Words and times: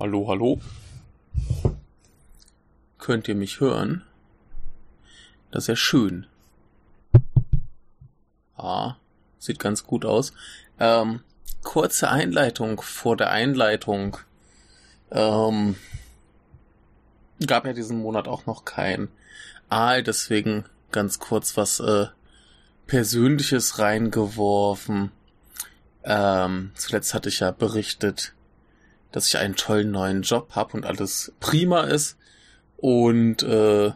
Hallo, 0.00 0.28
hallo. 0.28 0.58
Könnt 2.96 3.28
ihr 3.28 3.34
mich 3.34 3.60
hören? 3.60 4.02
Das 5.50 5.64
ist 5.64 5.66
ja 5.66 5.76
schön. 5.76 6.26
Ah, 8.56 8.96
sieht 9.38 9.58
ganz 9.58 9.84
gut 9.84 10.06
aus. 10.06 10.32
Ähm, 10.78 11.20
kurze 11.62 12.08
Einleitung 12.08 12.80
vor 12.80 13.14
der 13.14 13.28
Einleitung. 13.30 14.16
Ähm, 15.10 15.76
gab 17.46 17.66
ja 17.66 17.74
diesen 17.74 18.00
Monat 18.00 18.26
auch 18.26 18.46
noch 18.46 18.64
kein 18.64 19.08
Aal, 19.68 20.02
deswegen 20.02 20.64
ganz 20.92 21.18
kurz 21.18 21.58
was 21.58 21.78
äh, 21.78 22.06
Persönliches 22.86 23.78
reingeworfen. 23.78 25.12
Ähm, 26.04 26.72
zuletzt 26.74 27.12
hatte 27.12 27.28
ich 27.28 27.40
ja 27.40 27.50
berichtet, 27.50 28.32
dass 29.12 29.26
ich 29.26 29.38
einen 29.38 29.56
tollen 29.56 29.90
neuen 29.90 30.22
Job 30.22 30.50
habe 30.54 30.74
und 30.74 30.86
alles 30.86 31.32
prima 31.40 31.82
ist. 31.82 32.16
Und 32.76 33.42
äh, 33.42 33.92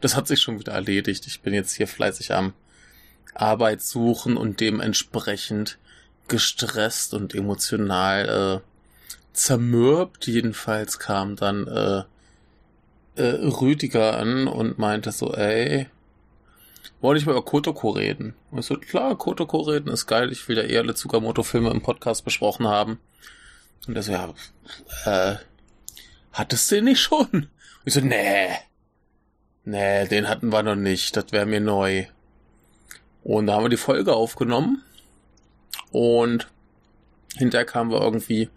das 0.00 0.16
hat 0.16 0.28
sich 0.28 0.40
schon 0.40 0.60
wieder 0.60 0.72
erledigt. 0.72 1.26
Ich 1.26 1.40
bin 1.40 1.54
jetzt 1.54 1.74
hier 1.74 1.88
fleißig 1.88 2.34
am 2.34 2.52
Arbeit 3.34 3.82
suchen 3.82 4.36
und 4.36 4.60
dementsprechend 4.60 5.78
gestresst 6.28 7.14
und 7.14 7.34
emotional 7.34 8.62
äh, 8.62 8.68
zermürbt. 9.32 10.26
Jedenfalls 10.26 10.98
kam 10.98 11.36
dann 11.36 11.66
äh, 11.66 12.02
äh, 13.16 13.46
Rüdiger 13.46 14.18
an 14.18 14.46
und 14.46 14.78
meinte 14.78 15.12
so, 15.12 15.32
ey, 15.34 15.88
wollte 17.00 17.20
ich 17.20 17.26
mal 17.26 17.32
über 17.32 17.44
Kotoko 17.44 17.90
reden? 17.90 18.34
Und 18.50 18.60
ich 18.60 18.66
so, 18.66 18.76
klar, 18.76 19.16
Kotoko 19.16 19.60
reden 19.60 19.88
ist 19.88 20.06
geil. 20.06 20.32
Ich 20.32 20.48
will 20.48 20.56
ja 20.56 20.64
eher 20.64 20.80
alle 20.80 20.94
Tsukamoto-Filme 20.94 21.70
im 21.70 21.82
Podcast 21.82 22.24
besprochen 22.24 22.66
haben. 22.66 22.98
Und 23.86 23.96
er 23.96 24.02
so, 24.02 24.12
ja, 24.12 24.34
äh, 25.04 25.36
hattest 26.32 26.70
du 26.70 26.76
den 26.76 26.84
nicht 26.84 27.00
schon? 27.00 27.26
Und 27.32 27.50
ich 27.84 27.94
so, 27.94 28.00
nee, 28.00 28.50
nee, 29.64 30.06
den 30.06 30.28
hatten 30.28 30.50
wir 30.50 30.62
noch 30.62 30.76
nicht. 30.76 31.16
Das 31.16 31.32
wäre 31.32 31.46
mir 31.46 31.60
neu. 31.60 32.06
Und 33.24 33.46
da 33.46 33.54
haben 33.54 33.64
wir 33.64 33.70
die 33.70 33.76
Folge 33.76 34.14
aufgenommen. 34.14 34.82
Und 35.90 36.48
hinterher 37.36 37.66
kamen 37.66 37.90
wir 37.90 38.00
irgendwie 38.00 38.50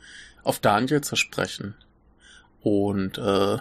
auf 0.44 0.60
Daniel 0.60 1.02
zu 1.02 1.16
sprechen. 1.16 1.76
Und 2.62 3.18
äh, 3.18 3.58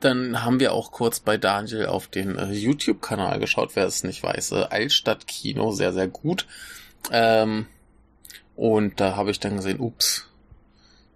dann 0.00 0.44
haben 0.44 0.60
wir 0.60 0.72
auch 0.72 0.92
kurz 0.92 1.20
bei 1.20 1.36
Daniel 1.36 1.86
auf 1.86 2.08
den 2.08 2.38
äh, 2.38 2.52
YouTube-Kanal 2.52 3.40
geschaut, 3.40 3.74
wer 3.74 3.86
es 3.86 4.04
nicht 4.04 4.22
weiß. 4.22 4.52
Äh, 4.52 4.66
Altstadt 4.70 5.26
Kino, 5.26 5.72
sehr, 5.72 5.92
sehr 5.92 6.08
gut. 6.08 6.46
Ähm, 7.10 7.66
und 8.58 8.98
da 8.98 9.14
habe 9.14 9.30
ich 9.30 9.38
dann 9.38 9.54
gesehen, 9.54 9.78
ups, 9.78 10.26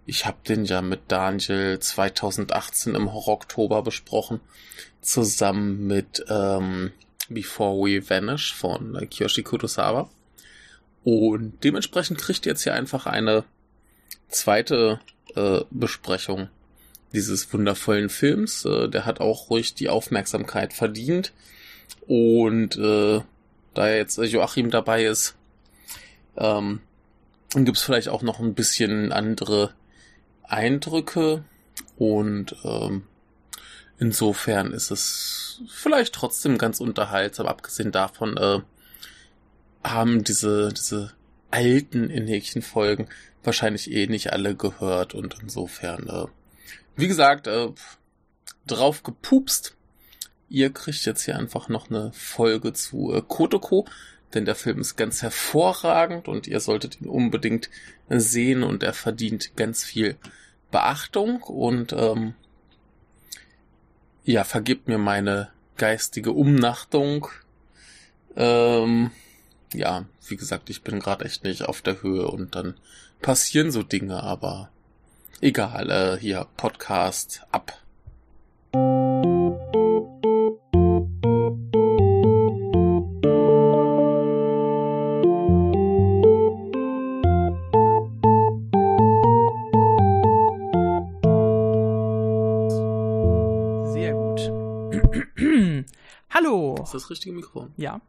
ich 0.05 0.25
habe 0.25 0.37
den 0.47 0.63
ja 0.63 0.81
mit 0.81 1.01
Daniel 1.09 1.77
2018 1.77 2.95
im 2.95 3.11
Horror-Oktober 3.11 3.81
besprochen, 3.81 4.39
zusammen 5.01 5.85
mit 5.85 6.23
ähm, 6.29 6.93
Before 7.27 7.75
We 7.85 8.09
Vanish 8.09 8.53
von 8.53 8.95
äh, 8.95 9.07
Kiyoshi 9.07 9.43
Kurosawa. 9.43 10.09
Und 11.03 11.61
dementsprechend 11.65 12.17
kriegt 12.17 12.45
ihr 12.45 12.53
jetzt 12.53 12.63
hier 12.63 12.75
einfach 12.75 13.07
eine 13.07 13.43
zweite 14.29 15.01
äh, 15.35 15.65
Besprechung 15.69 16.47
dieses 17.11 17.51
wundervollen 17.51 18.07
Films. 18.07 18.63
Äh, 18.63 18.87
der 18.87 19.05
hat 19.05 19.19
auch 19.19 19.49
ruhig 19.49 19.73
die 19.73 19.89
Aufmerksamkeit 19.89 20.71
verdient. 20.71 21.33
Und 22.07 22.77
äh, 22.77 23.19
da 23.73 23.89
jetzt 23.89 24.17
Joachim 24.17 24.71
dabei 24.71 25.03
ist, 25.03 25.35
ähm, 26.37 26.79
gibt 27.65 27.77
es 27.77 27.83
vielleicht 27.83 28.09
auch 28.09 28.21
noch 28.21 28.39
ein 28.39 28.53
bisschen 28.53 29.11
andere 29.11 29.73
Eindrücke. 30.43 31.43
Und 31.97 32.55
ähm, 32.63 33.03
insofern 33.99 34.71
ist 34.71 34.91
es 34.91 35.61
vielleicht 35.69 36.13
trotzdem 36.13 36.57
ganz 36.57 36.79
unterhaltsam. 36.79 37.47
Abgesehen 37.47 37.91
davon 37.91 38.37
äh, 38.37 38.59
haben 39.83 40.23
diese, 40.23 40.73
diese 40.73 41.13
alten 41.51 42.09
in 42.09 42.61
Folgen 42.61 43.07
wahrscheinlich 43.43 43.91
eh 43.91 44.07
nicht 44.07 44.33
alle 44.33 44.55
gehört. 44.55 45.13
Und 45.13 45.37
insofern 45.41 46.07
äh, 46.07 46.25
wie 46.95 47.07
gesagt, 47.07 47.47
äh, 47.47 47.69
drauf 48.67 49.03
gepupst. 49.03 49.75
Ihr 50.49 50.71
kriegt 50.71 51.05
jetzt 51.05 51.23
hier 51.23 51.37
einfach 51.37 51.69
noch 51.69 51.89
eine 51.89 52.11
Folge 52.13 52.73
zu 52.73 53.11
äh, 53.13 53.21
Kotoko, 53.27 53.85
denn 54.33 54.45
der 54.45 54.55
Film 54.55 54.79
ist 54.79 54.95
ganz 54.95 55.21
hervorragend 55.21 56.27
und 56.27 56.47
ihr 56.47 56.59
solltet 56.59 57.01
ihn 57.01 57.07
unbedingt 57.07 57.69
sehen 58.09 58.63
und 58.63 58.83
er 58.83 58.93
verdient 58.93 59.55
ganz 59.55 59.83
viel 59.83 60.17
Beachtung 60.71 61.41
und 61.43 61.93
ähm, 61.93 62.33
ja, 64.23 64.43
vergibt 64.43 64.87
mir 64.87 64.97
meine 64.97 65.49
geistige 65.77 66.31
Umnachtung. 66.31 67.27
Ähm, 68.35 69.11
ja, 69.73 70.05
wie 70.27 70.37
gesagt, 70.37 70.69
ich 70.69 70.81
bin 70.81 70.99
gerade 70.99 71.25
echt 71.25 71.43
nicht 71.43 71.63
auf 71.63 71.81
der 71.81 72.01
Höhe 72.01 72.27
und 72.27 72.55
dann 72.55 72.75
passieren 73.21 73.71
so 73.71 73.83
Dinge, 73.83 74.23
aber 74.23 74.69
Egal, 75.43 75.89
äh, 75.89 76.17
hier 76.21 76.47
Podcast 76.55 77.45
ab. 77.51 77.82
Ist 96.93 97.05
das 97.05 97.09
richtige 97.09 97.35
Mikrofon? 97.35 97.71
Ja. 97.75 98.01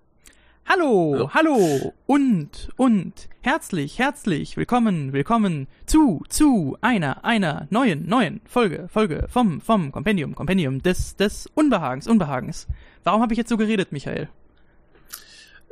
Hallo, 0.67 1.17
ja. 1.17 1.31
hallo 1.33 1.95
und, 2.05 2.69
und 2.77 3.31
herzlich, 3.41 3.99
herzlich 3.99 4.59
willkommen, 4.59 5.15
willkommen 5.15 5.69
zu, 5.87 6.23
zu 6.29 6.77
einer, 6.83 7.25
einer 7.25 7.67
neuen, 7.71 8.07
neuen 8.07 8.43
Folge, 8.45 8.87
Folge 8.93 9.25
vom, 9.31 9.63
vom 9.63 9.91
Kompendium, 9.91 10.35
Kompendium 10.35 10.83
des, 10.83 11.17
des 11.17 11.49
Unbehagens, 11.55 12.07
Unbehagens. 12.07 12.67
Warum 13.05 13.23
habe 13.23 13.33
ich 13.33 13.39
jetzt 13.39 13.49
so 13.49 13.57
geredet, 13.57 13.91
Michael? 13.91 14.29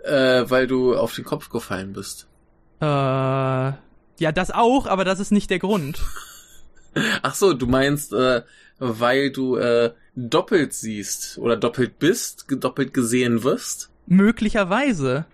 Äh, 0.04 0.48
weil 0.48 0.66
du 0.66 0.96
auf 0.96 1.14
den 1.14 1.26
Kopf 1.26 1.50
gefallen 1.50 1.92
bist. 1.92 2.28
Äh, 2.80 2.86
ja, 2.86 3.76
das 4.32 4.50
auch, 4.50 4.86
aber 4.86 5.04
das 5.04 5.20
ist 5.20 5.32
nicht 5.32 5.50
der 5.50 5.58
Grund. 5.58 6.02
Ach 7.22 7.34
so, 7.34 7.52
du 7.52 7.66
meinst, 7.66 8.14
äh, 8.14 8.40
weil 8.78 9.32
du 9.32 9.56
äh, 9.56 9.92
doppelt 10.14 10.74
siehst 10.74 11.38
oder 11.38 11.56
doppelt 11.56 11.98
bist, 11.98 12.46
doppelt 12.48 12.94
gesehen 12.94 13.42
wirst? 13.42 13.90
Möglicherweise. 14.06 15.26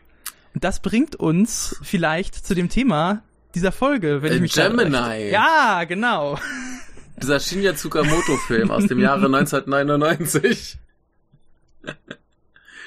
Und 0.54 0.64
das 0.64 0.80
bringt 0.80 1.16
uns 1.16 1.76
vielleicht 1.82 2.34
zu 2.34 2.54
dem 2.54 2.68
Thema 2.68 3.22
dieser 3.54 3.72
Folge, 3.72 4.22
wenn 4.22 4.32
ich 4.34 4.40
mich 4.40 4.52
Gemini. 4.52 5.30
Ja, 5.30 5.84
genau. 5.84 6.38
Dieser 7.20 7.40
Shinya 7.40 7.74
Tsukamoto-Film 7.74 8.70
aus 8.70 8.86
dem 8.86 9.00
Jahre 9.00 9.26
1999. 9.26 10.78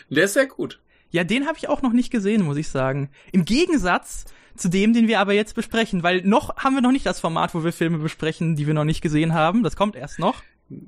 Der 0.10 0.24
ist 0.24 0.34
sehr 0.34 0.46
gut. 0.46 0.80
Ja, 1.10 1.26
den 1.26 1.48
habe 1.48 1.58
ich 1.58 1.68
auch 1.68 1.82
noch 1.82 1.92
nicht 1.92 2.12
gesehen, 2.12 2.44
muss 2.44 2.56
ich 2.56 2.70
sagen. 2.70 3.10
Im 3.34 3.44
Gegensatz 3.44 4.24
zu 4.56 4.70
dem, 4.70 4.94
den 4.94 5.10
wir 5.10 5.20
aber 5.20 5.34
jetzt 5.34 5.56
besprechen, 5.56 6.04
weil 6.04 6.22
noch 6.22 6.56
haben 6.58 6.76
wir 6.76 6.82
noch 6.82 6.92
nicht 6.94 7.06
das 7.06 7.20
Format, 7.20 7.54
wo 7.54 7.66
wir 7.66 7.74
Filme 7.74 7.98
besprechen, 7.98 8.56
die 8.56 8.68
wir 8.68 8.74
noch 8.74 8.86
nicht 8.86 9.02
gesehen 9.02 9.34
haben. 9.34 9.64
Das 9.64 9.76
kommt 9.76 9.98
erst 9.98 10.20
noch. 10.20 10.42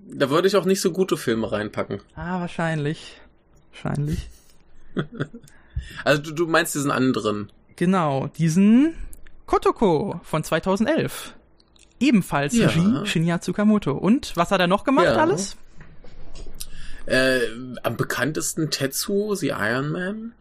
Da 0.08 0.30
würde 0.30 0.48
ich 0.48 0.56
auch 0.56 0.66
nicht 0.66 0.82
so 0.82 0.92
gute 0.92 1.18
Filme 1.18 1.52
reinpacken. 1.52 2.00
Ah, 2.16 2.40
wahrscheinlich. 2.40 3.20
Wahrscheinlich. 3.72 4.30
also 6.06 6.22
du, 6.22 6.32
du 6.32 6.48
meinst 6.48 6.76
diesen 6.76 6.92
anderen? 6.92 7.52
Genau, 7.76 8.28
diesen 8.28 8.96
Kotoko 9.46 10.22
von 10.24 10.44
2011. 10.44 11.36
Ebenfalls 12.00 12.56
ja. 12.56 12.68
Regie 12.68 13.06
Shinya 13.06 13.40
Tsukamoto. 13.40 13.92
Und 13.92 14.36
was 14.36 14.52
hat 14.52 14.62
er 14.62 14.68
noch 14.68 14.84
gemacht 14.84 15.08
ja. 15.08 15.16
alles? 15.16 15.58
Äh, 17.06 17.40
am 17.84 17.98
bekanntesten 17.98 18.70
Tetsuo, 18.70 19.36
The 19.36 19.50
Iron 19.50 19.90
Man. 19.90 20.34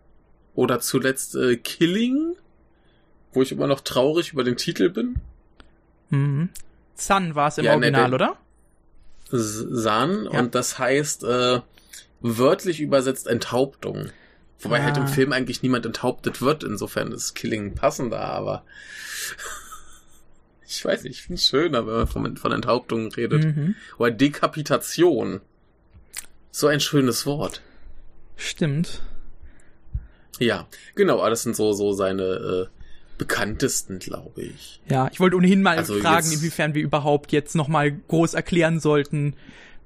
Oder 0.55 0.81
zuletzt 0.81 1.34
äh, 1.34 1.56
Killing, 1.56 2.37
wo 3.32 3.43
ich 3.43 3.52
immer 3.52 3.66
noch 3.66 3.81
traurig 3.81 4.32
über 4.32 4.44
den 4.44 4.56
Titel 4.56 4.90
bin. 4.90 5.16
Mhm. 6.11 6.50
Sun 6.94 7.34
war 7.34 7.49
es 7.49 7.58
im 7.58 7.64
ja, 7.64 7.72
Original, 7.72 8.11
ne, 8.11 8.14
oder? 8.14 8.37
Sun, 9.32 10.29
ja. 10.31 10.38
und 10.38 10.55
das 10.55 10.79
heißt 10.79 11.25
äh, 11.25 11.61
wörtlich 12.20 12.81
übersetzt 12.81 13.26
Enthauptung. 13.26 14.11
Wobei 14.61 14.81
ah. 14.81 14.84
halt 14.84 14.96
im 14.99 15.05
ah. 15.05 15.08
Film 15.08 15.32
eigentlich 15.32 15.62
niemand 15.62 15.87
enthauptet 15.87 16.43
wird, 16.43 16.62
insofern 16.62 17.12
ist 17.12 17.34
Killing 17.34 17.75
passender, 17.75 18.20
aber 18.20 18.64
ich 20.67 20.84
weiß 20.84 21.05
nicht, 21.05 21.14
ich 21.14 21.23
finde 21.23 21.34
es 21.34 21.49
schöner, 21.49 21.87
wenn 21.87 21.94
man 21.94 22.06
von, 22.06 22.37
von 22.37 22.52
Enthauptung 22.52 23.11
redet. 23.12 23.44
Mhm. 23.44 23.75
Oder 23.99 24.11
Dekapitation. 24.11 25.40
So 26.50 26.67
ein 26.67 26.81
schönes 26.81 27.25
Wort. 27.25 27.62
Stimmt. 28.37 29.00
Ja, 30.38 30.67
genau, 30.94 31.20
alles 31.20 31.43
sind 31.43 31.56
so, 31.56 31.73
so 31.73 31.93
seine 31.93 32.23
äh, 32.23 32.81
bekanntesten, 33.26 33.98
glaube 33.98 34.42
ich. 34.42 34.80
Ja, 34.88 35.08
ich 35.12 35.20
wollte 35.20 35.36
ohnehin 35.36 35.62
mal 35.62 35.76
Also 35.78 35.94
fragen, 35.98 36.26
jetzt- 36.30 36.34
inwiefern 36.40 36.74
wir 36.74 36.82
überhaupt 36.82 37.32
jetzt 37.32 37.54
nochmal 37.54 37.92
groß 37.92 38.34
erklären 38.34 38.80
sollten, 38.80 39.34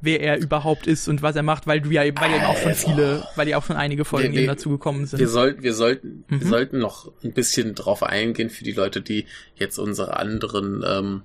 wer 0.01 0.21
er 0.21 0.39
überhaupt 0.39 0.87
ist 0.87 1.09
und 1.09 1.23
was 1.23 1.35
er 1.37 1.43
macht, 1.43 1.67
weil 1.67 1.81
du 1.81 1.91
ja 1.91 2.05
eben, 2.05 2.19
weil 2.21 2.31
ja 2.31 2.37
eben 2.37 2.45
auch 2.47 2.59
schon 2.59 2.75
viele, 2.75 3.27
weil 3.35 3.49
ja 3.49 3.57
auch 3.59 3.65
schon 3.65 3.77
einige 3.77 4.05
Folgen 4.05 4.33
Wir- 4.33 4.41
eben 4.41 4.49
wir- 4.49 4.55
dazu 4.55 4.71
gekommen 4.71 5.07
sind. 5.07 5.19
Wir 5.19 5.29
sollten, 5.29 5.63
wir 5.63 5.75
sollten, 5.75 6.25
wir 6.29 6.39
Mhm. 6.39 6.49
sollten 6.49 6.79
noch 6.79 7.11
ein 7.25 7.33
bisschen 7.33 7.75
drauf 7.75 8.03
eingehen 8.03 8.51
für 8.51 8.63
die 8.65 8.73
Leute, 8.73 9.01
die 9.01 9.27
jetzt 9.57 9.79
unsere 9.79 10.17
anderen 10.17 10.85
ähm, 10.87 11.23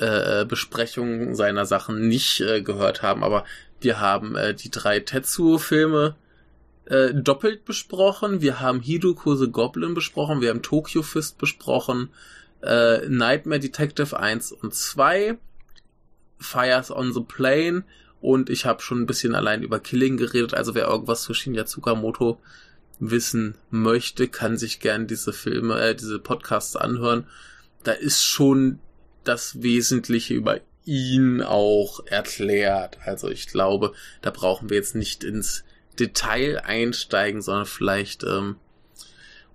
äh, 0.00 0.44
Besprechungen 0.44 1.34
seiner 1.34 1.66
Sachen 1.66 2.06
nicht 2.08 2.40
äh, 2.40 2.62
gehört 2.62 3.02
haben. 3.02 3.24
Aber 3.24 3.44
wir 3.80 3.98
haben 4.00 4.36
äh, 4.36 4.54
die 4.54 4.70
drei 4.70 5.00
Tetsuo-Filme 5.00 6.14
äh, 6.88 7.12
doppelt 7.14 7.64
besprochen. 7.64 8.40
Wir 8.40 8.60
haben 8.60 8.80
Hidoko 8.80 9.34
the 9.34 9.50
Goblin 9.50 9.94
besprochen. 9.94 10.40
Wir 10.40 10.50
haben 10.50 10.62
Tokyo 10.62 11.02
Fist 11.02 11.38
besprochen. 11.38 12.10
Äh, 12.62 13.08
Nightmare 13.08 13.60
Detective 13.60 14.18
1 14.18 14.52
und 14.52 14.74
2. 14.74 15.36
Fires 16.38 16.90
on 16.90 17.12
the 17.12 17.20
Plane. 17.20 17.84
Und 18.20 18.48
ich 18.48 18.64
habe 18.64 18.82
schon 18.82 19.02
ein 19.02 19.06
bisschen 19.06 19.34
allein 19.34 19.62
über 19.62 19.80
Killing 19.80 20.16
geredet. 20.16 20.54
Also 20.54 20.74
wer 20.74 20.88
irgendwas 20.88 21.22
zu 21.22 21.34
Shinya 21.34 21.66
Tsukamoto 21.66 22.40
wissen 22.98 23.54
möchte, 23.70 24.26
kann 24.26 24.56
sich 24.56 24.80
gern 24.80 25.06
diese 25.06 25.32
Filme, 25.32 25.78
äh, 25.80 25.94
diese 25.94 26.18
Podcasts 26.18 26.74
anhören. 26.74 27.26
Da 27.84 27.92
ist 27.92 28.24
schon 28.24 28.80
das 29.24 29.62
Wesentliche 29.62 30.34
über 30.34 30.60
ihn 30.84 31.42
auch 31.42 32.00
erklärt. 32.06 32.98
Also 33.04 33.28
ich 33.28 33.46
glaube, 33.46 33.92
da 34.22 34.30
brauchen 34.30 34.70
wir 34.70 34.78
jetzt 34.78 34.94
nicht 34.94 35.22
ins 35.22 35.64
Detail 35.98 36.60
einsteigen, 36.64 37.42
sondern 37.42 37.66
vielleicht, 37.66 38.24
ähm, 38.24 38.56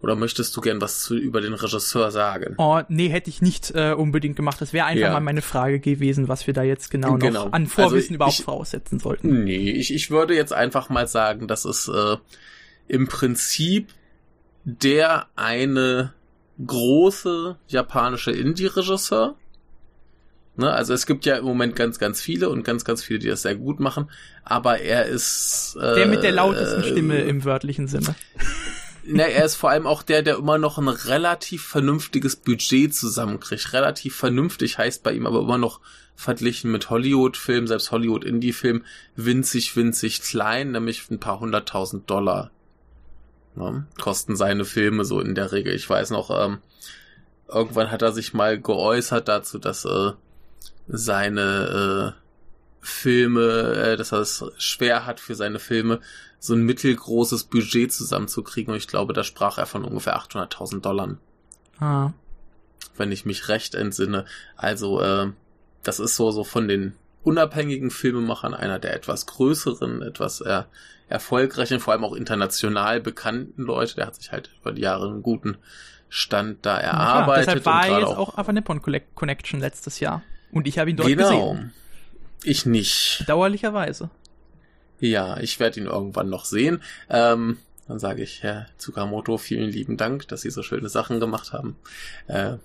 oder 0.02 0.16
möchtest 0.16 0.56
du 0.58 0.62
gern 0.62 0.82
was 0.82 1.02
zu, 1.04 1.16
über 1.16 1.40
den 1.40 1.54
Regisseur 1.54 2.12
sagen? 2.12 2.56
Oh, 2.58 2.82
nee, 2.90 3.08
hätte 3.08 3.30
ich 3.30 3.42
nicht 3.42 3.72
äh, 3.74 3.94
unbedingt 3.94 4.36
gemacht. 4.36 4.60
Das 4.60 4.74
wäre 4.74 4.86
einfach 4.86 5.02
Ja. 5.08 5.14
mal 5.14 5.22
meine 5.22 5.42
Frage 5.42 5.80
gewesen, 5.80 6.28
was 6.28 6.46
wir 6.46 6.54
da 6.54 6.62
jetzt 6.64 6.92
genau, 6.92 7.16
Genau. 7.18 7.46
noch 7.46 7.54
an 7.54 7.68
Vorwissen 7.68 7.96
Also 8.10 8.16
überhaupt 8.16 8.40
ich- 8.40 8.44
voraussetzen 8.46 9.00
sollten. 9.00 9.44
Nee, 9.46 9.72
ich, 9.72 9.94
ich 9.94 10.12
würde 10.12 10.36
jetzt 10.36 10.52
einfach 10.52 10.90
mal 10.90 11.08
sagen, 11.08 11.48
das 11.48 11.64
ist 11.64 11.88
äh, 11.88 12.18
im 12.90 13.08
Prinzip 13.08 13.94
der 14.66 15.28
eine 15.38 16.14
große 16.66 17.58
japanische 17.68 18.32
Indie-Regisseur. 18.32 19.36
Ne, 20.56 20.72
also 20.72 20.94
es 20.94 21.08
gibt 21.08 21.26
ja 21.26 21.38
im 21.38 21.46
Moment 21.46 21.76
ganz, 21.76 21.98
ganz 21.98 22.22
viele 22.22 22.50
und 22.50 22.64
ganz, 22.64 22.86
ganz 22.86 23.04
viele, 23.04 23.20
die 23.20 23.28
das 23.28 23.42
sehr 23.42 23.56
gut 23.56 23.80
machen. 23.80 24.12
Aber 24.44 24.80
er 24.80 25.06
ist 25.06 25.76
äh, 25.82 25.96
Der 25.96 26.06
mit 26.06 26.22
der 26.22 26.32
lautesten 26.32 26.84
äh, 26.84 26.92
Stimme 26.92 27.22
im 27.22 27.44
wörtlichen 27.44 27.88
Sinne. 27.88 28.16
Na, 29.06 29.24
er 29.24 29.44
ist 29.44 29.56
vor 29.56 29.72
allem 29.72 29.86
auch 29.88 30.04
der, 30.04 30.22
der 30.22 30.38
immer 30.38 30.58
noch 30.58 30.78
ein 30.78 30.88
relativ 30.88 31.66
vernünftiges 31.66 32.36
Budget 32.38 32.96
zusammenkriegt. 32.96 33.74
Relativ 33.74 34.16
vernünftig 34.16 34.78
heißt 34.78 35.04
bei 35.04 35.12
ihm 35.12 35.26
aber 35.26 35.42
immer 35.42 35.58
noch 35.58 35.82
verglichen 36.16 36.72
mit 36.72 36.90
Hollywood-Filmen, 36.90 37.68
selbst 37.68 37.92
Hollywood-Indie-Film, 37.92 38.86
winzig, 39.16 39.76
winzig 39.76 40.22
klein, 40.22 40.72
nämlich 40.72 41.10
ein 41.10 41.20
paar 41.20 41.40
hunderttausend 41.40 42.10
Dollar. 42.10 42.52
Ne? 43.56 43.86
Kosten 44.00 44.36
seine 44.36 44.66
Filme 44.66 45.04
so 45.04 45.20
in 45.20 45.36
der 45.36 45.52
Regel. 45.52 45.74
Ich 45.74 45.90
weiß 45.90 46.12
noch, 46.12 46.30
ähm, 46.30 46.60
irgendwann 47.50 47.92
hat 47.92 48.04
er 48.04 48.14
sich 48.14 48.34
mal 48.34 48.60
geäußert 48.60 49.28
dazu, 49.28 49.58
dass 49.58 49.84
äh, 49.86 50.12
seine 50.88 52.14
äh, 52.16 52.20
Filme, 52.82 53.42
äh, 53.74 53.98
dass 53.98 54.12
er 54.12 54.20
es 54.20 54.44
schwer 54.58 55.06
hat 55.06 55.20
für 55.20 55.36
seine 55.36 55.60
Filme, 55.60 56.00
so 56.40 56.54
ein 56.54 56.64
mittelgroßes 56.64 57.46
Budget 57.46 57.94
zusammenzukriegen. 57.94 58.74
Und 58.74 58.78
ich 58.78 58.88
glaube, 58.88 59.14
da 59.14 59.24
sprach 59.24 59.58
er 59.58 59.66
von 59.66 59.86
ungefähr 59.86 60.18
800.000 60.18 60.82
Dollar, 60.82 61.16
Ah. 61.80 62.12
wenn 62.98 63.12
ich 63.12 63.26
mich 63.26 63.48
recht 63.48 63.76
entsinne. 63.76 64.26
Also, 64.58 65.02
äh, 65.02 65.32
das 65.84 66.00
ist 66.00 66.16
so, 66.16 66.32
so 66.32 66.44
von 66.44 66.68
den 66.68 66.94
unabhängigen 67.24 67.90
Filmemachern 67.90 68.54
einer 68.54 68.80
der 68.80 68.94
etwas 68.94 69.26
größeren, 69.26 70.02
etwas 70.02 70.42
äh, 70.42 70.64
erfolgreichen, 71.08 71.80
vor 71.80 71.94
allem 71.94 72.04
auch 72.04 72.14
international 72.14 73.00
bekannten 73.00 73.64
Leute. 73.64 73.96
Der 73.96 74.08
hat 74.08 74.16
sich 74.16 74.32
halt 74.34 74.50
über 74.62 74.74
die 74.74 74.82
Jahre 74.82 75.08
einen 75.10 75.24
guten 75.24 75.58
Stand 76.10 76.66
da 76.66 76.78
erarbeitet. 76.78 77.48
deshalb 77.48 77.66
war 77.66 77.86
und 77.86 77.92
er 77.94 78.00
jetzt 78.00 78.18
auch 78.18 78.38
auf 78.38 78.46
der 78.46 78.54
Nippon 78.54 78.82
Connection 79.16 79.60
letztes 79.62 80.00
Jahr. 80.02 80.22
Und 80.54 80.68
ich 80.68 80.80
habe 80.80 80.90
ihn 80.90 80.98
dort 80.98 81.10
genau. 81.10 81.54
gesehen. 81.54 81.74
Ich 82.44 82.66
nicht. 82.66 83.24
Dauerlicherweise. 83.28 84.10
Ja, 85.00 85.38
ich 85.40 85.60
werde 85.60 85.80
ihn 85.80 85.88
irgendwann 85.88 86.30
noch 86.30 86.46
sehen. 86.46 86.82
Ähm, 87.10 87.58
dann 87.88 88.00
sage 88.00 88.24
ich, 88.24 88.44
Herr 88.44 88.68
Tsukamoto, 88.78 89.38
vielen 89.38 89.70
lieben 89.70 89.98
Dank, 89.98 90.28
dass 90.28 90.42
Sie 90.42 90.50
so 90.50 90.64
schöne 90.64 90.90
Sachen 90.90 91.20
gemacht 91.20 91.52
haben. 91.52 91.76
Äh, 92.28 92.58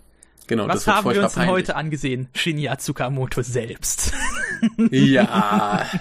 genau, 0.46 0.69
Was 0.69 0.85
das 0.85 0.94
haben 0.94 1.14
wir 1.14 1.23
uns 1.23 1.35
denn 1.35 1.46
heute 1.49 1.75
angesehen? 1.75 2.29
Shinya 2.35 2.76
Tsukamoto 2.76 3.43
selbst. 3.43 4.12
Ja. 4.90 5.87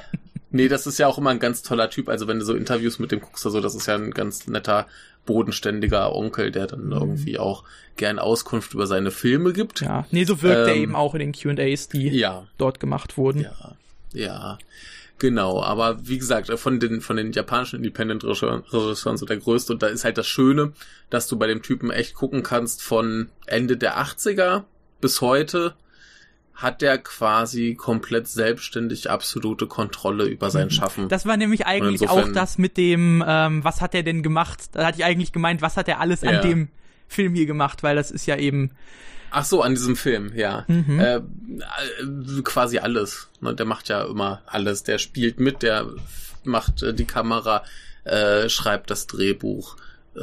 Nee, 0.50 0.70
das 0.70 0.88
ist 0.88 0.98
ja 0.98 1.08
auch 1.08 1.18
immer 1.18 1.32
ein 1.32 1.40
ganz 1.40 1.62
toller 1.62 1.90
Typ. 1.90 2.08
Also 2.08 2.28
wenn 2.28 2.40
du 2.40 2.46
so 2.46 2.56
Interviews 2.56 3.00
mit 3.00 3.12
dem 3.12 3.20
guckst, 3.20 3.46
also 3.46 3.60
das 3.60 3.76
ist 3.76 3.86
ja 3.86 3.96
ein 3.96 4.12
ganz 4.12 4.48
netter, 4.48 4.88
bodenständiger 5.28 6.16
Onkel, 6.16 6.50
der 6.50 6.66
dann 6.66 6.92
irgendwie 6.92 7.38
auch 7.38 7.64
gern 7.98 8.18
Auskunft 8.18 8.74
über 8.74 8.88
seine 8.88 9.12
Filme 9.12 9.54
gibt. 9.54 9.82
ja, 9.82 10.08
nee, 10.10 10.24
so 10.24 10.42
wirkt 10.42 10.68
er 10.68 10.74
Ähm, 10.74 10.82
eben 10.82 10.96
auch 10.96 11.14
in 11.14 11.20
den 11.20 11.34
Q&As, 11.34 11.90
die 11.90 12.10
Ja, 12.10 12.48
dort 12.58 12.80
gemacht 12.80 13.18
wurden. 13.18 13.42
Ja, 13.42 13.76
ja, 14.14 14.58
genau. 15.20 15.62
Aber 15.62 16.08
wie 16.08 16.18
gesagt, 16.18 16.50
von 16.58 16.80
den 16.80 17.02
von 17.02 17.18
den 17.18 17.32
japanischen 17.32 17.78
Independent-Regisseuren 17.78 18.64
so 19.18 19.26
der 19.26 19.38
größte. 19.38 19.74
Und 19.74 19.84
da 19.84 19.88
ist 19.88 20.04
halt 20.04 20.18
das 20.18 20.28
Schöne, 20.28 20.74
dass 21.12 21.28
du 21.28 21.38
bei 21.38 21.46
dem 21.46 21.62
Typen 21.62 21.92
echt 21.92 22.16
gucken 22.16 22.42
kannst 22.42 22.82
von 22.82 23.30
Ende 23.46 23.78
der 23.78 24.00
80er 24.00 24.64
bis 25.02 25.22
heute 25.22 25.76
hat 26.58 26.82
der 26.82 26.98
quasi 26.98 27.76
komplett 27.76 28.28
selbstständig 28.28 29.12
absolute 29.12 29.68
Kontrolle 29.68 30.26
über 30.26 30.50
sein 30.50 30.72
Schaffen. 30.72 31.08
Das 31.08 31.28
war 31.28 31.38
nämlich 31.38 31.68
eigentlich 31.68 32.02
insofern- 32.02 32.30
auch 32.32 32.34
das 32.34 32.58
mit 32.58 32.78
dem, 32.78 33.24
ähm, 33.26 33.64
was 33.64 33.80
hat 33.80 33.94
er 33.94 34.02
denn 34.02 34.24
gemacht? 34.24 34.70
Da 34.72 34.88
hatte 34.88 34.98
ich 34.98 35.06
eigentlich 35.06 35.32
gemeint, 35.32 35.62
was 35.62 35.78
hat 35.78 35.88
er 35.88 36.00
alles 36.00 36.22
Ja. 36.22 36.32
an 36.32 36.42
dem 36.42 36.70
Film 37.08 37.36
hier 37.36 37.46
gemacht, 37.46 37.84
weil 37.84 37.96
das 37.96 38.10
ist 38.10 38.26
ja 38.26 38.36
eben, 38.38 38.72
Ach 39.30 39.46
so, 39.46 39.62
an 39.62 39.76
diesem 39.76 39.96
Film, 39.98 40.32
ja. 40.36 40.64
Mhm. 40.68 41.00
Äh, 41.00 41.16
äh, 41.18 41.22
quasi 42.44 42.80
alles. 42.80 43.28
Ne, 43.42 43.54
der 43.54 43.66
macht 43.66 43.90
ja 43.90 44.04
immer 44.06 44.42
alles. 44.48 44.84
Der 44.84 44.98
spielt 45.00 45.40
mit, 45.40 45.62
der 45.64 45.86
macht 46.44 46.82
äh, 46.82 46.94
die 46.94 47.06
Kamera, 47.06 47.64
äh, 48.06 48.48
schreibt 48.50 48.90
das 48.90 49.06
Drehbuch, 49.06 49.76
äh, 50.16 50.22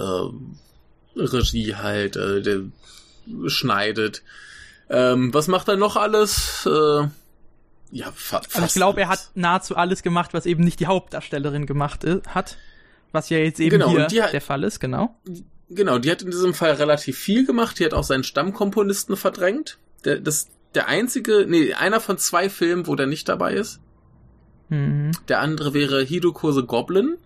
Regie 1.16 1.76
halt, 1.76 2.16
äh, 2.16 2.40
der 2.42 2.60
schneidet. 3.46 4.22
Ähm, 4.94 5.34
was 5.34 5.48
macht 5.48 5.68
er 5.68 5.76
noch 5.76 5.96
alles? 5.96 6.66
Äh, 6.66 7.08
ja, 7.90 8.06
fa 8.14 8.38
fast 8.42 8.54
also 8.56 8.66
ich 8.66 8.74
glaube, 8.74 9.00
er 9.02 9.08
hat 9.08 9.30
nahezu 9.34 9.76
alles 9.76 10.02
gemacht, 10.02 10.34
was 10.34 10.46
eben 10.46 10.62
nicht 10.64 10.80
die 10.80 10.86
Hauptdarstellerin 10.86 11.66
gemacht 11.66 12.04
i- 12.04 12.20
hat. 12.28 12.56
Was 13.12 13.28
ja 13.30 13.38
jetzt 13.38 13.60
eben 13.60 13.70
Genau, 13.78 13.90
hier 13.90 14.06
die 14.08 14.16
der 14.16 14.40
Fall 14.40 14.64
ist, 14.64 14.80
genau. 14.80 15.16
Genau, 15.70 15.98
die 15.98 16.10
hat 16.10 16.22
in 16.22 16.30
diesem 16.30 16.52
Fall 16.54 16.72
relativ 16.72 17.18
viel 17.18 17.46
gemacht. 17.46 17.78
Die 17.78 17.84
hat 17.84 17.94
auch 17.94 18.02
seinen 18.04 18.24
Stammkomponisten 18.24 19.16
verdrängt. 19.16 19.78
Der, 20.04 20.18
das, 20.18 20.48
der 20.74 20.88
einzige, 20.88 21.46
nee, 21.48 21.72
einer 21.74 22.00
von 22.00 22.18
zwei 22.18 22.50
Filmen, 22.50 22.86
wo 22.86 22.96
der 22.96 23.06
nicht 23.06 23.28
dabei 23.28 23.54
ist. 23.54 23.80
Mhm. 24.68 25.12
Der 25.28 25.40
andere 25.40 25.72
wäre 25.74 26.02
Hidoko 26.02 26.50
the 26.52 26.62
Goblin. 26.66 27.16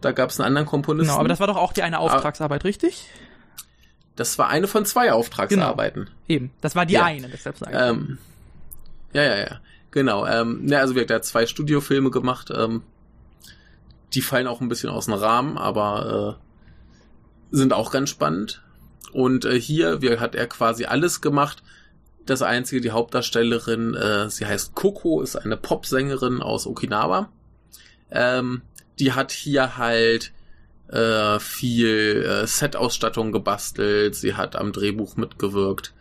Da 0.00 0.12
gab 0.12 0.30
es 0.30 0.40
einen 0.40 0.48
anderen 0.48 0.66
Komponisten. 0.66 1.08
Genau, 1.08 1.18
aber 1.20 1.28
das 1.28 1.40
war 1.40 1.46
doch 1.46 1.56
auch 1.56 1.72
die 1.72 1.82
eine 1.82 1.98
Auftragsarbeit, 1.98 2.64
richtig? 2.64 3.06
Das 4.16 4.38
war 4.38 4.48
eine 4.48 4.66
von 4.66 4.84
zwei 4.86 5.12
Auftragsarbeiten. 5.12 6.08
Eben, 6.26 6.50
das 6.60 6.74
war 6.74 6.86
die 6.86 6.94
Ja. 6.94 7.04
eine, 7.04 7.28
deshalb 7.28 7.58
sage 7.58 7.72
ich. 7.72 7.80
Ähm, 7.80 8.18
ja, 9.12 9.22
ja, 9.22 9.38
ja. 9.38 9.60
Genau. 9.90 10.26
Ähm, 10.26 10.66
ja, 10.66 10.80
also 10.80 10.94
er 10.94 11.14
hat 11.14 11.24
zwei 11.24 11.46
Studiofilme 11.46 12.10
gemacht. 12.10 12.50
Ähm, 12.54 12.82
die 14.14 14.22
fallen 14.22 14.46
auch 14.46 14.60
ein 14.60 14.68
bisschen 14.68 14.90
aus 14.90 15.06
dem 15.06 15.14
Rahmen, 15.14 15.58
aber 15.58 16.38
äh, 16.40 17.56
sind 17.56 17.72
auch 17.72 17.90
ganz 17.90 18.10
spannend. 18.10 18.62
Und 19.12 19.44
äh, 19.44 19.58
hier 19.60 20.02
wie, 20.02 20.18
hat 20.18 20.34
er 20.34 20.46
quasi 20.46 20.84
alles 20.86 21.20
gemacht. 21.20 21.62
Das 22.24 22.42
einzige, 22.42 22.80
die 22.80 22.90
Hauptdarstellerin, 22.90 23.94
äh, 23.94 24.28
sie 24.30 24.46
heißt 24.46 24.74
Coco, 24.74 25.20
ist 25.22 25.36
eine 25.36 25.56
Popsängerin 25.56 26.42
aus 26.42 26.66
Okinawa. 26.66 27.28
Ähm, 28.10 28.62
die 28.98 29.12
hat 29.12 29.30
hier 29.32 29.76
halt 29.76 30.32
äh, 30.88 31.38
viel 31.40 32.24
äh, 32.24 32.46
Set-Ausstattung 32.46 33.32
gebastelt. 33.32 34.14
Sie 34.14 34.34
hat 34.34 34.56
am 34.56 34.72
Drehbuch 34.72 35.16
mitgewirkt. 35.16 35.94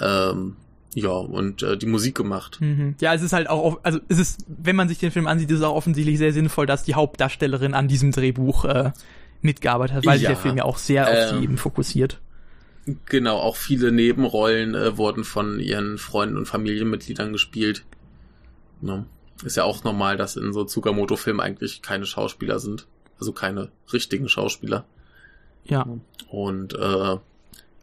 Ähm, 0.00 0.56
ja, 0.94 1.10
und 1.10 1.62
äh, 1.62 1.76
die 1.76 1.86
Musik 1.86 2.16
gemacht. 2.16 2.60
Mhm. 2.60 2.96
Ja, 3.00 3.14
es 3.14 3.22
ist 3.22 3.32
halt 3.32 3.48
auch, 3.48 3.78
also 3.82 4.00
es 4.08 4.18
ist, 4.18 4.44
wenn 4.48 4.74
man 4.74 4.88
sich 4.88 4.98
den 4.98 5.10
Film 5.10 5.26
ansieht, 5.26 5.50
ist 5.50 5.58
es 5.58 5.64
auch 5.64 5.76
offensichtlich 5.76 6.18
sehr 6.18 6.32
sinnvoll, 6.32 6.66
dass 6.66 6.82
die 6.82 6.94
Hauptdarstellerin 6.94 7.74
an 7.74 7.88
diesem 7.88 8.10
Drehbuch 8.10 8.64
äh, 8.64 8.92
mitgearbeitet 9.42 9.96
hat, 9.96 10.06
weil 10.06 10.18
sich 10.18 10.24
Ja. 10.24 10.30
der 10.30 10.38
Film 10.38 10.56
ja 10.56 10.64
auch 10.64 10.78
sehr 10.78 11.06
auf 11.06 11.14
Ähm, 11.14 11.38
sie 11.38 11.44
eben 11.44 11.58
fokussiert. 11.58 12.20
Genau, 13.04 13.36
auch 13.36 13.56
viele 13.56 13.92
Nebenrollen 13.92 14.74
äh, 14.74 14.96
wurden 14.96 15.22
von 15.24 15.60
ihren 15.60 15.98
Freunden 15.98 16.36
und 16.38 16.46
Familienmitgliedern 16.46 17.32
gespielt. 17.32 17.84
Ne? 18.80 19.04
Ist 19.44 19.56
ja 19.56 19.64
auch 19.64 19.84
normal, 19.84 20.16
dass 20.16 20.36
in 20.36 20.52
so 20.52 20.64
Tsukamoto-Filmen 20.64 21.40
eigentlich 21.40 21.82
keine 21.82 22.06
Schauspieler 22.06 22.58
sind. 22.58 22.87
Also 23.18 23.32
keine 23.32 23.70
richtigen 23.92 24.28
Schauspieler. 24.28 24.84
Ja. 25.64 25.86
Und 26.28 26.74
äh, 26.74 27.16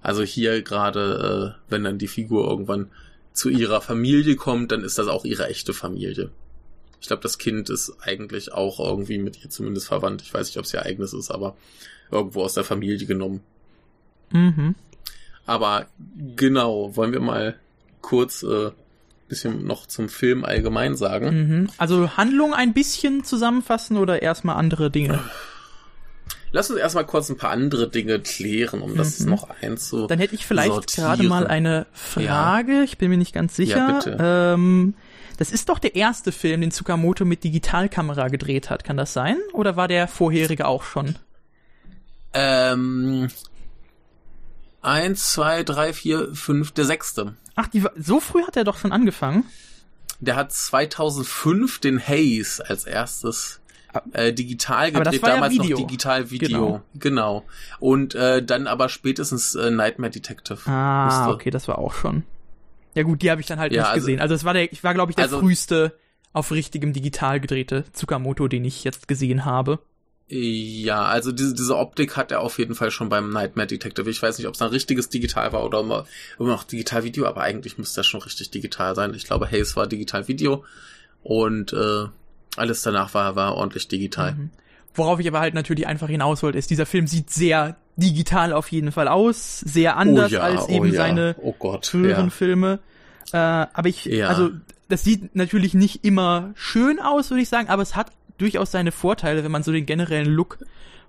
Also 0.02 0.22
hier 0.22 0.62
gerade, 0.62 1.56
äh, 1.58 1.62
wenn 1.72 1.84
dann 1.84 1.98
die 1.98 2.08
Figur 2.08 2.48
irgendwann 2.48 2.92
zu 3.34 3.50
ihrer 3.50 3.82
Familie 3.82 4.36
kommt, 4.36 4.72
dann 4.72 4.84
ist 4.84 5.00
das 5.00 5.08
auch 5.08 5.26
ihre 5.26 5.48
echte 5.48 5.74
Familie. 5.74 6.30
Ich 7.02 7.08
glaube, 7.08 7.24
das 7.24 7.40
Kind 7.40 7.72
ist 7.72 7.98
eigentlich 8.02 8.54
auch 8.54 8.80
irgendwie 8.80 9.18
mit 9.18 9.44
ihr 9.44 9.50
zumindest 9.50 9.88
verwandt. 9.88 10.22
Ich 10.22 10.32
weiß 10.32 10.48
nicht, 10.48 10.58
ob 10.58 10.66
es 10.66 10.74
ihr 10.74 10.84
eigenes 10.84 11.14
ist, 11.14 11.32
aber 11.32 11.58
irgendwo 12.12 12.44
aus 12.44 12.54
der 12.54 12.64
Familie 12.64 13.08
genommen. 13.08 13.42
Mhm. 14.32 14.76
Aber 15.48 15.88
genau, 16.36 16.96
wollen 16.96 17.12
wir 17.12 17.20
mal 17.20 17.60
kurz 18.02 18.44
äh, 18.44 18.72
bisschen 19.28 19.66
noch 19.66 19.88
zum 19.88 20.10
Film 20.10 20.46
allgemein 20.46 20.96
sagen. 20.96 21.48
Mhm. 21.62 21.70
Also 21.78 22.16
Handlung 22.18 22.54
ein 22.54 22.74
bisschen 22.74 23.24
zusammenfassen 23.24 23.98
oder 23.98 24.22
erstmal 24.22 24.56
andere 24.58 24.92
Dinge? 24.92 25.20
Lass 26.52 26.70
uns 26.70 26.80
erstmal 26.80 27.06
kurz 27.06 27.30
ein 27.30 27.38
paar 27.38 27.50
andere 27.50 27.90
Dinge 27.90 28.20
klären, 28.20 28.82
um 28.82 28.96
das 28.96 29.20
Mhm. 29.20 29.30
noch 29.30 29.50
einzu. 29.62 30.08
Dann 30.08 30.20
hätte 30.20 30.36
ich 30.36 30.46
vielleicht 30.46 30.72
sortieren. 30.72 31.08
gerade 31.08 31.24
mal 31.24 31.48
eine 31.48 31.86
Frage. 31.92 32.84
Ich 32.84 32.98
bin 32.98 33.10
mir 33.10 33.18
nicht 33.18 33.34
ganz 33.34 33.56
sicher. 33.56 34.00
Ja. 34.06 34.54
Ähm, 34.54 34.94
das 35.38 35.52
ist 35.52 35.68
doch 35.68 35.80
der 35.80 35.96
erste 35.96 36.32
Film, 36.32 36.62
den 36.62 36.72
Tsukamoto 36.72 37.26
mit 37.26 37.44
Digitalkamera 37.44 38.30
gedreht 38.30 38.70
hat. 38.70 38.86
Kann 38.86 38.96
das 38.96 39.12
sein? 39.12 39.38
Oder 39.52 39.76
war 39.76 39.90
der 39.90 40.08
vorherige 40.08 40.66
auch 40.66 40.84
schon? 40.84 41.16
Ähm, 42.34 43.28
eins, 44.82 45.32
zwei, 45.34 45.64
drei, 45.64 45.94
vier, 45.94 46.30
fünf, 46.34 46.72
der 46.72 46.86
sechste. 46.86 47.36
Ach, 47.56 47.68
die, 47.68 47.84
so 47.98 48.20
früh 48.20 48.44
hat 48.44 48.56
er 48.58 48.64
doch 48.64 48.78
schon 48.78 48.92
angefangen. 48.92 49.46
Der 50.20 50.36
hat 50.36 50.52
2005 50.52 51.80
den 51.80 52.00
Haze 52.00 52.68
als 52.70 52.86
erstes 52.86 53.62
äh, 54.14 54.34
digital 54.34 54.90
Aber 54.94 55.04
das 55.04 55.14
gedreht, 55.14 55.22
war 55.24 55.30
ja 55.30 55.36
damals 55.36 55.54
Video. 55.54 55.78
noch 55.80 55.88
digital 55.88 56.32
Video. 56.32 56.48
Genau. 56.50 56.82
Genau. 56.96 57.46
Und 57.80 58.16
äh, 58.16 58.44
dann 58.44 58.68
aber 58.68 58.90
spätestens 58.90 59.56
äh, 59.56 59.72
Nightmare 59.72 60.12
Detective. 60.12 60.60
Ah, 60.70 61.06
musste. 61.06 61.34
okay, 61.34 61.50
das 61.50 61.68
war 61.68 61.78
auch 61.80 61.94
schon. 61.94 62.24
Ja 62.94 63.04
gut, 63.04 63.22
die 63.22 63.32
habe 63.32 63.42
ich 63.42 63.48
dann 63.48 63.60
halt 63.60 63.72
Ja, 63.74 63.82
nicht 63.84 63.92
also- 63.92 64.06
gesehen. 64.06 64.20
Also 64.22 64.36
es 64.36 64.44
war 64.44 64.54
der, 64.54 64.72
ich 64.72 64.84
war 64.84 64.94
glaube 64.94 65.12
ich 65.12 65.16
der 65.16 65.26
Also- 65.26 65.40
früheste 65.40 65.98
auf 66.34 66.52
richtigem 66.52 66.92
digital 66.92 67.40
gedrehte 67.40 67.86
Tsukamoto, 67.94 68.48
den 68.50 68.66
ich 68.66 68.84
jetzt 68.84 69.08
gesehen 69.08 69.46
habe. 69.46 69.80
Ja, 70.28 71.04
also 71.06 71.32
diese, 71.32 71.54
diese 71.54 71.78
Optik 71.78 72.18
hat 72.18 72.32
er 72.32 72.42
auf 72.42 72.58
jeden 72.58 72.74
Fall 72.74 72.90
schon 72.90 73.10
beim 73.10 73.30
Nightmare 73.30 73.68
Detective. 73.68 74.10
Ich 74.10 74.22
weiß 74.22 74.40
nicht, 74.40 74.48
ob 74.48 74.56
es 74.56 74.62
ein 74.62 74.70
richtiges 74.70 75.10
Digital 75.10 75.54
war 75.54 75.64
oder 75.64 75.82
immer, 75.82 76.06
immer 76.40 76.50
noch 76.50 76.64
Digital-Video, 76.64 77.28
aber 77.28 77.42
eigentlich 77.42 77.78
müsste 77.78 77.98
das 77.98 78.08
schon 78.08 78.22
richtig 78.22 78.50
digital 78.50 78.96
sein. 78.96 79.14
Ich 79.14 79.26
glaube, 79.26 79.52
Haze 79.52 79.76
war 79.76 79.86
Digital-Video 79.86 80.64
und 81.22 81.74
äh, 81.74 82.06
alles 82.58 82.82
danach 82.82 83.14
war, 83.14 83.36
war 83.36 83.56
ordentlich 83.56 83.88
digital. 83.88 84.34
Mhm. 84.34 84.50
Worauf 84.96 85.20
ich 85.20 85.28
aber 85.28 85.42
halt 85.42 85.54
natürlich 85.54 85.86
einfach 85.86 86.08
hinaus 86.08 86.42
wollte, 86.42 86.58
ist, 86.58 86.70
dieser 86.70 86.86
Film 86.86 87.06
sieht 87.06 87.30
sehr 87.30 87.76
digital 87.98 88.54
auf 88.54 88.72
jeden 88.72 88.92
Fall 88.92 89.08
aus, 89.08 89.60
sehr 89.60 89.98
anders 89.98 90.32
oh 90.32 90.36
ja, 90.36 90.42
als 90.42 90.64
oh 90.68 90.72
eben 90.72 90.88
ja. 90.88 90.94
seine 90.94 91.36
oh 91.40 91.54
Gott, 91.58 91.86
früheren 91.86 92.26
ja. 92.26 92.32
Filme. 92.32 92.80
Äh, 93.32 93.38
aber 93.38 93.90
ich, 93.90 94.24
also 94.26 94.52
das 94.88 95.04
sieht 95.04 95.36
natürlich 95.36 95.74
nicht 95.74 96.04
immer 96.04 96.52
schön 96.56 97.00
aus, 97.00 97.30
würde 97.30 97.42
ich 97.42 97.50
sagen, 97.50 97.70
aber 97.70 97.82
es 97.82 97.96
hat 97.96 98.12
durchaus 98.38 98.72
seine 98.72 98.92
Vorteile, 98.92 99.44
wenn 99.44 99.52
man 99.52 99.64
so 99.64 99.72
den 99.72 99.86
generellen 99.86 100.32
Look 100.32 100.60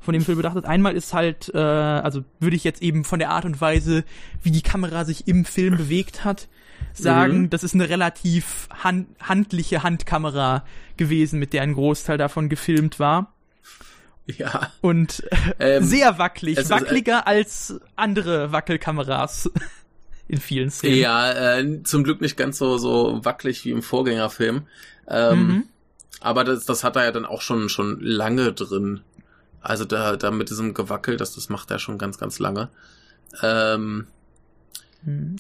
von 0.01 0.13
dem 0.13 0.23
Film 0.23 0.37
betrachtet. 0.37 0.65
Einmal 0.67 0.95
ist 0.95 1.13
halt, 1.15 1.51
äh, 1.55 1.59
also 1.59 2.23
würde 2.39 2.55
ich 2.57 2.65
jetzt 2.65 2.83
eben 2.83 3.05
von 3.05 3.19
der 3.19 3.31
Art 3.31 3.45
und 3.45 3.61
Weise, 3.61 4.05
wie 4.43 4.51
die 4.51 4.63
Kamera 4.63 5.05
sich 5.05 5.27
im 5.27 5.45
Film 5.45 5.77
bewegt 5.77 6.25
hat, 6.25 6.49
sagen, 6.93 7.43
Mhm. 7.43 7.51
das 7.51 7.65
ist 7.65 7.75
eine 7.75 7.89
relativ 7.89 8.69
hand 8.71 9.09
handliche 9.21 9.83
Handkamera 9.83 10.65
gewesen, 10.97 11.39
mit 11.39 11.53
der 11.53 11.63
ein 11.63 11.73
Großteil 11.75 12.19
davon 12.19 12.49
gefilmt 12.49 13.01
war. 13.01 13.33
Ja, 14.27 14.73
Und 14.81 15.23
ähm, 15.61 15.85
sehr 15.85 16.19
wackelig, 16.19 16.59
es 16.59 16.69
wackeliger 16.71 17.27
als 17.27 17.81
andere 17.97 18.53
Wackelkameras 18.53 19.51
in 20.29 20.39
vielen 20.41 20.71
Szenen. 20.71 20.99
ja, 20.99 21.59
äh, 21.59 21.83
zum 21.85 22.03
Glück 22.05 22.21
nicht 22.21 22.37
ganz 22.37 22.59
so 22.59 22.77
so 22.77 23.25
wackelig 23.25 23.65
wie 23.65 23.71
im 23.71 23.83
Vorgängerfilm. 23.83 24.67
Ähm, 25.09 25.47
Mhm. 25.47 25.65
Aber 26.21 26.45
das, 26.45 26.65
das 26.65 26.85
hat 26.85 26.97
er 26.97 27.05
ja 27.05 27.13
dann 27.13 27.27
auch 27.27 27.43
schon 27.43 27.69
schon 27.69 28.01
lange 28.01 28.53
drin. 28.53 29.03
Also 29.61 29.85
da, 29.85 30.17
da 30.17 30.31
mit 30.31 30.51
diesem 30.51 30.75
Gewackel, 30.75 31.17
das, 31.17 31.35
das 31.35 31.49
macht 31.49 31.71
er 31.71 31.79
schon 31.79 31.99
ganz, 31.99 32.19
ganz 32.19 32.39
lange. 32.39 32.69
Ähm, 33.43 34.07
Hm. 34.07 34.16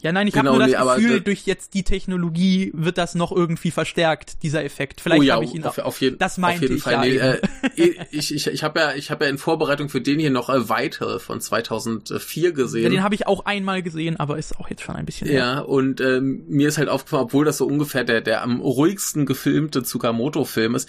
Ja, 0.01 0.13
nein, 0.13 0.29
ich 0.29 0.35
Genau, 0.35 0.53
habe 0.53 0.59
nur 0.59 0.69
das 0.69 0.99
nee, 1.01 1.07
Gefühl, 1.07 1.21
durch 1.23 1.45
jetzt 1.45 1.75
die 1.75 1.83
Technologie 1.83 2.71
wird 2.73 2.99
das 2.99 3.17
noch 3.17 3.33
irgendwie 3.33 3.73
verstärkt, 3.73 4.43
dieser 4.45 4.65
Effekt. 4.65 5.01
Vielleicht 5.01 5.21
oh 5.21 5.25
ja, 5.25 5.35
habe 5.35 5.45
ich 5.45 5.55
ihn 5.55 5.65
auf, 5.65 5.79
auf 5.79 6.01
jeden, 6.01 6.19
das 6.19 6.35
auf 6.35 6.39
meinte 6.39 6.63
jeden 6.63 6.77
ich 6.77 6.83
Fall. 6.83 6.93
ja 6.93 7.01
Nee, 7.01 7.17
äh, 7.17 8.07
ich 8.13 8.33
ich, 8.33 8.47
ich 8.47 8.63
habe 8.63 8.79
ja, 8.79 8.95
ich 8.95 9.11
hab 9.11 9.21
ja 9.21 9.29
in 9.29 9.39
Vorbereitung 9.39 9.89
für 9.89 10.01
den 10.01 10.21
hier 10.21 10.31
noch 10.31 10.51
äh, 10.51 10.69
Weite 10.69 11.19
von 11.19 11.41
2004 11.41 12.53
gesehen. 12.53 12.85
Ja, 12.85 12.91
den 12.91 13.03
habe 13.03 13.17
ich 13.17 13.27
auch 13.27 13.45
einmal 13.45 13.83
gesehen, 13.83 14.17
aber 14.19 14.39
ist 14.39 14.57
auch 14.59 14.71
jetzt 14.71 14.83
schon 14.83 14.95
ein 14.95 15.05
bisschen. 15.05 15.31
Ja, 15.31 15.59
und 15.59 16.01
ähm, 16.01 16.45
mir 16.49 16.69
ist 16.69 16.79
halt 16.79 16.89
aufgefallen, 16.89 17.25
obwohl 17.25 17.45
das 17.45 17.59
so 17.59 17.67
ungefähr 17.67 18.05
der, 18.05 18.21
der 18.21 18.43
am 18.43 18.61
ruhigsten 18.61 19.27
gefilmte 19.27 19.83
Tsukamoto-Film 19.83 20.77
ist, 20.77 20.89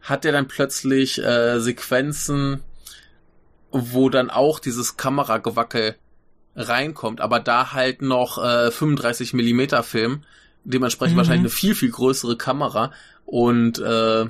hat 0.00 0.24
er 0.24 0.32
dann 0.32 0.48
plötzlich 0.48 1.22
äh, 1.22 1.60
Sequenzen, 1.60 2.60
wo 3.70 4.08
dann 4.08 4.30
auch 4.30 4.58
dieses 4.58 4.96
Kameragewackel 4.96 5.94
reinkommt, 6.56 7.20
aber 7.20 7.38
da 7.38 7.72
halt 7.72 8.02
noch 8.02 8.42
äh, 8.42 8.70
35 8.70 9.34
Millimeter 9.34 9.82
Film, 9.82 10.22
dementsprechend 10.64 11.14
Mhm. 11.14 11.18
wahrscheinlich 11.18 11.40
eine 11.42 11.50
viel, 11.50 11.74
viel 11.74 11.90
größere 11.90 12.36
Kamera 12.36 12.92
und 13.24 13.78
äh, 13.78 14.26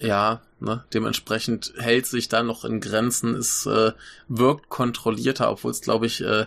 ja, 0.00 0.40
ne, 0.60 0.84
dementsprechend 0.92 1.72
hält 1.78 2.06
sich 2.06 2.28
da 2.28 2.42
noch 2.42 2.64
in 2.64 2.80
Grenzen, 2.80 3.34
es 3.34 3.66
äh, 3.66 3.92
wirkt 4.28 4.68
kontrollierter, 4.68 5.50
obwohl 5.50 5.70
es, 5.70 5.80
glaube 5.80 6.06
ich, 6.06 6.22
äh, 6.22 6.46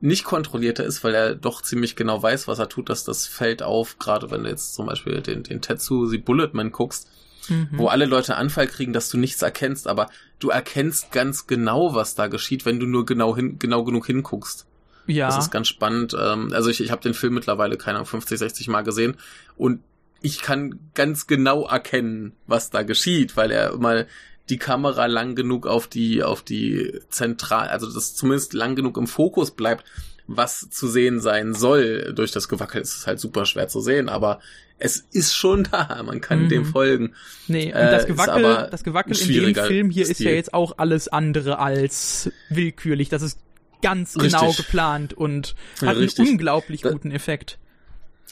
nicht 0.00 0.24
kontrollierter 0.24 0.84
ist, 0.84 1.02
weil 1.04 1.14
er 1.14 1.34
doch 1.34 1.62
ziemlich 1.62 1.96
genau 1.96 2.22
weiß, 2.22 2.48
was 2.48 2.58
er 2.58 2.68
tut, 2.68 2.88
dass 2.90 3.04
das 3.04 3.26
fällt 3.26 3.62
auf, 3.62 3.98
gerade 3.98 4.30
wenn 4.30 4.44
du 4.44 4.50
jetzt 4.50 4.74
zum 4.74 4.86
Beispiel 4.86 5.20
den, 5.22 5.42
den 5.42 5.62
Tetsu 5.62 6.06
The 6.06 6.18
Bulletman 6.18 6.70
guckst, 6.70 7.08
Mhm. 7.48 7.68
wo 7.72 7.88
alle 7.88 8.06
Leute 8.06 8.36
Anfall 8.36 8.66
kriegen, 8.66 8.92
dass 8.92 9.08
du 9.08 9.18
nichts 9.18 9.42
erkennst, 9.42 9.86
aber 9.86 10.08
du 10.38 10.50
erkennst 10.50 11.12
ganz 11.12 11.46
genau, 11.46 11.94
was 11.94 12.14
da 12.14 12.26
geschieht, 12.26 12.66
wenn 12.66 12.80
du 12.80 12.86
nur 12.86 13.06
genau 13.06 13.36
hin, 13.36 13.58
genau 13.58 13.84
genug 13.84 14.06
hinguckst. 14.06 14.66
ja. 15.06 15.26
Das 15.26 15.38
ist 15.38 15.50
ganz 15.50 15.68
spannend. 15.68 16.16
Ähm, 16.18 16.52
also 16.52 16.70
ich, 16.70 16.80
ich 16.80 16.90
habe 16.90 17.02
den 17.02 17.14
Film 17.14 17.34
mittlerweile, 17.34 17.76
keine 17.76 17.98
Ahnung, 17.98 18.06
50, 18.06 18.38
60 18.38 18.68
Mal 18.68 18.82
gesehen 18.82 19.16
und 19.56 19.80
ich 20.22 20.40
kann 20.40 20.80
ganz 20.94 21.26
genau 21.26 21.66
erkennen, 21.66 22.32
was 22.46 22.70
da 22.70 22.82
geschieht, 22.82 23.36
weil 23.36 23.50
er 23.50 23.76
mal 23.76 24.06
die 24.48 24.58
Kamera 24.58 25.06
lang 25.06 25.34
genug 25.34 25.66
auf 25.66 25.86
die, 25.88 26.22
auf 26.22 26.42
die 26.42 27.00
zentral, 27.08 27.68
also 27.68 27.92
das 27.92 28.14
zumindest 28.14 28.52
lang 28.52 28.76
genug 28.76 28.96
im 28.96 29.06
Fokus 29.06 29.50
bleibt, 29.50 29.84
was 30.26 30.68
zu 30.70 30.88
sehen 30.88 31.20
sein 31.20 31.54
soll. 31.54 32.12
Durch 32.14 32.32
das 32.32 32.48
Gewackel 32.48 32.80
ist 32.80 32.96
es 32.96 33.06
halt 33.06 33.20
super 33.20 33.46
schwer 33.46 33.68
zu 33.68 33.80
sehen, 33.80 34.08
aber 34.08 34.40
es 34.78 34.98
ist 35.12 35.34
schon 35.34 35.64
da, 35.70 36.02
man 36.04 36.20
kann 36.20 36.44
Mhm. 36.44 36.48
dem 36.50 36.64
folgen. 36.66 37.14
Nee, 37.48 37.66
und 37.66 37.72
Äh, 37.78 37.90
das 37.90 38.02
ist 38.02 38.08
Gewackel, 38.08 38.68
das 38.70 38.84
Gewackel 38.84 39.16
in 39.18 39.54
dem 39.54 39.64
Film 39.66 39.90
hier 39.90 40.02
ist 40.04 40.14
Stil. 40.16 40.26
ja 40.28 40.32
jetzt 40.32 40.52
auch 40.52 40.78
alles 40.78 41.08
andere 41.08 41.58
als 41.58 42.30
willkürlich. 42.50 43.08
Das 43.08 43.22
ist 43.22 43.38
ganz 43.82 44.16
Richtig. 44.16 44.32
genau 44.38 44.52
geplant 44.52 45.14
und 45.14 45.54
hat 45.82 45.96
richtig. 45.96 46.20
einen 46.20 46.28
unglaublich 46.30 46.82
Da- 46.82 46.90
guten 46.90 47.10
Effekt. 47.10 47.58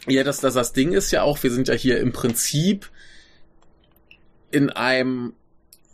Ja, 0.06 0.22
das, 0.24 0.40
das, 0.40 0.54
das 0.54 0.72
Ding 0.74 0.92
ist 0.92 1.10
ja 1.12 1.22
auch, 1.22 1.42
wir 1.42 1.50
sind 1.50 1.68
ja 1.68 1.74
hier 1.74 1.98
im 1.98 2.12
Prinzip 2.12 2.90
in 4.50 4.70
einem, 4.70 5.32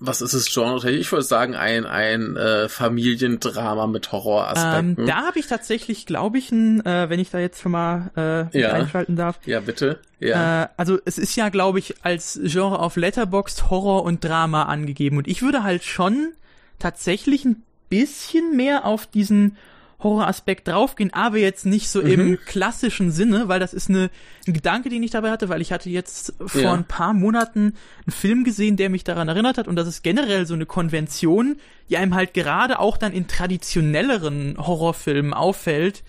was 0.01 0.23
ist 0.23 0.33
es, 0.33 0.53
Genre? 0.53 0.91
Ich 0.91 1.13
würde 1.13 1.23
sagen, 1.25 1.55
ein, 1.55 1.85
ein 1.87 2.37
äh, 2.37 2.69
Familiendrama 2.69 3.87
mit 3.87 4.07
Ähm, 4.07 4.13
Horroraspekten. 4.13 5.07
da 5.07 5.27
habe 5.27 5.39
ich 5.39 5.47
tatsächlich, 5.47 6.07
glaube 6.07 6.39
ich, 6.39 6.51
ein, 6.51 6.85
äh, 6.87 7.09
wenn 7.11 7.21
ich 7.21 7.31
da 7.31 7.39
jetzt 7.39 7.61
schon 7.61 7.73
mal 7.73 8.11
äh, 8.53 8.59
Ja. 8.59 8.73
einschalten 8.73 9.17
darf. 9.17 9.39
ja, 9.47 9.61
bitte. 9.61 9.99
Ja. 10.19 10.65
Äh, 10.65 10.69
also 10.77 10.99
es 11.05 11.19
ist 11.19 11.37
ja, 11.37 11.49
glaube 11.51 11.79
ich, 11.79 11.95
als 12.03 12.41
Genre 12.43 12.79
auf 12.79 12.97
Letterboxd 12.97 13.71
Horror 13.71 14.03
und 14.05 14.25
Drama 14.25 14.65
angegeben. 14.65 15.17
Und 15.19 15.29
ich 15.29 15.43
würde 15.43 15.63
halt 15.63 15.85
schon 15.85 16.33
tatsächlich 16.79 17.45
ein 17.45 17.63
bisschen 17.89 18.57
mehr 18.57 18.85
auf 18.87 19.07
diesen 19.07 19.57
Horroraspekt 20.03 20.67
draufgehen, 20.69 21.13
aber 21.13 21.37
jetzt 21.39 21.67
nicht 21.67 21.89
so 21.91 22.01
Mhm. 22.03 22.09
im 22.09 22.39
klassischen 22.47 23.11
Sinne, 23.11 23.49
weil 23.49 23.61
das 23.61 23.75
ist 23.75 23.89
eine, 23.91 24.11
ein 24.47 24.53
Gedanke, 24.55 24.89
den 24.89 25.03
ich 25.03 25.11
dabei 25.11 25.31
hatte, 25.31 25.49
weil 25.49 25.61
ich 25.61 25.73
hatte 25.73 25.91
jetzt 25.91 26.33
vor 26.45 26.61
Ja. 26.63 26.73
ein 26.73 26.85
paar 26.85 27.13
Monaten 27.13 27.75
einen 28.07 28.13
Film 28.13 28.45
gesehen, 28.45 28.77
der 28.77 28.89
mich 28.91 29.05
daran 29.05 29.29
erinnert 29.29 29.59
hat 29.59 29.69
und 29.69 29.77
das 29.77 29.87
ist 29.87 30.03
generell 30.03 30.47
so 30.47 30.55
eine 30.55 30.67
Konvention, 30.67 31.57
die 31.91 31.97
einem 31.99 32.15
halt 32.15 32.33
gerade 32.35 32.79
auch 32.79 32.97
dann 32.97 33.13
in 33.13 33.27
traditionelleren 33.29 34.57
Horrorfilmen 34.59 35.35
auffällt, 35.35 36.03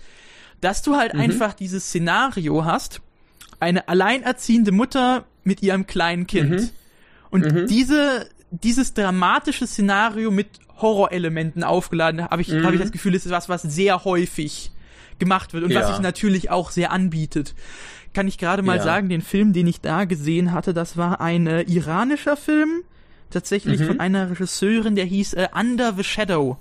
dass 0.60 0.82
du 0.82 0.96
halt 0.96 1.14
Mhm. 1.14 1.20
einfach 1.20 1.54
dieses 1.54 1.84
Szenario 1.86 2.64
hast, 2.64 3.00
eine 3.60 3.88
alleinerziehende 3.88 4.72
Mutter 4.72 5.24
mit 5.44 5.62
ihrem 5.62 5.86
kleinen 5.86 6.26
Kind. 6.26 6.50
Mhm. 6.50 6.70
Und 7.30 7.52
Mhm. 7.52 7.66
diese, 7.66 8.28
dieses 8.50 8.94
dramatische 8.94 9.66
Szenario 9.66 10.30
mit 10.30 10.48
Horrorelementen 10.82 11.64
aufgeladen, 11.64 12.22
habe 12.22 12.42
ich, 12.42 12.48
Mhm. 12.48 12.64
habe 12.64 12.74
ich 12.74 12.80
das 12.80 12.92
Gefühl, 12.92 13.14
ist 13.14 13.30
was, 13.30 13.48
was 13.48 13.62
sehr 13.62 14.04
häufig 14.04 14.72
gemacht 15.18 15.52
wird 15.54 15.64
und 15.64 15.74
was 15.74 15.88
Ja. 15.88 15.92
sich 15.94 16.00
natürlich 16.00 16.50
auch 16.50 16.70
sehr 16.70 16.90
anbietet. 16.92 17.54
Kann 18.12 18.28
ich 18.28 18.36
gerade 18.38 18.62
mal 18.62 18.76
Ja. 18.76 18.82
sagen, 18.82 19.08
den 19.08 19.22
Film, 19.22 19.52
den 19.52 19.66
ich 19.66 19.80
da 19.80 20.04
gesehen 20.04 20.52
hatte, 20.52 20.74
das 20.74 20.96
war 20.96 21.20
ein 21.20 21.46
äh, 21.46 21.62
iranischer 21.62 22.36
Film, 22.36 22.82
tatsächlich 23.30 23.80
Mhm. 23.80 23.86
von 23.86 24.00
einer 24.00 24.30
Regisseurin, 24.30 24.96
der 24.96 25.06
hieß 25.06 25.34
äh, 25.34 25.48
Under 25.58 25.94
the 25.94 26.04
Shadow. 26.04 26.58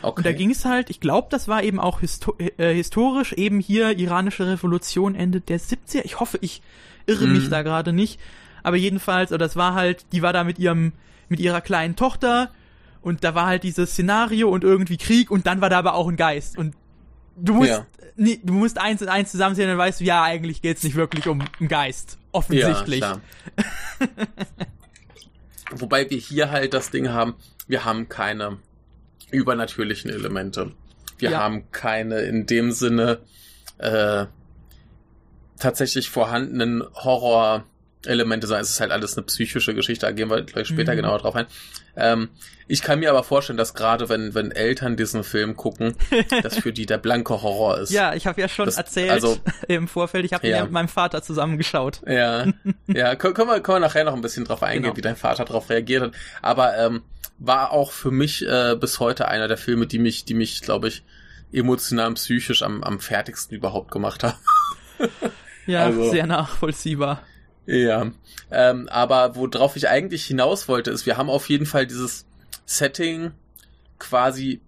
Okay. 0.00 0.18
Und 0.18 0.26
da 0.26 0.32
ging 0.32 0.50
es 0.50 0.64
halt, 0.64 0.90
ich 0.90 1.00
glaube, 1.00 1.28
das 1.30 1.48
war 1.48 1.62
eben 1.62 1.80
auch 1.80 2.00
histo 2.00 2.36
äh, 2.38 2.72
historisch, 2.72 3.32
eben 3.32 3.58
hier 3.58 3.98
iranische 3.98 4.46
Revolution 4.46 5.14
Ende 5.14 5.40
der 5.40 5.58
70er. 5.58 6.02
Ich 6.04 6.20
hoffe, 6.20 6.38
ich 6.40 6.62
irre 7.06 7.26
mm. 7.26 7.32
mich 7.32 7.46
mhm. 7.46 7.50
da 7.50 7.62
gerade 7.62 7.92
nicht. 7.92 8.20
Aber 8.62 8.76
jedenfalls, 8.76 9.30
oder 9.32 9.38
das 9.38 9.56
war 9.56 9.74
halt, 9.74 10.04
die 10.12 10.22
war 10.22 10.32
da 10.32 10.44
mit 10.44 10.58
ihrem, 10.60 10.92
mit 11.28 11.40
ihrer 11.40 11.60
kleinen 11.60 11.96
Tochter 11.96 12.50
und 13.00 13.24
da 13.24 13.34
war 13.34 13.46
halt 13.46 13.62
dieses 13.62 13.92
Szenario 13.92 14.48
und 14.48 14.64
irgendwie 14.64 14.96
Krieg 14.96 15.30
und 15.30 15.46
dann 15.46 15.60
war 15.60 15.70
da 15.70 15.78
aber 15.78 15.94
auch 15.94 16.08
ein 16.08 16.16
Geist 16.16 16.58
und 16.58 16.74
du 17.36 17.54
musst, 17.54 17.70
ja. 17.70 17.86
nee, 18.16 18.40
du 18.42 18.52
musst 18.52 18.78
eins 18.78 19.02
und 19.02 19.08
eins 19.08 19.30
zusammenzählen, 19.30 19.70
dann 19.70 19.78
weißt 19.78 20.00
du, 20.00 20.04
ja, 20.04 20.22
eigentlich 20.22 20.62
geht's 20.62 20.82
nicht 20.82 20.96
wirklich 20.96 21.28
um 21.28 21.42
einen 21.58 21.68
Geist. 21.68 22.18
Offensichtlich. 22.32 23.00
Ja, 23.00 23.20
Wobei 25.70 26.08
wir 26.08 26.18
hier 26.18 26.50
halt 26.50 26.74
das 26.74 26.90
Ding 26.90 27.08
haben, 27.10 27.34
wir 27.66 27.84
haben 27.84 28.08
keine 28.08 28.58
übernatürlichen 29.30 30.10
Elemente. 30.10 30.72
Wir 31.18 31.32
ja. 31.32 31.40
haben 31.40 31.70
keine 31.72 32.20
in 32.20 32.46
dem 32.46 32.72
Sinne 32.72 33.18
äh, 33.78 34.26
tatsächlich 35.58 36.10
vorhandenen 36.10 36.84
Horror-Elemente, 36.94 38.46
sondern 38.46 38.62
es 38.62 38.70
ist 38.70 38.80
halt 38.80 38.92
alles 38.92 39.16
eine 39.16 39.26
psychische 39.26 39.74
Geschichte, 39.74 40.06
da 40.06 40.12
gehen 40.12 40.30
wir 40.30 40.42
gleich 40.42 40.68
später 40.68 40.92
mhm. 40.92 40.96
genauer 40.96 41.18
drauf 41.18 41.34
ein. 41.34 41.46
Ähm, 41.98 42.28
ich 42.68 42.82
kann 42.82 43.00
mir 43.00 43.10
aber 43.10 43.24
vorstellen, 43.24 43.56
dass 43.56 43.74
gerade 43.74 44.08
wenn, 44.10 44.34
wenn 44.34 44.50
Eltern 44.50 44.96
diesen 44.96 45.24
Film 45.24 45.56
gucken, 45.56 45.96
das 46.42 46.58
für 46.58 46.72
die 46.72 46.86
der 46.86 46.98
blanke 46.98 47.42
Horror 47.42 47.78
ist. 47.78 47.90
Ja, 47.90 48.14
ich 48.14 48.26
habe 48.26 48.40
ja 48.40 48.48
schon 48.48 48.66
das, 48.66 48.76
erzählt 48.76 49.10
also, 49.10 49.38
im 49.68 49.88
Vorfeld, 49.88 50.24
ich 50.26 50.34
habe 50.34 50.46
ja. 50.46 50.62
mit 50.62 50.72
meinem 50.72 50.88
Vater 50.88 51.22
zusammengeschaut. 51.22 52.02
Ja, 52.06 52.46
ja 52.86 53.16
können, 53.16 53.34
können, 53.34 53.48
wir, 53.48 53.60
können 53.60 53.76
wir 53.76 53.88
nachher 53.88 54.04
noch 54.04 54.14
ein 54.14 54.20
bisschen 54.20 54.44
drauf 54.44 54.62
eingehen, 54.62 54.82
genau. 54.82 54.96
wie 54.96 55.00
dein 55.00 55.16
Vater 55.16 55.46
darauf 55.46 55.70
reagiert 55.70 56.02
hat. 56.02 56.12
Aber 56.42 56.76
ähm, 56.76 57.02
war 57.38 57.72
auch 57.72 57.92
für 57.92 58.10
mich 58.10 58.46
äh, 58.46 58.76
bis 58.78 59.00
heute 59.00 59.28
einer 59.28 59.48
der 59.48 59.56
Filme, 59.58 59.86
die 59.86 59.98
mich, 59.98 60.26
die 60.26 60.34
mich, 60.34 60.60
glaube 60.60 60.88
ich, 60.88 61.04
emotional 61.52 62.08
und 62.08 62.14
psychisch 62.14 62.62
am, 62.62 62.82
am 62.82 63.00
fertigsten 63.00 63.56
überhaupt 63.56 63.90
gemacht 63.90 64.22
haben. 64.22 64.36
ja, 65.66 65.86
also, 65.86 66.10
sehr 66.10 66.26
nachvollziehbar. 66.26 67.22
Ja, 67.70 68.10
ähm, 68.50 68.88
aber 68.88 69.36
worauf 69.36 69.76
ich 69.76 69.90
eigentlich 69.90 70.24
hinaus 70.24 70.68
wollte, 70.68 70.90
ist, 70.90 71.04
wir 71.04 71.18
haben 71.18 71.28
auf 71.28 71.50
jeden 71.50 71.66
Fall 71.66 71.86
dieses 71.86 72.24
Setting 72.64 73.32
quasi 73.98 74.62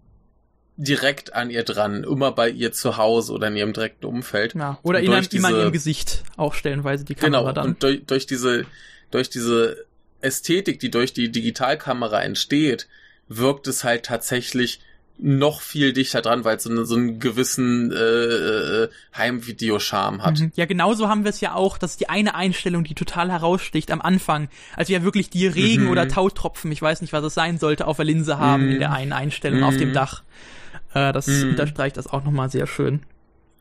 direkt 0.77 1.35
an 1.35 1.49
ihr 1.49 1.63
dran, 1.63 2.05
immer 2.05 2.33
bei 2.33 2.51
ihr 2.51 2.73
zu 2.73 2.99
Hause 2.99 3.33
oder 3.33 3.49
in 3.49 3.57
ihrem 3.57 3.73
direkten 3.73 4.05
Umfeld. 4.05 4.55
Ja, 4.55 4.79
oder 4.83 5.01
in 5.01 5.15
einem, 5.15 5.27
diese, 5.27 5.39
immer 5.39 5.49
in 5.49 5.63
ihrem 5.63 5.73
Gesicht 5.73 6.25
auch 6.37 6.53
stellenweise 6.53 7.07
die 7.07 7.15
Kamera 7.15 7.41
genau, 7.41 7.53
dann. 7.53 7.67
Und 7.69 7.83
durch, 7.83 8.05
durch 8.05 8.27
diese, 8.27 8.67
durch 9.11 9.31
diese 9.31 9.87
Ästhetik, 10.21 10.79
die 10.81 10.91
durch 10.91 11.15
die 11.15 11.33
Digitalkamera 11.33 12.23
entsteht, 12.23 12.87
wirkt 13.29 13.67
es 13.67 13.83
halt 13.83 14.05
tatsächlich 14.05 14.81
noch 15.23 15.61
viel 15.61 15.93
dichter 15.93 16.23
dran, 16.23 16.45
weil 16.45 16.57
es 16.57 16.65
so, 16.65 16.71
eine, 16.71 16.85
so 16.85 16.95
einen 16.95 17.19
gewissen 17.19 17.93
äh, 17.93 17.97
äh, 17.97 18.89
Heimvideoscharme 19.17 20.23
hat. 20.23 20.41
Mhm. 20.41 20.53
Ja, 20.55 20.67
genauso 20.67 21.09
haben 21.09 21.25
wir 21.25 21.31
es 21.31 21.41
ja 21.41 21.55
auch, 21.55 21.79
dass 21.79 21.97
die 21.97 22.09
eine 22.09 22.35
Einstellung, 22.35 22.85
die 22.85 22.95
total 22.95 23.31
heraussticht 23.31 23.91
am 23.91 24.01
Anfang, 24.01 24.49
als 24.77 24.89
wir 24.89 24.99
ja 24.99 25.05
wirklich 25.05 25.31
die 25.31 25.47
Regen 25.47 25.85
mhm. 25.85 25.91
oder 25.91 26.09
Tautropfen, 26.09 26.73
ich 26.73 26.81
weiß 26.81 27.03
nicht, 27.03 27.13
was 27.13 27.25
es 27.25 27.35
sein 27.35 27.59
sollte, 27.59 27.87
auf 27.87 27.97
der 27.97 28.07
Linse 28.07 28.39
haben 28.39 28.67
mhm. 28.67 28.73
in 28.73 28.79
der 28.79 28.93
einen 28.93 29.13
Einstellung 29.13 29.63
auf 29.63 29.77
dem 29.77 29.91
mhm. 29.91 29.95
Dach. 29.95 30.23
Äh, 30.95 31.13
das 31.13 31.27
mhm. 31.27 31.51
unterstreicht 31.51 31.97
das 31.97 32.07
auch 32.07 32.25
nochmal 32.25 32.51
sehr 32.51 32.67
schön. 32.67 33.03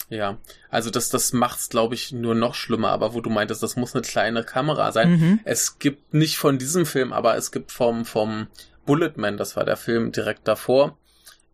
Ja, 0.10 0.38
also 0.70 0.90
das, 0.90 1.10
das 1.10 1.34
macht's, 1.34 1.70
glaube 1.70 1.94
ich, 1.94 2.12
nur 2.12 2.34
noch 2.34 2.56
schlimmer. 2.56 2.90
Aber 2.90 3.14
wo 3.14 3.22
du 3.22 3.30
meintest, 3.30 3.62
das 3.62 3.76
muss 3.76 3.94
eine 3.94 4.02
kleine 4.02 4.44
Kamera 4.44 4.92
sein. 4.92 5.12
Mhm. 5.12 5.40
Es 5.44 5.78
gibt 5.78 6.14
nicht 6.14 6.38
von 6.38 6.58
diesem 6.58 6.86
Film, 6.86 7.14
aber 7.14 7.38
es 7.38 7.52
gibt 7.52 7.72
vom, 7.72 8.06
vom 8.06 8.48
Bulletman, 8.86 9.38
das 9.38 9.56
war 9.56 9.66
der 9.66 9.78
Film 9.78 10.12
direkt 10.12 10.48
davor, 10.48 10.98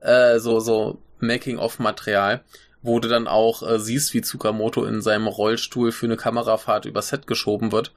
äh, 0.06 0.40
so, 0.40 0.60
so 0.60 1.00
Making-of-Material, 1.20 2.44
wo 2.82 3.00
du 3.00 3.08
dann 3.08 3.28
auch 3.28 3.64
äh, 3.64 3.80
siehst, 3.80 4.14
wie 4.14 4.22
Tsukamoto 4.22 4.86
in 4.86 5.02
seinem 5.02 5.28
Rollstuhl 5.28 5.92
für 5.92 6.06
eine 6.06 6.18
Kamerafahrt 6.18 6.86
über 6.86 7.02
Set 7.02 7.28
geschoben 7.28 7.72
wird. 7.72 7.92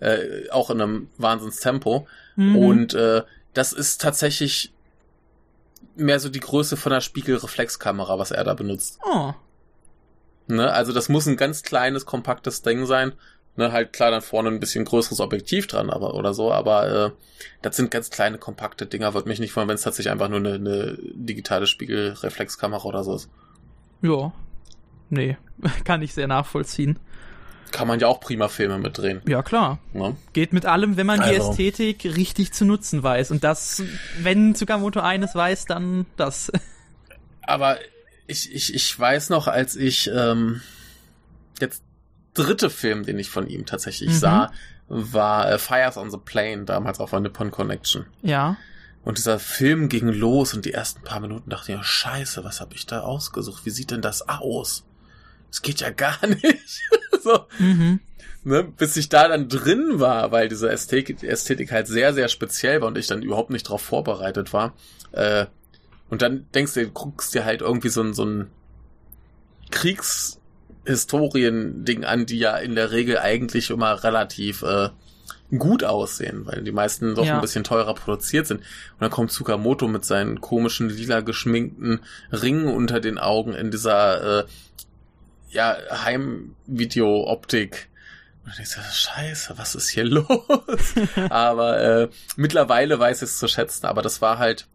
Äh, 0.00 0.48
auch 0.50 0.70
in 0.70 0.80
einem 0.80 1.08
Wahnsinnstempo. 1.18 2.06
Mhm. 2.36 2.56
Und 2.56 2.94
äh, 2.94 3.22
das 3.54 3.72
ist 3.72 4.00
tatsächlich 4.00 4.72
mehr 5.94 6.18
so 6.18 6.28
die 6.28 6.40
Größe 6.40 6.76
von 6.76 6.90
der 6.90 7.00
Spiegelreflexkamera, 7.00 8.18
was 8.18 8.30
er 8.30 8.44
da 8.44 8.54
benutzt. 8.54 8.98
Oh. 9.04 9.32
Ne? 10.48 10.72
Also 10.72 10.92
das 10.92 11.08
muss 11.08 11.26
ein 11.26 11.36
ganz 11.36 11.62
kleines, 11.62 12.06
kompaktes 12.06 12.62
Ding 12.62 12.86
sein. 12.86 13.12
Ne, 13.54 13.70
halt 13.70 13.92
klar 13.92 14.10
dann 14.10 14.22
vorne 14.22 14.48
ein 14.48 14.60
bisschen 14.60 14.86
größeres 14.86 15.20
Objektiv 15.20 15.66
dran, 15.66 15.90
aber 15.90 16.14
oder 16.14 16.32
so, 16.32 16.50
aber 16.50 17.06
äh, 17.06 17.10
das 17.60 17.76
sind 17.76 17.90
ganz 17.90 18.08
kleine, 18.08 18.38
kompakte 18.38 18.86
Dinger. 18.86 19.12
Würde 19.12 19.28
mich 19.28 19.40
nicht 19.40 19.52
freuen, 19.52 19.68
wenn 19.68 19.74
es 19.74 19.82
tatsächlich 19.82 20.10
einfach 20.10 20.30
nur 20.30 20.38
eine, 20.38 20.54
eine 20.54 20.98
digitale 20.98 21.66
Spiegelreflexkamera 21.66 22.84
oder 22.84 23.04
so 23.04 23.14
ist. 23.14 23.28
Ja. 24.00 24.32
Nee, 25.10 25.36
kann 25.84 26.00
ich 26.00 26.14
sehr 26.14 26.28
nachvollziehen. 26.28 26.98
Kann 27.72 27.88
man 27.88 28.00
ja 28.00 28.06
auch 28.06 28.20
prima 28.20 28.48
Filme 28.48 28.78
mitdrehen. 28.78 29.20
Ja, 29.26 29.42
klar. 29.42 29.78
Ja. 29.92 30.14
Geht 30.32 30.52
mit 30.54 30.64
allem, 30.64 30.96
wenn 30.96 31.06
man 31.06 31.20
also. 31.20 31.30
die 31.30 31.68
Ästhetik 31.68 32.04
richtig 32.16 32.52
zu 32.52 32.64
nutzen 32.64 33.02
weiß. 33.02 33.30
Und 33.30 33.44
das, 33.44 33.82
wenn 34.18 34.54
Tsukamoto 34.54 35.00
eines 35.00 35.34
weiß, 35.34 35.66
dann 35.66 36.06
das. 36.16 36.50
Aber 37.42 37.78
ich, 38.26 38.54
ich, 38.54 38.74
ich 38.74 38.98
weiß 38.98 39.30
noch, 39.30 39.46
als 39.46 39.74
ich 39.74 40.10
ähm, 40.14 40.60
jetzt 41.60 41.82
dritte 42.34 42.70
Film, 42.70 43.04
den 43.04 43.18
ich 43.18 43.30
von 43.30 43.46
ihm 43.46 43.66
tatsächlich 43.66 44.10
mhm. 44.10 44.14
sah, 44.14 44.52
war 44.88 45.50
äh, 45.50 45.58
Fires 45.58 45.96
on 45.96 46.10
the 46.10 46.18
Plane, 46.18 46.64
damals 46.64 47.00
auf 47.00 47.10
der 47.10 47.20
Nippon 47.20 47.50
Connection. 47.50 48.06
Ja. 48.22 48.56
Und 49.04 49.18
dieser 49.18 49.38
Film 49.38 49.88
ging 49.88 50.08
los 50.08 50.54
und 50.54 50.64
die 50.64 50.72
ersten 50.72 51.02
paar 51.02 51.20
Minuten 51.20 51.50
dachte 51.50 51.72
ich, 51.72 51.78
ja, 51.78 51.82
scheiße, 51.82 52.44
was 52.44 52.60
habe 52.60 52.74
ich 52.74 52.86
da 52.86 53.00
ausgesucht? 53.00 53.64
Wie 53.64 53.70
sieht 53.70 53.90
denn 53.90 54.02
das 54.02 54.28
aus? 54.28 54.84
Es 55.50 55.62
geht 55.62 55.80
ja 55.80 55.90
gar 55.90 56.18
nicht. 56.26 56.82
so. 57.22 57.46
Mhm. 57.58 58.00
Ne, 58.44 58.64
bis 58.64 58.96
ich 58.96 59.08
da 59.08 59.28
dann 59.28 59.48
drin 59.48 60.00
war, 60.00 60.32
weil 60.32 60.48
diese 60.48 60.68
Ästhetik, 60.68 61.22
Ästhetik 61.22 61.70
halt 61.70 61.86
sehr, 61.86 62.12
sehr 62.12 62.28
speziell 62.28 62.80
war 62.80 62.88
und 62.88 62.98
ich 62.98 63.06
dann 63.06 63.22
überhaupt 63.22 63.50
nicht 63.50 63.66
darauf 63.66 63.82
vorbereitet 63.82 64.52
war. 64.52 64.74
Äh, 65.12 65.46
und 66.10 66.22
dann 66.22 66.46
denkst 66.52 66.74
du, 66.74 66.84
du 66.84 66.90
guckst 66.90 67.34
dir 67.34 67.44
halt 67.44 67.60
irgendwie 67.60 67.88
so 67.88 68.02
ein, 68.02 68.14
so 68.14 68.24
ein 68.24 68.50
Kriegs- 69.70 70.41
Historien-Ding 70.84 72.04
an, 72.04 72.26
die 72.26 72.38
ja 72.38 72.56
in 72.56 72.74
der 72.74 72.90
Regel 72.90 73.18
eigentlich 73.18 73.70
immer 73.70 74.02
relativ 74.02 74.62
äh, 74.62 74.88
gut 75.56 75.84
aussehen, 75.84 76.46
weil 76.46 76.62
die 76.62 76.72
meisten 76.72 77.14
doch 77.14 77.24
ja. 77.24 77.34
ein 77.34 77.40
bisschen 77.40 77.64
teurer 77.64 77.94
produziert 77.94 78.46
sind. 78.46 78.60
Und 78.60 79.00
dann 79.00 79.10
kommt 79.10 79.30
Tsukamoto 79.30 79.86
mit 79.86 80.04
seinen 80.04 80.40
komischen 80.40 80.88
lila 80.88 81.20
geschminkten 81.20 82.00
Ringen 82.30 82.68
unter 82.68 83.00
den 83.00 83.18
Augen 83.18 83.54
in 83.54 83.70
dieser 83.70 84.40
äh, 84.40 84.44
ja, 85.50 85.76
Heimvideo-Optik. 86.04 87.90
Und 88.44 88.58
ich 88.58 88.70
so, 88.70 88.80
scheiße, 88.80 89.54
was 89.56 89.74
ist 89.74 89.90
hier 89.90 90.04
los? 90.04 90.26
aber 91.28 91.80
äh, 91.80 92.08
mittlerweile 92.36 92.98
weiß 92.98 93.18
ich 93.18 93.28
es 93.28 93.38
zu 93.38 93.46
schätzen, 93.46 93.86
aber 93.86 94.02
das 94.02 94.22
war 94.22 94.38
halt, 94.38 94.66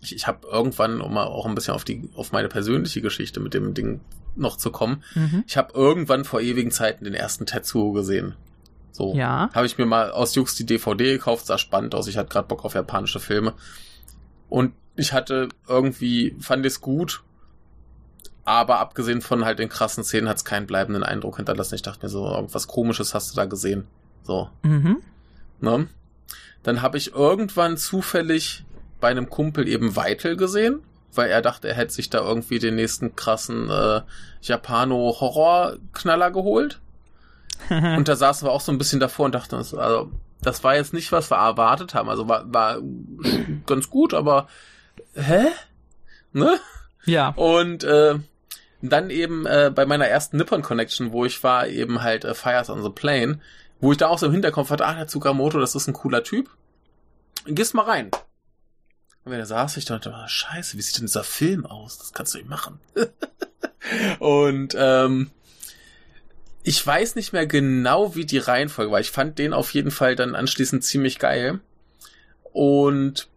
ich, 0.00 0.14
ich 0.14 0.26
habe 0.26 0.46
irgendwann, 0.46 1.00
um 1.00 1.14
mal 1.14 1.24
auch 1.24 1.46
ein 1.46 1.54
bisschen 1.54 1.74
auf 1.74 1.84
die, 1.84 2.10
auf 2.14 2.30
meine 2.30 2.48
persönliche 2.48 3.00
Geschichte 3.00 3.40
mit 3.40 3.54
dem 3.54 3.74
Ding 3.74 4.00
noch 4.36 4.56
zu 4.56 4.70
kommen. 4.70 5.02
Mhm. 5.14 5.44
Ich 5.46 5.56
habe 5.56 5.72
irgendwann 5.74 6.24
vor 6.24 6.40
ewigen 6.40 6.70
Zeiten 6.70 7.04
den 7.04 7.14
ersten 7.14 7.46
Tetsuo 7.46 7.92
gesehen. 7.92 8.34
So. 8.92 9.14
Ja. 9.14 9.50
Habe 9.54 9.66
ich 9.66 9.78
mir 9.78 9.86
mal 9.86 10.10
aus 10.10 10.34
Jux 10.34 10.54
die 10.54 10.66
DVD 10.66 11.12
gekauft, 11.12 11.46
sah 11.46 11.58
spannend 11.58 11.94
aus. 11.94 12.06
Ich 12.06 12.16
hatte 12.16 12.28
gerade 12.28 12.48
Bock 12.48 12.64
auf 12.64 12.74
japanische 12.74 13.20
Filme. 13.20 13.54
Und 14.48 14.72
ich 14.96 15.12
hatte 15.12 15.48
irgendwie, 15.68 16.36
fand 16.40 16.66
es 16.66 16.80
gut, 16.80 17.22
aber 18.44 18.80
abgesehen 18.80 19.20
von 19.20 19.44
halt 19.44 19.58
den 19.58 19.68
krassen 19.68 20.04
Szenen 20.04 20.28
hat 20.28 20.38
es 20.38 20.44
keinen 20.44 20.66
bleibenden 20.66 21.04
Eindruck 21.04 21.36
hinterlassen. 21.36 21.76
Ich 21.76 21.82
dachte 21.82 22.04
mir 22.04 22.10
so, 22.10 22.26
irgendwas 22.26 22.66
komisches 22.66 23.14
hast 23.14 23.30
du 23.30 23.36
da 23.36 23.44
gesehen. 23.44 23.86
So. 24.22 24.50
Mhm. 24.62 24.98
Ne? 25.60 25.88
Dann 26.62 26.82
habe 26.82 26.98
ich 26.98 27.14
irgendwann 27.14 27.76
zufällig 27.76 28.64
bei 29.00 29.08
einem 29.08 29.30
Kumpel 29.30 29.68
eben 29.68 29.96
Weitel 29.96 30.36
gesehen 30.36 30.80
weil 31.14 31.30
er 31.30 31.42
dachte, 31.42 31.68
er 31.68 31.74
hätte 31.74 31.92
sich 31.92 32.10
da 32.10 32.18
irgendwie 32.18 32.58
den 32.58 32.76
nächsten 32.76 33.16
krassen 33.16 33.70
äh, 33.70 34.02
Japano-Horror-Knaller 34.42 36.30
geholt. 36.30 36.80
und 37.68 38.08
da 38.08 38.16
saßen 38.16 38.46
wir 38.46 38.52
auch 38.52 38.60
so 38.60 38.72
ein 38.72 38.78
bisschen 38.78 39.00
davor 39.00 39.26
und 39.26 39.34
dachten 39.34 39.56
uns, 39.56 39.74
also 39.74 40.10
das 40.42 40.64
war 40.64 40.74
jetzt 40.76 40.94
nicht, 40.94 41.12
was 41.12 41.30
wir 41.30 41.36
erwartet 41.36 41.94
haben. 41.94 42.08
Also 42.08 42.28
war, 42.28 42.52
war 42.52 42.78
ganz 43.66 43.90
gut, 43.90 44.14
aber 44.14 44.48
hä? 45.14 45.48
Ne? 46.32 46.58
Ja. 47.04 47.30
Und 47.30 47.84
äh, 47.84 48.14
dann 48.82 49.10
eben 49.10 49.46
äh, 49.46 49.70
bei 49.74 49.84
meiner 49.86 50.06
ersten 50.06 50.36
Nippon 50.36 50.62
Connection, 50.62 51.12
wo 51.12 51.24
ich 51.24 51.42
war, 51.42 51.66
eben 51.66 52.02
halt 52.02 52.24
äh, 52.24 52.34
Fires 52.34 52.70
on 52.70 52.82
the 52.82 52.90
Plane, 52.90 53.40
wo 53.80 53.92
ich 53.92 53.98
da 53.98 54.08
auch 54.08 54.18
so 54.18 54.26
im 54.26 54.32
Hinterkopf 54.32 54.70
hatte, 54.70 54.86
ah, 54.86 54.94
der 54.94 55.06
Tsukamoto, 55.06 55.58
das 55.58 55.74
ist 55.74 55.88
ein 55.88 55.94
cooler 55.94 56.22
Typ. 56.22 56.50
Gehst 57.46 57.74
mal 57.74 57.84
rein. 57.84 58.10
Und 59.30 59.34
wenn 59.34 59.42
er 59.42 59.46
saß, 59.46 59.76
ich 59.76 59.84
dachte, 59.84 60.12
oh, 60.12 60.26
scheiße, 60.26 60.76
wie 60.76 60.82
sieht 60.82 60.96
denn 60.96 61.06
dieser 61.06 61.22
Film 61.22 61.64
aus? 61.64 61.98
Das 61.98 62.12
kannst 62.12 62.34
du 62.34 62.38
nicht 62.38 62.50
machen. 62.50 62.80
und 64.18 64.74
ähm, 64.76 65.30
ich 66.64 66.84
weiß 66.84 67.14
nicht 67.14 67.32
mehr 67.32 67.46
genau, 67.46 68.16
wie 68.16 68.26
die 68.26 68.38
Reihenfolge 68.38 68.90
war. 68.90 68.98
Ich 68.98 69.12
fand 69.12 69.38
den 69.38 69.52
auf 69.52 69.72
jeden 69.72 69.92
Fall 69.92 70.16
dann 70.16 70.34
anschließend 70.34 70.82
ziemlich 70.82 71.20
geil. 71.20 71.60
Und 72.52 73.28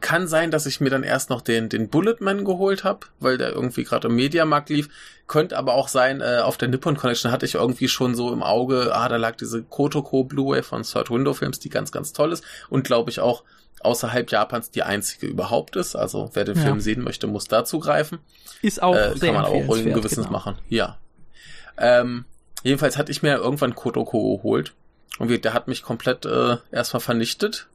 kann 0.00 0.26
sein, 0.28 0.50
dass 0.50 0.64
ich 0.64 0.80
mir 0.80 0.88
dann 0.88 1.02
erst 1.02 1.28
noch 1.28 1.42
den, 1.42 1.68
den 1.68 1.90
Bulletman 1.90 2.46
geholt 2.46 2.84
habe, 2.84 3.00
weil 3.20 3.36
der 3.36 3.52
irgendwie 3.52 3.84
gerade 3.84 4.08
im 4.08 4.14
Mediamarkt 4.14 4.70
lief. 4.70 4.88
Könnte 5.26 5.58
aber 5.58 5.74
auch 5.74 5.88
sein, 5.88 6.22
äh, 6.22 6.40
auf 6.42 6.56
der 6.56 6.68
Nippon 6.68 6.96
Connection 6.96 7.30
hatte 7.30 7.44
ich 7.44 7.56
irgendwie 7.56 7.88
schon 7.88 8.14
so 8.14 8.32
im 8.32 8.42
Auge, 8.42 8.94
ah, 8.94 9.10
da 9.10 9.18
lag 9.18 9.36
diese 9.36 9.62
Kotoko 9.62 10.24
Blu-ray 10.24 10.62
von 10.62 10.84
Third 10.84 11.10
Window 11.10 11.34
Films, 11.34 11.58
die 11.58 11.68
ganz, 11.68 11.92
ganz 11.92 12.14
toll 12.14 12.32
ist 12.32 12.44
und 12.70 12.84
glaube 12.84 13.10
ich 13.10 13.20
auch 13.20 13.44
außerhalb 13.84 14.30
Japans 14.30 14.70
die 14.70 14.82
einzige 14.82 15.26
überhaupt 15.26 15.76
ist. 15.76 15.96
Also 15.96 16.30
wer 16.34 16.44
den 16.44 16.56
ja. 16.56 16.62
Film 16.62 16.80
sehen 16.80 17.02
möchte, 17.02 17.26
muss 17.26 17.46
dazu 17.46 17.78
greifen. 17.78 18.18
Ist 18.62 18.82
auch 18.82 18.94
äh, 18.94 19.16
sehr 19.16 19.32
Kann 19.32 19.42
man 19.42 19.50
auch 19.50 19.68
ruhigen 19.68 19.92
Gewissens 19.92 20.26
genau. 20.26 20.38
machen. 20.38 20.58
Ja. 20.68 20.98
Ähm, 21.76 22.24
jedenfalls 22.62 22.96
hatte 22.96 23.12
ich 23.12 23.22
mir 23.22 23.36
irgendwann 23.36 23.74
Kotoko 23.74 24.36
geholt 24.36 24.74
und 25.18 25.28
der 25.44 25.54
hat 25.54 25.68
mich 25.68 25.82
komplett 25.82 26.24
äh, 26.24 26.56
erstmal 26.70 27.00
vernichtet 27.00 27.68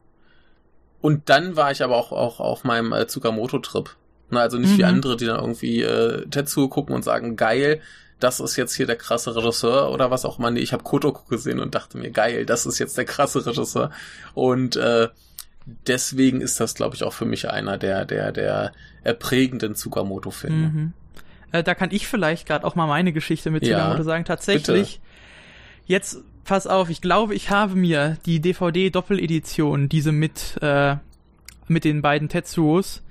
und 1.02 1.30
dann 1.30 1.56
war 1.56 1.72
ich 1.72 1.84
aber 1.84 1.96
auch, 1.96 2.12
auch 2.12 2.40
auf 2.40 2.64
meinem 2.64 2.92
äh, 2.92 3.08
Tsukamoto-Trip. 3.08 3.90
also 4.32 4.58
nicht 4.58 4.74
mhm. 4.74 4.78
wie 4.78 4.84
andere, 4.84 5.18
die 5.18 5.26
dann 5.26 5.40
irgendwie 5.40 5.82
äh, 5.82 6.26
Tetsuo 6.28 6.68
gucken 6.68 6.96
und 6.96 7.04
sagen, 7.04 7.36
geil, 7.36 7.82
das 8.20 8.42
ist 8.42 8.58
jetzt 8.58 8.74
hier 8.76 8.86
der 8.86 8.98
krasse 8.98 9.36
Regisseur 9.36 9.92
oder 9.92 10.12
was 10.12 10.26
auch 10.26 10.40
immer. 10.40 10.52
Nee, 10.52 10.60
ich 10.60 10.74
habe 10.74 10.84
Kotoko 10.84 11.24
gesehen 11.30 11.60
und 11.60 11.74
dachte 11.74 11.98
mir, 11.98 12.12
geil, 12.12 12.46
das 12.46 12.66
ist 12.66 12.80
jetzt 12.80 12.98
der 12.98 13.06
krasse 13.06 13.46
Regisseur. 13.46 13.92
Und 14.34 14.76
äh, 14.76 15.08
deswegen 15.88 16.42
ist 16.42 16.60
das, 16.60 16.76
glaube 16.76 16.96
ich, 16.96 17.04
auch 17.04 17.14
für 17.14 17.26
mich 17.26 17.50
einer 17.50 17.78
der, 17.78 18.06
der, 18.06 18.32
der 18.32 18.74
prägenden 19.20 19.76
Tsukamoto-Filme. 19.76 20.68
Mhm. 20.68 20.94
Äh, 21.52 21.64
da 21.64 21.76
kann 21.76 21.90
ich 21.92 22.08
vielleicht 22.08 22.48
gerade 22.48 22.66
auch 22.66 22.76
mal 22.76 22.88
meine 22.88 23.14
Geschichte 23.14 23.52
mit 23.52 23.64
Tsukamoto 23.64 24.00
ja, 24.00 24.04
sagen. 24.04 24.26
Tatsächlich, 24.26 25.00
bitte. 25.00 25.88
jetzt 25.88 26.20
pass 26.44 26.68
auf, 26.68 26.90
ich 26.90 27.02
glaube, 27.02 27.36
ich 27.36 27.50
habe 27.50 27.76
mir 27.76 28.18
die 28.26 28.40
DVD-Doppeledition, 28.40 29.90
diese 29.90 30.12
mit, 30.12 30.58
äh, 30.62 30.96
mit 31.68 31.84
den 31.84 32.02
beiden 32.02 32.30
Tetsuos 32.30 33.04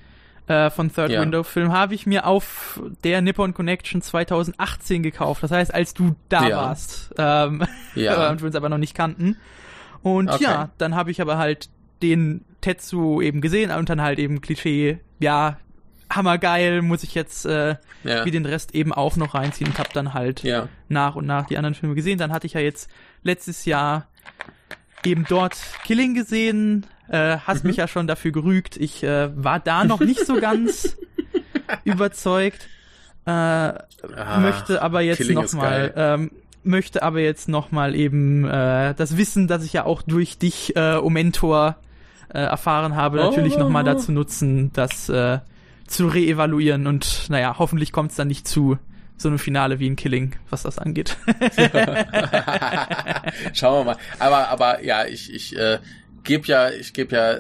äh, 0.49 0.71
von 0.71 0.93
Third 0.93 1.11
ja. 1.11 1.21
Window 1.21 1.43
Film, 1.43 1.73
habe 1.73 1.95
ich 1.95 2.07
mir 2.07 2.27
auf 2.27 2.81
der 3.05 3.23
Nippon 3.23 3.55
Connection 3.55 4.03
2018 4.03 5.03
gekauft. 5.03 5.43
Das 5.43 5.51
heißt, 5.51 5.73
als 5.73 5.95
du 5.95 6.17
da 6.29 6.49
ja. 6.49 6.57
warst. 6.57 7.15
Ähm, 7.17 7.65
ja. 7.95 8.31
und 8.31 8.41
wir 8.41 8.47
uns 8.47 8.57
aber 8.57 8.69
noch 8.69 8.79
nicht 8.79 8.95
kannten. 8.95 9.37
Und 10.03 10.31
okay. 10.31 10.45
ja, 10.45 10.71
dann 10.79 10.95
habe 10.95 11.11
ich 11.11 11.21
aber 11.21 11.39
halt 11.39 11.69
den 12.03 12.45
Tetsu 12.61 13.21
eben 13.21 13.41
gesehen 13.41 13.71
und 13.71 13.89
dann 13.89 14.03
halt 14.03 14.19
eben 14.19 14.41
Klischee, 14.41 14.99
ja, 15.19 15.59
hammergeil, 16.11 16.83
muss 16.83 17.03
ich 17.03 17.15
jetzt 17.15 17.45
äh, 17.45 17.77
ja. 18.05 18.25
wie 18.25 18.31
den 18.31 18.47
Rest 18.47 18.75
eben 18.75 18.93
auch 18.93 19.17
noch 19.17 19.35
reinziehen 19.35 19.71
und 19.71 19.79
habe 19.79 19.91
dann 19.93 20.15
halt 20.15 20.43
ja. 20.43 20.69
nach 20.89 21.17
und 21.17 21.27
nach 21.27 21.47
die 21.47 21.57
anderen 21.59 21.75
Filme 21.75 21.95
gesehen. 21.95 22.19
Dann 22.19 22.33
hatte 22.33 22.47
ich 22.47 22.55
ja 22.55 22.61
jetzt 22.61 22.91
letztes 23.23 23.65
Jahr 23.65 24.07
eben 25.05 25.27
dort 25.29 25.57
Killing 25.85 26.15
gesehen, 26.15 26.87
äh, 27.09 27.39
hast 27.39 27.65
mhm. 27.65 27.71
mich 27.71 27.77
ja 27.77 27.89
schon 27.89 28.07
dafür 28.07 28.33
gerügt. 28.33 28.77
Ich 28.77 29.03
äh, 29.03 29.31
war 29.37 29.61
da 29.61 29.85
noch 29.85 30.01
nicht 30.01 30.25
so 30.25 30.41
ganz 30.41 30.97
überzeugt. 31.85 32.69
Äh, 33.27 33.31
ah, 33.31 33.75
möchte 34.41 34.81
aber 34.81 35.03
jetzt 35.03 35.29
nochmal 35.29 35.93
ähm, 35.95 36.31
möchte 36.65 37.03
aber 37.03 37.21
jetzt 37.21 37.49
nochmal 37.49 37.95
eben 37.95 38.45
äh, 38.45 38.95
das 38.95 39.17
Wissen, 39.17 39.49
das 39.49 39.65
ich 39.65 39.73
ja 39.73 39.85
auch 39.85 40.03
durch 40.03 40.39
dich, 40.39 40.77
äh, 40.77 40.97
O 40.97 41.11
Mentor, 41.11 41.77
äh, 42.31 42.39
erfahren 42.39 42.97
habe, 42.97 43.21
oh. 43.21 43.25
natürlich 43.25 43.57
nochmal 43.57 43.85
dazu 43.85 44.13
nutzen, 44.13 44.73
das 44.73 45.09
äh, 45.09 45.39
zu 45.87 46.07
reevaluieren 46.07 46.87
und 46.87 47.27
naja, 47.29 47.57
hoffentlich 47.59 47.93
kommt 47.93 48.11
es 48.11 48.17
dann 48.17 48.29
nicht 48.29 48.47
zu 48.47 48.79
so 49.17 49.29
einem 49.29 49.39
Finale 49.39 49.81
wie 49.81 49.89
ein 49.89 49.97
Killing, 49.97 50.37
was 50.49 50.63
das 50.63 50.79
angeht. 50.79 51.17
Schauen 53.53 53.81
wir 53.81 53.85
mal. 53.85 53.97
Aber, 54.19 54.49
aber 54.49 54.85
ja, 54.85 55.07
ich, 55.07 55.35
ich 55.35 55.57
äh, 55.57 55.79
gebe 56.23 56.47
ja, 56.47 56.71
ich 56.71 56.93
gebe 56.93 57.17
ja 57.17 57.39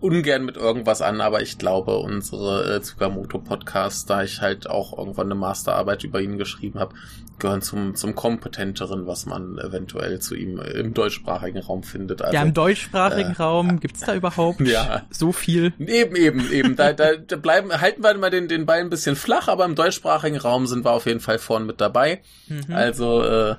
ungern 0.00 0.44
mit 0.44 0.56
irgendwas 0.56 1.00
an, 1.00 1.20
aber 1.20 1.42
ich 1.42 1.58
glaube, 1.58 1.96
unsere 1.98 2.76
äh, 2.76 2.80
Tsukamoto-Podcasts, 2.80 4.04
da 4.06 4.22
ich 4.22 4.40
halt 4.40 4.68
auch 4.68 4.96
irgendwann 4.96 5.28
eine 5.28 5.34
Masterarbeit 5.34 6.04
über 6.04 6.20
ihn 6.20 6.36
geschrieben 6.36 6.78
habe, 6.78 6.94
gehören 7.38 7.62
zum, 7.62 7.94
zum 7.94 8.14
kompetenteren, 8.14 9.06
was 9.06 9.26
man 9.26 9.58
eventuell 9.58 10.20
zu 10.20 10.34
ihm 10.34 10.58
im 10.58 10.94
deutschsprachigen 10.94 11.58
Raum 11.58 11.82
findet. 11.82 12.22
Also, 12.22 12.34
ja, 12.34 12.42
im 12.42 12.54
deutschsprachigen 12.54 13.32
äh, 13.32 13.42
Raum 13.42 13.80
gibt's 13.80 14.00
da 14.00 14.14
überhaupt 14.14 14.60
ja. 14.62 15.02
so 15.10 15.32
viel? 15.32 15.72
Eben, 15.78 16.16
eben, 16.16 16.50
eben. 16.50 16.76
Da, 16.76 16.92
da, 16.92 17.16
da 17.16 17.36
bleiben, 17.36 17.72
halten 17.78 18.02
wir 18.02 18.16
mal 18.16 18.30
den, 18.30 18.48
den 18.48 18.66
Ball 18.66 18.80
ein 18.80 18.90
bisschen 18.90 19.16
flach, 19.16 19.48
aber 19.48 19.64
im 19.64 19.74
deutschsprachigen 19.74 20.38
Raum 20.38 20.66
sind 20.66 20.84
wir 20.84 20.92
auf 20.92 21.06
jeden 21.06 21.20
Fall 21.20 21.38
vorn 21.38 21.66
mit 21.66 21.80
dabei. 21.80 22.20
Mhm. 22.48 22.74
Also, 22.74 23.22
äh, 23.22 23.56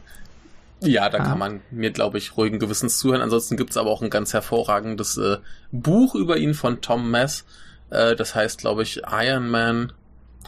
ja, 0.81 1.09
da 1.09 1.19
ah. 1.19 1.23
kann 1.23 1.39
man 1.39 1.61
mir, 1.71 1.91
glaube 1.91 2.17
ich, 2.17 2.37
ruhigen 2.37 2.59
Gewissens 2.59 2.99
zuhören. 2.99 3.21
Ansonsten 3.21 3.57
gibt's 3.57 3.77
aber 3.77 3.89
auch 3.89 4.01
ein 4.01 4.09
ganz 4.09 4.33
hervorragendes 4.33 5.17
äh, 5.17 5.37
Buch 5.71 6.15
über 6.15 6.37
ihn 6.37 6.53
von 6.53 6.81
Tom 6.81 7.09
Mess. 7.09 7.45
Äh, 7.89 8.15
das 8.15 8.35
heißt, 8.35 8.59
glaube 8.59 8.83
ich, 8.83 9.01
Iron 9.09 9.49
Man 9.49 9.93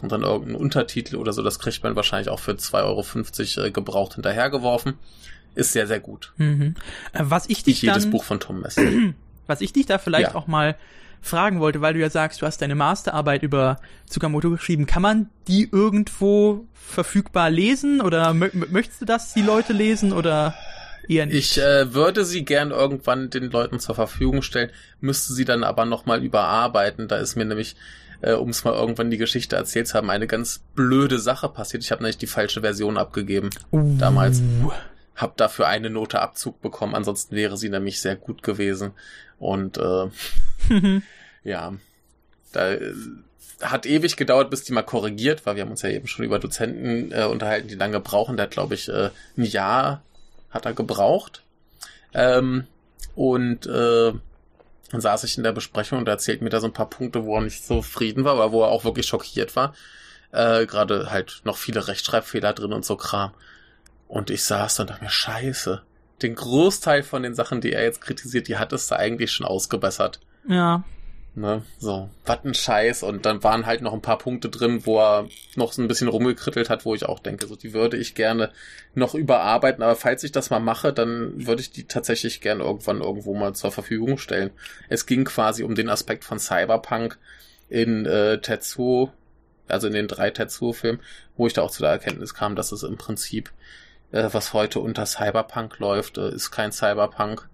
und 0.02 0.12
dann 0.12 0.22
irgendein 0.22 0.56
Untertitel 0.56 1.16
oder 1.16 1.32
so. 1.32 1.42
Das 1.42 1.58
kriegt 1.58 1.82
man 1.82 1.96
wahrscheinlich 1.96 2.28
auch 2.28 2.38
für 2.38 2.52
2,50 2.52 3.58
Euro 3.58 3.66
äh, 3.66 3.70
gebraucht 3.70 4.14
hinterhergeworfen. 4.14 4.94
Ist 5.54 5.72
sehr, 5.72 5.86
sehr 5.86 6.00
gut. 6.00 6.32
Mhm. 6.36 6.74
Äh, 7.12 7.22
was 7.22 7.46
ich 7.48 7.64
dich 7.64 7.82
Nicht 7.82 7.82
jedes 7.82 8.08
Buch 8.08 8.24
von 8.24 8.40
Tom 8.40 8.60
Mess. 8.60 8.76
Was 9.46 9.62
ich 9.62 9.72
dich 9.72 9.84
da 9.84 9.98
vielleicht 9.98 10.30
ja. 10.30 10.34
auch 10.36 10.46
mal 10.46 10.76
fragen 11.20 11.60
wollte, 11.60 11.80
weil 11.80 11.94
du 11.94 12.00
ja 12.00 12.10
sagst, 12.10 12.42
du 12.42 12.46
hast 12.46 12.62
deine 12.62 12.74
Masterarbeit 12.74 13.42
über 13.42 13.78
Tsukamoto 14.08 14.50
geschrieben. 14.50 14.86
Kann 14.86 15.02
man 15.02 15.28
die 15.48 15.68
irgendwo 15.70 16.66
verfügbar 16.74 17.50
lesen 17.50 18.00
oder 18.00 18.32
möchtest 18.34 19.02
du 19.02 19.04
das 19.04 19.34
die 19.34 19.42
Leute 19.42 19.72
lesen 19.72 20.12
oder 20.12 20.54
eher 21.08 21.26
nicht? 21.26 21.56
Ich 21.56 21.62
äh, 21.62 21.94
würde 21.94 22.24
sie 22.24 22.44
gern 22.44 22.70
irgendwann 22.70 23.30
den 23.30 23.50
Leuten 23.50 23.80
zur 23.80 23.94
Verfügung 23.94 24.42
stellen, 24.42 24.70
müsste 25.00 25.34
sie 25.34 25.44
dann 25.44 25.64
aber 25.64 25.84
nochmal 25.84 26.24
überarbeiten. 26.24 27.08
Da 27.08 27.16
ist 27.16 27.36
mir 27.36 27.44
nämlich 27.44 27.76
äh, 28.22 28.32
um 28.32 28.50
es 28.50 28.64
mal 28.64 28.74
irgendwann 28.74 29.10
die 29.10 29.18
Geschichte 29.18 29.56
erzählt 29.56 29.88
zu 29.88 29.94
haben, 29.94 30.10
eine 30.10 30.26
ganz 30.26 30.62
blöde 30.74 31.18
Sache 31.18 31.48
passiert. 31.48 31.82
Ich 31.82 31.90
habe 31.90 32.02
nämlich 32.02 32.18
die 32.18 32.26
falsche 32.26 32.60
Version 32.60 32.98
abgegeben 32.98 33.50
uh. 33.72 33.96
damals. 33.98 34.42
Hab 35.16 35.36
dafür 35.36 35.66
eine 35.66 35.90
Note 35.90 36.20
Abzug 36.20 36.62
bekommen, 36.62 36.94
ansonsten 36.94 37.36
wäre 37.36 37.56
sie 37.56 37.68
nämlich 37.68 38.00
sehr 38.00 38.16
gut 38.16 38.42
gewesen. 38.42 38.92
Und 39.38 39.78
äh, 39.78 40.06
ja, 41.44 41.74
da 42.52 42.72
äh, 42.72 42.92
hat 43.60 43.86
ewig 43.86 44.16
gedauert, 44.16 44.50
bis 44.50 44.64
die 44.64 44.72
mal 44.72 44.82
korrigiert 44.82 45.46
war. 45.46 45.56
Wir 45.56 45.62
haben 45.62 45.70
uns 45.70 45.82
ja 45.82 45.90
eben 45.90 46.06
schon 46.06 46.24
über 46.24 46.38
Dozenten 46.38 47.12
äh, 47.12 47.24
unterhalten, 47.24 47.68
die 47.68 47.74
lange 47.74 48.00
brauchen. 48.00 48.40
Hat, 48.40 48.50
glaube 48.50 48.74
ich, 48.74 48.88
äh, 48.88 49.10
ein 49.36 49.44
Jahr 49.44 50.02
hat 50.50 50.66
er 50.66 50.72
gebraucht. 50.72 51.42
Ähm, 52.14 52.66
und 53.14 53.66
äh, 53.66 54.12
dann 54.90 55.00
saß 55.00 55.24
ich 55.24 55.36
in 55.36 55.44
der 55.44 55.52
Besprechung 55.52 55.98
und 55.98 56.08
er 56.08 56.14
erzählt 56.14 56.42
mir 56.42 56.50
da 56.50 56.60
so 56.60 56.66
ein 56.66 56.72
paar 56.72 56.90
Punkte, 56.90 57.24
wo 57.24 57.36
er 57.36 57.42
nicht 57.42 57.64
zufrieden 57.64 58.24
war, 58.24 58.32
aber 58.34 58.52
wo 58.52 58.62
er 58.62 58.68
auch 58.68 58.84
wirklich 58.84 59.06
schockiert 59.06 59.54
war. 59.54 59.74
Äh, 60.32 60.66
Gerade 60.66 61.10
halt 61.10 61.42
noch 61.44 61.56
viele 61.56 61.86
Rechtschreibfehler 61.86 62.52
drin 62.52 62.72
und 62.72 62.84
so 62.84 62.96
Kram. 62.96 63.32
Und 64.08 64.30
ich 64.30 64.42
saß 64.42 64.76
da 64.76 64.82
und 64.82 64.90
dachte 64.90 65.04
mir, 65.04 65.10
scheiße 65.10 65.82
den 66.22 66.34
Großteil 66.34 67.02
von 67.02 67.22
den 67.22 67.34
Sachen, 67.34 67.60
die 67.60 67.72
er 67.72 67.82
jetzt 67.82 68.00
kritisiert, 68.00 68.48
die 68.48 68.58
hat 68.58 68.72
es 68.72 68.88
da 68.88 68.96
eigentlich 68.96 69.32
schon 69.32 69.46
ausgebessert. 69.46 70.20
Ja. 70.48 70.84
Ne, 71.36 71.62
so, 71.78 72.10
was 72.26 72.44
ein 72.44 72.54
Scheiß. 72.54 73.04
Und 73.04 73.24
dann 73.24 73.42
waren 73.44 73.64
halt 73.64 73.82
noch 73.82 73.92
ein 73.92 74.02
paar 74.02 74.18
Punkte 74.18 74.48
drin, 74.48 74.84
wo 74.84 74.98
er 74.98 75.28
noch 75.54 75.72
so 75.72 75.80
ein 75.80 75.88
bisschen 75.88 76.08
rumgekrittelt 76.08 76.68
hat, 76.68 76.84
wo 76.84 76.94
ich 76.94 77.06
auch 77.06 77.20
denke, 77.20 77.46
so, 77.46 77.54
die 77.54 77.72
würde 77.72 77.96
ich 77.96 78.16
gerne 78.16 78.50
noch 78.94 79.14
überarbeiten. 79.14 79.82
Aber 79.82 79.94
falls 79.94 80.24
ich 80.24 80.32
das 80.32 80.50
mal 80.50 80.58
mache, 80.58 80.92
dann 80.92 81.46
würde 81.46 81.62
ich 81.62 81.70
die 81.70 81.84
tatsächlich 81.84 82.40
gerne 82.40 82.64
irgendwann 82.64 83.00
irgendwo 83.00 83.34
mal 83.34 83.54
zur 83.54 83.70
Verfügung 83.70 84.18
stellen. 84.18 84.50
Es 84.88 85.06
ging 85.06 85.24
quasi 85.24 85.62
um 85.62 85.76
den 85.76 85.88
Aspekt 85.88 86.24
von 86.24 86.40
Cyberpunk 86.40 87.16
in 87.68 88.06
äh, 88.06 88.40
Tetsuo, 88.40 89.12
also 89.68 89.86
in 89.86 89.92
den 89.92 90.08
drei 90.08 90.30
Tetsuo-Filmen, 90.30 91.00
wo 91.36 91.46
ich 91.46 91.52
da 91.52 91.62
auch 91.62 91.70
zu 91.70 91.82
der 91.82 91.92
Erkenntnis 91.92 92.34
kam, 92.34 92.56
dass 92.56 92.72
es 92.72 92.82
im 92.82 92.96
Prinzip 92.96 93.52
äh, 94.12 94.28
was 94.32 94.52
heute 94.52 94.80
unter 94.80 95.06
Cyberpunk 95.06 95.78
läuft, 95.78 96.18
äh, 96.18 96.30
ist 96.30 96.50
kein 96.50 96.72
Cyberpunk. 96.72 97.48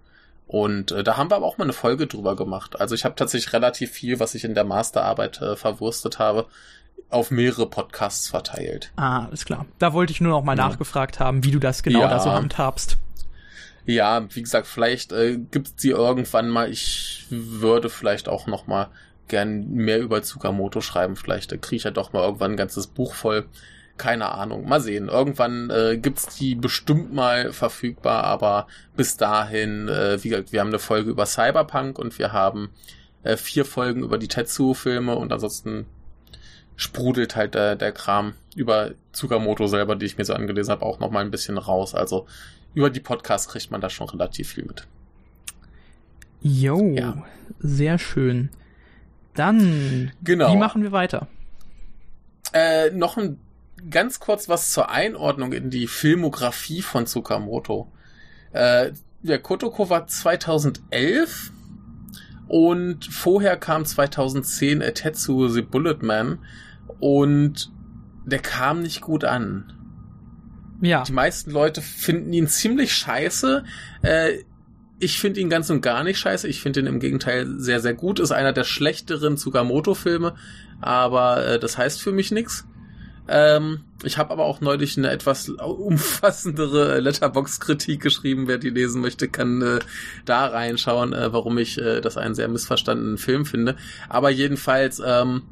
Und 0.47 0.93
äh, 0.93 1.03
da 1.03 1.17
haben 1.17 1.31
wir 1.31 1.37
aber 1.37 1.47
auch 1.47 1.59
mal 1.59 1.65
eine 1.65 1.73
Folge 1.73 2.07
drüber 2.07 2.37
gemacht. 2.37 2.81
Also 2.81 2.95
ich 2.95 3.05
habe 3.05 3.17
tatsächlich 3.17 3.53
relativ 3.53 3.91
viel, 3.91 4.21
was 4.21 4.35
ich 4.35 4.45
in 4.45 4.55
der 4.55 4.65
Masterarbeit 4.65 5.41
äh, 5.43 5.57
verwurstet 5.57 6.19
habe, 6.19 6.47
auf 7.11 7.31
mehrere 7.31 7.67
Podcasts 7.67 8.29
verteilt. 8.29 8.93
Ah, 8.97 9.27
ist 9.33 9.47
klar. 9.47 9.67
Da 9.79 9.93
wollte 9.93 10.13
ich 10.13 10.21
nur 10.21 10.33
noch 10.33 10.45
mal 10.45 10.57
ja. 10.57 10.69
nachgefragt 10.69 11.19
haben, 11.19 11.45
wie 11.45 11.51
du 11.51 11.59
das 11.59 11.83
genau 11.83 12.01
ja. 12.01 12.09
da 12.09 12.21
so 12.21 12.31
handhabst. 12.31 12.97
Ja, 13.87 14.27
wie 14.35 14.43
gesagt, 14.43 14.67
vielleicht 14.67 15.13
äh, 15.13 15.39
gibt 15.39 15.81
sie 15.81 15.91
irgendwann 15.91 16.49
mal. 16.49 16.71
Ich 16.71 17.27
würde 17.31 17.89
vielleicht 17.89 18.29
auch 18.29 18.47
noch 18.47 18.67
mal 18.67 18.89
gern 19.29 19.71
mehr 19.71 20.01
über 20.01 20.23
Tsukamoto 20.23 20.81
schreiben. 20.81 21.17
Vielleicht 21.17 21.53
äh, 21.53 21.59
kriege 21.59 21.77
ich 21.77 21.85
ja 21.85 21.91
doch 21.91 22.13
mal 22.13 22.23
irgendwann 22.23 22.53
ein 22.53 22.57
ganzes 22.57 22.87
Buch 22.87 23.15
voll. 23.15 23.47
Keine 23.97 24.33
Ahnung. 24.33 24.69
Mal 24.69 24.81
sehen. 24.81 25.09
Irgendwann 25.09 25.71
äh, 25.71 25.97
gibt's 25.97 26.37
die 26.37 26.55
bestimmt 26.55 27.15
mal 27.15 27.53
verfügbar, 27.53 28.25
aber 28.25 28.67
bis 28.97 29.17
dahin, 29.17 29.89
äh, 29.89 30.23
wie 30.23 30.29
gesagt, 30.31 30.53
wir 30.53 30.61
haben 30.61 30.69
eine 30.69 30.79
Folge 30.79 31.11
über 31.11 31.25
Cyberpunk 31.27 31.99
und 31.99 32.19
wir 32.19 32.33
haben 32.33 32.71
äh, 33.23 33.37
vier 33.37 33.65
Folgen 33.65 34.03
über 34.03 34.19
die 34.19 34.29
Tetsuo-Filme 34.29 35.17
und 35.17 35.33
ansonsten 35.33 35.87
sprudelt 36.77 37.37
halt 37.37 37.55
der, 37.55 37.75
der 37.75 37.93
Kram 37.93 38.35
über 38.55 38.91
Tsukamoto 39.13 39.67
selber, 39.67 39.97
die 39.97 40.05
ich 40.07 40.19
mir 40.19 40.25
so 40.27 40.35
angelesen 40.35 40.73
habe, 40.73 40.85
auch 40.85 41.01
noch 41.01 41.11
mal 41.11 41.25
ein 41.25 41.31
bisschen 41.31 41.57
raus. 41.57 41.95
Also 41.95 42.27
über 42.75 42.91
die 42.91 43.01
Podcasts 43.01 43.49
kriegt 43.49 43.71
man 43.71 43.81
da 43.81 43.89
schon 43.89 44.09
relativ 44.11 44.51
viel 44.53 44.65
mit. 44.67 44.87
Jo, 46.43 46.79
ja. 46.95 47.25
sehr 47.61 47.99
schön. 47.99 48.51
Dann, 49.35 50.13
Genau. 50.23 50.53
wie 50.53 50.57
machen 50.57 50.83
wir 50.83 50.93
weiter? 50.93 51.29
Äh, 52.53 52.91
noch 52.91 53.17
ein 53.17 53.39
ganz 53.91 54.21
kurz 54.21 54.49
was 54.49 54.73
zur 54.73 54.91
Einordnung 54.91 55.53
in 55.53 55.71
die 55.71 55.87
Filmografie 55.87 56.83
von 56.83 57.07
Tsukamoto. 57.07 57.93
Äh, 58.53 58.93
der 59.23 59.39
Kotoko 59.39 59.91
war 59.91 60.07
2011 60.07 61.53
und 62.49 63.05
vorher 63.05 63.57
kam 63.57 63.85
2010 63.85 64.81
Etetsu 64.81 65.49
the 65.49 65.63
Bullet 65.63 65.99
Man 66.03 66.39
und 67.01 67.73
der 68.25 68.39
kam 68.39 68.83
nicht 68.83 69.01
gut 69.01 69.25
an. 69.25 69.73
Ja, 70.81 71.03
Die 71.05 71.13
meisten 71.13 71.51
Leute 71.51 71.81
finden 71.81 72.33
ihn 72.33 72.49
ziemlich 72.49 72.93
scheiße. 72.93 73.65
Äh, 74.03 74.39
ich 74.99 75.21
finde 75.21 75.41
ihn 75.41 75.51
ganz 75.51 75.71
und 75.71 75.81
gar 75.81 76.05
nicht 76.05 76.19
scheiße. 76.19 76.49
Ich 76.49 76.61
finde 76.61 76.81
ihn 76.81 76.87
im 76.87 77.01
Gegenteil 77.01 77.59
sehr, 77.59 77.81
sehr 77.81 77.95
gut. 77.95 78.19
Ist 78.19 78.33
einer 78.33 78.53
der 78.53 78.65
schlechteren 78.65 79.37
Tsukamoto-Filme, 79.37 80.35
aber 80.81 81.47
äh, 81.47 81.59
das 81.59 81.79
heißt 81.79 82.01
für 82.01 82.13
mich 82.13 82.31
nichts. 82.31 82.67
Ähm, 83.29 83.81
ich 84.03 84.19
habe 84.19 84.31
aber 84.31 84.45
auch 84.45 84.61
neulich 84.61 84.97
eine 84.97 85.11
etwas 85.11 85.49
umfassendere 85.49 87.01
Letterbox-Kritik 87.01 88.01
geschrieben. 88.01 88.47
Wer 88.47 88.59
die 88.59 88.71
lesen 88.71 89.01
möchte, 89.01 89.29
kann 89.29 89.63
äh, 89.63 89.79
da 90.25 90.47
reinschauen, 90.47 91.13
äh, 91.13 91.33
warum 91.33 91.59
ich 91.59 91.79
äh, 91.79 92.01
das 92.01 92.17
einen 92.17 92.35
sehr 92.35 92.49
missverstandenen 92.49 93.19
Film 93.19 93.47
finde. 93.47 93.77
Aber 94.09 94.31
jedenfalls 94.31 95.03
ähm, 95.05 95.43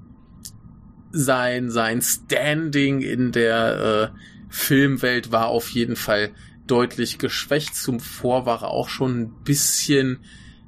sein 1.10 1.70
sein 1.70 2.02
Standing 2.02 3.00
in 3.00 3.32
der 3.32 4.12
äh, 4.14 4.18
Filmwelt 4.48 5.32
war 5.32 5.48
auf 5.48 5.70
jeden 5.70 5.96
Fall 5.96 6.30
deutlich 6.66 7.18
geschwächt. 7.18 7.74
Zuvor 7.74 8.46
war 8.46 8.62
er 8.62 8.70
auch 8.70 8.88
schon 8.88 9.20
ein 9.20 9.34
bisschen 9.44 10.20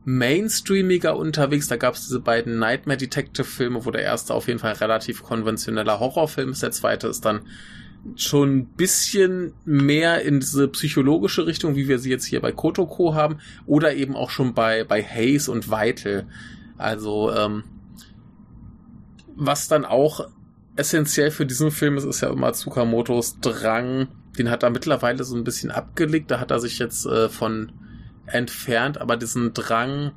mainstreamiger 0.06 1.16
unterwegs. 1.16 1.66
Da 1.66 1.76
gab 1.76 1.94
es 1.94 2.02
diese 2.06 2.20
beiden 2.20 2.60
Nightmare 2.60 2.96
Detective 2.96 3.44
Filme, 3.44 3.84
wo 3.84 3.90
der 3.90 4.02
erste 4.02 4.34
auf 4.34 4.46
jeden 4.46 4.60
Fall 4.60 4.74
relativ 4.74 5.24
konventioneller 5.24 5.98
Horrorfilm 5.98 6.50
ist. 6.50 6.62
Der 6.62 6.70
zweite 6.70 7.08
ist 7.08 7.24
dann 7.24 7.40
schon 8.14 8.56
ein 8.56 8.66
bisschen 8.66 9.52
mehr 9.64 10.22
in 10.22 10.38
diese 10.38 10.68
psychologische 10.68 11.44
Richtung, 11.44 11.74
wie 11.74 11.88
wir 11.88 11.98
sie 11.98 12.10
jetzt 12.10 12.24
hier 12.24 12.40
bei 12.40 12.52
Kotoko 12.52 13.14
haben, 13.14 13.38
oder 13.66 13.94
eben 13.94 14.14
auch 14.14 14.30
schon 14.30 14.54
bei, 14.54 14.84
bei 14.84 15.02
Hayes 15.02 15.48
und 15.48 15.72
Vital. 15.72 16.28
Also, 16.78 17.32
ähm, 17.32 17.64
was 19.34 19.66
dann 19.66 19.84
auch 19.84 20.28
essentiell 20.76 21.32
für 21.32 21.46
diesen 21.46 21.72
Film 21.72 21.96
ist, 21.96 22.04
ist 22.04 22.20
ja 22.20 22.30
immer 22.30 22.52
Tsukamotos 22.52 23.40
Drang. 23.40 24.06
Den 24.38 24.50
hat 24.50 24.62
er 24.62 24.70
mittlerweile 24.70 25.24
so 25.24 25.34
ein 25.34 25.42
bisschen 25.42 25.72
abgelegt. 25.72 26.30
Da 26.30 26.38
hat 26.38 26.52
er 26.52 26.60
sich 26.60 26.78
jetzt 26.78 27.06
äh, 27.06 27.28
von 27.28 27.72
entfernt, 28.26 28.98
aber 29.00 29.16
diesen 29.16 29.54
Drang 29.54 30.12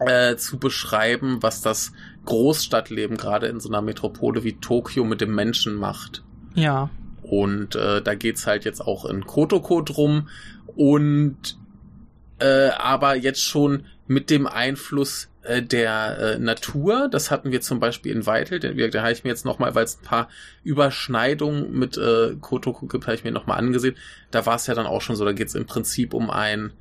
äh, 0.00 0.36
zu 0.36 0.58
beschreiben, 0.58 1.42
was 1.42 1.60
das 1.60 1.92
Großstadtleben 2.24 3.16
gerade 3.16 3.46
in 3.46 3.60
so 3.60 3.68
einer 3.68 3.82
Metropole 3.82 4.44
wie 4.44 4.54
Tokio 4.54 5.04
mit 5.04 5.20
dem 5.20 5.34
Menschen 5.34 5.74
macht. 5.74 6.22
ja, 6.54 6.90
Und 7.22 7.74
äh, 7.74 8.02
da 8.02 8.14
geht's 8.14 8.46
halt 8.46 8.64
jetzt 8.64 8.80
auch 8.80 9.04
in 9.04 9.26
Kotoko 9.26 9.82
drum. 9.82 10.28
Und 10.76 11.58
äh, 12.38 12.68
aber 12.70 13.14
jetzt 13.14 13.42
schon 13.42 13.84
mit 14.06 14.30
dem 14.30 14.46
Einfluss 14.46 15.28
äh, 15.42 15.62
der 15.62 16.18
äh, 16.18 16.38
Natur. 16.38 17.08
Das 17.10 17.30
hatten 17.30 17.52
wir 17.52 17.60
zum 17.60 17.80
Beispiel 17.80 18.12
in. 18.12 18.22
Den, 18.22 18.90
da 18.90 19.02
habe 19.02 19.12
ich 19.12 19.24
mir 19.24 19.30
jetzt 19.30 19.44
nochmal, 19.44 19.74
weil 19.74 19.84
es 19.84 19.98
ein 19.98 20.04
paar 20.04 20.28
Überschneidungen 20.62 21.72
mit 21.72 21.96
äh, 21.96 22.34
Kotoko 22.40 22.86
gibt, 22.86 23.06
habe 23.06 23.14
ich 23.14 23.24
mir 23.24 23.32
nochmal 23.32 23.58
angesehen. 23.58 23.96
Da 24.30 24.46
war 24.46 24.56
es 24.56 24.66
ja 24.66 24.74
dann 24.74 24.86
auch 24.86 25.02
schon 25.02 25.16
so, 25.16 25.24
da 25.24 25.32
geht's 25.32 25.54
im 25.54 25.66
Prinzip 25.66 26.14
um 26.14 26.30
einen 26.30 26.72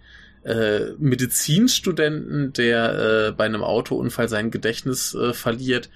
äh, 0.43 0.91
Medizinstudenten, 0.97 2.53
der 2.53 3.27
äh, 3.27 3.31
bei 3.31 3.45
einem 3.45 3.63
Autounfall 3.63 4.27
sein 4.29 4.51
Gedächtnis 4.51 5.13
äh, 5.13 5.33
verliert 5.33 5.89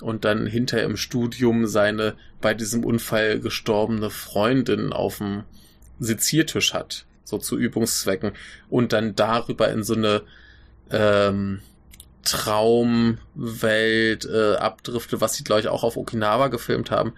und 0.00 0.24
dann 0.24 0.46
hinterher 0.46 0.84
im 0.84 0.96
Studium 0.96 1.66
seine 1.66 2.14
bei 2.40 2.54
diesem 2.54 2.84
Unfall 2.84 3.40
gestorbene 3.40 4.10
Freundin 4.10 4.92
auf 4.92 5.18
dem 5.18 5.44
Seziertisch 6.00 6.74
hat, 6.74 7.06
so 7.24 7.38
zu 7.38 7.56
Übungszwecken, 7.56 8.32
und 8.68 8.92
dann 8.92 9.14
darüber 9.14 9.70
in 9.70 9.84
so 9.84 9.94
eine 9.94 10.22
ähm, 10.90 11.60
Traumwelt 12.24 13.18
äh, 14.24 14.56
abdriftet, 14.56 15.20
was 15.20 15.34
sie, 15.34 15.44
glaube 15.44 15.60
ich, 15.60 15.68
auch 15.68 15.84
auf 15.84 15.96
Okinawa 15.96 16.48
gefilmt 16.48 16.90
haben. 16.90 17.12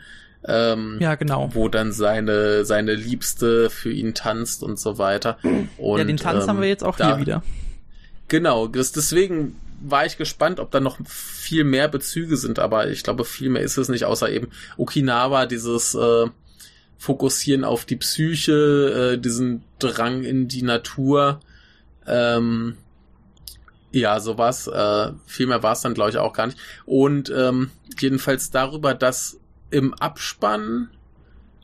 Ähm, 0.49 0.99
ja, 1.01 1.17
genau. 1.17 1.51
wo 1.55 1.69
dann 1.69 1.93
seine, 1.93 2.65
seine 2.65 2.95
Liebste 2.95 3.69
für 3.69 3.91
ihn 3.91 4.15
tanzt 4.15 4.63
und 4.63 4.79
so 4.79 4.99
weiter. 4.99 5.39
Und, 5.77 5.99
ja, 5.99 6.05
den 6.05 6.17
Tanz 6.17 6.45
ähm, 6.45 6.51
haben 6.51 6.61
wir 6.61 6.69
jetzt 6.69 6.85
auch 6.85 6.97
da, 6.97 7.17
hier 7.17 7.19
wieder. 7.19 7.43
Genau, 8.29 8.69
das, 8.69 8.93
deswegen 8.93 9.57
war 9.81 10.07
ich 10.07 10.17
gespannt, 10.17 10.61
ob 10.61 10.71
da 10.71 10.81
noch 10.81 10.99
viel 11.05 11.65
mehr 11.65 11.89
Bezüge 11.89 12.37
sind, 12.37 12.59
aber 12.59 12.89
ich 12.89 13.03
glaube, 13.03 13.25
viel 13.25 13.51
mehr 13.51 13.63
ist 13.63 13.77
es 13.77 13.89
nicht, 13.89 14.05
außer 14.05 14.31
eben 14.31 14.49
Okinawa, 14.77 15.47
dieses 15.47 15.95
äh, 15.95 16.27
Fokussieren 16.99 17.65
auf 17.65 17.85
die 17.85 17.97
Psyche, 17.97 19.15
äh, 19.15 19.19
diesen 19.19 19.65
Drang 19.79 20.25
in 20.25 20.49
die 20.49 20.63
Natur. 20.63 21.41
Ähm, 22.07 22.77
ja, 23.93 24.21
sowas. 24.21 24.67
Äh, 24.67 25.13
viel 25.27 25.47
mehr 25.47 25.63
war 25.63 25.73
es 25.73 25.83
dann, 25.83 25.95
glaube 25.95 26.11
ich, 26.11 26.19
auch 26.19 26.33
gar 26.33 26.47
nicht. 26.47 26.59
Und 26.85 27.31
ähm, 27.31 27.71
jedenfalls 27.99 28.51
darüber, 28.51 28.95
dass 28.95 29.39
im 29.71 29.95
Abspann 29.95 30.91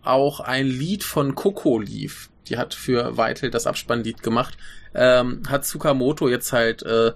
auch 0.03 0.41
ein 0.41 0.67
Lied 0.67 1.05
von 1.05 1.35
Coco 1.35 1.79
lief. 1.79 2.31
Die 2.49 2.59
hat 2.59 2.75
für 2.75 3.17
Vital 3.17 3.51
das 3.51 3.67
Abspannlied 3.67 4.23
gemacht. 4.23 4.57
Ähm, 4.95 5.43
hat 5.49 5.65
Tsukamoto 5.65 6.29
jetzt 6.29 6.53
halt 6.53 6.83
äh, 6.83 7.12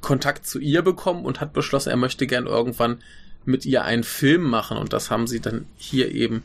Kontakt 0.00 0.46
zu 0.46 0.58
ihr 0.58 0.82
bekommen 0.82 1.24
und 1.24 1.40
hat 1.40 1.52
beschlossen, 1.52 1.90
er 1.90 1.96
möchte 1.96 2.26
gern 2.26 2.46
irgendwann 2.46 2.98
mit 3.44 3.66
ihr 3.66 3.84
einen 3.84 4.04
Film 4.04 4.42
machen. 4.42 4.78
Und 4.78 4.92
das 4.92 5.10
haben 5.10 5.26
sie 5.26 5.40
dann 5.40 5.66
hier 5.76 6.12
eben 6.12 6.42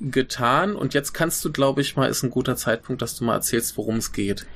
getan. 0.00 0.74
Und 0.74 0.94
jetzt 0.94 1.12
kannst 1.12 1.44
du, 1.44 1.52
glaube 1.52 1.80
ich, 1.80 1.96
mal, 1.96 2.08
ist 2.08 2.22
ein 2.22 2.30
guter 2.30 2.56
Zeitpunkt, 2.56 3.02
dass 3.02 3.16
du 3.16 3.24
mal 3.24 3.34
erzählst, 3.34 3.76
worum 3.76 3.96
es 3.96 4.12
geht. 4.12 4.46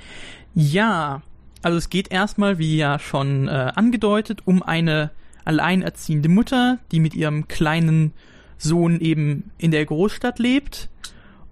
Ja, 0.54 1.22
also 1.62 1.78
es 1.78 1.90
geht 1.90 2.10
erstmal, 2.10 2.58
wie 2.58 2.76
ja 2.76 2.98
schon 2.98 3.48
äh, 3.48 3.72
angedeutet, 3.74 4.42
um 4.44 4.62
eine 4.62 5.10
alleinerziehende 5.44 6.28
Mutter, 6.28 6.78
die 6.92 7.00
mit 7.00 7.14
ihrem 7.14 7.48
kleinen 7.48 8.12
Sohn 8.58 9.00
eben 9.00 9.50
in 9.58 9.70
der 9.70 9.84
Großstadt 9.84 10.38
lebt. 10.38 10.88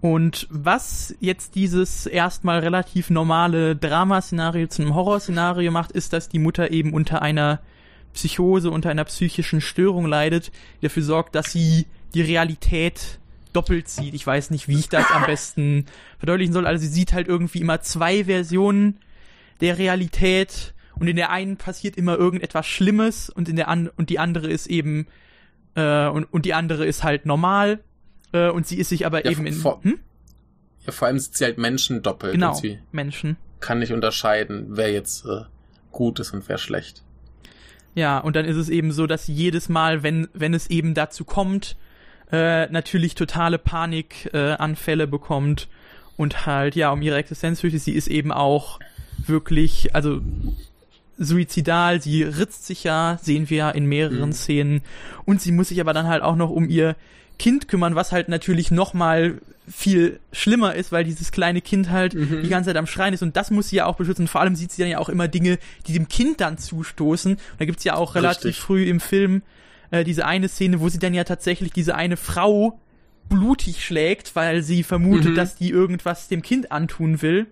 Und 0.00 0.48
was 0.50 1.14
jetzt 1.20 1.54
dieses 1.54 2.06
erstmal 2.06 2.58
relativ 2.58 3.08
normale 3.10 3.76
Dramaszenario 3.76 4.66
zu 4.66 4.82
einem 4.82 4.94
Horrorszenario 4.94 5.70
macht, 5.70 5.92
ist, 5.92 6.12
dass 6.12 6.28
die 6.28 6.40
Mutter 6.40 6.72
eben 6.72 6.92
unter 6.92 7.22
einer 7.22 7.60
Psychose, 8.12 8.70
unter 8.70 8.90
einer 8.90 9.04
psychischen 9.04 9.60
Störung 9.60 10.06
leidet, 10.06 10.48
die 10.78 10.86
dafür 10.86 11.02
sorgt, 11.02 11.34
dass 11.34 11.52
sie 11.52 11.86
die 12.14 12.22
Realität 12.22 13.20
doppelt 13.52 13.88
sieht. 13.88 14.14
Ich 14.14 14.26
weiß 14.26 14.50
nicht, 14.50 14.68
wie 14.68 14.78
ich 14.78 14.88
das 14.88 15.10
am 15.10 15.24
besten 15.24 15.86
verdeutlichen 16.18 16.52
soll. 16.52 16.66
Also 16.66 16.82
sie 16.82 16.92
sieht 16.92 17.12
halt 17.12 17.28
irgendwie 17.28 17.60
immer 17.60 17.80
zwei 17.80 18.24
Versionen 18.24 18.98
der 19.60 19.78
Realität 19.78 20.71
und 20.98 21.06
in 21.08 21.16
der 21.16 21.30
einen 21.30 21.56
passiert 21.56 21.96
immer 21.96 22.16
irgendetwas 22.16 22.66
Schlimmes 22.66 23.30
und 23.30 23.48
in 23.48 23.56
der 23.56 23.68
an 23.68 23.88
und 23.96 24.10
die 24.10 24.18
andere 24.18 24.48
ist 24.50 24.66
eben 24.66 25.06
äh, 25.74 26.06
und, 26.08 26.24
und 26.24 26.44
die 26.44 26.54
andere 26.54 26.84
ist 26.86 27.02
halt 27.02 27.26
normal 27.26 27.80
äh, 28.32 28.48
und 28.50 28.66
sie 28.66 28.76
ist 28.76 28.88
sich 28.90 29.06
aber 29.06 29.24
Ja, 29.24 29.30
eben 29.30 29.46
in 29.46 29.54
vor- 29.54 29.80
hm? 29.82 29.98
Ja, 30.86 30.92
vor 30.92 31.08
allem 31.08 31.18
sieht 31.18 31.36
sie 31.36 31.44
halt 31.44 31.58
Menschen 31.58 32.02
doppelt 32.02 32.32
genau 32.32 32.60
Menschen. 32.90 33.36
kann 33.60 33.78
nicht 33.78 33.92
unterscheiden, 33.92 34.66
wer 34.70 34.90
jetzt 34.92 35.24
äh, 35.24 35.42
gut 35.92 36.18
ist 36.18 36.32
und 36.32 36.48
wer 36.48 36.58
schlecht. 36.58 37.02
Ja, 37.94 38.18
und 38.18 38.36
dann 38.36 38.46
ist 38.46 38.56
es 38.56 38.68
eben 38.68 38.90
so, 38.90 39.06
dass 39.06 39.26
jedes 39.28 39.68
Mal, 39.68 40.02
wenn, 40.02 40.26
wenn 40.32 40.54
es 40.54 40.68
eben 40.70 40.94
dazu 40.94 41.24
kommt, 41.24 41.76
äh, 42.32 42.66
natürlich 42.68 43.14
totale 43.14 43.58
Panikanfälle 43.58 45.04
äh, 45.04 45.06
bekommt 45.06 45.68
und 46.16 46.46
halt, 46.46 46.74
ja, 46.74 46.90
um 46.90 47.02
ihre 47.02 47.16
Existenz 47.18 47.60
fürchtet. 47.60 47.82
Sie 47.82 47.92
ist 47.92 48.08
eben 48.08 48.32
auch 48.32 48.80
wirklich, 49.26 49.94
also 49.94 50.20
suizidal, 51.24 52.00
sie 52.02 52.22
ritzt 52.22 52.66
sich 52.66 52.84
ja, 52.84 53.18
sehen 53.22 53.48
wir 53.50 53.56
ja 53.56 53.70
in 53.70 53.86
mehreren 53.86 54.28
Mhm. 54.30 54.32
Szenen. 54.32 54.80
Und 55.24 55.40
sie 55.40 55.52
muss 55.52 55.68
sich 55.68 55.80
aber 55.80 55.92
dann 55.92 56.06
halt 56.08 56.22
auch 56.22 56.36
noch 56.36 56.50
um 56.50 56.68
ihr 56.68 56.96
Kind 57.38 57.68
kümmern, 57.68 57.94
was 57.94 58.12
halt 58.12 58.28
natürlich 58.28 58.70
noch 58.70 58.94
mal 58.94 59.38
viel 59.68 60.18
schlimmer 60.32 60.74
ist, 60.74 60.90
weil 60.92 61.04
dieses 61.04 61.30
kleine 61.32 61.60
Kind 61.60 61.88
halt 61.90 62.14
Mhm. 62.14 62.42
die 62.42 62.48
ganze 62.48 62.68
Zeit 62.70 62.76
am 62.76 62.86
Schreien 62.86 63.14
ist 63.14 63.22
und 63.22 63.36
das 63.36 63.50
muss 63.50 63.68
sie 63.68 63.76
ja 63.76 63.86
auch 63.86 63.96
beschützen. 63.96 64.26
Vor 64.28 64.40
allem 64.40 64.56
sieht 64.56 64.72
sie 64.72 64.82
dann 64.82 64.90
ja 64.90 64.98
auch 64.98 65.08
immer 65.08 65.28
Dinge, 65.28 65.58
die 65.86 65.92
dem 65.92 66.08
Kind 66.08 66.40
dann 66.40 66.58
zustoßen. 66.58 67.32
Und 67.34 67.40
da 67.58 67.64
gibt's 67.64 67.84
ja 67.84 67.94
auch 67.94 68.14
relativ 68.16 68.44
Richtig. 68.44 68.58
früh 68.60 68.84
im 68.88 68.98
Film 69.00 69.42
äh, 69.90 70.04
diese 70.04 70.26
eine 70.26 70.48
Szene, 70.48 70.80
wo 70.80 70.88
sie 70.88 70.98
dann 70.98 71.14
ja 71.14 71.22
tatsächlich 71.24 71.72
diese 71.72 71.94
eine 71.94 72.16
Frau 72.16 72.80
blutig 73.28 73.84
schlägt, 73.84 74.34
weil 74.34 74.62
sie 74.62 74.82
vermutet, 74.82 75.30
Mhm. 75.32 75.34
dass 75.36 75.54
die 75.56 75.70
irgendwas 75.70 76.28
dem 76.28 76.42
Kind 76.42 76.72
antun 76.72 77.22
will. 77.22 77.46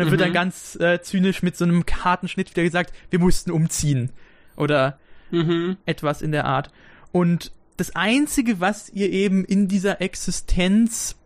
Und 0.00 0.06
dann 0.06 0.10
wird 0.10 0.20
Mhm. 0.20 0.24
dann 0.24 0.32
ganz 0.32 0.76
äh, 0.80 1.00
zynisch 1.02 1.42
mit 1.42 1.56
so 1.56 1.64
einem 1.64 1.84
harten 2.02 2.28
Schnitt 2.28 2.50
wieder 2.50 2.62
gesagt, 2.62 2.92
wir 3.10 3.18
mussten 3.18 3.50
umziehen. 3.50 4.10
Oder 4.56 4.98
Mhm. 5.30 5.76
etwas 5.86 6.22
in 6.22 6.32
der 6.32 6.44
Art. 6.44 6.70
Und 7.12 7.52
das 7.76 7.94
Einzige, 7.96 8.60
was 8.60 8.88
ihr 8.90 9.10
eben 9.10 9.44
in 9.44 9.68
dieser 9.68 10.00
Existenz 10.00 11.16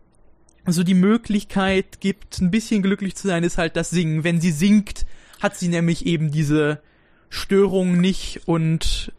so 0.67 0.83
die 0.83 0.93
Möglichkeit 0.93 1.99
gibt, 1.99 2.39
ein 2.39 2.49
bisschen 2.51 2.81
glücklich 2.81 3.15
zu 3.15 3.27
sein, 3.27 3.43
ist 3.43 3.57
halt 3.57 3.75
das 3.75 3.89
Singen. 3.89 4.23
Wenn 4.23 4.41
sie 4.41 4.51
singt, 4.51 5.05
hat 5.41 5.55
sie 5.55 5.67
nämlich 5.67 6.05
eben 6.05 6.31
diese 6.31 6.81
Störungen 7.29 7.99
nicht 7.99 8.41
und 8.45 9.11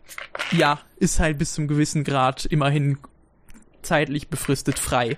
ja, 0.53 0.81
ist 0.97 1.21
halt 1.21 1.39
bis 1.39 1.53
zum 1.55 1.69
gewissen 1.69 2.05
Grad 2.05 2.47
immerhin 2.47 2.99
zeitlich 3.83 4.29
befristet 4.29 4.79
frei. 4.79 5.17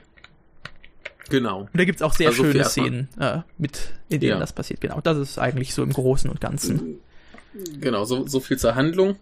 Genau. 1.31 1.61
Und 1.63 1.71
da 1.75 1.85
gibt's 1.85 2.03
auch 2.03 2.15
sehr 2.15 2.29
Also 2.29 2.45
schöne 2.45 2.65
Szenen, 2.65 3.09
äh, 3.19 3.41
mit, 3.59 3.93
in 4.09 4.21
denen 4.21 4.31
Ja. 4.35 4.39
das 4.39 4.53
passiert. 4.53 4.81
Genau, 4.81 5.01
das 5.01 5.19
ist 5.19 5.39
eigentlich 5.39 5.75
so 5.75 5.83
im 5.83 5.93
Großen 5.93 6.31
und 6.31 6.41
Ganzen. 6.41 6.99
Genau, 7.81 8.05
so, 8.05 8.27
so 8.27 8.41
viel 8.41 8.59
zur 8.59 8.75
Handlung. 8.75 9.17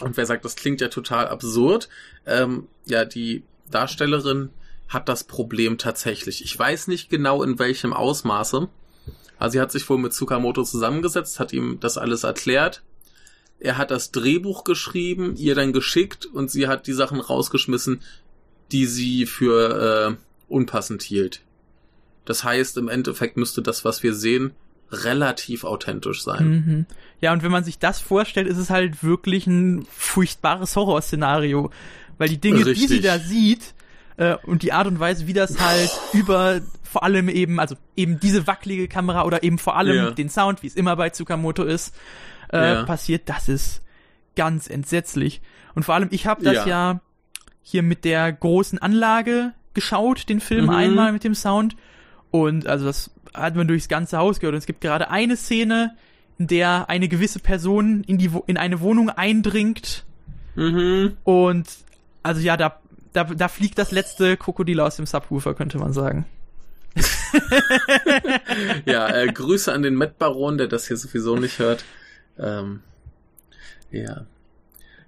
Und 0.00 0.16
wer 0.16 0.26
sagt, 0.26 0.44
das 0.44 0.56
klingt 0.56 0.80
ja 0.80 0.88
total 0.88 1.28
absurd, 1.28 1.88
ähm, 2.26 2.68
ja, 2.86 3.04
die 3.04 3.42
Darstellerin 3.70 4.50
hat 4.88 5.08
das 5.08 5.24
Problem 5.24 5.78
tatsächlich. 5.78 6.44
Ich 6.44 6.58
weiß 6.58 6.88
nicht 6.88 7.10
genau 7.10 7.42
in 7.42 7.58
welchem 7.58 7.92
Ausmaße. 7.92 8.68
Also 9.38 9.52
sie 9.52 9.60
hat 9.60 9.72
sich 9.72 9.88
wohl 9.88 9.98
mit 9.98 10.12
Tsukamoto 10.12 10.64
zusammengesetzt, 10.64 11.38
hat 11.40 11.52
ihm 11.52 11.78
das 11.80 11.96
alles 11.96 12.24
erklärt. 12.24 12.82
Er 13.58 13.78
hat 13.78 13.90
das 13.90 14.10
Drehbuch 14.10 14.64
geschrieben, 14.64 15.34
ihr 15.36 15.54
dann 15.54 15.72
geschickt 15.72 16.26
und 16.26 16.50
sie 16.50 16.66
hat 16.66 16.86
die 16.86 16.92
Sachen 16.92 17.20
rausgeschmissen, 17.20 18.02
die 18.72 18.86
sie 18.86 19.26
für 19.26 20.16
äh, 20.16 20.16
unpassend 20.50 21.02
hielt. 21.02 21.42
Das 22.24 22.44
heißt, 22.44 22.76
im 22.76 22.88
Endeffekt 22.88 23.36
müsste 23.36 23.62
das, 23.62 23.84
was 23.84 24.02
wir 24.02 24.14
sehen, 24.14 24.52
relativ 24.92 25.64
authentisch 25.64 26.22
sein. 26.22 26.48
Mhm. 26.48 26.86
Ja, 27.20 27.32
und 27.32 27.42
wenn 27.42 27.50
man 27.52 27.64
sich 27.64 27.78
das 27.78 28.00
vorstellt, 28.00 28.48
ist 28.48 28.56
es 28.58 28.70
halt 28.70 29.02
wirklich 29.04 29.46
ein 29.46 29.86
furchtbares 29.96 30.74
Horrorszenario. 30.76 31.70
Weil 32.18 32.28
die 32.28 32.38
Dinge, 32.40 32.58
die 32.64 32.74
sie 32.74 32.80
Richtig. 32.96 33.02
da 33.02 33.18
sieht, 33.18 33.74
äh, 34.16 34.36
und 34.44 34.62
die 34.62 34.72
Art 34.72 34.86
und 34.86 34.98
Weise, 35.00 35.26
wie 35.26 35.32
das 35.32 35.58
halt 35.60 35.90
über 36.12 36.60
vor 36.82 37.04
allem 37.04 37.28
eben, 37.28 37.60
also 37.60 37.76
eben 37.96 38.18
diese 38.18 38.46
wackelige 38.48 38.88
Kamera 38.88 39.22
oder 39.24 39.44
eben 39.44 39.58
vor 39.58 39.76
allem 39.76 39.96
Ja. 39.96 40.10
den 40.10 40.28
Sound, 40.28 40.62
wie 40.62 40.66
es 40.66 40.74
immer 40.74 40.96
bei 40.96 41.08
Tsukamoto 41.10 41.62
ist, 41.62 41.94
äh, 42.52 42.74
Ja. 42.74 42.82
passiert, 42.82 43.28
das 43.28 43.48
ist 43.48 43.82
ganz 44.34 44.68
entsetzlich. 44.68 45.40
Und 45.76 45.84
vor 45.84 45.94
allem, 45.94 46.08
ich 46.10 46.26
habe 46.26 46.42
das 46.42 46.54
Ja. 46.54 46.66
ja. 46.66 47.00
hier 47.62 47.82
mit 47.84 48.04
der 48.04 48.32
großen 48.32 48.78
Anlage 48.80 49.52
geschaut, 49.74 50.28
den 50.28 50.40
Film 50.40 50.64
Mhm. 50.64 50.70
einmal 50.70 51.12
mit 51.12 51.24
dem 51.24 51.34
Sound. 51.34 51.76
Und 52.30 52.66
also 52.66 52.84
das 52.86 53.10
hat 53.34 53.54
man 53.56 53.68
durchs 53.68 53.88
ganze 53.88 54.18
Haus 54.18 54.40
gehört. 54.40 54.54
Und 54.54 54.58
es 54.58 54.66
gibt 54.66 54.80
gerade 54.80 55.10
eine 55.10 55.36
Szene, 55.36 55.96
in 56.38 56.46
der 56.46 56.88
eine 56.88 57.08
gewisse 57.08 57.38
Person 57.38 58.02
in 58.04 58.16
die 58.18 58.30
in 58.46 58.56
eine 58.56 58.80
Wohnung 58.80 59.10
eindringt 59.10 60.04
Mhm. 60.56 61.16
und 61.24 61.68
also 62.22 62.40
ja, 62.40 62.56
da 62.56 62.80
da, 63.12 63.24
da 63.24 63.48
fliegt 63.48 63.76
das 63.78 63.90
letzte 63.92 64.36
Krokodil 64.36 64.80
aus 64.80 64.96
dem 64.96 65.04
Subwoofer, 65.06 65.54
könnte 65.54 65.78
man 65.78 65.92
sagen. 65.92 66.26
Ja, 68.84 69.08
äh, 69.08 69.32
Grüße 69.32 69.72
an 69.72 69.82
den 69.82 69.94
Matt 69.94 70.18
Baron, 70.18 70.58
der 70.58 70.66
das 70.68 70.86
hier 70.88 70.96
sowieso 70.96 71.36
nicht 71.36 71.58
hört. 71.58 71.84
Ähm, 72.38 72.80
ja. 73.90 74.24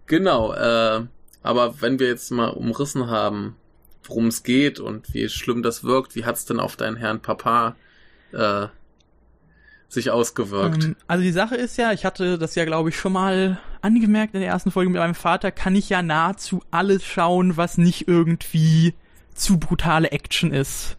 Genau, 0.06 0.52
äh, 0.52 1.02
aber 1.42 1.80
wenn 1.80 1.98
wir 1.98 2.08
jetzt 2.08 2.30
mal 2.30 2.48
umrissen 2.50 3.08
haben, 3.08 3.56
worum 4.12 4.26
es 4.26 4.42
geht 4.42 4.78
und 4.78 5.12
wie 5.14 5.28
schlimm 5.28 5.62
das 5.62 5.84
wirkt, 5.84 6.14
wie 6.14 6.24
hat's 6.24 6.44
denn 6.44 6.60
auf 6.60 6.76
deinen 6.76 6.96
Herrn 6.96 7.20
Papa 7.20 7.76
äh, 8.32 8.66
sich 9.88 10.10
ausgewirkt? 10.10 10.84
Ähm, 10.84 10.96
also 11.06 11.22
die 11.24 11.32
Sache 11.32 11.56
ist 11.56 11.78
ja, 11.78 11.92
ich 11.92 12.04
hatte 12.04 12.36
das 12.38 12.54
ja 12.54 12.66
glaube 12.66 12.90
ich 12.90 12.96
schon 12.96 13.12
mal 13.12 13.58
angemerkt 13.80 14.34
in 14.34 14.40
der 14.40 14.50
ersten 14.50 14.70
Folge 14.70 14.90
mit 14.90 15.00
meinem 15.00 15.14
Vater, 15.14 15.50
kann 15.50 15.74
ich 15.74 15.88
ja 15.88 16.02
nahezu 16.02 16.62
alles 16.70 17.04
schauen, 17.04 17.56
was 17.56 17.78
nicht 17.78 18.06
irgendwie 18.06 18.94
zu 19.34 19.58
brutale 19.58 20.12
Action 20.12 20.52
ist. 20.52 20.98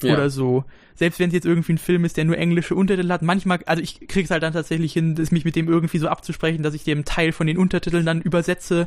Ja. 0.00 0.14
oder 0.14 0.30
so. 0.30 0.64
Selbst 0.94 1.18
wenn 1.18 1.28
es 1.28 1.34
jetzt 1.34 1.44
irgendwie 1.44 1.72
ein 1.72 1.78
Film 1.78 2.04
ist, 2.04 2.16
der 2.16 2.24
nur 2.24 2.38
englische 2.38 2.76
Untertitel 2.76 3.10
hat, 3.10 3.22
manchmal, 3.22 3.58
also 3.66 3.82
ich 3.82 4.06
krieg's 4.06 4.30
halt 4.30 4.44
dann 4.44 4.52
tatsächlich 4.52 4.92
hin, 4.92 5.16
das 5.16 5.32
mich 5.32 5.44
mit 5.44 5.56
dem 5.56 5.68
irgendwie 5.68 5.98
so 5.98 6.06
abzusprechen, 6.06 6.62
dass 6.62 6.74
ich 6.74 6.84
dem 6.84 7.04
Teil 7.04 7.32
von 7.32 7.48
den 7.48 7.58
Untertiteln 7.58 8.06
dann 8.06 8.22
übersetze 8.22 8.86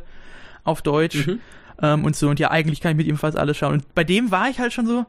auf 0.63 0.81
Deutsch 0.81 1.27
Mhm. 1.27 1.39
Ähm, 1.81 2.05
und 2.05 2.15
so. 2.15 2.29
Und 2.29 2.39
ja, 2.39 2.51
eigentlich 2.51 2.81
kann 2.81 2.91
ich 2.91 2.97
mit 2.97 3.07
ihm 3.07 3.17
fast 3.17 3.37
alles 3.37 3.57
schauen. 3.57 3.73
Und 3.73 3.95
bei 3.95 4.03
dem 4.03 4.31
war 4.31 4.49
ich 4.49 4.59
halt 4.59 4.73
schon 4.73 4.85
so, 4.87 5.05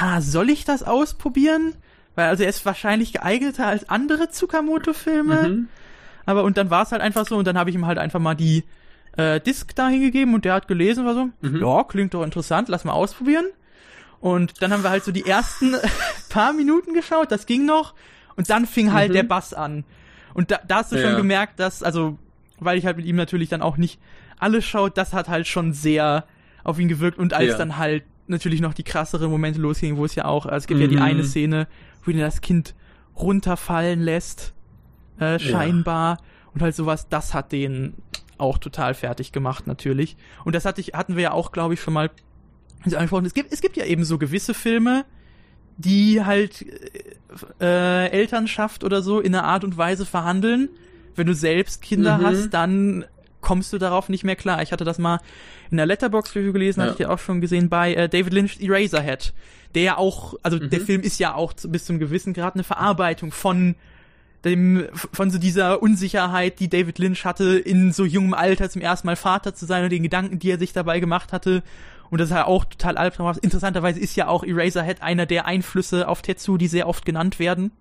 ha, 0.00 0.20
soll 0.20 0.50
ich 0.50 0.64
das 0.64 0.82
ausprobieren? 0.82 1.74
Weil 2.14 2.28
also 2.28 2.42
er 2.42 2.48
ist 2.48 2.64
wahrscheinlich 2.66 3.12
geeigneter 3.12 3.66
als 3.66 3.88
andere 3.88 4.28
Tsukamoto-Filme. 4.30 5.48
Mhm. 5.48 5.68
Aber 6.26 6.44
und 6.44 6.56
dann 6.56 6.70
war 6.70 6.82
es 6.82 6.92
halt 6.92 7.00
einfach 7.02 7.26
so 7.26 7.36
und 7.36 7.46
dann 7.46 7.56
habe 7.58 7.70
ich 7.70 7.76
ihm 7.76 7.86
halt 7.86 7.98
einfach 7.98 8.20
mal 8.20 8.34
die 8.34 8.64
äh, 9.16 9.40
Disc 9.40 9.74
da 9.74 9.88
hingegeben 9.88 10.34
und 10.34 10.44
der 10.44 10.54
hat 10.54 10.68
gelesen, 10.68 11.06
war 11.06 11.14
so, 11.14 11.28
Mhm. 11.40 11.56
ja, 11.60 11.84
klingt 11.84 12.14
doch 12.14 12.22
interessant, 12.22 12.68
lass 12.68 12.84
mal 12.84 12.92
ausprobieren. 12.92 13.46
Und 14.20 14.60
dann 14.62 14.72
haben 14.72 14.82
wir 14.82 14.90
halt 14.90 15.04
so 15.04 15.12
die 15.12 15.26
ersten 15.26 15.74
paar 16.28 16.52
Minuten 16.52 16.92
geschaut, 16.92 17.30
das 17.32 17.46
ging 17.46 17.64
noch. 17.64 17.94
Und 18.36 18.50
dann 18.50 18.66
fing 18.66 18.92
halt 18.92 19.10
Mhm. 19.10 19.14
der 19.14 19.22
Bass 19.22 19.54
an. 19.54 19.84
Und 20.34 20.50
da, 20.50 20.58
da 20.66 20.76
hast 20.78 20.92
du 20.92 20.98
schon 20.98 21.12
Ja. 21.12 21.16
gemerkt, 21.16 21.58
dass, 21.60 21.82
also, 21.82 22.18
weil 22.60 22.78
ich 22.78 22.84
halt 22.86 22.96
mit 22.96 23.06
ihm 23.06 23.16
natürlich 23.16 23.48
dann 23.48 23.62
auch 23.62 23.76
nicht 23.76 23.98
alles 24.40 24.64
schaut, 24.64 24.96
das 24.96 25.12
hat 25.12 25.28
halt 25.28 25.46
schon 25.46 25.72
sehr 25.72 26.24
auf 26.64 26.78
ihn 26.78 26.88
gewirkt. 26.88 27.18
Und 27.18 27.32
als 27.34 27.48
Ja. 27.52 27.58
dann 27.58 27.76
halt 27.78 28.04
natürlich 28.26 28.60
noch 28.60 28.74
die 28.74 28.82
krasseren 28.84 29.30
Momente 29.30 29.60
losgingen, 29.60 29.96
wo 29.96 30.04
es 30.04 30.14
ja 30.14 30.26
auch, 30.26 30.44
also 30.46 30.56
es 30.56 30.66
gibt 30.66 30.80
ja 30.80 30.86
die 30.86 30.96
Mhm. 30.96 31.02
eine 31.02 31.24
Szene, 31.24 31.66
wo 32.04 32.10
ihn 32.10 32.18
das 32.18 32.40
Kind 32.40 32.74
runterfallen 33.16 34.00
lässt, 34.00 34.52
äh, 35.18 35.38
scheinbar. 35.38 36.18
Und 36.54 36.62
halt 36.62 36.74
sowas, 36.74 37.08
das 37.08 37.34
hat 37.34 37.52
den 37.52 37.94
auch 38.36 38.58
total 38.58 38.94
fertig 38.94 39.32
gemacht, 39.32 39.66
natürlich. 39.66 40.16
Und 40.44 40.54
das 40.54 40.64
hatte 40.64 40.80
ich, 40.80 40.88
hatten 40.94 41.16
wir 41.16 41.22
ja 41.24 41.32
auch, 41.32 41.50
glaube 41.52 41.74
ich, 41.74 41.80
schon 41.80 41.94
mal 41.94 42.10
angesprochen. 42.84 43.26
Es 43.26 43.34
gibt, 43.34 43.52
es 43.52 43.60
gibt 43.60 43.76
ja 43.76 43.84
eben 43.84 44.04
so 44.04 44.18
gewisse 44.18 44.54
Filme, 44.54 45.04
die 45.76 46.24
halt 46.24 46.64
äh, 47.60 48.08
Elternschaft 48.08 48.84
oder 48.84 49.02
so 49.02 49.20
in 49.20 49.34
einer 49.34 49.44
Art 49.44 49.64
und 49.64 49.76
Weise 49.76 50.06
verhandeln. 50.06 50.68
Wenn 51.14 51.26
du 51.26 51.34
selbst 51.34 51.82
Kinder 51.82 52.18
Mhm. 52.18 52.22
hast, 52.24 52.50
dann 52.50 53.04
kommst 53.40 53.72
du 53.72 53.78
darauf 53.78 54.08
nicht 54.08 54.24
mehr 54.24 54.36
klar. 54.36 54.62
Ich 54.62 54.72
hatte 54.72 54.84
das 54.84 54.98
mal 54.98 55.20
in 55.70 55.76
der 55.76 55.86
Letterbox 55.86 56.34
Review 56.34 56.52
gelesen, 56.52 56.80
Ja. 56.80 56.86
hatte 56.86 56.94
ich 56.94 57.00
ja 57.00 57.10
auch 57.10 57.18
schon 57.18 57.40
gesehen 57.40 57.68
bei 57.68 57.94
äh, 57.94 58.08
David 58.08 58.32
Lynch 58.32 58.60
Eraserhead, 58.60 59.32
der 59.74 59.82
ja 59.82 59.96
auch, 59.98 60.34
also 60.42 60.56
Mhm. 60.58 60.70
der 60.70 60.80
Film 60.80 61.02
ist 61.02 61.18
ja 61.20 61.34
auch 61.34 61.52
zu, 61.52 61.70
bis 61.70 61.84
zum 61.84 61.98
gewissen 61.98 62.32
Grad 62.34 62.54
eine 62.54 62.64
Verarbeitung 62.64 63.30
von 63.32 63.74
dem 64.44 64.86
von 65.12 65.30
so 65.32 65.38
dieser 65.38 65.82
Unsicherheit, 65.82 66.60
die 66.60 66.68
David 66.68 66.98
Lynch 67.00 67.24
hatte, 67.24 67.58
in 67.58 67.92
so 67.92 68.04
jungem 68.04 68.34
Alter 68.34 68.70
zum 68.70 68.80
ersten 68.82 69.06
Mal 69.08 69.16
Vater 69.16 69.52
zu 69.54 69.66
sein 69.66 69.82
und 69.82 69.90
den 69.90 70.04
Gedanken, 70.04 70.38
die 70.38 70.50
er 70.50 70.58
sich 70.58 70.72
dabei 70.72 71.00
gemacht 71.00 71.32
hatte. 71.32 71.64
Und 72.10 72.20
das 72.20 72.30
ist 72.30 72.36
ja 72.36 72.46
auch 72.46 72.64
total 72.64 72.96
albtraumhaft. 72.96 73.40
Interessanterweise 73.42 73.98
ist 74.00 74.14
ja 74.16 74.28
auch 74.28 74.44
Eraserhead 74.44 75.02
einer 75.02 75.26
der 75.26 75.46
Einflüsse 75.46 76.06
auf 76.08 76.22
Tetsu, 76.22 76.56
die 76.56 76.68
sehr 76.68 76.88
oft 76.88 77.04
genannt 77.04 77.38
werden. 77.40 77.72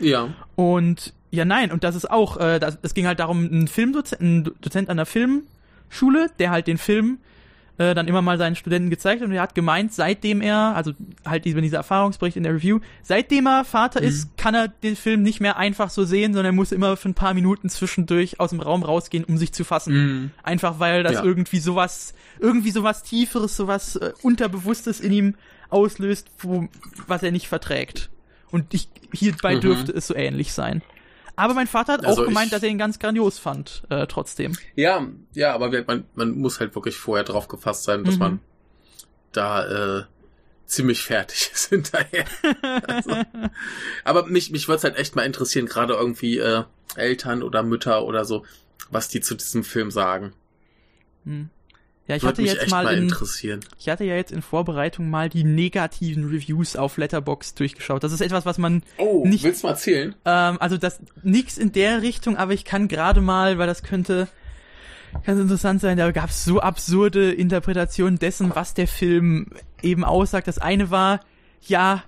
Ja. 0.00 0.28
Und 0.56 1.14
ja, 1.30 1.44
nein, 1.44 1.70
und 1.72 1.84
das 1.84 1.94
ist 1.94 2.10
auch, 2.10 2.36
äh, 2.38 2.58
das, 2.58 2.78
es 2.82 2.94
ging 2.94 3.06
halt 3.06 3.20
darum, 3.20 3.44
ein 3.44 3.68
Filmdozent, 3.68 4.20
ein 4.22 4.44
Dozent 4.60 4.88
an 4.90 4.96
der 4.96 5.06
Filmschule, 5.06 6.30
der 6.38 6.50
halt 6.50 6.66
den 6.66 6.78
Film 6.78 7.18
äh, 7.76 7.94
dann 7.94 8.08
immer 8.08 8.22
mal 8.22 8.38
seinen 8.38 8.56
Studenten 8.56 8.90
gezeigt 8.90 9.20
hat 9.20 9.28
und 9.28 9.34
er 9.34 9.42
hat 9.42 9.54
gemeint, 9.54 9.92
seitdem 9.92 10.40
er, 10.40 10.74
also 10.74 10.92
halt 11.24 11.44
diese, 11.44 11.60
dieser 11.60 11.76
Erfahrungsbericht 11.76 12.36
in 12.36 12.42
der 12.42 12.54
Review, 12.54 12.80
seitdem 13.02 13.46
er 13.46 13.64
Vater 13.64 14.02
ist, 14.02 14.36
kann 14.36 14.54
er 14.54 14.66
den 14.66 14.96
Film 14.96 15.22
nicht 15.22 15.40
mehr 15.40 15.58
einfach 15.58 15.88
so 15.90 16.04
sehen, 16.04 16.32
sondern 16.32 16.46
er 16.54 16.56
muss 16.56 16.72
immer 16.72 16.96
für 16.96 17.08
ein 17.10 17.14
paar 17.14 17.34
Minuten 17.34 17.68
zwischendurch 17.68 18.40
aus 18.40 18.50
dem 18.50 18.60
Raum 18.60 18.82
rausgehen, 18.82 19.22
um 19.24 19.38
sich 19.38 19.52
zu 19.52 19.62
fassen. 19.64 19.94
Mhm. 19.94 20.30
Einfach 20.42 20.80
weil 20.80 21.04
das 21.04 21.12
Ja. 21.14 21.22
irgendwie 21.24 21.60
sowas, 21.60 22.14
irgendwie 22.40 22.72
sowas 22.72 23.04
Tieferes, 23.04 23.56
sowas 23.56 23.94
äh, 23.96 24.12
Unterbewusstes 24.22 24.98
in 24.98 25.12
ihm 25.12 25.34
auslöst, 25.70 26.28
wo, 26.38 26.66
was 27.06 27.22
er 27.22 27.30
nicht 27.30 27.46
verträgt. 27.46 28.10
Und 28.50 28.72
ich, 28.74 28.88
hierbei 29.12 29.54
Mhm. 29.56 29.60
dürfte 29.60 29.92
es 29.92 30.06
so 30.08 30.16
ähnlich 30.16 30.52
sein. 30.52 30.82
Aber 31.38 31.54
mein 31.54 31.66
Vater 31.68 31.94
hat 31.94 32.04
Also 32.04 32.22
auch 32.22 32.26
gemeint, 32.26 32.46
ich- 32.46 32.50
dass 32.52 32.62
er 32.62 32.68
ihn 32.68 32.78
ganz 32.78 32.98
grandios 32.98 33.38
fand, 33.38 33.84
äh, 33.90 34.06
trotzdem. 34.06 34.52
Ja, 34.74 35.06
ja, 35.34 35.54
aber 35.54 35.70
man, 35.86 36.04
man 36.14 36.32
muss 36.32 36.58
halt 36.60 36.74
wirklich 36.74 36.96
vorher 36.96 37.24
drauf 37.24 37.48
gefasst 37.48 37.84
sein, 37.84 38.04
dass 38.04 38.14
Mhm. 38.14 38.20
man 38.20 38.40
da 39.32 39.98
äh, 40.00 40.04
ziemlich 40.66 41.02
fertig 41.04 41.50
ist 41.54 41.68
hinterher. 41.68 42.24
also, 42.86 43.14
aber 44.04 44.26
mich, 44.26 44.50
mich 44.50 44.68
würde 44.68 44.78
es 44.78 44.84
halt 44.84 44.96
echt 44.96 45.14
mal 45.16 45.22
interessieren, 45.24 45.66
gerade 45.66 45.94
irgendwie 45.94 46.38
äh, 46.38 46.64
Eltern 46.96 47.42
oder 47.42 47.62
Mütter 47.62 48.04
oder 48.04 48.24
so, 48.24 48.44
was 48.90 49.08
die 49.08 49.20
zu 49.20 49.34
diesem 49.34 49.62
Film 49.64 49.90
sagen. 49.90 50.32
Hm. 51.24 51.50
Ja, 52.08 52.16
ich 52.16 52.22
Würde 52.22 52.42
hatte 52.42 52.42
jetzt 52.42 52.70
mal, 52.70 52.84
mal 52.84 52.96
in, 52.96 53.04
interessieren. 53.04 53.60
ich 53.78 53.88
hatte 53.90 54.02
ja 54.04 54.16
jetzt 54.16 54.32
in 54.32 54.40
Vorbereitung 54.42 55.10
mal 55.10 55.28
die 55.28 55.44
negativen 55.44 56.24
Reviews 56.24 56.74
auf 56.74 56.96
Letterboxd 56.96 57.60
durchgeschaut. 57.60 58.02
Das 58.02 58.12
ist 58.12 58.22
etwas, 58.22 58.46
was 58.46 58.56
man 58.58 58.82
Oh, 58.96 59.24
nicht- 59.26 59.44
willst 59.44 59.62
du 59.62 59.66
mal 59.66 59.72
erzählen? 59.74 60.14
Ähm, 60.24 60.56
also 60.58 60.78
das 60.78 61.00
nix 61.22 61.58
in 61.58 61.70
der 61.72 62.00
Richtung, 62.02 62.36
aber 62.38 62.54
ich 62.54 62.64
kann 62.64 62.88
gerade 62.88 63.20
mal, 63.20 63.58
weil 63.58 63.66
das 63.66 63.82
könnte 63.82 64.26
ganz 65.24 65.38
interessant 65.40 65.80
sein, 65.82 65.96
da 65.98 66.10
gab 66.10 66.30
es 66.30 66.44
so 66.46 66.60
absurde 66.60 67.30
Interpretationen 67.32 68.18
dessen, 68.18 68.54
was 68.54 68.72
der 68.74 68.88
Film 68.88 69.48
eben 69.82 70.02
aussagt. 70.04 70.48
Das 70.48 70.58
eine 70.58 70.90
war, 70.90 71.20
ja, 71.66 72.02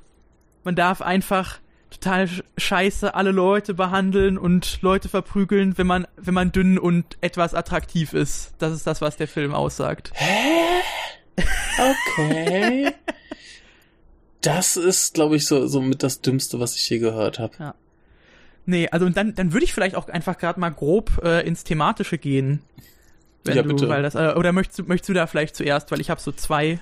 man 0.64 0.76
darf 0.76 1.02
einfach 1.02 1.58
total 1.90 2.24
sch- 2.24 2.42
scheiße 2.56 3.14
alle 3.14 3.30
Leute 3.32 3.74
behandeln 3.74 4.38
und 4.38 4.80
Leute 4.82 5.08
verprügeln, 5.08 5.76
wenn 5.78 5.86
man, 5.86 6.06
wenn 6.16 6.34
man 6.34 6.52
dünn 6.52 6.78
und 6.78 7.18
etwas 7.20 7.54
attraktiv 7.54 8.12
ist. 8.14 8.52
Das 8.58 8.72
ist 8.72 8.86
das, 8.86 9.00
was 9.00 9.16
der 9.16 9.28
Film 9.28 9.54
aussagt. 9.54 10.12
Okay. 12.16 12.92
das 14.40 14.76
ist, 14.76 15.14
glaube 15.14 15.36
ich, 15.36 15.46
so, 15.46 15.66
so 15.66 15.80
mit 15.80 16.02
das 16.02 16.20
Dümmste, 16.20 16.60
was 16.60 16.76
ich 16.76 16.88
je 16.88 16.98
gehört 16.98 17.38
habe. 17.38 17.74
Nee, 18.66 18.88
also 18.90 19.06
und 19.06 19.16
dann, 19.16 19.34
dann 19.34 19.52
würde 19.52 19.64
ich 19.64 19.72
vielleicht 19.72 19.96
auch 19.96 20.08
einfach 20.08 20.38
gerade 20.38 20.60
mal 20.60 20.70
grob 20.70 21.20
äh, 21.24 21.46
ins 21.46 21.64
Thematische 21.64 22.18
gehen. 22.18 22.62
Wenn 23.44 23.56
Ja, 23.56 23.62
du, 23.62 23.70
bitte. 23.70 23.88
weil 23.88 24.02
das, 24.02 24.14
äh, 24.14 24.34
oder 24.36 24.52
möchtest, 24.52 24.78
du- 24.80 24.84
möchtest 24.84 25.08
du 25.08 25.14
da 25.14 25.26
vielleicht 25.26 25.56
zuerst, 25.56 25.90
weil 25.90 26.00
ich 26.00 26.10
habe 26.10 26.20
so 26.20 26.30
zwei 26.32 26.78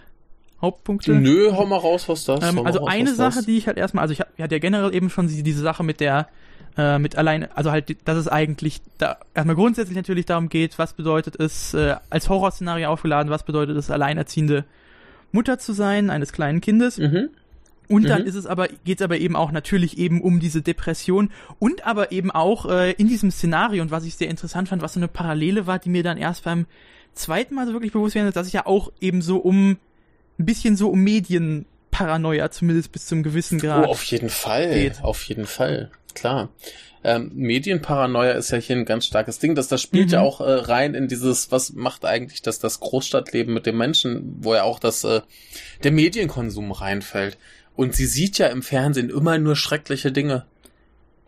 Hauptpunkte. 0.60 1.12
Nö, 1.14 1.52
hau 1.52 1.66
mal 1.66 1.76
raus, 1.76 2.08
was 2.08 2.24
das. 2.24 2.42
Ähm, 2.42 2.64
also 2.66 2.80
raus, 2.80 2.88
eine 2.90 3.14
Sache, 3.14 3.36
das. 3.36 3.46
die 3.46 3.56
ich 3.58 3.66
halt 3.68 3.76
erstmal, 3.78 4.02
also 4.02 4.12
ich 4.12 4.20
hatte 4.20 4.32
ja 4.54 4.58
generell 4.58 4.92
eben 4.94 5.08
schon 5.10 5.28
die- 5.28 5.42
diese 5.42 5.60
Sache 5.62 5.84
mit 5.84 6.00
der, 6.00 6.28
äh, 6.76 6.98
mit 6.98 7.16
alleine, 7.16 7.56
also 7.56 7.70
halt, 7.70 7.96
dass 8.08 8.16
es 8.16 8.26
eigentlich 8.28 8.80
da 8.98 9.18
erstmal 9.34 9.54
grundsätzlich 9.56 9.96
natürlich 9.96 10.26
darum 10.26 10.48
geht, 10.48 10.78
was 10.78 10.94
bedeutet 10.94 11.36
es, 11.40 11.74
äh, 11.74 11.96
als 12.10 12.28
Horrorszenario 12.28 12.88
aufgeladen, 12.88 13.30
was 13.30 13.44
bedeutet 13.44 13.76
es, 13.76 13.90
alleinerziehende 13.90 14.64
Mutter 15.30 15.58
zu 15.58 15.72
sein, 15.72 16.10
eines 16.10 16.32
kleinen 16.32 16.60
Kindes. 16.60 16.98
Mhm. 16.98 17.28
Und 17.90 18.08
dann 18.08 18.22
Mhm. 18.22 18.28
ist 18.28 18.34
es 18.34 18.46
aber, 18.46 18.68
geht 18.84 18.98
es 19.00 19.02
aber 19.02 19.16
eben 19.18 19.34
auch 19.36 19.50
natürlich 19.50 19.96
eben 19.96 20.20
um 20.20 20.40
diese 20.40 20.60
Depression 20.60 21.30
und 21.58 21.86
aber 21.86 22.12
eben 22.12 22.30
auch 22.30 22.66
äh, 22.66 22.92
in 22.92 23.08
diesem 23.08 23.30
Szenario 23.30 23.80
und 23.82 23.90
was 23.90 24.04
ich 24.04 24.16
sehr 24.16 24.28
interessant 24.28 24.68
fand, 24.68 24.82
was 24.82 24.92
so 24.94 25.00
eine 25.00 25.08
Parallele 25.08 25.66
war, 25.66 25.78
die 25.78 25.88
mir 25.88 26.02
dann 26.02 26.18
erst 26.18 26.44
beim 26.44 26.66
zweiten 27.14 27.54
Mal 27.54 27.66
so 27.66 27.72
wirklich 27.72 27.92
bewusst 27.92 28.14
werden, 28.14 28.28
ist, 28.28 28.36
dass 28.36 28.46
ich 28.46 28.52
ja 28.52 28.66
auch 28.66 28.92
eben 29.00 29.22
so 29.22 29.38
um 29.38 29.78
ein 30.38 30.44
bisschen 30.46 30.76
so 30.76 30.90
um 30.90 31.00
Medienparanoia 31.02 32.50
zumindest 32.50 32.92
bis 32.92 33.06
zum 33.06 33.22
gewissen 33.22 33.58
Grad. 33.58 33.86
Oh, 33.86 33.90
auf 33.90 34.04
jeden 34.04 34.30
Fall. 34.30 34.72
geht. 34.72 35.02
Auf 35.02 35.22
jeden 35.24 35.46
Fall. 35.46 35.90
Klar. 36.14 36.48
Ähm, 37.04 37.30
Medienparanoia 37.34 38.32
ist 38.32 38.50
ja 38.50 38.58
hier 38.58 38.76
ein 38.76 38.84
ganz 38.84 39.06
starkes 39.06 39.38
Ding. 39.38 39.54
Das, 39.54 39.68
das 39.68 39.80
spielt 39.80 40.06
Mhm. 40.08 40.12
ja 40.14 40.20
auch 40.20 40.40
äh, 40.40 40.50
rein 40.50 40.94
in 40.94 41.06
dieses, 41.08 41.52
was 41.52 41.72
macht 41.72 42.04
eigentlich 42.04 42.42
das, 42.42 42.58
das 42.58 42.80
Großstadtleben 42.80 43.54
mit 43.54 43.66
dem 43.66 43.76
Menschen, 43.78 44.36
wo 44.40 44.54
ja 44.54 44.64
auch 44.64 44.80
das, 44.80 45.04
äh, 45.04 45.20
der 45.84 45.92
Medienkonsum 45.92 46.72
reinfällt. 46.72 47.38
Und 47.76 47.94
sie 47.94 48.06
sieht 48.06 48.38
ja 48.38 48.48
im 48.48 48.62
Fernsehen 48.62 49.10
immer 49.10 49.38
nur 49.38 49.54
schreckliche 49.54 50.10
Dinge. 50.10 50.44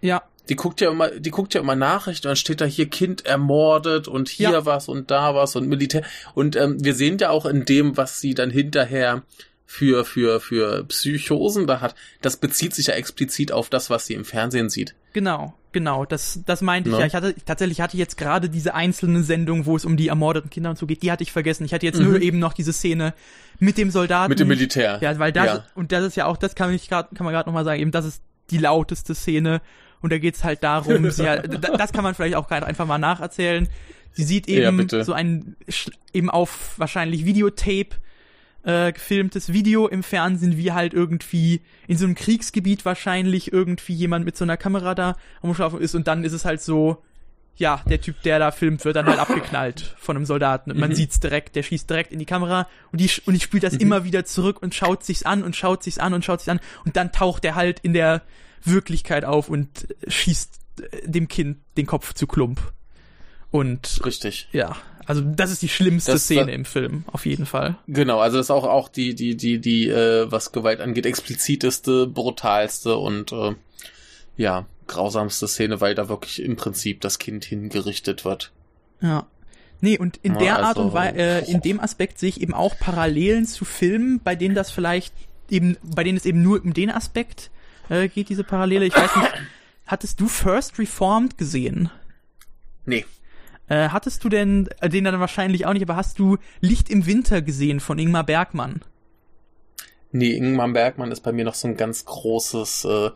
ja, 0.00 0.22
Die 0.50 0.56
guckt 0.56 0.80
ja 0.82 0.90
immer, 0.90 1.08
die 1.10 1.30
guckt 1.30 1.54
ja 1.54 1.60
immer 1.62 1.76
Nachrichten 1.76 2.26
und 2.26 2.30
dann 2.30 2.36
steht 2.36 2.60
da 2.60 2.66
hier 2.66 2.90
Kind 2.90 3.24
ermordet 3.24 4.06
und 4.08 4.28
hier 4.28 4.50
Ja. 4.50 4.66
was 4.66 4.88
und 4.88 5.10
da 5.10 5.34
was 5.34 5.56
und 5.56 5.68
Militär. 5.68 6.02
Und 6.34 6.56
ähm, 6.56 6.84
wir 6.84 6.94
sehen 6.94 7.16
ja 7.18 7.30
auch 7.30 7.46
in 7.46 7.64
dem, 7.64 7.96
was 7.96 8.20
sie 8.20 8.34
dann 8.34 8.50
hinterher 8.50 9.22
für, 9.64 10.04
für, 10.04 10.40
für 10.40 10.84
Psychosen 10.84 11.66
da 11.68 11.80
hat, 11.80 11.94
das 12.20 12.36
bezieht 12.38 12.74
sich 12.74 12.88
ja 12.88 12.94
explizit 12.94 13.52
auf 13.52 13.70
das, 13.70 13.88
was 13.88 14.04
sie 14.06 14.14
im 14.14 14.24
Fernsehen 14.24 14.68
sieht. 14.68 14.96
genau, 15.12 15.54
genau. 15.70 16.04
Das, 16.04 16.40
das 16.44 16.60
meinte 16.60 16.90
ich 16.90 16.94
Ne? 16.96 17.02
ja. 17.02 17.06
Ich 17.06 17.14
hatte 17.14 17.32
tatsächlich 17.46 17.80
hatte 17.80 17.94
ich 17.96 18.00
jetzt 18.00 18.16
gerade 18.18 18.48
diese 18.50 18.74
einzelne 18.74 19.22
Sendung, 19.22 19.66
wo 19.66 19.76
es 19.76 19.84
um 19.84 19.96
die 19.96 20.08
ermordeten 20.08 20.50
Kinder 20.50 20.70
und 20.70 20.76
so 20.78 20.86
geht, 20.86 21.04
die 21.04 21.12
hatte 21.12 21.22
ich 21.22 21.30
vergessen. 21.30 21.64
Ich 21.64 21.72
hatte 21.72 21.86
jetzt 21.86 22.00
nur 22.00 22.16
Mhm. 22.16 22.22
eben 22.22 22.38
noch 22.40 22.52
diese 22.52 22.72
Szene 22.72 23.14
mit 23.60 23.78
dem 23.78 23.92
Soldaten. 23.92 24.30
Mit 24.30 24.40
dem 24.40 24.48
Militär. 24.48 24.98
Ja, 25.00 25.16
weil 25.20 25.30
das 25.30 25.46
Ja. 25.46 25.64
und 25.76 25.92
das 25.92 26.02
ist 26.04 26.16
ja 26.16 26.26
auch, 26.26 26.36
das 26.36 26.56
kann 26.56 26.74
ich 26.74 26.88
grad, 26.88 27.14
kann 27.14 27.24
man 27.24 27.32
gerade 27.32 27.48
noch 27.48 27.54
mal 27.54 27.64
sagen, 27.64 27.80
eben 27.80 27.92
das 27.92 28.04
ist 28.06 28.22
die 28.50 28.58
lauteste 28.58 29.14
Szene 29.14 29.60
und 30.02 30.12
da 30.12 30.18
geht's 30.18 30.44
halt 30.44 30.62
darum, 30.62 31.10
sie 31.10 31.28
halt, 31.28 31.52
da- 31.62 31.76
das 31.76 31.92
kann 31.92 32.04
man 32.04 32.14
vielleicht 32.14 32.34
auch 32.36 32.48
gerade 32.48 32.66
einfach 32.66 32.86
mal 32.86 32.98
nacherzählen. 32.98 33.68
Sie 34.12 34.24
sieht 34.24 34.48
Ja, 34.48 34.68
eben 34.68 34.76
bitte. 34.78 35.04
so 35.04 35.12
ein 35.12 35.56
eben 36.12 36.30
auf 36.30 36.74
wahrscheinlich 36.78 37.24
Videotape 37.24 37.90
äh, 38.62 38.92
gefilmtes 38.92 39.52
Video 39.52 39.86
im 39.88 40.02
Fernsehen, 40.02 40.56
wie 40.58 40.72
halt 40.72 40.92
irgendwie 40.92 41.60
in 41.86 41.96
so 41.96 42.04
einem 42.04 42.14
Kriegsgebiet 42.14 42.84
wahrscheinlich 42.84 43.52
irgendwie 43.52 43.94
jemand 43.94 44.24
mit 44.24 44.36
so 44.36 44.44
einer 44.44 44.56
Kamera 44.58 44.94
da 44.94 45.16
am 45.42 45.54
Schlafen 45.54 45.80
ist 45.80 45.94
und 45.94 46.06
dann 46.08 46.24
ist 46.24 46.32
es 46.34 46.44
halt 46.44 46.60
so, 46.60 47.02
ja, 47.56 47.82
der 47.88 48.00
Typ, 48.00 48.20
der 48.22 48.38
da 48.38 48.50
filmt, 48.50 48.84
wird 48.84 48.96
dann 48.96 49.06
halt 49.06 49.18
abgeknallt 49.18 49.94
von 49.98 50.16
einem 50.16 50.26
Soldaten. 50.26 50.70
Und 50.70 50.78
man 50.78 50.90
Mhm. 50.90 50.94
sieht's 50.94 51.20
direkt, 51.20 51.56
der 51.56 51.62
schießt 51.62 51.88
direkt 51.88 52.12
in 52.12 52.18
die 52.18 52.26
Kamera 52.26 52.66
und 52.92 53.00
die 53.00 53.10
und 53.26 53.34
die 53.34 53.40
spielt 53.40 53.62
das 53.62 53.74
Mhm. 53.74 53.80
immer 53.80 54.04
wieder 54.04 54.24
zurück 54.26 54.60
und 54.62 54.74
schaut 54.74 55.04
sich's 55.04 55.22
an 55.22 55.42
und 55.42 55.56
schaut 55.56 55.82
sich's 55.82 55.98
an 55.98 56.12
und 56.14 56.24
schaut 56.24 56.40
sich's 56.40 56.48
an 56.50 56.60
und 56.84 56.96
dann 56.96 57.12
taucht 57.12 57.44
er 57.46 57.54
halt 57.54 57.80
in 57.80 57.92
der 57.94 58.22
Wirklichkeit 58.64 59.24
auf 59.24 59.48
und 59.48 59.68
schießt 60.06 60.60
äh, 60.92 61.08
dem 61.08 61.28
Kind 61.28 61.58
den 61.76 61.86
Kopf 61.86 62.14
zu 62.14 62.26
Klump. 62.26 62.60
Und 63.50 64.00
Richtig. 64.04 64.48
ja, 64.52 64.76
also 65.06 65.22
das 65.22 65.50
ist 65.50 65.62
die 65.62 65.68
schlimmste 65.68 66.12
Das- 66.12 66.24
Szene 66.24 66.52
im 66.52 66.64
Film, 66.64 67.04
auf 67.08 67.26
jeden 67.26 67.46
Fall. 67.46 67.76
Genau, 67.88 68.20
also 68.20 68.36
das 68.36 68.46
ist 68.46 68.50
auch, 68.50 68.64
auch 68.64 68.88
die, 68.88 69.14
die, 69.16 69.36
die, 69.36 69.58
die, 69.60 69.88
äh, 69.88 70.30
was 70.30 70.52
Gewalt 70.52 70.80
angeht, 70.80 71.04
expliziteste, 71.06 72.06
brutalste 72.06 72.96
und 72.96 73.32
äh, 73.32 73.54
ja, 74.36 74.66
grausamste 74.86 75.48
Szene, 75.48 75.80
weil 75.80 75.94
da 75.96 76.08
wirklich 76.08 76.40
im 76.42 76.56
Prinzip 76.56 77.00
das 77.00 77.18
Kind 77.18 77.44
hingerichtet 77.44 78.24
wird. 78.24 78.52
Ja. 79.00 79.26
Nee, 79.80 79.98
und 79.98 80.18
in 80.22 80.34
Ja, 80.34 80.38
der 80.38 80.58
Art 80.58 80.76
also- 80.76 80.82
und 80.88 80.92
Weise, 80.92 81.16
äh, 81.18 81.50
in 81.50 81.60
dem 81.62 81.80
Aspekt 81.80 82.18
sehe 82.20 82.28
ich 82.28 82.40
eben 82.40 82.54
auch 82.54 82.78
Parallelen 82.78 83.46
zu 83.46 83.64
Filmen, 83.64 84.20
bei 84.22 84.36
denen 84.36 84.54
das 84.54 84.70
vielleicht 84.70 85.12
eben, 85.50 85.76
bei 85.82 86.04
denen 86.04 86.18
es 86.18 86.24
eben 86.26 86.40
nur 86.42 86.62
um 86.62 86.72
den 86.72 86.90
Aspekt 86.90 87.50
äh, 87.90 88.08
geht, 88.08 88.30
diese 88.30 88.44
Parallele. 88.44 88.86
Ich 88.86 88.96
weiß 88.96 89.16
nicht, 89.16 89.32
hattest 89.86 90.20
du 90.20 90.28
First 90.28 90.78
Reformed 90.78 91.36
gesehen? 91.36 91.90
Nee. 92.86 93.04
Äh, 93.68 93.90
hattest 93.90 94.24
du 94.24 94.28
denn, 94.30 94.68
äh, 94.80 94.88
den 94.88 95.04
dann 95.04 95.20
wahrscheinlich 95.20 95.66
auch 95.66 95.72
nicht, 95.74 95.82
aber 95.82 95.96
hast 95.96 96.18
du 96.18 96.38
Licht 96.60 96.88
im 96.88 97.04
Winter 97.06 97.42
gesehen 97.42 97.80
von 97.80 97.98
Ingmar 97.98 98.24
Bergmann? 98.24 98.80
Nee, 100.12 100.32
Ingmar 100.32 100.68
Bergmann 100.68 101.12
ist 101.12 101.20
bei 101.20 101.32
mir 101.32 101.44
noch 101.44 101.54
so 101.54 101.68
ein 101.68 101.76
ganz 101.76 102.04
großes 102.04 102.84
äh, 102.84 103.10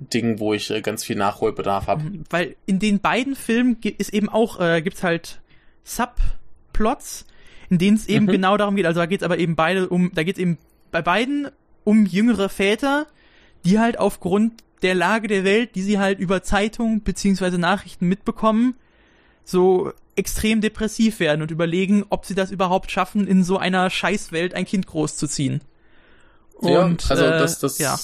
Ding, 0.00 0.40
wo 0.40 0.52
ich 0.54 0.70
äh, 0.70 0.80
ganz 0.80 1.04
viel 1.04 1.16
Nachholbedarf 1.16 1.86
habe. 1.86 2.02
Weil 2.30 2.56
in 2.66 2.78
den 2.80 2.98
beiden 3.00 3.36
Filmen 3.36 3.76
ist 3.98 4.12
eben 4.12 4.28
auch, 4.28 4.58
äh, 4.58 4.82
gibt's 4.82 5.04
halt 5.04 5.40
Subplots, 5.84 7.24
in 7.70 7.78
denen 7.78 7.96
es 7.96 8.06
eben 8.06 8.26
Mhm. 8.26 8.30
genau 8.32 8.56
darum 8.56 8.74
geht. 8.76 8.86
Also 8.86 9.00
da 9.00 9.06
geht's 9.06 9.22
aber 9.22 9.38
eben 9.38 9.54
beide 9.54 9.88
um, 9.88 10.10
da 10.14 10.22
geht's 10.24 10.38
eben 10.38 10.58
bei 10.90 11.02
beiden 11.02 11.48
um 11.84 12.04
jüngere 12.06 12.48
Väter, 12.48 13.06
die 13.64 13.78
halt 13.78 13.98
aufgrund 13.98 14.62
der 14.82 14.94
Lage 14.94 15.28
der 15.28 15.44
Welt, 15.44 15.74
die 15.74 15.82
sie 15.82 15.98
halt 15.98 16.18
über 16.18 16.42
Zeitung 16.42 17.02
beziehungsweise 17.02 17.58
Nachrichten 17.58 18.06
mitbekommen, 18.06 18.74
so 19.44 19.92
extrem 20.14 20.60
depressiv 20.60 21.20
werden 21.20 21.42
und 21.42 21.50
überlegen, 21.50 22.04
ob 22.10 22.26
sie 22.26 22.34
das 22.34 22.50
überhaupt 22.50 22.90
schaffen, 22.90 23.26
in 23.26 23.44
so 23.44 23.56
einer 23.58 23.88
Scheißwelt 23.90 24.54
ein 24.54 24.64
Kind 24.66 24.86
großzuziehen. 24.86 25.60
Ja, 26.60 26.84
Und, 26.84 27.10
also 27.10 27.24
äh, 27.24 27.38
das, 27.38 27.58
das 27.60 27.78
ja. 27.78 27.98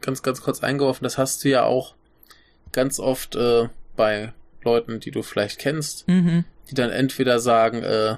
ganz, 0.00 0.22
ganz 0.22 0.40
kurz 0.42 0.62
eingeworfen, 0.62 1.04
das 1.04 1.18
hast 1.18 1.44
du 1.44 1.48
ja 1.50 1.64
auch 1.64 1.94
ganz 2.72 2.98
oft 2.98 3.36
äh, 3.36 3.68
bei 3.96 4.32
Leuten, 4.64 5.00
die 5.00 5.10
du 5.10 5.22
vielleicht 5.22 5.58
kennst, 5.58 6.08
Mhm. 6.08 6.44
die 6.70 6.74
dann 6.74 6.90
entweder 6.90 7.38
sagen, 7.38 7.82
äh, 7.82 8.16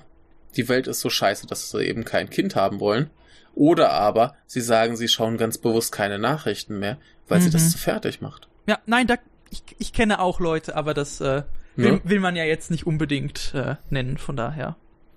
die 0.57 0.69
Welt 0.69 0.87
ist 0.87 1.01
so 1.01 1.11
scheiße, 1.11 1.47
dass 1.47 1.71
sie 1.71 1.83
eben 1.85 2.05
kein 2.05 2.31
Kind 2.31 2.55
haben 2.55 2.79
wollen, 2.81 3.11
oder 3.55 3.91
aber 3.93 4.35
sie 4.47 4.61
sagen, 4.61 4.97
sie 4.97 5.09
schauen 5.09 5.37
ganz 5.39 5.59
bewusst 5.59 5.93
keine 5.93 6.19
Nachrichten 6.19 6.79
mehr, 6.79 6.99
weil 7.29 7.41
sie 7.41 7.49
Mhm. 7.49 7.53
das 7.53 7.71
zu 7.73 7.79
fertig 7.79 8.21
macht. 8.21 8.49
Ja, 8.67 8.79
nein, 8.87 9.07
da, 9.07 9.17
ich, 9.51 9.63
ich 9.79 9.93
kenne 9.93 10.21
auch 10.21 10.41
Leute, 10.41 10.75
aber 10.77 10.95
das 10.95 11.21
äh, 11.21 11.43
will, 11.77 11.93
Ne? 11.93 12.01
will 12.05 12.21
man 12.21 12.37
ja 12.37 12.45
jetzt 12.45 12.71
nicht 12.71 12.87
unbedingt 12.87 13.53
äh, 13.55 13.77
nennen, 13.91 14.19
von 14.19 14.37
daher. 14.37 14.77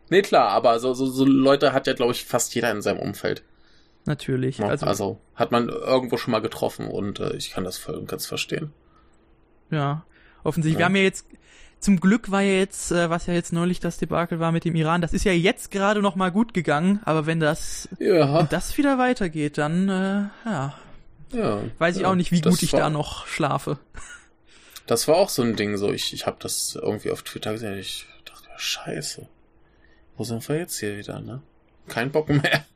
Nee, 0.09 0.21
klar, 0.21 0.49
aber 0.49 0.79
so, 0.79 0.93
so, 0.93 1.05
so 1.07 1.25
Leute 1.25 1.73
hat 1.73 1.85
ja, 1.87 1.93
glaube 1.93 2.13
ich, 2.13 2.23
fast 2.25 2.55
jeder 2.55 2.71
in 2.71 2.81
seinem 2.81 2.99
Umfeld. 2.99 3.43
Natürlich. 4.05 4.59
Ne? 4.59 4.67
Also, 4.67 4.85
Also, 4.85 5.19
hat 5.35 5.51
man 5.51 5.67
irgendwo 5.67 6.15
schon 6.17 6.31
mal 6.31 6.39
getroffen 6.41 6.87
und 6.87 7.19
äh, 7.19 7.35
ich 7.35 7.51
kann 7.51 7.63
das 7.65 7.77
voll 7.77 7.95
und 7.95 8.07
ganz 8.07 8.25
verstehen. 8.25 8.71
ja, 9.69 10.05
offensichtlich. 10.43 10.75
Ja. 10.75 10.79
Wir 10.79 10.85
haben 10.85 10.95
ja 10.95 11.01
jetzt, 11.03 11.25
zum 11.79 11.99
Glück 11.99 12.31
war 12.31 12.41
ja 12.41 12.53
jetzt, 12.53 12.91
äh, 12.91 13.09
was 13.09 13.27
ja 13.27 13.33
jetzt 13.33 13.53
neulich 13.53 13.79
das 13.79 13.97
Debakel 13.97 14.39
war 14.39 14.51
mit 14.51 14.65
dem 14.65 14.75
Iran, 14.75 15.01
das 15.01 15.13
ist 15.13 15.23
ja 15.23 15.31
jetzt 15.31 15.71
gerade 15.71 16.01
noch 16.01 16.15
mal 16.15 16.31
gut 16.31 16.53
gegangen, 16.53 17.01
aber 17.05 17.25
wenn 17.25 17.39
das, 17.39 17.87
Ja, 17.99 18.39
wenn 18.39 18.49
das 18.49 18.77
wieder 18.77 18.97
weitergeht, 18.97 19.57
dann, 19.57 19.89
äh, 19.89 20.49
ja, 20.49 20.73
ja. 21.33 21.61
weiß 21.77 21.97
ich 21.97 22.01
ja, 22.03 22.11
auch 22.11 22.15
nicht, 22.15 22.31
wie 22.31 22.41
gut 22.41 22.61
ich 22.63 22.73
war, 22.73 22.81
da 22.81 22.89
noch 22.89 23.27
schlafe. 23.27 23.77
Das 24.87 25.07
war 25.07 25.15
auch 25.15 25.29
so 25.29 25.41
ein 25.43 25.55
Ding, 25.55 25.77
so 25.77 25.91
ich, 25.91 26.13
ich 26.13 26.25
habe 26.25 26.37
das 26.39 26.75
irgendwie 26.75 27.11
auf 27.11 27.21
Twitter 27.21 27.53
gesehen, 27.53 27.77
ich 27.77 28.07
dachte, 28.25 28.47
ja, 28.49 28.57
scheiße. 28.57 29.27
Wo 30.17 30.23
sind 30.23 30.47
wir 30.49 30.57
jetzt 30.57 30.79
hier 30.79 30.97
wieder, 30.97 31.19
ne? 31.19 31.41
Kein 31.87 32.11
Bock 32.11 32.29
mehr. 32.29 32.65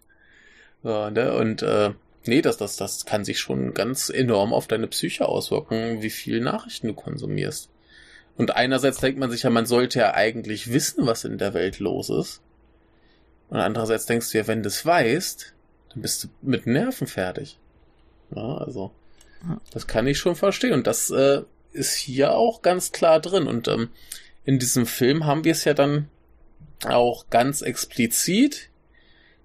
So, 0.84 1.12
ne? 1.12 1.36
Und 1.36 1.62
äh, 1.62 1.91
nee, 2.26 2.41
das, 2.41 2.58
das, 2.58 2.76
das 2.76 3.06
kann 3.06 3.24
sich 3.24 3.39
schon 3.39 3.76
ganz 3.76 4.10
enorm 4.10 4.52
auf 4.52 4.66
deine 4.66 4.88
Psyche 4.88 5.28
auswirken, 5.28 6.02
wie 6.02 6.10
viel 6.10 6.39
Nachrichten 6.41 6.88
du 6.88 6.95
konsumierst. 6.95 7.70
Und 8.38 8.55
einerseits 8.55 8.99
denkt 8.99 9.19
man 9.19 9.29
sich 9.29 9.43
ja, 9.43 9.49
man 9.49 9.65
sollte 9.65 9.99
ja 9.99 10.13
eigentlich 10.13 10.71
wissen, 10.71 11.05
was 11.05 11.25
in 11.25 11.38
der 11.38 11.53
Welt 11.53 11.79
los 11.79 12.09
ist. 12.09 12.41
Und 13.49 13.59
andererseits 13.59 14.05
denkst 14.05 14.32
du 14.32 14.38
ja, 14.38 14.47
wenn 14.47 14.63
du 14.63 14.67
es 14.67 14.86
weißt, 14.86 15.53
dann 15.89 16.01
bist 16.01 16.23
du 16.23 16.27
mit 16.41 16.65
Nerven 16.65 17.07
fertig. 17.07 17.59
Ja, 18.34 18.57
also, 18.57 18.91
das 19.71 19.88
kann 19.88 20.07
ich 20.07 20.17
schon 20.17 20.36
verstehen. 20.36 20.73
Und 20.73 20.88
das 20.88 21.09
äh, 21.09 21.41
ist 21.73 21.95
hier 21.95 22.32
auch 22.32 22.61
ganz 22.61 22.91
klar 22.91 23.19
drin. 23.19 23.47
Und 23.47 23.67
ähm, 23.67 23.89
in 24.45 24.57
diesem 24.57 24.86
Film 24.86 25.25
haben 25.25 25.43
wir 25.43 25.51
es 25.51 25.65
ja 25.65 25.73
dann 25.73 26.07
auch 26.86 27.29
ganz 27.29 27.61
explizit, 27.61 28.69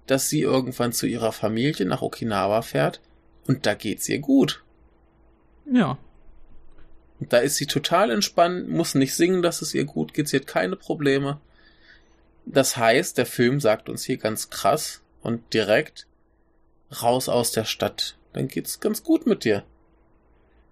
dass 0.07 0.29
sie 0.29 0.41
irgendwann 0.41 0.93
zu 0.93 1.05
ihrer 1.05 1.31
Familie 1.31 1.85
nach 1.85 2.01
Okinawa 2.01 2.61
fährt 2.61 3.01
und 3.45 3.65
da 3.65 3.73
geht's 3.73 4.07
ihr 4.09 4.19
gut. 4.19 4.63
Ja, 5.71 5.97
da 7.19 7.37
ist 7.37 7.55
sie 7.55 7.65
total 7.65 8.11
entspannt, 8.11 8.69
muss 8.69 8.95
nicht 8.95 9.15
singen, 9.15 9.41
dass 9.41 9.61
es 9.61 9.73
ihr 9.73 9.85
gut 9.85 10.13
geht, 10.13 10.27
sie 10.27 10.37
hat 10.37 10.47
keine 10.47 10.75
Probleme. 10.75 11.39
Das 12.45 12.77
heißt, 12.77 13.17
der 13.17 13.25
Film 13.25 13.59
sagt 13.59 13.89
uns 13.89 14.03
hier 14.03 14.17
ganz 14.17 14.49
krass 14.49 15.01
und 15.21 15.53
direkt 15.53 16.07
raus 17.01 17.27
aus 17.27 17.51
der 17.51 17.65
Stadt. 17.65 18.17
Dann 18.33 18.47
geht's 18.47 18.79
ganz 18.79 19.03
gut 19.03 19.25
mit 19.25 19.43
dir. 19.43 19.63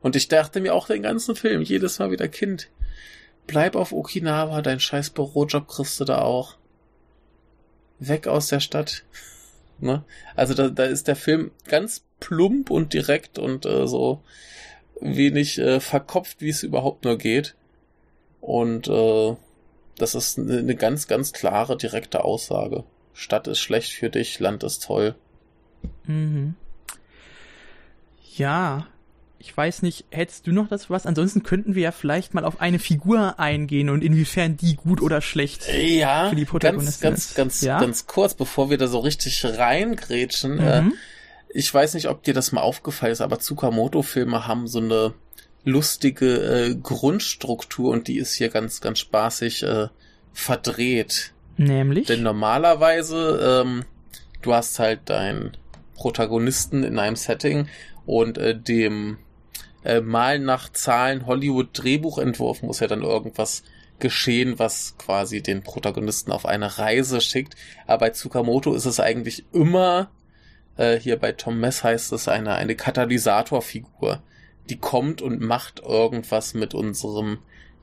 Und 0.02 0.16
ich 0.16 0.28
dachte 0.28 0.62
mir 0.62 0.74
auch 0.74 0.88
den 0.88 1.02
ganzen 1.02 1.36
Film, 1.36 1.62
jedes 1.62 2.00
Mal 2.00 2.12
wieder 2.12 2.28
Kind. 2.28 2.70
Bleib 3.48 3.76
auf 3.76 3.92
Okinawa, 3.92 4.62
dein 4.62 4.80
scheiß 4.80 5.10
Bürojob 5.10 5.68
kriegst 5.68 6.00
du 6.00 6.06
da 6.06 6.22
auch. 6.22 6.58
Weg 8.00 8.28
aus 8.28 8.48
der 8.48 8.60
Stadt. 8.60 9.04
Ne? 9.78 10.06
Also 10.38 10.54
da, 10.54 10.70
da 10.70 10.86
ist 10.86 11.10
der 11.10 11.18
Film 11.18 11.52
ganz 11.68 12.06
plump 12.22 12.70
und 12.70 12.94
direkt 12.94 13.38
und 13.38 13.66
äh, 13.66 13.86
so 13.88 14.24
wenig 15.02 15.58
äh, 15.60 15.80
verkopft, 15.80 16.42
wie 16.42 16.50
es 16.50 16.64
überhaupt 16.64 17.04
nur 17.06 17.18
geht. 17.18 17.56
Und 18.42 18.88
äh, 18.88 19.36
das 19.98 20.16
ist 20.16 20.38
eine, 20.38 20.58
eine 20.60 20.76
ganz, 20.76 21.08
ganz 21.08 21.34
klare, 21.34 21.78
direkte 21.78 22.24
Aussage. 22.24 22.84
Stadt 23.14 23.48
ist 23.48 23.60
schlecht 23.60 23.94
für 23.94 24.10
dich, 24.10 24.40
Land 24.40 24.64
ist 24.64 24.84
toll. 24.84 25.16
Mhm. 26.06 26.56
Ja, 28.36 28.88
ich 29.40 29.56
weiß 29.56 29.82
nicht, 29.84 30.06
hättest 30.10 30.48
du 30.48 30.52
noch 30.52 30.68
das 30.68 30.90
was? 30.90 31.06
Ansonsten 31.06 31.44
könnten 31.44 31.76
wir 31.76 31.84
ja 31.84 31.92
vielleicht 31.92 32.34
mal 32.34 32.44
auf 32.46 32.60
eine 32.62 32.80
Figur 32.80 33.40
eingehen 33.40 33.90
und 33.90 34.04
inwiefern 34.04 34.58
die 34.58 34.76
gut 34.76 35.02
oder 35.02 35.22
schlecht 35.22 35.68
Ja, 35.72 36.30
für 36.30 36.36
die 36.36 36.42
ganz, 36.42 36.50
Protagonistin 36.52 37.10
ganz, 37.12 37.26
ist. 37.26 37.36
ganz, 37.36 37.62
ja? 37.62 37.80
ganz 37.80 38.08
kurz, 38.08 38.34
bevor 38.34 38.70
wir 38.70 38.78
da 38.78 38.88
so 38.88 39.00
richtig 39.00 39.46
reingrätschen. 39.46 40.60
Äh, 40.60 40.82
Mhm. 40.82 40.94
Ich 41.56 41.74
weiß 41.74 41.94
nicht, 41.94 42.10
ob 42.10 42.24
dir 42.24 42.34
das 42.34 42.52
mal 42.52 42.62
aufgefallen 42.62 43.14
ist, 43.14 43.22
aber 43.22 43.40
Tsukamoto-Filme 43.40 44.46
haben 44.46 44.68
so 44.68 44.80
eine 44.80 45.14
lustige 45.64 46.36
äh, 46.38 46.76
Grundstruktur 46.76 47.92
und 47.92 48.10
die 48.10 48.18
ist 48.18 48.34
hier 48.34 48.50
ganz, 48.50 48.82
ganz 48.82 49.00
spaßig 49.00 49.64
äh, 49.64 49.88
verdreht. 50.34 51.34
Nämlich? 51.56 52.08
Denn 52.08 52.24
normalerweise, 52.24 53.64
ähm, 53.64 53.86
du 54.42 54.54
hast 54.54 54.80
halt 54.80 55.10
deinen 55.10 55.56
Protagonisten 55.96 56.84
in 56.84 57.00
einem 57.00 57.16
Setting 57.16 57.70
und 58.06 58.38
äh, 58.38 58.60
dem 58.60 59.18
äh, 59.86 60.02
Mal 60.02 60.40
nach 60.40 60.70
Zahlen 60.74 61.26
Hollywood-Drehbuchentwurf 61.26 62.64
muss 62.64 62.82
ja 62.82 62.88
dann 62.88 63.02
irgendwas 63.02 63.64
geschehen, 64.00 64.60
was 64.60 64.96
quasi 64.98 65.42
den 65.42 65.64
Protagonisten 65.64 66.34
auf 66.34 66.46
eine 66.46 66.78
Reise 66.78 67.22
schickt. 67.22 67.56
Aber 67.88 68.00
bei 68.00 68.10
Tsukamoto 68.10 68.76
ist 68.76 68.86
es 68.86 69.00
eigentlich 69.00 69.46
immer, 69.54 70.12
äh, 70.78 71.00
hier 71.00 71.18
bei 71.18 71.32
Tom 71.32 71.60
Mess 71.60 71.84
heißt 71.84 72.12
es 72.14 72.28
eine, 72.28 72.56
eine 72.56 72.76
Katalysatorfigur, 72.76 74.22
die 74.70 74.78
kommt 74.78 75.22
und 75.22 75.42
macht 75.42 75.80
irgendwas 75.80 76.54
mit 76.54 76.74
unserem 76.74 77.40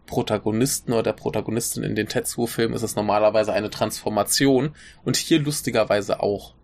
Protagonisten 0.07 0.93
oder 0.93 1.03
der 1.05 1.13
Protagonistin 1.13 1.85
in 1.85 1.95
den 1.95 2.09
Tetsuo-Filmen 2.09 2.75
ist 2.75 2.83
es 2.83 2.97
normalerweise 2.97 3.53
eine 3.53 3.71
Transformation 3.71 4.75
und 5.05 5.17
hier 5.17 5.39
lustigerweise 5.39 6.21
auch. 6.21 6.55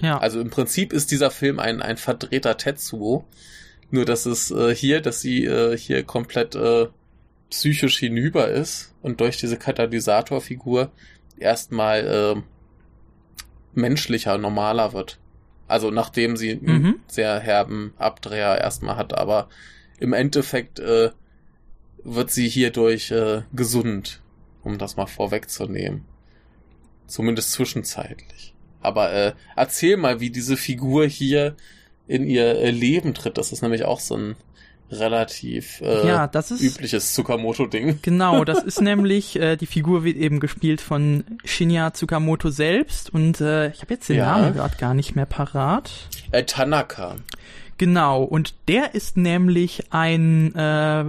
ja. 0.00 0.18
Also 0.18 0.40
im 0.40 0.50
Prinzip 0.50 0.92
ist 0.92 1.10
dieser 1.10 1.30
Film 1.30 1.58
ein, 1.58 1.82
ein 1.82 1.96
verdrehter 1.96 2.56
Tetsuo, 2.56 3.24
nur 3.90 4.04
dass 4.04 4.26
es 4.26 4.50
äh, 4.50 4.74
hier, 4.74 5.00
dass 5.00 5.20
sie 5.20 5.44
äh, 5.44 5.76
hier 5.76 6.04
komplett 6.04 6.54
äh, 6.54 6.88
psychisch 7.50 7.98
hinüber 7.98 8.48
ist 8.48 8.94
und 9.02 9.20
durch 9.20 9.38
diese 9.38 9.56
Katalysatorfigur 9.56 10.92
erstmal 11.38 12.06
äh, 12.06 12.42
menschlicher, 13.74 14.38
normaler 14.38 14.92
wird. 14.92 15.18
Also 15.72 15.90
nachdem 15.90 16.36
sie 16.36 16.52
einen 16.52 16.82
Mhm. 16.82 16.94
sehr 17.08 17.40
herben 17.40 17.94
Abdreher 17.98 18.58
erstmal 18.60 18.96
hat, 18.96 19.16
aber 19.18 19.48
im 19.98 20.12
Endeffekt 20.12 20.78
äh, 20.78 21.10
wird 22.04 22.30
sie 22.30 22.48
hierdurch 22.48 23.10
äh, 23.10 23.42
gesund, 23.52 24.20
um 24.62 24.78
das 24.78 24.96
mal 24.96 25.06
vorwegzunehmen. 25.06 26.04
Zumindest 27.06 27.52
zwischenzeitlich. 27.52 28.54
Aber 28.80 29.12
äh, 29.12 29.32
erzähl 29.56 29.96
mal, 29.96 30.20
wie 30.20 30.30
diese 30.30 30.56
Figur 30.56 31.06
hier 31.06 31.56
in 32.08 32.24
ihr 32.24 32.56
äh, 32.58 32.70
Leben 32.70 33.14
tritt. 33.14 33.38
Das 33.38 33.52
ist 33.52 33.62
nämlich 33.62 33.84
auch 33.84 34.00
so 34.00 34.16
ein 34.16 34.36
relativ 34.90 35.80
äh, 35.80 36.06
ja, 36.06 36.26
das 36.26 36.50
ist 36.50 36.62
übliches 36.62 37.14
Tsukamoto-Ding. 37.14 38.00
Genau, 38.02 38.44
das 38.44 38.62
ist 38.62 38.80
nämlich, 38.80 39.36
äh, 39.40 39.56
die 39.56 39.66
Figur 39.66 40.04
wird 40.04 40.16
eben 40.16 40.38
gespielt 40.40 40.80
von 40.80 41.24
Shinya 41.44 41.92
Tsukamoto 41.92 42.50
selbst 42.50 43.12
und 43.12 43.40
äh, 43.40 43.68
ich 43.70 43.80
habe 43.82 43.94
jetzt 43.94 44.08
den 44.08 44.16
Ja. 44.18 44.36
Namen 44.38 44.54
gerade 44.54 44.76
gar 44.76 44.94
nicht 44.94 45.14
mehr 45.16 45.26
parat. 45.26 45.90
Äh, 46.30 46.44
Tanaka. 46.44 47.16
Genau, 47.78 48.22
und 48.22 48.54
der 48.68 48.94
ist 48.94 49.16
nämlich 49.16 49.84
ein, 49.92 50.54
äh, 50.54 51.04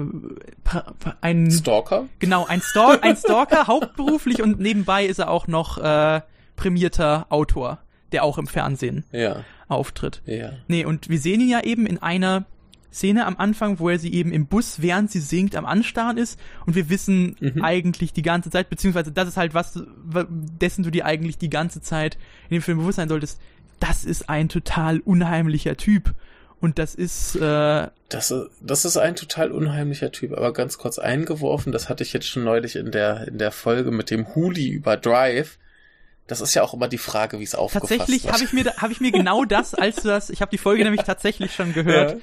ein 1.21 1.51
Stalker? 1.51 2.05
genau, 2.19 2.45
ein, 2.45 2.61
Stalk, 2.61 3.03
ein 3.03 3.15
Stalker 3.17 3.67
hauptberuflich 3.67 4.41
und 4.41 4.59
nebenbei 4.59 5.05
ist 5.05 5.19
er 5.19 5.30
auch 5.30 5.47
noch 5.47 5.78
äh, 5.78 6.21
prämierter 6.55 7.28
Autor, 7.30 7.80
der 8.11 8.24
auch 8.24 8.38
im 8.38 8.47
Fernsehen 8.47 9.03
Ja, 9.11 9.43
auftritt. 9.67 10.21
ja. 10.26 10.51
Nee, 10.67 10.86
und 10.86 11.09
wir 11.09 11.19
sehen 11.19 11.41
ihn 11.41 11.49
ja 11.49 11.61
eben 11.63 11.86
in 11.86 12.01
einer 12.01 12.45
Szene 12.94 13.26
am 13.26 13.38
Anfang, 13.38 13.80
wo 13.80 13.89
er 13.89 13.98
sie 14.00 14.14
eben 14.14 14.32
im 14.32 14.46
Bus, 14.46 14.82
während 14.82 15.10
sie 15.12 15.20
singt, 15.20 15.56
am 15.56 15.66
Anstarren 15.66 16.18
ist. 16.18 16.39
Und 16.66 16.76
wir 16.76 16.89
wissen 16.89 17.36
Mhm. 17.39 17.64
eigentlich 17.64 18.14
die 18.14 18.22
ganze 18.22 18.50
Zeit, 18.50 18.70
beziehungsweise 18.70 19.12
das 19.12 19.28
ist 19.30 19.38
halt 19.38 19.54
was, 19.54 19.82
wa- 20.06 20.28
dessen 20.30 20.84
du 20.84 20.91
dir 20.91 21.06
eigentlich 21.06 21.38
die 21.38 21.50
ganze 21.50 21.82
Zeit 21.82 22.18
in 22.50 22.56
dem 22.56 22.62
Film 22.62 22.78
bewusst 22.78 22.98
sein 22.98 23.10
solltest. 23.10 23.39
Das 23.80 24.06
ist 24.06 24.30
ein 24.30 24.48
total 24.50 25.00
unheimlicher 25.00 25.76
Typ. 25.76 26.14
Und 26.62 26.80
das 26.80 26.96
ist, 26.96 27.36
äh, 27.36 27.88
Das, 28.08 28.32
ist- 28.32 28.50
das 28.62 28.86
ist 28.86 28.96
ein 28.96 29.16
total 29.18 29.52
unheimlicher 29.52 30.12
Typ, 30.14 30.32
aber 30.32 30.54
ganz 30.54 30.78
kurz 30.78 30.98
eingeworfen, 30.98 31.74
das 31.74 31.89
hatte 31.89 32.04
ich 32.04 32.14
jetzt 32.14 32.28
schon 32.30 32.46
neulich 32.46 32.78
in 32.78 32.91
der, 32.91 33.28
in 33.28 33.38
der 33.38 33.52
Folge 33.52 33.91
mit 33.91 34.10
dem 34.12 34.34
Huli 34.34 34.70
über 34.70 34.96
Drive. 34.96 35.58
Das 36.26 36.39
ist 36.39 36.54
ja 36.54 36.64
auch 36.64 36.74
immer 36.74 36.88
die 36.88 36.98
Frage, 36.98 37.39
wie 37.39 37.44
es 37.44 37.54
aufgefasst 37.54 37.89
tatsächlich 37.91 38.32
habe 38.32 38.41
ich 38.46 38.54
mir, 38.54 38.64
da- 38.64 38.78
hab 38.78 38.91
ich 38.91 39.02
mir 39.02 39.12
genau 39.12 39.44
das, 39.44 39.74
als 39.76 39.98
du 39.98 40.08
das, 40.08 40.30
ich 40.30 40.39
habe 40.41 40.52
die 40.52 40.58
Folge 40.58 40.84
nämlich 40.86 41.02
tatsächlich 41.04 41.54
schon 41.54 41.74
gehört, 41.74 42.16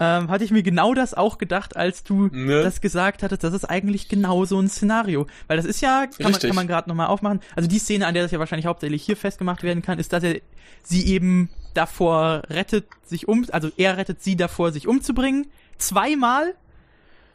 ähm, 0.00 0.28
hatte 0.30 0.44
ich 0.44 0.50
mir 0.50 0.62
genau 0.62 0.94
das 0.94 1.14
auch 1.14 1.38
gedacht, 1.38 1.76
als 1.76 2.04
du 2.04 2.28
Ne? 2.32 2.62
das 2.62 2.80
gesagt 2.80 3.22
hattest. 3.22 3.42
Das 3.42 3.52
ist 3.52 3.64
eigentlich 3.64 4.08
genau 4.08 4.44
so 4.44 4.60
ein 4.60 4.68
Szenario. 4.68 5.26
Weil 5.48 5.56
das 5.56 5.66
ist 5.66 5.80
ja, 5.80 6.06
kann 6.06 6.14
man, 6.20 6.32
Richtig. 6.32 6.48
kann 6.48 6.56
man 6.56 6.68
gerade 6.68 6.88
nochmal 6.88 7.08
aufmachen. 7.08 7.40
Also 7.56 7.68
die 7.68 7.78
Szene, 7.78 8.06
an 8.06 8.14
der 8.14 8.22
das 8.22 8.30
ja 8.32 8.38
wahrscheinlich 8.38 8.66
hauptsächlich 8.66 9.02
hier 9.02 9.16
festgemacht 9.16 9.62
werden 9.62 9.82
kann, 9.82 9.98
ist, 9.98 10.12
dass 10.12 10.22
er 10.22 10.40
sie 10.84 11.06
eben 11.06 11.50
davor 11.74 12.42
rettet, 12.48 12.86
sich 13.04 13.28
um, 13.28 13.44
also 13.50 13.70
er 13.76 13.96
rettet 13.96 14.22
sie 14.22 14.36
davor, 14.36 14.70
sich 14.72 14.86
umzubringen. 14.86 15.46
Zweimal. 15.78 16.54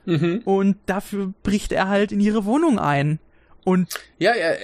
Mhm. 0.05 0.41
Und 0.45 0.78
dafür 0.86 1.34
bricht 1.43 1.72
er 1.72 1.88
halt 1.88 2.11
in 2.11 2.20
ihre 2.20 2.45
Wohnung 2.45 2.80
ein. 2.80 3.20
Und 3.64 3.88
Ja, 4.18 4.32
er, 4.32 4.57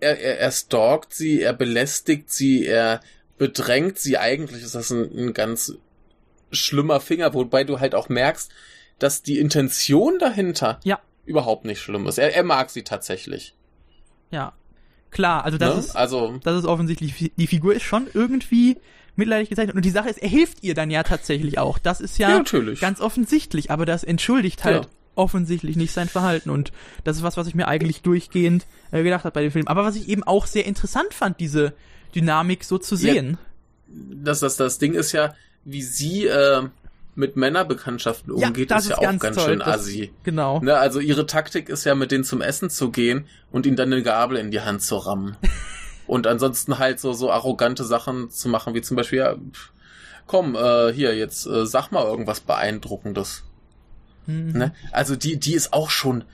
er, 0.00 0.20
er, 0.20 0.38
er 0.40 0.50
stalkt 0.52 1.14
sie, 1.14 1.42
er 1.42 1.52
belästigt 1.52 2.30
sie, 2.30 2.64
er 2.66 3.00
bedrängt 3.38 3.98
sie. 3.98 4.18
Eigentlich 4.18 4.62
ist 4.62 4.74
das 4.74 4.90
ein, 4.90 5.10
ein 5.16 5.32
ganz 5.34 5.74
schlimmer 6.50 7.00
Finger, 7.00 7.34
wobei 7.34 7.64
du 7.64 7.80
halt 7.80 7.94
auch 7.94 8.08
merkst, 8.08 8.50
dass 8.98 9.22
die 9.22 9.38
Intention 9.38 10.18
dahinter 10.18 10.80
Ja. 10.84 11.00
überhaupt 11.24 11.64
nicht 11.64 11.80
schlimm 11.80 12.06
ist. 12.06 12.18
Er, 12.18 12.34
er 12.34 12.42
mag 12.44 12.70
sie 12.70 12.82
tatsächlich. 12.82 13.54
ja, 14.30 14.52
klar, 15.10 15.44
also 15.44 15.56
das 15.58 15.74
ne? 15.74 15.80
ist, 15.80 15.96
also, 15.96 16.38
das 16.42 16.58
ist 16.58 16.64
offensichtlich, 16.66 17.32
die 17.36 17.46
Figur 17.46 17.74
ist 17.74 17.82
schon 17.84 18.06
irgendwie 18.12 18.76
mitleidig 19.14 19.48
gezeichnet. 19.48 19.76
Und 19.76 19.84
die 19.84 19.90
Sache 19.90 20.10
ist, 20.10 20.18
er 20.22 20.28
hilft 20.28 20.62
ihr 20.62 20.74
dann 20.74 20.90
ja 20.90 21.02
tatsächlich 21.02 21.58
auch. 21.58 21.78
Das 21.78 22.00
ist 22.02 22.18
ja, 22.18 22.30
ja, 22.30 22.38
natürlich. 22.38 22.80
ganz 22.80 23.00
offensichtlich, 23.00 23.70
aber 23.70 23.86
das 23.86 24.04
entschuldigt 24.04 24.64
halt 24.64 24.84
Ja. 24.84 24.90
offensichtlich 25.14 25.76
nicht 25.76 25.92
sein 25.92 26.08
Verhalten. 26.08 26.50
Und 26.50 26.70
das 27.04 27.16
ist 27.16 27.22
was, 27.22 27.36
was 27.38 27.46
ich 27.46 27.54
mir 27.54 27.66
eigentlich 27.68 28.02
durchgehend 28.02 28.66
äh, 28.90 29.02
gedacht 29.02 29.24
habe 29.24 29.32
bei 29.32 29.42
dem 29.42 29.52
Film. 29.52 29.68
Aber 29.68 29.84
was 29.84 29.96
ich 29.96 30.08
eben 30.10 30.22
auch 30.22 30.44
sehr 30.46 30.66
interessant 30.66 31.14
fand, 31.14 31.40
diese 31.40 31.72
Dynamik 32.14 32.62
so 32.64 32.76
zu 32.78 32.94
Ja. 32.96 33.12
sehen. 33.14 33.38
das, 33.88 34.40
das, 34.40 34.56
das 34.56 34.78
Ding 34.78 34.92
ist 34.92 35.12
ja, 35.12 35.34
wie 35.66 35.82
sie 35.82 36.26
äh, 36.26 36.62
mit 37.16 37.36
Männerbekanntschaften 37.36 38.36
Ja, 38.38 38.48
umgeht, 38.48 38.70
das 38.70 38.84
ist 38.84 38.90
ja 38.90 38.96
ist 39.00 39.08
auch 39.08 39.18
ganz 39.18 39.36
toll. 39.36 39.46
schön 39.46 39.58
Das- 39.58 39.68
assi. 39.80 40.12
Genau. 40.22 40.60
Ne, 40.60 40.76
also 40.78 41.00
ihre 41.00 41.26
Taktik 41.26 41.68
ist 41.68 41.84
ja, 41.84 41.94
mit 41.94 42.10
denen 42.12 42.24
zum 42.24 42.40
Essen 42.40 42.70
zu 42.70 42.90
gehen 42.90 43.26
und 43.50 43.66
ihnen 43.66 43.76
dann 43.76 43.92
eine 43.92 44.02
Gabel 44.02 44.36
in 44.38 44.50
die 44.50 44.60
Hand 44.60 44.82
zu 44.82 44.96
rammen. 44.96 45.36
und 46.06 46.26
ansonsten 46.26 46.78
halt 46.78 47.00
so, 47.00 47.12
so 47.12 47.30
arrogante 47.32 47.84
Sachen 47.84 48.30
zu 48.30 48.48
machen, 48.48 48.74
wie 48.74 48.82
zum 48.82 48.96
Beispiel, 48.96 49.18
ja, 49.18 49.34
komm, 50.26 50.54
äh, 50.56 50.92
hier, 50.92 51.16
jetzt 51.16 51.46
äh, 51.46 51.66
sag 51.66 51.90
mal 51.90 52.04
irgendwas 52.04 52.40
Beeindruckendes. 52.40 53.44
Mhm. 54.26 54.52
Ne? 54.52 54.72
Also 54.92 55.16
die, 55.16 55.38
die 55.38 55.54
ist 55.54 55.72
auch 55.72 55.90
schon 55.90 56.24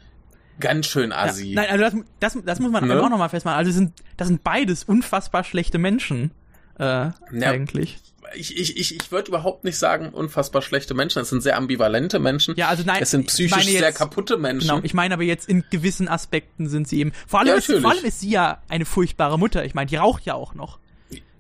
ganz 0.60 0.86
schön 0.86 1.12
assi. 1.12 1.52
Ja, 1.52 1.62
nein, 1.62 1.70
also 1.70 1.84
das, 1.84 2.04
das, 2.34 2.44
das 2.44 2.58
muss 2.60 2.70
man 2.72 2.86
Ne? 2.86 3.02
auch 3.02 3.08
nochmal 3.08 3.28
festmachen. 3.28 3.56
Also 3.58 3.70
sind, 3.70 3.92
das 4.16 4.28
sind 4.28 4.42
beides 4.44 4.84
unfassbar 4.84 5.44
schlechte 5.44 5.78
Menschen. 5.78 6.32
Äh, 6.78 7.10
eigentlich. 7.40 7.98
Ich, 8.34 8.56
ich, 8.56 8.76
ich, 8.76 8.94
ich 8.96 9.12
würde 9.12 9.28
überhaupt 9.28 9.64
nicht 9.64 9.78
sagen, 9.78 10.10
unfassbar 10.10 10.62
schlechte 10.62 10.94
Menschen. 10.94 11.20
Es 11.22 11.28
sind 11.30 11.42
sehr 11.42 11.56
ambivalente 11.56 12.18
Menschen. 12.18 12.54
Ja, 12.56 12.68
also 12.68 12.82
nein, 12.84 13.02
es 13.02 13.10
sind 13.10 13.26
psychisch 13.26 13.50
meine 13.50 13.64
sehr 13.70 13.80
jetzt- 13.80 13.98
kaputte 13.98 14.36
Menschen. 14.38 14.68
Genau, 14.68 14.80
ich 14.82 14.94
meine 14.94 15.14
aber 15.14 15.22
jetzt 15.22 15.48
in 15.48 15.64
gewissen 15.70 16.08
Aspekten 16.08 16.68
sind 16.68 16.88
sie 16.88 17.00
eben. 17.00 17.12
Vor 17.26 17.40
allem, 17.40 17.48
Ja, 17.48 17.54
ist, 17.54 17.66
vor 17.72 17.90
allem 17.90 18.04
ist 18.04 18.20
sie 18.20 18.30
ja 18.30 18.62
eine 18.68 18.84
furchtbare 18.84 19.38
Mutter. 19.38 19.64
Ich 19.64 19.74
meine, 19.74 19.88
die 19.88 19.96
raucht 19.96 20.24
ja 20.24 20.34
auch 20.34 20.54
noch. 20.54 20.78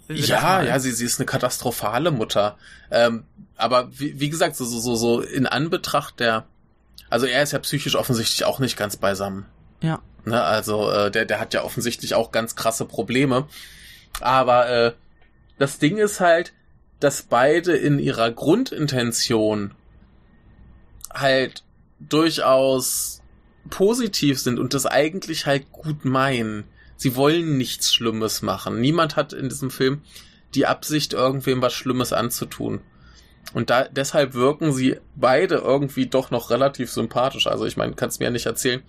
Ja, 0.08 0.62
ja, 0.62 0.78
sie, 0.78 0.92
sie 0.92 1.04
ist 1.06 1.18
eine 1.20 1.26
katastrophale 1.26 2.10
Mutter. 2.10 2.58
Ähm, 2.90 3.24
aber 3.56 3.88
wie, 3.98 4.18
wie 4.20 4.28
gesagt, 4.30 4.56
so, 4.56 4.64
so, 4.64 4.78
so, 4.80 4.94
so 4.96 5.20
in 5.20 5.46
Anbetracht 5.46 6.20
der, 6.20 6.44
also 7.08 7.26
er 7.26 7.42
ist 7.42 7.52
ja 7.52 7.58
psychisch 7.60 7.96
offensichtlich 7.96 8.44
auch 8.44 8.58
nicht 8.58 8.76
ganz 8.76 8.96
beisammen. 8.96 9.46
Ja. 9.80 10.00
Ne? 10.24 10.42
Also 10.42 10.90
äh, 10.90 11.10
der, 11.10 11.24
der 11.24 11.40
hat 11.40 11.54
ja 11.54 11.62
offensichtlich 11.64 12.14
auch 12.14 12.30
ganz 12.32 12.56
krasse 12.56 12.84
Probleme. 12.84 13.46
Aber 14.20 14.68
äh, 14.68 14.92
das 15.58 15.78
Ding 15.78 15.96
ist 15.96 16.20
halt, 16.20 16.52
dass 17.02 17.22
beide 17.22 17.72
in 17.72 17.98
ihrer 17.98 18.30
Grundintention 18.30 19.72
halt 21.12 21.64
durchaus 21.98 23.22
positiv 23.70 24.38
sind 24.40 24.60
und 24.60 24.72
das 24.72 24.86
eigentlich 24.86 25.46
halt 25.46 25.72
gut 25.72 26.04
meinen. 26.04 26.62
Sie 26.96 27.16
wollen 27.16 27.56
nichts 27.58 27.92
Schlimmes 27.92 28.40
machen. 28.42 28.80
Niemand 28.80 29.16
hat 29.16 29.32
in 29.32 29.48
diesem 29.48 29.72
Film 29.72 30.02
die 30.54 30.66
Absicht, 30.66 31.12
irgendwem 31.12 31.60
was 31.60 31.72
Schlimmes 31.72 32.12
anzutun. 32.12 32.80
Und 33.52 33.70
da, 33.70 33.88
deshalb 33.88 34.34
wirken 34.34 34.72
sie 34.72 34.98
beide 35.16 35.56
irgendwie 35.56 36.06
doch 36.06 36.30
noch 36.30 36.50
relativ 36.50 36.88
sympathisch. 36.92 37.48
Also 37.48 37.66
ich 37.66 37.76
meine, 37.76 37.94
kannst 37.94 38.20
mir 38.20 38.26
ja 38.26 38.30
nicht 38.30 38.46
erzählen, 38.46 38.80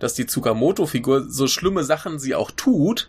dass 0.00 0.14
die 0.14 0.26
Tsukamoto-Figur 0.26 1.30
so 1.30 1.46
schlimme 1.46 1.84
Sachen 1.84 2.18
sie 2.18 2.34
auch 2.34 2.50
tut, 2.50 3.08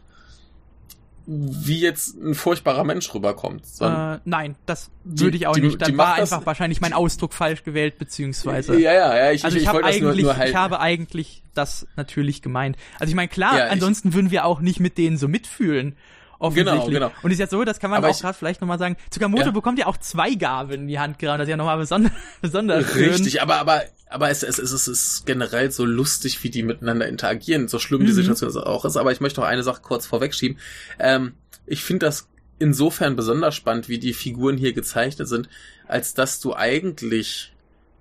wie 1.26 1.80
jetzt 1.80 2.16
ein 2.18 2.36
furchtbarer 2.36 2.84
Mensch 2.84 3.14
rüberkommt. 3.14 3.64
Äh, 3.80 4.18
nein, 4.26 4.56
das 4.66 4.92
würde 5.04 5.38
ich 5.38 5.48
auch 5.48 5.54
die, 5.54 5.62
nicht. 5.62 5.82
Dann 5.82 5.98
war 5.98 6.16
einfach 6.16 6.46
wahrscheinlich 6.46 6.82
mein 6.82 6.94
Ausdruck 6.94 7.34
falsch 7.34 7.64
gewählt, 7.64 7.98
beziehungsweise. 7.98 8.78
Ja, 8.80 8.94
ja, 8.94 9.16
ja. 9.16 9.32
Ich, 9.32 9.46
also 9.46 9.56
ich, 9.56 9.64
ich, 9.64 9.70
habe 9.70 9.84
eigentlich, 9.84 10.02
nur, 10.02 10.16
nur 10.16 10.38
halt 10.38 10.50
ich 10.50 10.56
habe 10.56 10.80
eigentlich 10.80 11.44
das 11.54 11.88
natürlich 11.96 12.42
gemeint. 12.42 12.78
Also 13.00 13.10
ich 13.10 13.16
meine, 13.16 13.30
klar, 13.30 13.58
ja, 13.58 13.68
ansonsten 13.68 14.10
ich, 14.10 14.16
würden 14.16 14.32
wir 14.32 14.46
auch 14.46 14.60
nicht 14.60 14.80
mit 14.80 14.98
denen 14.98 15.18
so 15.18 15.28
mitfühlen. 15.28 15.96
Offensichtlich. 16.40 16.86
Genau, 16.86 17.08
genau. 17.08 17.12
Und 17.22 17.32
ist 17.32 17.40
jetzt 17.40 17.52
so, 17.52 17.64
das 17.64 17.80
kann 17.80 17.90
man 17.90 18.00
Aber 18.00 18.10
auch 18.10 18.20
gerade 18.20 18.38
vielleicht 18.38 18.60
nochmal 18.60 18.78
sagen. 18.78 18.98
Tsukamoto 19.10 19.46
ja. 19.46 19.52
bekommt 19.52 19.80
ja 19.80 19.88
auch 19.88 19.96
zwei 19.96 20.34
Gabeln 20.36 20.82
in 20.82 20.88
die 20.88 21.00
Hand 21.00 21.18
gerade. 21.18 21.38
Das 21.38 21.48
ist 21.48 21.52
ja 21.52 21.58
nochmal 21.58 21.78
besonders, 21.80 22.12
besonders 22.42 22.96
Richtig, 22.96 23.42
aber, 23.42 23.60
aber, 23.60 23.84
aber 24.14 24.30
es, 24.30 24.44
es, 24.44 24.60
es, 24.60 24.72
es 24.72 24.88
ist 24.88 25.26
generell 25.26 25.72
so 25.72 25.86
lustig, 25.86 26.44
wie 26.44 26.52
die 26.52 26.62
miteinander 26.62 27.08
interagieren. 27.08 27.68
So 27.68 27.80
schlimm 27.80 28.02
die 28.06 28.12
mhm. 28.12 28.18
Situation 28.18 28.56
auch 28.58 28.86
ist. 28.86 28.96
Aber 28.96 29.12
ich 29.12 29.22
möchte 29.22 29.42
noch 29.42 29.48
eine 29.48 29.64
Sache 29.64 29.82
kurz 29.82 30.06
vorwegschieben. 30.06 30.60
Ähm, 31.00 31.34
ich 31.66 31.84
finde 31.84 32.06
das 32.06 32.28
insofern 32.60 33.16
besonders 33.16 33.56
spannend, 33.56 33.90
wie 33.90 33.98
die 33.98 34.14
Figuren 34.14 34.56
hier 34.56 34.74
gezeichnet 34.74 35.28
sind, 35.28 35.50
als 35.88 36.14
dass 36.14 36.40
du 36.40 36.54
eigentlich, 36.54 37.54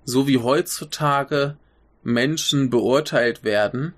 so 0.05 0.27
wie 0.27 0.37
heutzutage 0.37 1.57
Menschen 2.03 2.69
beurteilt 2.69 3.43
werden, 3.43 3.93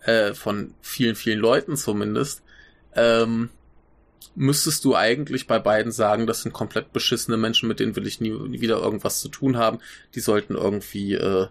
äh, 0.00 0.32
von 0.32 0.72
vielen, 0.80 1.16
vielen 1.16 1.38
Leuten 1.38 1.76
zumindest, 1.76 2.42
ähm, 2.94 3.50
müsstest 4.34 4.84
du 4.84 4.94
eigentlich 4.96 5.46
bei 5.46 5.58
beiden 5.58 5.92
sagen, 5.92 6.26
das 6.26 6.42
sind 6.42 6.52
komplett 6.52 6.92
beschissene 6.92 7.36
Menschen, 7.36 7.68
mit 7.68 7.80
denen 7.80 7.96
will 7.96 8.06
ich 8.06 8.20
nie, 8.20 8.30
nie 8.30 8.60
wieder 8.60 8.78
irgendwas 8.78 9.20
zu 9.20 9.28
tun 9.28 9.56
haben. 9.56 9.80
Die 10.14 10.20
sollten 10.20 10.54
irgendwie, 10.54 11.14
äh, 11.14 11.48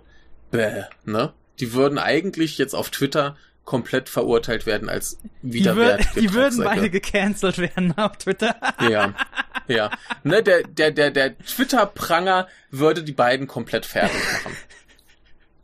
bäh, 0.52 0.84
ne? 1.06 1.34
Die 1.60 1.74
würden 1.74 1.98
eigentlich 1.98 2.58
jetzt 2.58 2.74
auf 2.74 2.90
Twitter 2.90 3.36
komplett 3.66 4.10
verurteilt 4.10 4.66
werden 4.66 4.90
als 4.90 5.20
widerwärtige 5.44 6.10
Die, 6.16 6.16
wür 6.16 6.22
die 6.22 6.34
würden 6.34 6.64
beide 6.64 6.90
gecancelt 6.90 7.60
werden 7.60 7.96
auf 7.98 8.18
Twitter. 8.18 8.56
ja. 8.90 9.14
Ja. 9.68 9.92
Ne, 10.24 10.42
der, 10.42 10.64
der, 10.64 10.90
der, 10.90 11.12
der 11.12 11.38
Twitter-Pranger 11.38 12.48
würde 12.72 13.04
die 13.04 13.12
beiden 13.12 13.46
komplett 13.46 13.86
fertig 13.86 14.18
machen. 14.34 14.58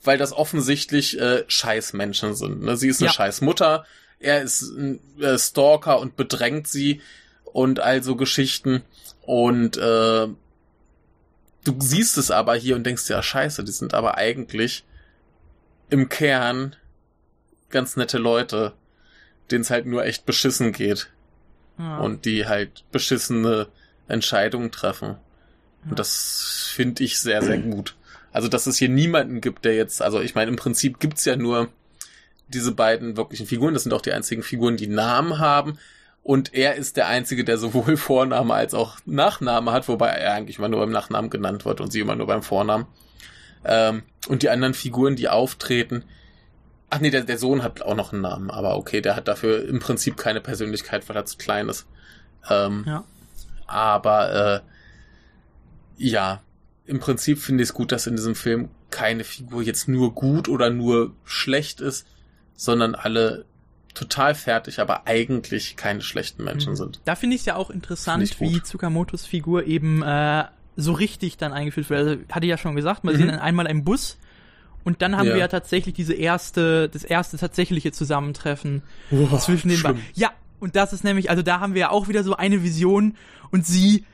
Weil 0.03 0.19
das 0.19 0.31
offensichtlich 0.31 1.19
äh, 1.19 1.43
Scheißmenschen 1.47 2.35
sind. 2.35 2.61
Ne? 2.61 2.77
Sie 2.77 2.87
ist 2.87 3.01
eine 3.01 3.07
ja. 3.07 3.13
Scheißmutter, 3.13 3.87
er 4.19 4.41
ist 4.41 4.61
ein 4.61 4.99
äh, 5.19 5.37
Stalker 5.37 5.99
und 5.99 6.15
bedrängt 6.15 6.67
sie 6.67 7.01
und 7.45 7.79
also 7.79 8.15
Geschichten. 8.15 8.83
Und 9.21 9.77
äh, 9.77 10.27
du 11.63 11.75
siehst 11.79 12.17
es 12.17 12.31
aber 12.31 12.55
hier 12.55 12.75
und 12.75 12.83
denkst 12.85 13.09
ja, 13.09 13.21
scheiße, 13.21 13.63
die 13.63 13.71
sind 13.71 13.93
aber 13.93 14.17
eigentlich 14.17 14.83
im 15.89 16.09
Kern 16.09 16.75
ganz 17.69 17.95
nette 17.97 18.17
Leute, 18.17 18.73
denen 19.51 19.61
es 19.61 19.69
halt 19.69 19.85
nur 19.85 20.05
echt 20.05 20.25
beschissen 20.25 20.71
geht. 20.71 21.09
Ja. 21.77 21.97
Und 21.97 22.25
die 22.25 22.47
halt 22.47 22.85
beschissene 22.91 23.67
Entscheidungen 24.07 24.71
treffen. 24.71 25.09
Ja. 25.83 25.89
Und 25.89 25.99
das 25.99 26.69
finde 26.73 27.03
ich 27.03 27.19
sehr, 27.19 27.41
sehr 27.41 27.57
gut. 27.57 27.95
Also, 28.31 28.47
dass 28.47 28.67
es 28.67 28.77
hier 28.77 28.89
niemanden 28.89 29.41
gibt, 29.41 29.65
der 29.65 29.75
jetzt, 29.75 30.01
also 30.01 30.19
ich 30.19 30.35
meine, 30.35 30.51
im 30.51 30.57
Prinzip 30.57 30.99
gibt's 30.99 31.25
ja 31.25 31.35
nur 31.35 31.69
diese 32.47 32.71
beiden 32.71 33.17
wirklichen 33.17 33.47
Figuren. 33.47 33.73
Das 33.73 33.83
sind 33.83 33.93
auch 33.93 34.01
die 34.01 34.13
einzigen 34.13 34.43
Figuren, 34.43 34.77
die 34.77 34.87
Namen 34.87 35.39
haben. 35.39 35.77
Und 36.23 36.53
er 36.53 36.75
ist 36.75 36.97
der 36.97 37.07
Einzige, 37.07 37.43
der 37.43 37.57
sowohl 37.57 37.97
Vorname 37.97 38.53
als 38.53 38.73
auch 38.73 38.97
Nachname 39.05 39.71
hat, 39.71 39.87
wobei 39.87 40.09
er 40.09 40.33
eigentlich 40.33 40.57
immer 40.57 40.69
nur 40.69 40.79
beim 40.79 40.91
Nachnamen 40.91 41.29
genannt 41.29 41.65
wird 41.65 41.81
und 41.81 41.91
sie 41.91 41.99
immer 41.99 42.15
nur 42.15 42.27
beim 42.27 42.43
Vornamen. 42.43 42.87
Ähm, 43.63 44.03
und 44.27 44.43
die 44.43 44.49
anderen 44.49 44.73
Figuren, 44.73 45.15
die 45.15 45.29
auftreten, 45.29 46.03
ach 46.89 46.99
nee, 46.99 47.09
der, 47.09 47.23
der 47.23 47.37
Sohn 47.37 47.63
hat 47.63 47.81
auch 47.81 47.95
noch 47.95 48.13
einen 48.13 48.21
Namen, 48.21 48.49
aber 48.49 48.77
okay, 48.77 49.01
der 49.01 49.15
hat 49.15 49.27
dafür 49.27 49.67
im 49.67 49.79
Prinzip 49.79 50.17
keine 50.17 50.41
Persönlichkeit, 50.41 51.07
weil 51.09 51.15
er 51.15 51.25
zu 51.25 51.37
klein 51.37 51.69
ist. 51.69 51.85
Ähm, 52.49 52.83
ja. 52.87 53.03
Aber 53.67 54.33
äh, 54.33 54.59
ja, 55.97 56.41
im 56.85 56.99
Prinzip 56.99 57.39
finde 57.39 57.63
ich 57.63 57.69
es 57.69 57.73
gut, 57.73 57.91
dass 57.91 58.07
in 58.07 58.15
diesem 58.15 58.35
Film 58.35 58.69
keine 58.91 59.23
Figur 59.23 59.61
jetzt 59.61 59.87
nur 59.87 60.13
gut 60.13 60.47
oder 60.47 60.69
nur 60.69 61.13
schlecht 61.23 61.81
ist, 61.81 62.07
sondern 62.55 62.95
alle 62.95 63.45
total 63.93 64.35
fertig, 64.35 64.79
aber 64.79 65.07
eigentlich 65.07 65.75
keine 65.77 66.01
schlechten 66.01 66.43
Menschen 66.43 66.71
mhm. 66.71 66.77
sind. 66.77 67.01
Da 67.05 67.15
finde 67.15 67.35
ich 67.35 67.41
es 67.41 67.45
ja 67.45 67.55
auch 67.55 67.69
interessant, 67.69 68.39
wie 68.39 68.61
Tsukamotos 68.61 69.25
Figur 69.25 69.65
eben 69.65 70.03
äh, 70.03 70.43
so 70.75 70.91
richtig 70.93 71.37
dann 71.37 71.53
eingeführt 71.53 71.89
wird. 71.89 71.99
Also, 71.99 72.17
hatte 72.31 72.45
ich 72.45 72.49
ja 72.49 72.57
schon 72.57 72.75
gesagt, 72.75 73.03
wir 73.03 73.13
mhm. 73.13 73.17
sehen 73.17 73.29
einmal 73.31 73.67
im 73.67 73.83
Bus 73.83 74.17
und 74.83 75.01
dann 75.01 75.17
haben 75.17 75.27
ja. 75.27 75.33
wir 75.33 75.39
ja 75.39 75.47
tatsächlich 75.47 75.95
diese 75.95 76.13
erste, 76.13 76.89
das 76.89 77.03
erste 77.03 77.37
tatsächliche 77.37 77.91
Zusammentreffen 77.91 78.83
oh, 79.11 79.37
zwischen 79.37 79.69
den 79.69 79.81
beiden. 79.81 80.01
Ja, 80.13 80.31
und 80.59 80.75
das 80.75 80.93
ist 80.93 81.03
nämlich, 81.03 81.29
also 81.29 81.41
da 81.41 81.59
haben 81.59 81.73
wir 81.73 81.81
ja 81.81 81.89
auch 81.89 82.07
wieder 82.07 82.23
so 82.23 82.35
eine 82.35 82.63
Vision 82.63 83.15
und 83.51 83.65
sie 83.65 84.05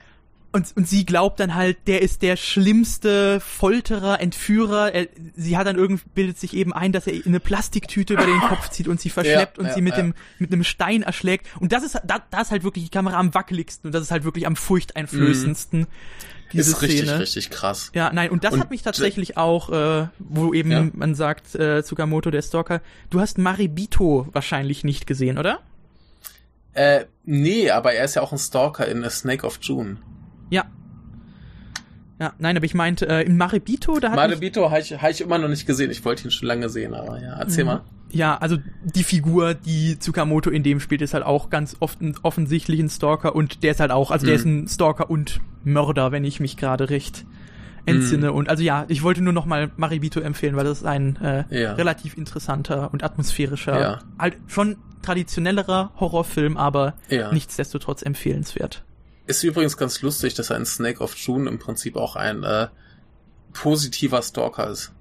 und, 0.53 0.75
und 0.75 0.87
sie 0.87 1.05
glaubt 1.05 1.39
dann 1.39 1.55
halt, 1.55 1.77
der 1.87 2.01
ist 2.01 2.21
der 2.21 2.35
schlimmste 2.35 3.39
Folterer, 3.39 4.19
Entführer. 4.19 4.93
Er, 4.93 5.07
sie 5.35 5.57
hat 5.57 5.65
dann 5.65 5.77
irgendwie, 5.77 6.03
bildet 6.13 6.37
sich 6.37 6.53
eben 6.53 6.73
ein, 6.73 6.91
dass 6.91 7.07
er 7.07 7.13
eine 7.25 7.39
Plastiktüte 7.39 8.13
über 8.13 8.25
den 8.25 8.39
Kopf 8.41 8.69
zieht 8.69 8.87
und 8.87 8.99
sie 8.99 9.09
verschleppt 9.09 9.57
ja, 9.57 9.61
und 9.61 9.69
ja, 9.69 9.73
sie 9.75 9.81
mit 9.81 9.93
ja. 9.95 10.01
dem, 10.01 10.13
mit 10.39 10.51
einem 10.51 10.63
Stein 10.63 11.03
erschlägt. 11.03 11.47
Und 11.59 11.71
das 11.71 11.83
ist, 11.83 11.95
da, 12.05 12.21
da 12.29 12.41
ist 12.41 12.51
halt 12.51 12.63
wirklich 12.63 12.83
die 12.83 12.91
Kamera 12.91 13.17
am 13.17 13.33
wackeligsten 13.33 13.87
und 13.87 13.93
das 13.93 14.03
ist 14.03 14.11
halt 14.11 14.25
wirklich 14.25 14.45
am 14.45 14.55
furchteinflößendsten. 14.55 15.81
Mhm. 15.81 15.87
Diese 16.51 16.71
ist 16.71 16.81
richtig, 16.81 17.01
Szene. 17.03 17.19
richtig 17.19 17.49
krass. 17.49 17.91
Ja, 17.93 18.11
nein, 18.11 18.29
und 18.29 18.43
das 18.43 18.53
und 18.53 18.59
hat 18.59 18.71
mich 18.71 18.81
tatsächlich 18.81 19.37
auch, 19.37 19.69
äh, 19.69 20.07
wo 20.19 20.53
eben 20.53 20.91
man 20.95 21.15
sagt, 21.15 21.55
äh, 21.55 21.81
Tsukamoto, 21.81 22.29
der 22.29 22.41
Stalker, 22.41 22.81
du 23.09 23.21
hast 23.21 23.37
Maribito 23.37 24.27
wahrscheinlich 24.33 24.83
nicht 24.83 25.07
gesehen, 25.07 25.37
oder? 25.37 25.59
Äh, 26.73 27.05
nee, 27.23 27.69
aber 27.69 27.93
er 27.93 28.03
ist 28.03 28.15
ja 28.15 28.21
auch 28.21 28.33
ein 28.33 28.37
Stalker 28.37 28.85
in 28.87 29.03
A 29.05 29.09
Snake 29.09 29.45
of 29.45 29.59
June. 29.61 29.97
Ja. 30.51 30.65
Ja, 32.19 32.33
nein, 32.37 32.55
aber 32.55 32.67
ich 32.67 32.75
meinte, 32.75 33.09
äh, 33.09 33.23
in 33.23 33.35
Maribito, 33.35 33.99
da 33.99 34.09
hat 34.09 34.15
Maribito 34.15 34.69
habe 34.69 34.79
ich, 34.79 34.93
hab 34.93 35.09
ich 35.09 35.21
immer 35.21 35.39
noch 35.39 35.47
nicht 35.47 35.65
gesehen. 35.65 35.89
Ich 35.89 36.05
wollte 36.05 36.25
ihn 36.25 36.31
schon 36.31 36.47
lange 36.47 36.69
sehen, 36.69 36.93
aber 36.93 37.19
ja, 37.19 37.39
erzähl 37.39 37.63
mhm. 37.63 37.69
mal. 37.71 37.81
Ja, 38.11 38.37
also 38.37 38.57
die 38.83 39.03
Figur, 39.03 39.55
die 39.55 39.97
Tsukamoto 39.97 40.51
in 40.51 40.61
dem 40.61 40.79
spielt, 40.79 41.01
ist 41.01 41.15
halt 41.15 41.23
auch 41.23 41.49
ganz 41.49 41.77
oft 41.79 41.97
offensichtlich 42.21 42.79
ein 42.79 42.89
Stalker 42.89 43.33
und 43.35 43.63
der 43.63 43.71
ist 43.71 43.79
halt 43.79 43.89
auch, 43.89 44.11
also 44.11 44.25
mhm. 44.25 44.27
der 44.27 44.35
ist 44.35 44.45
ein 44.45 44.67
Stalker 44.67 45.09
und 45.09 45.39
Mörder, 45.63 46.11
wenn 46.11 46.23
ich 46.23 46.39
mich 46.39 46.57
gerade 46.57 46.91
recht 46.91 47.25
entsinne. 47.87 48.29
Mhm. 48.29 48.37
Und 48.37 48.49
also 48.49 48.61
ja, 48.61 48.85
ich 48.87 49.01
wollte 49.01 49.23
nur 49.23 49.33
noch 49.33 49.45
mal 49.45 49.71
Maribito 49.77 50.19
empfehlen, 50.19 50.55
weil 50.55 50.65
das 50.65 50.79
ist 50.79 50.85
ein 50.85 51.15
äh, 51.17 51.45
ja. 51.49 51.73
relativ 51.73 52.17
interessanter 52.17 52.93
und 52.93 53.03
atmosphärischer, 53.03 53.79
ja. 53.79 53.99
halt 54.19 54.37
schon 54.45 54.77
traditionellerer 55.01 55.91
Horrorfilm, 55.99 56.57
aber 56.57 56.93
ja. 57.09 57.31
nichtsdestotrotz 57.31 58.03
empfehlenswert. 58.03 58.83
Ist 59.27 59.43
übrigens 59.43 59.77
ganz 59.77 60.01
lustig, 60.01 60.33
dass 60.33 60.51
ein 60.51 60.65
Snake 60.65 61.01
of 61.01 61.15
June 61.15 61.49
im 61.49 61.59
Prinzip 61.59 61.95
auch 61.95 62.15
ein 62.15 62.43
äh, 62.43 62.67
positiver 63.53 64.21
Stalker 64.21 64.69
ist. 64.69 64.93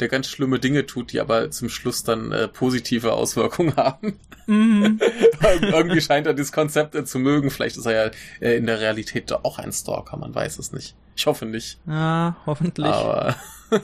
Der 0.00 0.08
ganz 0.08 0.26
schlimme 0.26 0.58
Dinge 0.58 0.86
tut, 0.86 1.12
die 1.12 1.20
aber 1.20 1.50
zum 1.50 1.68
Schluss 1.68 2.02
dann 2.02 2.32
äh, 2.32 2.48
positive 2.48 3.12
Auswirkungen 3.12 3.76
haben. 3.76 4.18
Mhm. 4.46 5.00
Irgendwie 5.60 6.00
scheint 6.00 6.26
er 6.26 6.34
dieses 6.34 6.52
Konzept 6.52 6.94
äh, 6.94 7.04
zu 7.04 7.18
mögen. 7.18 7.50
Vielleicht 7.50 7.76
ist 7.76 7.86
er 7.86 8.06
ja 8.06 8.10
äh, 8.40 8.56
in 8.56 8.66
der 8.66 8.80
Realität 8.80 9.30
doch 9.30 9.44
auch 9.44 9.58
ein 9.58 9.72
Stalker, 9.72 10.16
man 10.16 10.34
weiß 10.34 10.58
es 10.58 10.72
nicht. 10.72 10.96
Ich 11.16 11.26
hoffe 11.26 11.46
nicht. 11.46 11.78
Ja, 11.86 12.36
hoffentlich. 12.46 12.86
Aber 12.86 13.36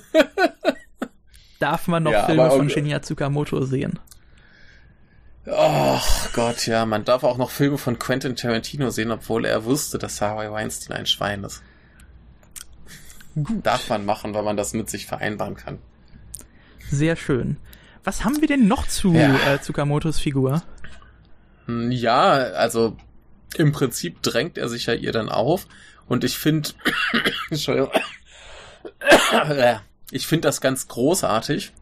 Darf 1.61 1.89
man 1.89 2.03
noch 2.03 2.13
ja, 2.13 2.25
Filme 2.25 2.51
von 2.51 2.71
Shinya 2.71 3.03
Tsukamoto 3.03 3.63
sehen? 3.65 3.99
Oh 5.53 6.01
Gott, 6.33 6.67
ja, 6.67 6.87
man 6.87 7.05
darf 7.05 7.25
auch 7.25 7.37
noch 7.37 7.51
Filme 7.51 7.79
von 7.79 7.99
Quentin 7.99 8.37
Tarantino 8.37 8.91
sehen, 8.91 9.11
obwohl 9.11 9.45
er 9.45 9.65
wusste, 9.65 9.99
dass 9.99 10.21
Harvey 10.21 10.51
Weinstein 10.51 10.97
ein 10.97 11.07
Schwein 11.07 11.45
ist. 11.45 11.63
Gut. 13.35 13.65
Darf 13.65 13.89
man 13.89 14.05
machen, 14.05 14.35
weil 14.35 14.43
man 14.43 14.57
das 14.57 14.73
mit 14.75 14.91
sich 14.91 15.07
vereinbaren 15.07 15.57
kann. 15.57 15.79
Sehr 16.91 17.17
schön. 17.17 17.57
Was 18.05 18.25
haben 18.25 18.41
wir 18.41 18.49
denn 18.49 18.67
noch 18.67 18.87
zu 18.87 19.13
ja. 19.13 19.35
äh, 19.55 19.61
Tsukamotos 19.61 20.19
Figur? 20.19 20.63
Hm, 21.67 21.91
ja, 21.93 22.31
also 22.31 22.97
im 23.57 23.73
Prinzip 23.73 24.23
drängt 24.23 24.59
er 24.59 24.69
sich 24.69 24.87
ja 24.87 24.95
ihr 24.95 25.13
dann 25.13 25.29
auf 25.29 25.67
und 26.07 26.25
ich 26.25 26.39
finde, 26.39 26.71
Entschuldigung, 27.51 27.91
ich 30.11 30.27
finde 30.27 30.49
das 30.49 30.61
ganz 30.61 30.89
großartig. 30.89 31.73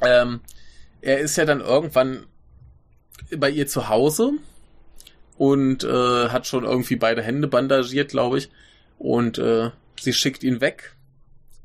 Ähm, 0.00 0.40
er 1.00 1.18
ist 1.18 1.36
ja 1.36 1.44
dann 1.44 1.60
irgendwann 1.60 2.26
bei 3.36 3.50
ihr 3.50 3.66
zu 3.66 3.88
Hause 3.88 4.32
und 5.38 5.84
äh, 5.84 6.28
hat 6.28 6.46
schon 6.46 6.64
irgendwie 6.64 6.96
beide 6.96 7.22
Hände 7.22 7.48
bandagiert, 7.48 8.10
glaube 8.10 8.38
ich. 8.38 8.50
Und 8.98 9.38
äh, 9.38 9.70
sie 9.98 10.12
schickt 10.12 10.44
ihn 10.44 10.60
weg 10.60 10.94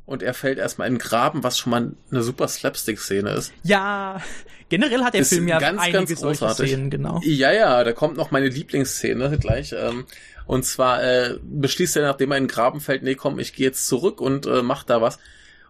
und 0.07 0.24
er 0.24 0.34
fällt 0.34 0.57
erstmal 0.57 0.88
in 0.88 0.95
den 0.95 0.99
Graben, 0.99 1.43
was 1.43 1.57
schon 1.57 1.72
mal 1.72 1.91
eine 2.09 2.24
super 2.24 2.47
Slapstick-Szene 2.47 3.30
ist. 3.32 3.51
Ja, 3.63 4.22
generell 4.70 5.03
hat 5.03 5.13
der 5.13 5.22
Ist 5.22 5.30
Film 5.30 5.47
ja 5.47 5.59
ganz, 5.59 5.82
einige 5.82 5.97
ganz 5.97 6.15
großartig. 6.15 6.70
Szenen, 6.70 6.89
genau. 6.89 7.20
Ja, 7.24 7.51
ja, 7.51 7.84
da 7.84 7.91
kommt 7.91 8.18
noch 8.18 8.32
meine 8.32 8.47
Lieblingsszene 8.47 9.38
gleich. 9.38 9.76
Ähm, 9.78 10.05
und 10.45 10.63
zwar 10.63 11.03
äh, 11.03 11.38
beschließt 11.43 11.97
er, 11.97 12.03
nachdem 12.03 12.32
er 12.32 12.38
in 12.38 12.45
den 12.45 12.49
Graben 12.49 12.80
fällt, 12.80 13.03
nee, 13.03 13.15
komm, 13.15 13.38
ich 13.38 13.53
gehe 13.53 13.68
jetzt 13.68 13.86
zurück 13.86 14.22
und 14.22 14.45
äh, 14.45 14.61
mach 14.61 14.84
da 14.84 15.01
was. 15.01 15.20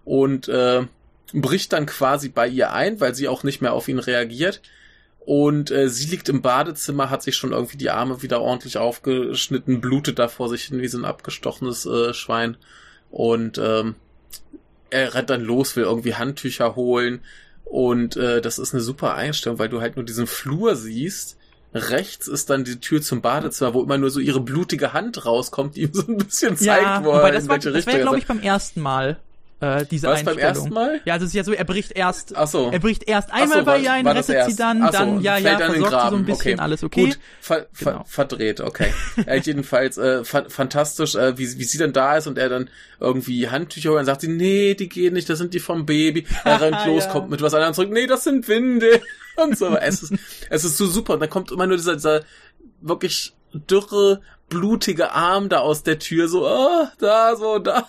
Und 0.06 0.48
äh, 0.48 0.84
bricht 1.34 1.74
dann 1.74 1.88
quasi 1.88 2.30
bei 2.30 2.48
ihr 2.48 2.72
ein, 2.72 3.02
weil 3.02 3.16
sie 3.16 3.28
auch 3.28 3.44
nicht 3.44 3.62
mehr 3.62 3.74
auf 3.74 3.88
ihn 3.88 4.00
reagiert. 4.00 4.62
Und 5.28 5.72
äh, 5.72 5.90
sie 5.90 6.08
liegt 6.08 6.30
im 6.30 6.42
Badezimmer, 6.42 7.10
hat 7.10 7.22
sich 7.22 7.36
schon 7.36 7.52
irgendwie 7.52 7.76
die 7.76 7.90
Arme 7.90 8.22
wieder 8.22 8.40
ordentlich 8.40 8.78
aufgeschnitten, 8.78 9.82
blutet 9.82 10.20
da 10.20 10.30
vor 10.30 10.48
sich 10.48 10.64
hin 10.64 10.80
wie 10.82 10.88
so 10.88 10.98
ein 10.98 11.04
abgestochenes 11.04 11.86
äh, 11.86 12.14
Schwein. 12.14 12.56
Und 13.12 13.58
ähm, 13.58 13.96
er 14.90 15.14
rennt 15.16 15.30
dann 15.30 15.42
los, 15.42 15.76
will 15.76 15.84
irgendwie 15.84 16.16
Handtücher 16.16 16.78
holen. 16.78 17.20
Und 17.66 18.16
äh, 18.16 18.40
das 18.40 18.58
ist 18.58 18.74
eine 18.74 18.82
super 18.82 19.16
Einstellung, 19.16 19.60
weil 19.60 19.68
du 19.68 19.82
halt 19.82 19.98
nur 19.98 20.06
diesen 20.06 20.28
Flur 20.28 20.78
siehst. 20.78 21.36
Rechts 21.74 22.30
ist 22.30 22.50
dann 22.50 22.64
die 22.64 22.80
Tür 22.80 23.02
zum 23.02 23.22
Badezimmer, 23.22 23.74
wo 23.74 23.84
immer 23.84 23.98
nur 23.98 24.12
so 24.12 24.22
ihre 24.22 24.40
blutige 24.40 24.94
Hand 24.94 25.26
rauskommt, 25.26 25.76
die 25.76 25.82
ihm 25.82 25.94
so 25.94 26.08
ein 26.08 26.20
bisschen 26.20 26.56
zeigt, 26.56 26.84
Ja, 26.84 27.04
wo 27.04 27.10
er 27.10 27.18
wobei 27.18 27.28
in 27.28 27.36
das 27.36 27.50
war, 27.50 27.56
welche 27.56 27.72
das 27.72 27.80
Richtung 27.80 27.92
war 27.92 28.00
er 28.00 28.04
glaube 28.04 28.20
ich, 28.20 28.28
beim 28.28 28.40
ersten 28.40 28.80
Mal, 28.80 29.20
äh, 29.60 29.86
diese 29.86 30.08
War 30.08 30.14
es 30.16 30.24
beim 30.24 30.34
Einstellung. 30.38 30.56
ersten 30.56 30.74
Mal? 30.74 31.02
Ja, 31.06 31.14
also 31.16 31.26
es 31.26 31.32
ist 31.32 31.36
ja 31.36 31.44
so, 31.44 31.52
er 31.54 31.64
bricht 31.66 31.92
erst, 31.94 32.36
Ach 32.36 32.48
so. 32.48 32.70
er 32.72 32.80
bricht 32.80 33.08
erst 33.08 33.32
einmal 33.34 33.60
so, 33.60 33.66
bei 33.66 33.80
ihr 33.80 33.92
ein, 33.92 34.06
das 34.06 34.30
rettet 34.30 34.52
sie 34.52 34.56
dann, 34.56 34.84
Ach 34.84 34.92
so, 34.92 35.00
dann, 35.00 35.22
ja, 35.22 35.38
ja, 35.38 35.58
den 35.58 35.72
versorgt 35.72 36.04
sie 36.04 36.10
so 36.10 36.16
ein 36.16 36.26
bisschen, 36.26 36.54
Okay. 36.54 36.62
alles 36.62 36.84
okay. 36.84 37.06
Gut, 37.06 37.20
ver 37.42 37.66
ver 37.74 37.92
Genau. 37.94 38.04
verdreht, 38.08 38.62
okay. 38.62 38.94
äh, 39.26 39.40
jedenfalls 39.40 39.98
äh, 39.98 40.24
fa 40.24 40.46
fantastisch, 40.48 41.16
äh, 41.16 41.38
wie, 41.38 41.58
wie 41.58 41.64
sie 41.64 41.78
dann 41.78 41.94
da 41.94 42.18
ist 42.18 42.28
und 42.28 42.38
er 42.38 42.50
dann 42.50 42.70
irgendwie 43.00 43.50
Handtücher 43.50 43.90
holt 43.92 44.00
und 44.00 44.06
sagt 44.06 44.22
sie, 44.22 44.28
nee, 44.28 44.76
die 44.76 44.90
gehen 44.90 45.14
nicht, 45.14 45.30
das 45.30 45.38
sind 45.40 45.54
die 45.54 45.60
vom 45.60 45.86
Baby. 45.86 46.26
Er 46.44 46.62
rennt 46.62 46.86
los, 46.86 47.06
Ja. 47.06 47.12
kommt 47.12 47.30
mit 47.30 47.42
was 47.42 47.54
anderem 47.54 47.74
zurück, 47.74 47.90
nee, 47.92 48.06
das 48.08 48.24
sind 48.26 48.48
Winde. 48.48 49.02
Und 49.38 49.56
so, 49.56 49.68
aber 49.68 49.84
es 49.84 50.02
ist, 50.02 50.14
es 50.50 50.64
ist 50.64 50.78
so 50.78 50.88
super. 50.88 51.14
Und 51.14 51.20
dann 51.20 51.30
kommt 51.30 51.52
immer 51.52 51.68
nur 51.68 51.78
dieser, 51.78 51.94
dieser 51.94 52.22
wirklich 52.82 53.34
dürre, 53.54 54.22
blutige 54.50 55.12
Arm 55.12 55.48
da 55.50 55.60
aus 55.60 55.84
der 55.84 56.00
Tür, 56.00 56.28
so, 56.28 56.48
oh, 56.48 56.88
da, 57.00 57.36
so, 57.36 57.60
da. 57.60 57.88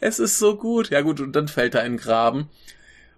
Es 0.00 0.18
ist 0.18 0.38
so 0.38 0.56
gut. 0.56 0.90
Ja 0.90 1.00
gut, 1.00 1.20
und 1.20 1.32
dann 1.34 1.48
fällt 1.48 1.74
er 1.74 1.84
in 1.84 1.92
den 1.92 1.98
Graben. 1.98 2.48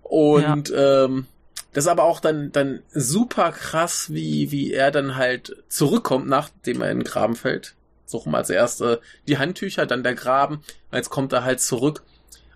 Und 0.03 0.73
ähm, 0.77 1.27
das 1.73 1.85
ist 1.85 1.91
aber 1.91 2.05
auch 2.05 2.21
dann, 2.21 2.53
dann 2.53 2.83
super 2.93 3.51
krass, 3.51 4.13
wie, 4.13 4.53
wie 4.53 4.73
er 4.73 4.91
dann 4.91 5.17
halt 5.17 5.57
zurückkommt, 5.69 6.29
nachdem 6.29 6.83
er 6.83 6.91
in 6.91 7.01
den 7.01 7.05
Graben 7.05 7.35
fällt. 7.35 7.75
Suchen 8.07 8.35
als 8.35 8.51
erste 8.51 9.01
die 9.27 9.39
Handtücher, 9.39 9.87
dann 9.87 10.05
der 10.05 10.15
Graben. 10.15 10.61
Jetzt 10.93 11.11
kommt 11.11 11.33
er 11.33 11.45
halt 11.45 11.61
zurück 11.61 12.03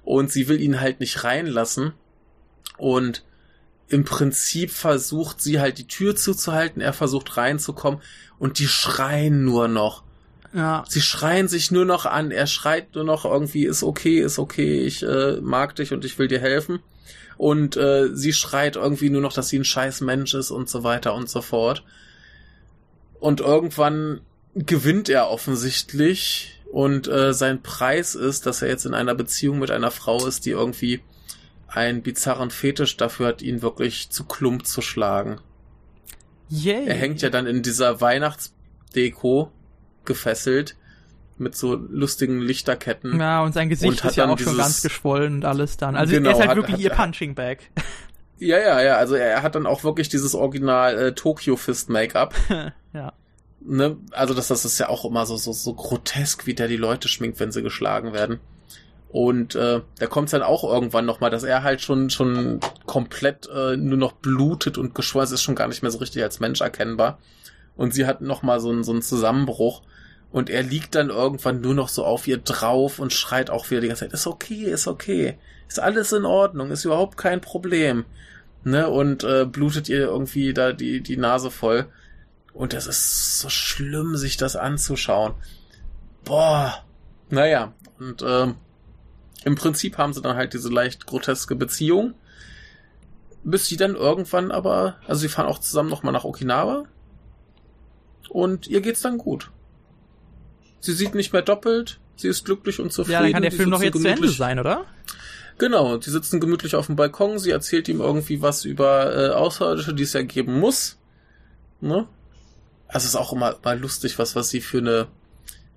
und 0.05 0.31
sie 0.31 0.49
will 0.49 0.61
ihn 0.61 0.81
halt 0.81 1.01
nicht 1.01 1.25
reinlassen. 1.25 1.95
Und 2.77 3.25
im 3.89 4.05
Prinzip 4.05 4.71
versucht 4.71 5.41
sie 5.41 5.59
halt 5.59 5.79
die 5.79 5.89
Tür 5.89 6.15
zuzuhalten, 6.15 6.81
er 6.81 6.93
versucht 6.93 7.37
reinzukommen 7.37 8.01
und 8.39 8.59
die 8.59 8.69
schreien 8.69 9.45
nur 9.45 9.67
noch. 9.67 10.05
Ja, 10.59 10.85
Sie 10.89 11.03
schreien 11.03 11.47
sich 11.47 11.71
nur 11.71 11.85
noch 11.85 12.05
an. 12.05 12.33
Er 12.33 12.49
schreit 12.49 12.97
nur 12.97 13.05
noch 13.05 13.25
irgendwie, 13.25 13.65
ist 13.65 13.85
okay, 13.85 14.19
ist 14.19 14.41
okay, 14.41 14.81
ich 14.81 15.05
äh, 15.05 15.41
mag 15.41 15.77
dich 15.77 15.93
und 15.93 16.05
ich 16.05 16.19
will 16.19 16.27
dir 16.27 16.41
helfen. 16.41 16.81
Und 17.37 17.77
äh, 17.77 18.09
sie 18.13 18.33
schreit 18.33 18.75
irgendwie 18.75 19.09
nur 19.09 19.21
noch, 19.21 19.33
dass 19.33 19.51
sie 19.51 19.61
ein 19.61 19.65
scheiß 19.65 20.01
Mensch 20.01 20.35
ist 20.35 20.51
und 20.51 20.69
so 20.69 20.83
weiter 20.83 21.15
und 21.15 21.31
so 21.31 21.43
fort. 21.43 21.85
Und 23.21 23.39
irgendwann 23.39 24.23
gewinnt 24.55 25.09
er 25.09 25.31
offensichtlich 25.31 26.61
und 26.73 27.07
äh, 27.07 27.33
sein 27.33 27.63
Preis 27.63 28.17
ist, 28.17 28.45
dass 28.45 28.61
er 28.61 28.67
jetzt 28.67 28.85
in 28.85 28.95
einer 28.95 29.15
Beziehung 29.15 29.61
mit 29.61 29.71
einer 29.71 29.93
Frau 29.93 30.27
ist, 30.27 30.45
die 30.45 30.51
irgendwie 30.51 31.03
einen 31.69 32.03
bizarren 32.03 32.51
Fetisch 32.51 32.97
dafür 32.97 33.29
hat, 33.29 33.43
ihn 33.43 33.63
wirklich 33.63 34.11
zu 34.11 34.25
Klump 34.25 34.67
zu 34.67 34.83
schlagen. 34.83 35.41
yay. 36.49 36.85
Er 36.85 36.97
hängt 36.97 37.23
ja 37.23 37.31
dann 37.31 37.47
in 37.47 37.63
dieser 37.63 38.01
Weihnachtsdeko 38.01 39.53
gefesselt 40.09 40.75
mit 41.39 41.55
so 41.55 41.77
lustigen 41.77 42.41
Lichterketten. 42.41 43.21
Ja, 43.21 43.43
und 43.45 43.53
sein 43.55 43.69
Gesicht 43.69 43.93
Und 43.93 44.03
hat 44.03 44.11
ist 44.11 44.17
ja 44.17 44.25
auch 44.25 44.31
schon 44.31 44.39
dieses- 44.39 44.57
ganz 44.59 44.83
geschwollen 44.83 45.35
und 45.35 45.45
alles 45.45 45.77
dann. 45.77 45.95
Also 45.95 46.13
Genau, 46.15 46.31
er 46.31 46.33
ist 46.33 46.41
halt 46.41 46.51
hat- 46.51 46.57
wirklich 46.57 46.75
hat- 46.75 46.83
ihr 46.83 46.91
Punching 46.91 47.35
Bag. 47.37 47.59
Ja, 48.41 48.57
ja, 48.59 48.81
ja. 48.81 48.97
Also 48.99 49.17
er 49.17 49.43
hat 49.43 49.57
dann 49.57 49.67
auch 49.67 49.83
wirklich 49.83 50.09
dieses 50.09 50.37
Original 50.37 50.97
äh, 50.97 51.13
Tokyo 51.13 51.57
Fist 51.57 51.89
Make-up. 51.91 52.35
ja. 52.95 53.13
Ne? 53.61 53.97
Also 54.13 54.33
das, 54.33 54.47
das 54.47 54.65
ist 54.65 54.79
ja 54.79 54.89
auch 54.89 55.05
immer 55.05 55.27
so, 55.27 55.37
so, 55.37 55.51
so 55.53 55.75
grotesk, 55.75 56.47
wie 56.47 56.55
der 56.55 56.69
die 56.69 56.77
Leute 56.77 57.09
schminkt, 57.09 57.41
wenn 57.41 57.51
sie 57.51 57.63
geschlagen 57.63 58.13
werden. 58.13 58.39
Und 59.09 59.57
äh, 59.57 59.81
da 59.99 60.07
kommt 60.07 60.33
dann 60.33 60.43
auch 60.43 60.63
irgendwann 60.63 61.05
nochmal, 61.05 61.31
dass 61.31 61.43
er 61.43 61.65
halt 61.65 61.81
schon 61.81 62.11
schon 62.11 62.61
komplett 62.87 63.49
äh, 63.53 63.77
nur 63.77 63.99
noch 63.99 64.13
blutet 64.13 64.79
und 64.79 64.95
geschwollen 64.95 65.25
ist, 65.25 65.33
ist 65.33 65.43
schon 65.43 65.57
gar 65.57 65.67
nicht 65.67 65.83
mehr 65.83 65.91
so 65.91 65.99
richtig 65.99 66.23
als 66.23 66.39
Mensch 66.39 66.61
erkennbar. 66.61 67.19
Und 67.77 67.93
sie 67.93 68.07
hat 68.07 68.21
nochmal 68.21 68.61
so 68.61 68.71
einen, 68.71 68.85
so 68.85 68.93
einen 68.93 69.03
Zusammenbruch. 69.03 69.83
Und 70.31 70.51
er 70.51 70.63
liegt 70.63 70.95
dann 70.95 71.09
irgendwann 71.09 71.61
nur 71.61 71.75
noch 71.75 71.89
so 71.89 72.05
auf 72.05 72.27
ihr 72.27 72.39
drauf 72.39 72.99
und 72.99 73.13
schreit 73.13 73.49
auch 73.51 73.71
wieder 73.71 73.81
die 73.81 73.89
ganze 73.89 74.05
Zeit, 74.05 74.13
ist 74.13 74.27
okay, 74.27 74.65
ist 74.65 74.87
okay, 74.87 75.39
ist 75.69 75.81
alles 75.81 76.13
in 76.13 76.27
Ordnung, 76.27 76.71
ist 76.71 76.85
überhaupt 76.85 77.17
kein 77.17 77.41
Problem. 77.41 78.05
Ne? 78.65 78.89
Und 78.89 79.25
äh, 79.25 79.47
blutet 79.47 79.89
ihr 79.89 80.01
irgendwie 80.01 80.53
da 80.53 80.73
die, 80.73 81.01
die 81.01 81.17
Nase 81.17 81.51
voll. 81.51 81.87
Und 82.53 82.73
das 82.73 82.87
ist 82.87 83.41
so 83.41 83.49
schlimm, 83.49 84.17
sich 84.17 84.37
das 84.37 84.57
anzuschauen. 84.57 85.35
Boah. 86.25 86.85
Naja, 87.31 87.73
und 87.99 88.23
ähm, 88.23 88.57
im 89.45 89.55
Prinzip 89.55 89.99
haben 89.99 90.13
sie 90.13 90.23
dann 90.23 90.37
halt 90.37 90.55
diese 90.55 90.69
leicht 90.69 91.07
groteske 91.07 91.55
Beziehung. 91.55 92.15
Bis 93.45 93.67
sie 93.67 93.77
dann 93.77 93.95
irgendwann 93.95 94.51
aber, 94.51 94.97
also 95.07 95.21
sie 95.21 95.29
fahren 95.29 95.47
auch 95.47 95.59
zusammen 95.59 95.89
nochmal 95.89 96.13
nach 96.13 96.25
Okinawa. 96.25 96.85
Und 98.29 98.67
ihr 98.67 98.81
geht's 98.81 99.01
dann 99.01 99.17
gut. 99.17 99.51
Sie 100.81 100.93
sieht 100.93 101.15
nicht 101.15 101.33
mehr 101.33 101.43
doppelt, 101.43 101.99
sie 102.17 102.29
ist 102.29 102.45
glücklich 102.45 102.81
und 102.81 102.93
zufrieden. 102.93 103.13
Ja, 103.13 103.23
dann 103.23 103.33
kann 103.33 103.43
der 103.43 103.51
die 103.51 103.57
Film 103.57 103.71
sitzen 103.71 103.83
jetzt 103.85 103.93
zu 104.03 104.09
Ende 104.09 104.21
gemütlich- 104.21 104.37
sein, 104.37 104.59
oder? 104.59 104.87
Genau, 105.59 106.01
sie 106.01 106.11
sitzen 106.11 106.39
gemütlich 106.39 106.77
auf 106.77 106.87
dem 106.87 106.95
Balkon, 106.95 107.39
sie 107.39 107.51
erzählt 107.51 107.89
ihm 107.89 108.01
irgendwie 108.01 108.41
was 108.43 108.65
über 108.65 109.15
äh, 109.15 109.31
Außerirdische, 109.31 109.93
die 109.93 110.05
es 110.05 110.13
ja 110.13 110.23
geben 110.23 110.61
muss. 110.61 110.99
Ne? 111.81 112.07
Also 112.87 113.07
es 113.07 113.15
ist 113.15 113.17
auch 113.17 113.33
immer, 113.33 113.57
immer 113.63 113.75
lustig, 113.75 114.19
was, 114.21 114.37
was 114.37 114.51
sie 114.51 114.61
für 114.61 114.79
eine 114.79 115.09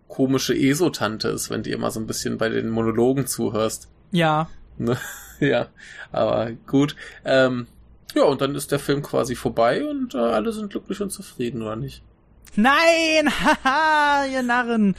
komische 0.08 0.54
ESO-Tante 0.56 1.30
ist, 1.30 1.50
wenn 1.50 1.64
die 1.64 1.72
immer 1.72 1.90
so 1.90 2.00
ein 2.00 2.06
bisschen 2.06 2.38
bei 2.38 2.50
den 2.50 2.70
Monologen 2.70 3.26
zuhörst. 3.26 3.90
Ja. 4.12 4.50
Ne? 4.78 4.98
ja, 5.40 5.68
aber 6.12 6.52
gut. 6.68 6.96
Ähm, 7.26 7.66
ja, 8.14 8.24
und 8.24 8.42
dann 8.42 8.54
ist 8.56 8.72
der 8.72 8.80
Film 8.80 9.02
quasi 9.02 9.36
vorbei 9.36 9.84
und 9.88 10.14
äh, 10.14 10.20
alle 10.20 10.52
sind 10.52 10.70
glücklich 10.70 11.02
und 11.02 11.12
zufrieden, 11.12 11.62
oder 11.62 11.76
nicht? 11.76 12.04
Nein! 12.56 13.30
Haha, 13.64 14.26
ihr 14.26 14.44
Narren! 14.44 14.96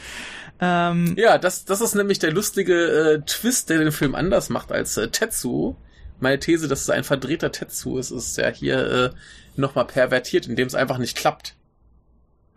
Ähm, 0.61 1.15
Ja, 1.19 1.39
das, 1.39 1.65
das 1.65 1.81
ist 1.81 1.95
nämlich 1.95 2.19
der 2.19 2.33
lustige 2.33 2.75
äh, 2.75 3.21
Twist, 3.27 3.69
der 3.71 3.79
den 3.79 3.93
Film 3.93 4.15
anders 4.15 4.49
macht 4.49 4.73
als 4.73 4.97
äh, 4.97 5.09
Tetsu. 5.09 5.75
Meine 6.21 6.39
These, 6.39 6.69
dass 6.69 6.83
es 6.83 6.91
ein 6.91 7.05
verdrehter 7.05 7.51
Tetsu 7.51 7.99
ist, 7.99 8.13
ist 8.13 8.37
ja 8.39 8.49
hier 8.49 8.79
äh, 8.79 9.11
nochmal 9.57 9.87
pervertiert, 9.87 10.47
indem 10.47 10.67
es 10.67 10.75
einfach 10.75 10.99
nicht 10.99 11.17
klappt. 11.17 11.57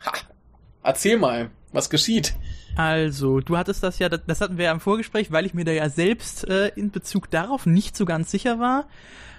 Ha! 0.06 0.12
Erzähl 0.84 1.18
mal, 1.18 1.50
was 1.72 1.89
geschieht? 1.89 2.36
Also, 2.76 3.39
du 3.39 3.58
hattest 3.58 3.82
das 3.84 4.00
ja, 4.00 4.10
das, 4.10 4.41
hatten 4.41 4.58
wir 4.58 4.66
ja 4.66 4.72
im 4.72 4.82
Vorgespräch, 4.82 5.32
weil 5.32 5.46
ich 5.46 5.54
mir 5.54 5.66
da 5.66 5.72
ja 5.72 5.89
selbst 5.89 6.48
äh, 6.48 6.68
in 6.76 6.91
Bezug 6.91 7.32
darauf 7.32 7.66
nicht 7.66 7.98
so 7.98 8.06
ganz 8.06 8.30
sicher 8.30 8.60
war. 8.60 8.88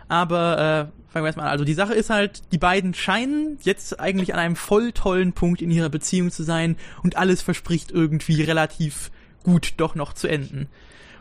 Aber 0.08 0.58
äh, 0.58 1.12
fangen 1.12 1.24
wir 1.24 1.26
erstmal 1.26 1.46
an. 1.46 1.52
Also 1.52 1.64
die 1.64 1.74
Sache 1.74 1.94
ist 1.94 2.10
halt, 2.10 2.42
die 2.52 2.58
beiden 2.58 2.94
scheinen 2.94 3.58
jetzt 3.62 3.98
eigentlich 3.98 4.32
an 4.34 4.40
einem 4.40 4.56
voll 4.56 4.92
tollen 4.92 5.32
Punkt 5.32 5.62
in 5.62 5.70
ihrer 5.70 5.88
Beziehung 5.88 6.30
zu 6.30 6.42
sein 6.42 6.76
und 7.02 7.16
alles 7.16 7.42
verspricht 7.42 7.90
irgendwie 7.90 8.42
relativ 8.42 9.10
gut 9.42 9.74
doch 9.78 9.94
noch 9.94 10.12
zu 10.12 10.28
enden. 10.28 10.68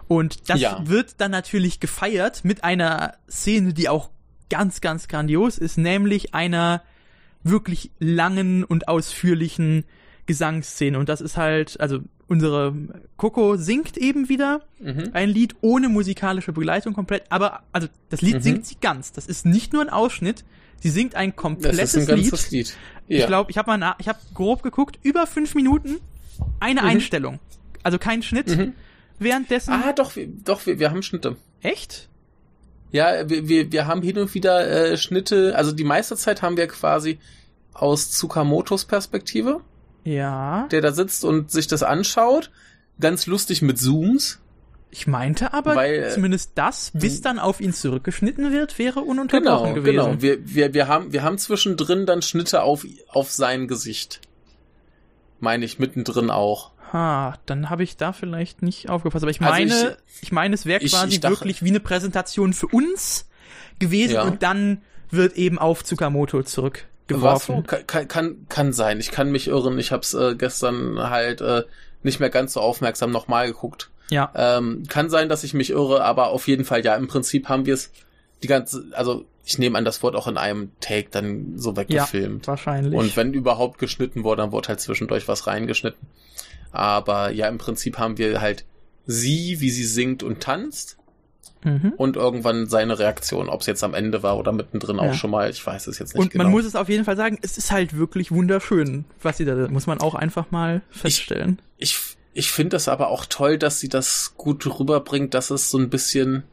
Und 0.08 0.50
das 0.50 0.60
Ja. 0.62 0.82
wird 0.86 1.16
dann 1.20 1.32
natürlich 1.32 1.80
gefeiert 1.80 2.44
mit 2.46 2.64
einer 2.64 3.14
Szene, 3.30 3.74
die 3.74 3.90
auch 3.90 4.10
ganz, 4.50 4.82
ganz 4.82 5.08
grandios 5.08 5.58
ist, 5.58 5.78
nämlich 5.78 6.36
einer 6.36 6.84
wirklich 7.44 7.92
langen 8.00 8.64
und 8.64 8.88
ausführlichen 8.88 9.86
Gesangsszene. 10.26 10.97
Und 10.97 11.09
das 11.09 11.21
ist 11.21 11.38
halt, 11.38 11.80
also 11.80 11.99
unsere 12.28 12.73
Coco 13.17 13.55
singt 13.57 13.97
eben 13.97 14.30
wieder 14.30 14.61
Mhm. 14.80 15.11
ein 15.13 15.30
Lied 15.30 15.55
ohne 15.61 15.89
musikalische 15.89 16.51
Begleitung 16.53 16.93
komplett, 16.93 17.23
aber 17.30 17.61
also 17.71 17.88
das 18.09 18.21
Lied 18.21 18.36
Mhm. 18.36 18.41
singt 18.41 18.65
sie 18.65 18.76
ganz. 18.82 19.11
Das 19.11 19.28
ist 19.28 19.45
nicht 19.45 19.73
nur 19.73 19.82
ein 19.84 19.89
Ausschnitt, 19.89 20.43
sie 20.80 20.89
singt 20.89 21.15
ein 21.15 21.30
Das 21.32 21.36
komplettes 21.38 21.93
ist 21.95 22.09
ein 22.09 22.17
Lied. 22.17 22.51
Lied. 22.51 22.78
Ich 23.07 23.28
glaube, 23.28 23.51
ich 23.51 23.57
habe 23.59 23.67
mal 23.69 23.78
nach, 23.78 23.95
ich 23.99 24.07
habe 24.07 24.19
grob 24.34 24.63
geguckt, 24.63 24.97
über 25.03 25.28
fünf 25.28 25.53
Minuten 25.53 25.97
eine 26.59 26.82
Mhm. 26.82 26.88
Einstellung. 26.88 27.39
Also 27.84 27.99
kein 27.99 28.23
Schnitt. 28.23 28.47
Mhm. 28.47 28.73
Währenddessen. 29.19 29.71
Ah, 29.73 29.93
doch, 29.93 30.11
doch, 30.43 30.65
wir, 30.65 30.80
wir 30.80 30.89
haben 30.89 31.03
Schnitte. 31.03 31.38
Echt? 31.61 32.09
Ja, 32.91 33.30
wir, 33.30 33.47
wir, 33.47 33.71
wir 33.71 33.88
haben 33.88 34.01
hin 34.01 34.17
und 34.17 34.34
wieder 34.34 34.67
äh, 34.67 34.97
Schnitte, 34.97 35.55
also 35.55 35.71
die 35.71 35.84
meiste 35.84 36.15
Zeit 36.15 36.41
haben 36.41 36.57
wir 36.57 36.67
quasi 36.67 37.19
aus 37.73 38.11
Tsukamotos 38.11 38.86
Ich 44.91 45.08
meinte 45.08 45.53
aber, 45.53 45.76
Weil, 45.76 46.03
äh, 46.06 46.10
zumindest 46.10 46.51
das, 46.56 46.91
bis 46.93 47.20
dann 47.22 47.38
auf 47.39 47.60
ihn 47.60 47.74
zurückgeschnitten 47.74 48.53
wird, 48.53 48.80
wäre 48.80 49.01
ununterbrochen 49.01 49.74
Genau, 49.74 49.74
gewesen. 49.74 50.06
genau. 50.12 50.22
Wir, 50.22 50.38
wir, 50.56 50.74
wir, 50.74 50.88
haben, 50.88 51.12
wir 51.12 51.22
haben 51.24 51.38
zwischendrin 51.38 52.06
dann 52.06 52.22
Schnitte 52.22 52.62
auf, 52.64 52.86
auf 53.10 53.30
sein 53.32 53.68
Gesicht. 53.68 54.22
Meine 55.41 55.66
ich 55.66 55.80
mittendrin 55.80 56.30
auch. 56.30 56.72
Ha, 56.93 57.38
dann 57.45 57.70
habe 57.70 57.84
ich 57.84 57.97
da 57.97 58.14
vielleicht 58.14 58.62
nicht 58.62 58.89
aufgepasst. 58.89 59.24
Aber 59.26 59.32
ich 59.32 59.41
Also 59.41 59.51
meine, 59.51 59.97
ich, 60.22 60.32
meine, 60.32 60.56
es 60.56 60.66
wäre 60.66 60.82
ich- 60.82 60.93
quasi 60.93 61.16
ich 61.16 61.20
dachte- 61.20 61.36
wirklich 61.36 61.62
wie 61.62 61.70
eine 61.70 61.82
Präsentation 61.82 62.53
für 62.53 62.68
uns 62.68 63.28
gewesen 63.80 64.14
Ja. 64.14 64.24
und 64.24 64.43
dann 64.43 64.82
wird 65.12 65.36
eben 65.36 65.60
auf 65.60 65.84
Tsukamoto 65.84 66.39
Was 66.39 66.86
so? 67.10 67.16
zurückgeworfen. 67.16 67.66
Kann, 67.88 68.08
kann- 68.08 68.45
kann, 68.49 68.74
sein. 68.74 68.99
Ich 68.99 69.12
kann 69.12 69.32
mich 69.32 69.47
irren. 69.47 69.78
Ich 69.80 69.91
habe 69.91 70.01
es 70.01 70.14
äh, 70.14 70.36
gestern 70.36 70.99
halt 71.10 71.41
äh, 71.41 71.64
nicht 72.03 72.20
mehr 72.20 72.30
ganz 72.30 72.53
so 72.53 72.62
aufmerksam 72.62 73.12
nochmal 73.12 73.47
geguckt. 73.47 73.89
Ja, 74.10 74.32
Ähm, 74.36 74.84
kann 74.88 75.10
sein, 75.10 75.30
dass 75.30 75.43
ich 75.43 75.53
mich 75.56 75.72
irre, 75.72 76.03
aber 76.03 76.28
auf 76.30 76.47
jeden 76.47 76.64
Fall, 76.66 76.86
ja, 76.86 76.95
im 76.95 77.08
Prinzip 77.08 77.49
haben 77.49 77.66
wir 77.66 77.74
es 77.74 77.91
die 78.43 78.47
ganze, 78.47 78.86
also 78.91 79.26
ich 79.43 79.58
nehme 79.58 79.78
an, 79.80 79.86
das 79.86 80.03
wurde 80.03 80.18
auch 80.18 80.28
in 80.28 80.38
einem 80.38 80.72
Take 80.80 81.08
dann 81.10 81.58
so 81.58 81.76
weggefilmt. 81.76 82.47
wahrscheinlich. 82.47 82.93
Und 82.99 83.16
wenn 83.18 83.34
überhaupt 83.34 83.80
geschnitten 83.80 84.24
wurde, 84.24 84.43
dann 84.43 84.51
wurde 84.51 84.68
halt 84.70 84.80
zwischendurch 84.80 85.28
was 85.28 85.47
reingeschnitten. 85.47 86.08
Aber 86.72 87.32
ja, 87.32 87.47
im 87.47 87.58
Prinzip 87.58 87.97
haben 87.97 88.18
wir 88.18 88.41
halt 88.41 88.66
sie, 89.08 89.60
wie 89.60 89.70
sie 89.70 89.86
singt 89.86 90.22
und 90.24 90.41
tanzt 90.41 90.97
mhm. 91.66 91.93
und 91.97 92.16
irgendwann 92.16 92.68
seine 92.68 92.97
Reaktion, 92.99 93.49
ob 93.49 93.61
es 93.61 93.68
jetzt 93.68 93.84
am 93.84 93.93
Ende 93.93 94.24
war 94.24 94.38
oder 94.38 94.51
mittendrin 94.51 94.99
auch 94.99 95.05
Ja. 95.07 95.13
schon 95.13 95.32
mal, 95.32 95.49
ich 95.49 95.66
weiß 95.66 95.88
es 95.88 95.99
jetzt 95.99 96.13
nicht 96.13 96.22
Und 96.22 96.32
genau. 96.32 96.43
man 96.45 96.51
muss 96.51 96.66
es 96.66 96.76
auf 96.76 96.88
jeden 96.89 97.03
Fall 97.03 97.18
sagen, 97.18 97.38
es 97.41 97.57
ist 97.57 97.72
halt 97.72 97.97
wirklich 97.97 98.32
wunderschön, 98.32 99.05
was 99.22 99.38
sie 99.38 99.45
da, 99.45 99.68
muss 99.68 99.88
man 99.88 99.99
auch 99.99 100.16
einfach 100.16 100.51
mal 100.51 100.82
feststellen. 100.91 101.59
ich 101.78 101.99
ich 102.38 102.51
finde 102.51 102.72
das 102.72 102.89
aber 102.89 103.07
auch 103.09 103.26
toll, 103.26 103.57
dass 103.57 103.80
sie 103.80 103.88
das 103.89 104.34
gut 104.36 104.66
rüberbringt, 104.80 105.34
dass 105.34 105.49
es 105.51 105.70
so 105.72 105.78
ein 105.78 105.89
bisschen 105.89 106.43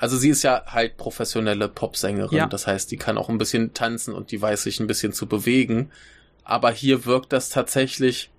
also 0.00 0.16
sie 0.16 0.28
ist 0.28 0.42
ja 0.44 0.62
halt 0.66 0.96
professionelle 0.96 1.68
Popsängerin, 1.68 2.38
Ja. 2.38 2.46
das 2.46 2.66
heißt, 2.66 2.90
die 2.90 2.96
kann 2.98 3.18
auch 3.18 3.28
ein 3.28 3.38
bisschen 3.38 3.74
tanzen 3.74 4.14
und 4.14 4.30
die 4.30 4.40
weiß 4.40 4.62
sich 4.62 4.78
ein 4.80 4.86
bisschen 4.86 5.12
zu 5.12 5.26
bewegen, 5.26 5.90
aber 6.44 6.70
hier 6.70 7.04
wirkt 7.04 7.32
das 7.32 7.48
tatsächlich 7.50 8.30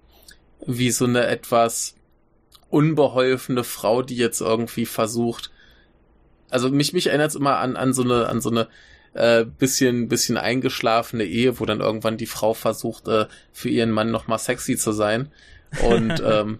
wie 0.65 0.89
so 0.91 1.05
eine 1.05 1.27
etwas 1.27 1.95
unbeholfene 2.69 3.63
Frau, 3.63 4.01
die 4.01 4.15
jetzt 4.15 4.41
irgendwie 4.41 4.85
versucht 4.85 5.51
also 6.49 6.69
mich 6.69 6.93
mich 6.93 7.07
erinnert 7.07 7.29
es 7.29 7.35
immer 7.35 7.57
an 7.57 7.75
an 7.75 7.93
so 7.93 8.03
eine 8.03 8.27
an 8.27 8.41
so 8.41 8.49
eine 8.49 8.67
äh, 9.13 9.43
bisschen 9.45 10.07
bisschen 10.07 10.37
eingeschlafene 10.37 11.23
Ehe, 11.23 11.59
wo 11.59 11.65
dann 11.65 11.79
irgendwann 11.79 12.17
die 12.17 12.25
Frau 12.27 12.53
versucht 12.53 13.07
äh, 13.07 13.25
für 13.51 13.69
ihren 13.69 13.91
Mann 13.91 14.11
noch 14.11 14.27
mal 14.27 14.37
sexy 14.37 14.77
zu 14.77 14.91
sein 14.91 15.29
und 15.89 16.21
ähm, 16.25 16.59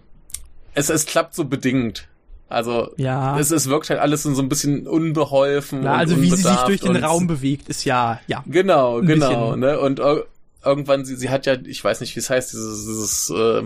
es 0.74 0.88
es 0.90 1.06
klappt 1.06 1.34
so 1.34 1.44
bedingt. 1.44 2.06
Also 2.48 2.92
Ja. 2.96 3.38
es, 3.38 3.52
es 3.52 3.68
wirkt 3.68 3.90
halt 3.90 4.00
alles 4.00 4.24
so 4.24 4.42
ein 4.42 4.48
bisschen 4.48 4.88
unbeholfen. 4.88 5.80
Und 5.82 5.86
also 5.86 6.20
wie 6.20 6.30
sie 6.30 6.36
sich 6.42 6.56
durch 6.66 6.80
den 6.80 6.96
Raum 6.96 7.28
bewegt, 7.28 7.68
ist 7.68 7.84
ja, 7.84 8.20
ja. 8.26 8.42
Genau, 8.46 9.00
genau, 9.02 9.50
bisschen- 9.52 9.60
ne? 9.60 9.78
Und 9.78 10.00
ir- 10.00 10.24
irgendwann, 10.64 11.04
sie, 11.04 11.14
sie 11.14 11.30
hat 11.30 11.46
ja, 11.46 11.54
ich 11.64 11.84
weiß 11.84 12.00
nicht, 12.00 12.16
wie 12.16 12.18
es 12.20 12.28
heißt, 12.28 12.52
dieses, 12.52 12.86
dieses 12.86 13.30
äh, 13.30 13.62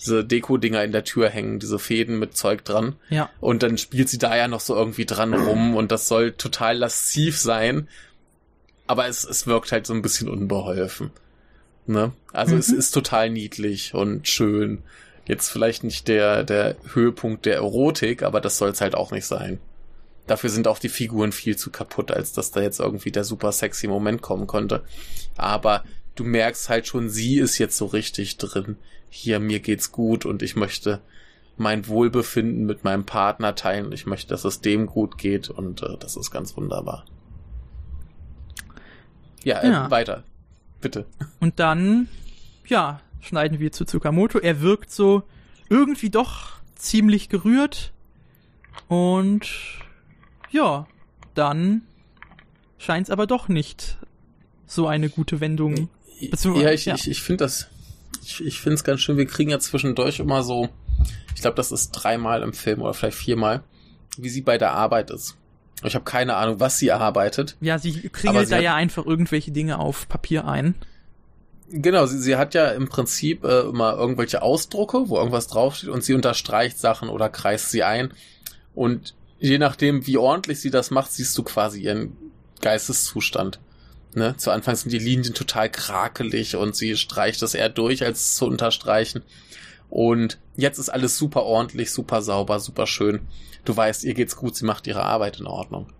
diese 0.00 0.24
Deko-Dinger 0.24 0.82
in 0.82 0.92
der 0.92 1.04
Tür 1.04 1.28
hängen, 1.28 1.58
diese 1.58 1.78
Fäden 1.78 2.18
mit 2.18 2.36
Zeug 2.36 2.64
dran. 2.64 2.96
Ja. 3.10 3.30
Und 3.40 3.62
dann 3.62 3.78
spielt 3.78 4.08
sie 4.08 4.18
da 4.18 4.36
ja 4.36 4.48
noch 4.48 4.60
so 4.60 4.74
irgendwie 4.74 5.04
dran 5.06 5.34
rum 5.34 5.76
und 5.76 5.92
das 5.92 6.08
soll 6.08 6.32
total 6.32 6.78
lasziv 6.78 7.38
sein. 7.38 7.88
Aber 8.86 9.06
es, 9.06 9.24
es 9.24 9.46
wirkt 9.46 9.70
halt 9.72 9.86
so 9.86 9.94
ein 9.94 10.02
bisschen 10.02 10.28
unbeholfen. 10.28 11.10
Ne? 11.86 12.12
Also 12.32 12.56
es 12.56 12.68
Mhm. 12.68 12.78
ist 12.78 12.90
total 12.92 13.30
niedlich 13.30 13.94
und 13.94 14.26
schön. 14.26 14.82
Jetzt 15.26 15.48
vielleicht 15.50 15.84
nicht 15.84 16.08
der, 16.08 16.42
der 16.44 16.76
Höhepunkt 16.94 17.46
der 17.46 17.56
Erotik, 17.56 18.22
aber 18.22 18.40
das 18.40 18.58
soll 18.58 18.70
es 18.70 18.80
halt 18.80 18.94
auch 18.94 19.12
nicht 19.12 19.26
sein. 19.26 19.60
Dafür 20.26 20.50
sind 20.50 20.66
auch 20.68 20.78
die 20.78 20.88
Figuren 20.88 21.32
viel 21.32 21.56
zu 21.56 21.70
kaputt, 21.70 22.10
als 22.10 22.32
dass 22.32 22.50
da 22.52 22.60
jetzt 22.60 22.80
irgendwie 22.80 23.10
der 23.12 23.24
super 23.24 23.52
sexy 23.52 23.86
Moment 23.88 24.22
kommen 24.22 24.46
konnte. 24.46 24.82
Aber 25.36 25.84
du 26.14 26.24
merkst 26.24 26.68
halt 26.68 26.86
schon, 26.86 27.08
sie 27.08 27.38
ist 27.38 27.58
jetzt 27.58 27.76
so 27.76 27.86
richtig 27.86 28.36
drin. 28.38 28.76
Hier, 29.08 29.40
mir 29.40 29.60
geht's 29.60 29.92
gut 29.92 30.24
und 30.26 30.42
ich 30.42 30.56
möchte 30.56 31.00
mein 31.56 31.86
Wohlbefinden 31.88 32.64
mit 32.64 32.84
meinem 32.84 33.04
Partner 33.04 33.54
teilen. 33.54 33.92
Ich 33.92 34.06
möchte, 34.06 34.28
dass 34.28 34.44
es 34.44 34.60
dem 34.60 34.86
gut 34.86 35.18
geht 35.18 35.50
und 35.50 35.82
äh, 35.82 35.96
das 35.98 36.16
ist 36.16 36.30
ganz 36.30 36.56
wunderbar. 36.56 37.04
Ja, 39.44 39.58
äh, 39.60 39.70
Ja. 39.70 39.90
weiter. 39.90 40.24
Bitte. 40.80 41.04
Und 41.40 41.58
dann, 41.60 42.08
ja, 42.66 43.00
schneiden 43.20 43.58
wir 43.58 43.70
zu 43.72 43.84
Tsukamoto. 43.84 44.38
Er 44.38 44.62
wirkt 44.62 44.90
so 44.90 45.22
irgendwie 45.68 46.08
doch 46.08 46.52
ziemlich 46.74 47.28
gerührt. 47.28 47.92
Und 48.88 49.46
ja, 50.50 50.86
dann 51.34 51.82
scheint 52.78 53.08
es 53.08 53.10
aber 53.10 53.26
doch 53.26 53.48
nicht 53.48 53.98
so 54.66 54.86
eine 54.86 55.10
gute 55.10 55.40
Wendung. 55.40 55.90
Ja, 56.60 56.70
ich, 56.70 56.84
ja. 56.84 56.94
ich, 56.94 57.08
ich 57.10 57.22
finde 57.22 57.44
das, 57.44 57.68
ich, 58.24 58.44
ich 58.44 58.60
finde 58.60 58.74
es 58.74 58.84
ganz 58.84 59.00
schön. 59.00 59.16
Wir 59.16 59.26
kriegen 59.26 59.50
ja 59.50 59.58
zwischendurch 59.58 60.18
immer 60.20 60.42
so, 60.42 60.68
ich 61.34 61.40
glaube, 61.40 61.56
das 61.56 61.72
ist 61.72 61.90
dreimal 61.92 62.42
im 62.42 62.52
Film 62.52 62.82
oder 62.82 62.94
vielleicht 62.94 63.16
viermal, 63.18 63.62
wie 64.18 64.28
sie 64.28 64.42
bei 64.42 64.58
der 64.58 64.72
Arbeit 64.72 65.10
ist. 65.10 65.36
Ich 65.82 65.94
habe 65.94 66.04
keine 66.04 66.36
Ahnung, 66.36 66.60
was 66.60 66.78
sie 66.78 66.92
arbeitet. 66.92 67.56
Ja, 67.60 67.78
sie 67.78 67.92
kringelt 68.10 68.46
sie 68.46 68.50
da 68.50 68.56
hat- 68.56 68.62
ja 68.62 68.74
einfach 68.74 69.06
irgendwelche 69.06 69.50
Dinge 69.50 69.78
auf 69.78 70.08
Papier 70.08 70.46
ein. 70.46 70.74
Genau, 71.72 72.04
sie, 72.06 72.18
sie 72.18 72.36
hat 72.36 72.52
ja 72.54 72.68
im 72.72 72.88
Prinzip 72.88 73.44
äh, 73.44 73.60
immer 73.60 73.94
irgendwelche 73.96 74.42
Ausdrucke, 74.42 75.08
wo 75.08 75.16
irgendwas 75.16 75.46
draufsteht 75.46 75.88
und 75.88 76.02
sie 76.04 76.14
unterstreicht 76.14 76.78
Sachen 76.78 77.08
oder 77.08 77.28
kreist 77.28 77.70
sie 77.70 77.84
ein. 77.84 78.12
Und 78.74 79.14
je 79.38 79.56
nachdem, 79.56 80.06
wie 80.06 80.18
ordentlich 80.18 80.60
sie 80.60 80.70
das 80.70 80.90
macht, 80.90 81.12
siehst 81.12 81.38
du 81.38 81.44
quasi 81.44 81.80
ihren 81.80 82.16
Geisteszustand. 82.60 83.58
Ne? 84.14 84.36
Zu 84.36 84.50
Anfang 84.50 84.74
sind 84.74 84.92
die 84.92 84.98
Linien 84.98 85.34
total 85.34 85.70
krakelig 85.70 86.56
und 86.56 86.74
sie 86.74 86.96
streicht 86.96 87.42
das 87.42 87.54
eher 87.54 87.68
durch, 87.68 88.02
als 88.04 88.34
zu 88.34 88.46
unterstreichen. 88.46 89.22
Und 89.88 90.38
jetzt 90.56 90.78
ist 90.78 90.88
alles 90.88 91.16
super 91.16 91.42
ordentlich, 91.44 91.90
super 91.92 92.22
sauber, 92.22 92.60
super 92.60 92.86
schön. 92.86 93.20
Du 93.64 93.76
weißt, 93.76 94.04
ihr 94.04 94.14
geht's 94.14 94.36
gut, 94.36 94.56
sie 94.56 94.64
macht 94.64 94.86
ihre 94.86 95.02
Arbeit 95.04 95.38
in 95.40 95.46
Ordnung. 95.46 95.92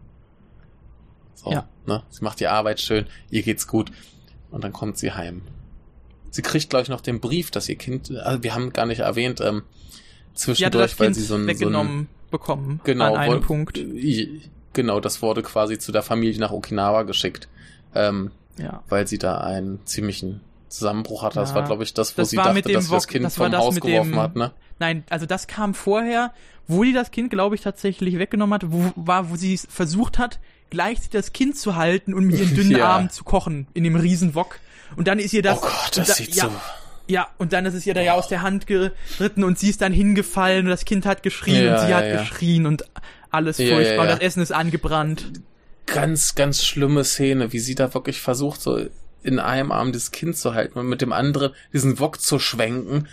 So, 1.34 1.52
Ja. 1.52 1.68
ne? 1.86 2.02
Sie 2.10 2.22
macht 2.24 2.40
die 2.40 2.46
Arbeit 2.48 2.80
schön, 2.80 3.06
ihr 3.30 3.42
geht's 3.42 3.66
gut. 3.66 3.90
Und 4.50 4.64
dann 4.64 4.72
kommt 4.72 4.98
sie 4.98 5.12
heim. 5.12 5.42
Sie 6.30 6.42
kriegt, 6.42 6.70
glaube 6.70 6.82
ich, 6.84 6.88
noch 6.88 7.00
den 7.00 7.20
Brief, 7.20 7.50
dass 7.50 7.68
ihr 7.68 7.76
Kind, 7.76 8.10
also 8.10 8.42
wir 8.42 8.54
haben 8.54 8.72
gar 8.72 8.86
nicht 8.86 9.00
erwähnt, 9.00 9.40
ähm, 9.40 9.62
zwischendurch, 10.34 10.98
weil 10.98 11.08
Kind 11.08 11.16
sie 11.16 11.22
so 11.22 11.34
ein, 11.36 11.56
so 11.56 11.68
ein 11.68 12.08
bekommen. 12.30 12.80
genau, 12.84 13.14
an 13.14 13.16
einem 13.16 13.40
Punkt. 13.40 13.80
Genau, 14.72 15.00
das 15.00 15.20
wurde 15.22 15.42
quasi 15.42 15.78
zu 15.78 15.90
der 15.90 16.02
Familie 16.02 16.38
nach 16.38 16.52
Okinawa 16.52 17.02
geschickt, 17.02 17.48
ähm, 17.94 18.30
Ja. 18.58 18.82
weil 18.88 19.06
sie 19.06 19.18
da 19.18 19.38
einen 19.38 19.84
ziemlichen 19.86 20.40
Zusammenbruch 20.68 21.22
hatte. 21.22 21.40
Das 21.40 21.50
Ja. 21.50 21.56
war, 21.56 21.64
glaube 21.64 21.82
ich, 21.82 21.94
das, 21.94 22.16
wo 22.16 22.22
Das 22.22 22.30
sie 22.30 22.36
dachte, 22.36 22.54
mit 22.54 22.66
dem 22.66 22.74
dass 22.74 22.86
sie 22.86 22.90
das 22.92 23.06
Kind 23.08 23.24
das 23.24 23.36
vom 23.36 23.50
das 23.50 23.60
Haus 23.60 23.80
geworfen 23.80 24.12
dem- 24.12 24.20
hat, 24.20 24.36
ne? 24.36 24.52
Nein, 24.78 25.04
also 25.10 25.26
das 25.26 25.46
kam 25.46 25.74
vorher, 25.74 26.32
wo 26.68 26.84
die 26.84 26.92
das 26.92 27.10
Kind, 27.10 27.30
glaube 27.30 27.54
ich, 27.54 27.60
tatsächlich 27.60 28.18
weggenommen 28.18 28.54
hat, 28.54 28.70
wo, 28.72 28.92
war, 28.96 29.30
wo 29.30 29.36
sie 29.36 29.58
versucht 29.58 30.18
hat, 30.18 30.38
gleichzeitig 30.70 31.10
das 31.10 31.32
Kind 31.32 31.56
zu 31.58 31.74
halten 31.76 32.14
und 32.14 32.24
mit 32.26 32.38
ihren 32.38 32.54
dünnen 32.54 32.70
Ja. 32.78 32.88
Armen 32.90 33.10
zu 33.10 33.24
kochen 33.24 33.66
in 33.74 33.82
dem 33.84 33.96
Riesenwok. 33.96 34.58
Und 34.96 35.08
dann 35.08 35.18
ist 35.18 35.32
ihr 35.32 35.42
das. 35.42 35.58
oh 35.58 35.62
Gott, 35.62 35.96
das 35.96 36.08
da, 36.08 36.14
sieht 36.14 36.34
ja, 36.34 36.44
so. 36.44 36.52
Ja, 37.08 37.26
und 37.38 37.52
dann 37.52 37.66
ist 37.66 37.74
es 37.74 37.84
ihr 37.86 37.94
da 37.94 38.00
ja 38.00 38.14
aus 38.14 38.28
der 38.28 38.42
Hand 38.42 38.68
geritten 38.68 39.42
und 39.42 39.58
sie 39.58 39.68
ist 39.70 39.82
dann 39.82 39.92
hingefallen 39.92 40.66
und 40.66 40.70
das 40.70 40.84
Kind 40.84 41.04
hat 41.06 41.24
geschrien 41.24 41.64
Ja, 41.64 41.80
und 41.80 41.86
sie 41.88 41.94
hat 41.94 42.04
geschrien 42.20 42.66
und 42.66 42.84
alles 43.32 43.56
furchtbar 43.56 44.02
und 44.02 44.08
das 44.10 44.20
Essen 44.20 44.40
ist 44.42 44.52
angebrannt. 44.52 45.32
Ganz, 45.92 46.34
ganz 46.34 46.64
schlimme 46.64 47.04
Szene, 47.04 47.52
wie 47.52 47.58
sie 47.58 47.74
da 47.74 47.92
wirklich 47.94 48.20
versucht, 48.20 48.60
so 48.60 48.80
in 49.22 49.38
einem 49.38 49.72
Arm 49.72 49.92
das 49.92 50.12
Kind 50.12 50.36
zu 50.36 50.54
halten 50.54 50.78
und 50.78 50.88
mit 50.88 51.02
dem 51.02 51.12
anderen 51.12 51.52
diesen 51.72 51.98
Wok 51.98 52.20
zu 52.20 52.38
schwenken. 52.38 53.08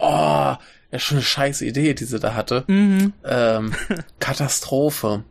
Oh, 0.00 0.54
ja, 0.90 0.98
schon 0.98 1.16
eine 1.16 1.24
scheiß 1.24 1.62
Idee, 1.62 1.94
die 1.94 2.04
sie 2.04 2.18
da 2.18 2.34
hatte. 2.34 2.64
Mhm. 2.66 3.12
Ähm, 3.24 3.74
Katastrophe. 4.20 5.24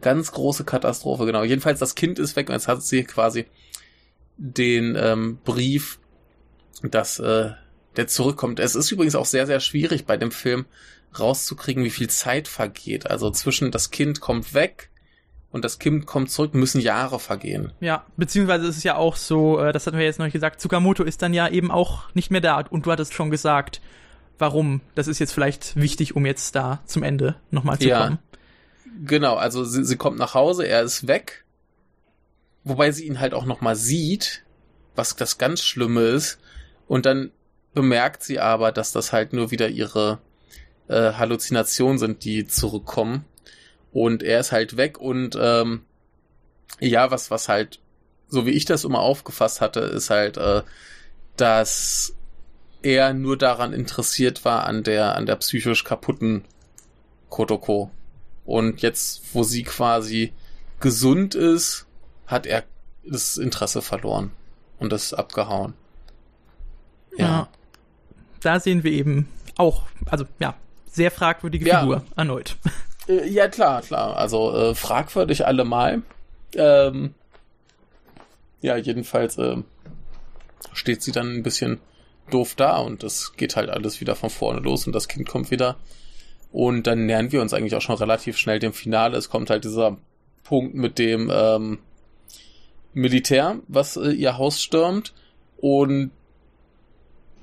Ganz 0.00 0.32
große 0.32 0.64
Katastrophe, 0.64 1.26
genau. 1.26 1.42
Jedenfalls, 1.42 1.80
das 1.80 1.94
Kind 1.94 2.18
ist 2.18 2.36
weg 2.36 2.48
und 2.48 2.54
jetzt 2.54 2.68
hat 2.68 2.82
sie 2.82 3.04
quasi 3.04 3.46
den 4.36 4.96
ähm, 4.96 5.38
Brief, 5.44 5.98
dass 6.82 7.18
äh, 7.18 7.50
der 7.96 8.06
zurückkommt. 8.06 8.60
Es 8.60 8.74
ist 8.74 8.90
übrigens 8.92 9.14
auch 9.14 9.24
sehr, 9.24 9.46
sehr 9.46 9.60
schwierig 9.60 10.06
bei 10.06 10.16
dem 10.16 10.30
Film 10.30 10.66
rauszukriegen, 11.18 11.84
wie 11.84 11.90
viel 11.90 12.08
Zeit 12.08 12.46
vergeht. 12.46 13.10
Also 13.10 13.30
zwischen 13.30 13.70
das 13.70 13.90
Kind 13.90 14.20
kommt 14.20 14.54
weg 14.54 14.90
und 15.56 15.64
das 15.64 15.78
Kind 15.80 16.06
kommt 16.06 16.30
zurück, 16.30 16.54
müssen 16.54 16.80
Jahre 16.80 17.18
vergehen. 17.18 17.72
Ja, 17.80 18.04
beziehungsweise 18.16 18.66
ist 18.66 18.76
es 18.76 18.84
ja 18.84 18.94
auch 18.96 19.16
so, 19.16 19.58
äh, 19.58 19.72
das 19.72 19.86
hatten 19.86 19.98
wir 19.98 20.04
jetzt 20.04 20.18
noch 20.18 20.26
nicht 20.26 20.34
gesagt, 20.34 20.60
Tsukamoto 20.60 21.02
ist 21.02 21.22
dann 21.22 21.34
ja 21.34 21.48
eben 21.48 21.70
auch 21.72 22.14
nicht 22.14 22.30
mehr 22.30 22.40
da 22.42 22.60
und 22.60 22.86
du 22.86 22.92
hattest 22.92 23.14
schon 23.14 23.30
gesagt, 23.30 23.80
warum. 24.38 24.82
Das 24.94 25.08
ist 25.08 25.18
jetzt 25.18 25.32
vielleicht 25.32 25.74
wichtig, 25.76 26.14
um 26.14 26.26
jetzt 26.26 26.54
da 26.54 26.80
zum 26.84 27.02
Ende 27.02 27.36
nochmal 27.50 27.78
zu 27.78 27.88
Ja. 27.88 28.04
kommen. 28.04 28.18
Genau, 29.04 29.34
also 29.34 29.64
sie, 29.64 29.84
sie 29.84 29.96
kommt 29.96 30.18
nach 30.18 30.34
Hause, 30.34 30.66
er 30.66 30.82
ist 30.82 31.06
weg, 31.08 31.44
wobei 32.64 32.92
sie 32.92 33.06
ihn 33.06 33.18
halt 33.18 33.34
auch 33.34 33.44
nochmal 33.46 33.76
sieht, 33.76 34.44
was 34.94 35.16
das 35.16 35.38
ganz 35.38 35.62
Schlimme 35.62 36.02
ist, 36.02 36.38
und 36.86 37.04
dann 37.06 37.30
bemerkt 37.74 38.22
sie 38.22 38.38
aber, 38.38 38.72
dass 38.72 38.92
das 38.92 39.12
halt 39.12 39.32
nur 39.32 39.50
wieder 39.50 39.68
ihre 39.68 40.18
äh, 40.88 41.12
Halluzinationen 41.12 41.98
sind, 41.98 42.24
die 42.24 42.46
zurückkommen. 42.46 43.24
Und 43.96 44.22
er 44.22 44.40
ist 44.40 44.52
halt 44.52 44.76
weg 44.76 44.98
und 44.98 45.38
ähm, 45.40 45.80
ja, 46.80 47.10
was, 47.10 47.30
was 47.30 47.48
halt, 47.48 47.80
so 48.28 48.44
wie 48.44 48.50
ich 48.50 48.66
das 48.66 48.84
immer 48.84 49.00
aufgefasst 49.00 49.62
hatte, 49.62 49.80
ist 49.80 50.10
halt, 50.10 50.36
äh, 50.36 50.62
dass 51.38 52.14
er 52.82 53.14
nur 53.14 53.38
daran 53.38 53.72
interessiert 53.72 54.44
war, 54.44 54.66
an 54.66 54.82
der, 54.82 55.16
an 55.16 55.24
der 55.24 55.36
psychisch 55.36 55.82
kaputten 55.84 56.44
Kotoko. 57.30 57.90
Und 58.44 58.82
jetzt, 58.82 59.22
wo 59.32 59.44
sie 59.44 59.62
quasi 59.62 60.34
gesund 60.78 61.34
ist, 61.34 61.86
hat 62.26 62.44
er 62.44 62.64
das 63.02 63.38
Interesse 63.38 63.80
verloren 63.80 64.30
und 64.78 64.92
das 64.92 65.14
abgehauen. 65.14 65.72
Ja. 67.16 67.26
ja. 67.26 67.48
Da 68.40 68.60
sehen 68.60 68.84
wir 68.84 68.92
eben 68.92 69.26
auch, 69.56 69.84
also 70.04 70.26
ja, 70.38 70.54
sehr 70.84 71.10
fragwürdige 71.10 71.66
ja. 71.66 71.80
Figur 71.80 72.04
erneut. 72.14 72.58
Äh, 73.08 73.28
ja, 73.28 73.48
klar, 73.48 73.82
klar. 73.82 74.16
Also 74.16 74.54
äh, 74.54 74.74
fragwürdig 74.74 75.46
allemal. 75.46 76.02
Ähm, 76.54 77.14
ja, 78.60 78.76
jedenfalls 78.76 79.38
äh, 79.38 79.56
steht 80.72 81.02
sie 81.02 81.12
dann 81.12 81.34
ein 81.34 81.42
bisschen 81.42 81.80
doof 82.30 82.54
da 82.56 82.78
und 82.78 83.04
es 83.04 83.34
geht 83.36 83.56
halt 83.56 83.70
alles 83.70 84.00
wieder 84.00 84.16
von 84.16 84.30
vorne 84.30 84.60
los 84.60 84.86
und 84.86 84.92
das 84.92 85.08
Kind 85.08 85.28
kommt 85.28 85.50
wieder. 85.50 85.76
Und 86.52 86.86
dann 86.86 87.06
nähern 87.06 87.32
wir 87.32 87.42
uns 87.42 87.52
eigentlich 87.52 87.74
auch 87.74 87.82
schon 87.82 87.96
relativ 87.96 88.38
schnell 88.38 88.58
dem 88.58 88.72
Finale. 88.72 89.16
Es 89.16 89.28
kommt 89.28 89.50
halt 89.50 89.64
dieser 89.64 89.98
Punkt 90.42 90.74
mit 90.74 90.98
dem 90.98 91.30
ähm, 91.32 91.78
Militär, 92.94 93.60
was 93.68 93.96
äh, 93.96 94.10
ihr 94.10 94.38
Haus 94.38 94.62
stürmt. 94.62 95.12
Und 95.58 96.10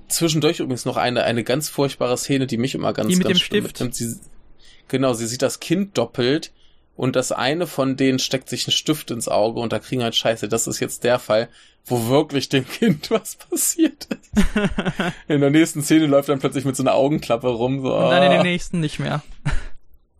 zwischendurch 0.08 0.60
übrigens 0.60 0.86
noch 0.86 0.98
eine, 0.98 1.24
eine 1.24 1.44
ganz 1.44 1.70
furchtbare 1.70 2.18
Szene, 2.18 2.48
die 2.48 2.58
mich 2.58 2.76
immer 2.76 2.94
ganz, 2.94 3.10
die 3.10 3.16
mit 3.16 3.28
ganz 3.28 3.38
dem 3.38 3.44
Stift. 3.44 3.80
Mitnimmt. 3.80 3.96
Sie, 3.96 4.20
genau, 4.88 5.14
sie 5.14 5.28
sieht 5.28 5.42
das 5.42 5.60
Kind 5.60 5.98
doppelt 5.98 6.52
und 6.96 7.16
das 7.16 7.32
eine 7.32 7.68
von 7.68 7.96
denen 7.98 8.20
steckt 8.20 8.50
sich 8.50 8.68
ein 8.68 8.72
Stift 8.72 9.12
ins 9.12 9.28
Auge 9.28 9.60
und 9.60 9.74
da 9.74 9.80
kriegen 9.80 10.04
halt 10.04 10.16
Scheiße, 10.16 10.48
das 10.48 10.68
ist 10.68 10.80
jetzt 10.80 11.04
der 11.04 11.20
Fall, 11.20 11.50
wo 11.86 12.08
wirklich 12.08 12.50
dem 12.50 12.68
Kind 12.70 13.12
was 13.12 13.36
passiert 13.36 14.08
ist. 14.10 14.32
in 15.28 15.42
der 15.42 15.50
nächsten 15.50 15.82
Szene 15.82 16.06
läuft 16.06 16.30
dann 16.30 16.40
plötzlich 16.40 16.66
mit 16.66 16.76
so 16.76 16.84
einer 16.84 16.96
Augenklappe 16.96 17.48
rum. 17.48 17.82
So, 17.82 17.96
und 17.96 18.10
dann 18.10 18.24
in 18.24 18.32
der 18.32 18.40
ah. 18.42 18.44
nächsten 18.44 18.80
nicht 18.80 19.00
mehr. 19.00 19.24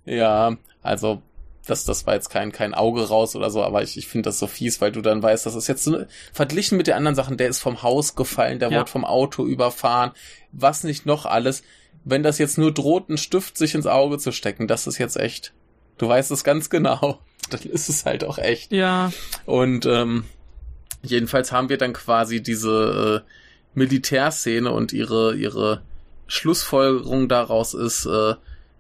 ja, 0.06 0.58
also 0.82 1.22
das, 1.66 1.86
das 1.86 2.06
war 2.06 2.16
jetzt 2.16 2.30
kein, 2.30 2.52
kein 2.52 2.74
Auge 2.74 3.08
raus 3.08 3.36
oder 3.36 3.50
so, 3.50 3.64
aber 3.64 3.84
ich, 3.84 3.98
ich 3.98 4.08
finde 4.08 4.28
das 4.30 4.40
so 4.40 4.48
fies, 4.48 4.82
weil 4.82 4.92
du 4.92 5.02
dann 5.02 5.24
weißt, 5.24 5.46
das 5.46 5.56
ist 5.56 5.68
jetzt 5.68 5.84
so, 5.84 6.04
verglichen 6.34 6.78
mit 6.78 6.88
den 6.88 6.96
anderen 6.96 7.16
Sachen, 7.16 7.38
der 7.38 7.48
ist 7.48 7.60
vom 7.60 7.84
Haus 7.84 8.16
gefallen, 8.16 8.60
der 8.60 8.70
ja. 8.70 8.80
wurde 8.80 8.92
vom 8.92 9.06
Auto 9.06 9.46
überfahren, 9.46 10.12
was 10.52 10.84
nicht 10.84 11.06
noch 11.06 11.26
alles. 11.26 11.64
Wenn 12.06 12.24
das 12.24 12.38
jetzt 12.38 12.58
nur 12.58 12.74
droht, 12.74 13.10
einen 13.10 13.18
Stift 13.18 13.58
sich 13.58 13.76
ins 13.76 13.88
Auge 13.88 14.18
zu 14.18 14.32
stecken, 14.32 14.68
das 14.68 14.88
ist 14.88 14.98
jetzt 14.98 15.18
echt 15.18 15.54
Du 15.98 16.08
weißt 16.08 16.32
es 16.32 16.44
ganz 16.44 16.70
genau. 16.70 17.20
Dann 17.50 17.62
ist 17.62 17.90
es 17.90 18.06
halt 18.06 18.24
auch 18.24 18.38
echt. 18.38 18.72
Ja. 18.72 19.12
Und 19.46 19.86
ähm, 19.86 20.26
jedenfalls 21.02 21.52
haben 21.52 21.68
wir 21.70 21.78
dann 21.78 21.92
quasi 21.92 22.42
diese 22.42 23.24
äh, 23.24 23.30
Militärszene 23.74 24.72
und 24.72 24.94
ihre, 24.94 25.36
ihre 25.36 25.82
Schlussfolgerung 26.28 27.28
daraus 27.28 27.74
ist, 27.74 28.06
äh, 28.06 28.36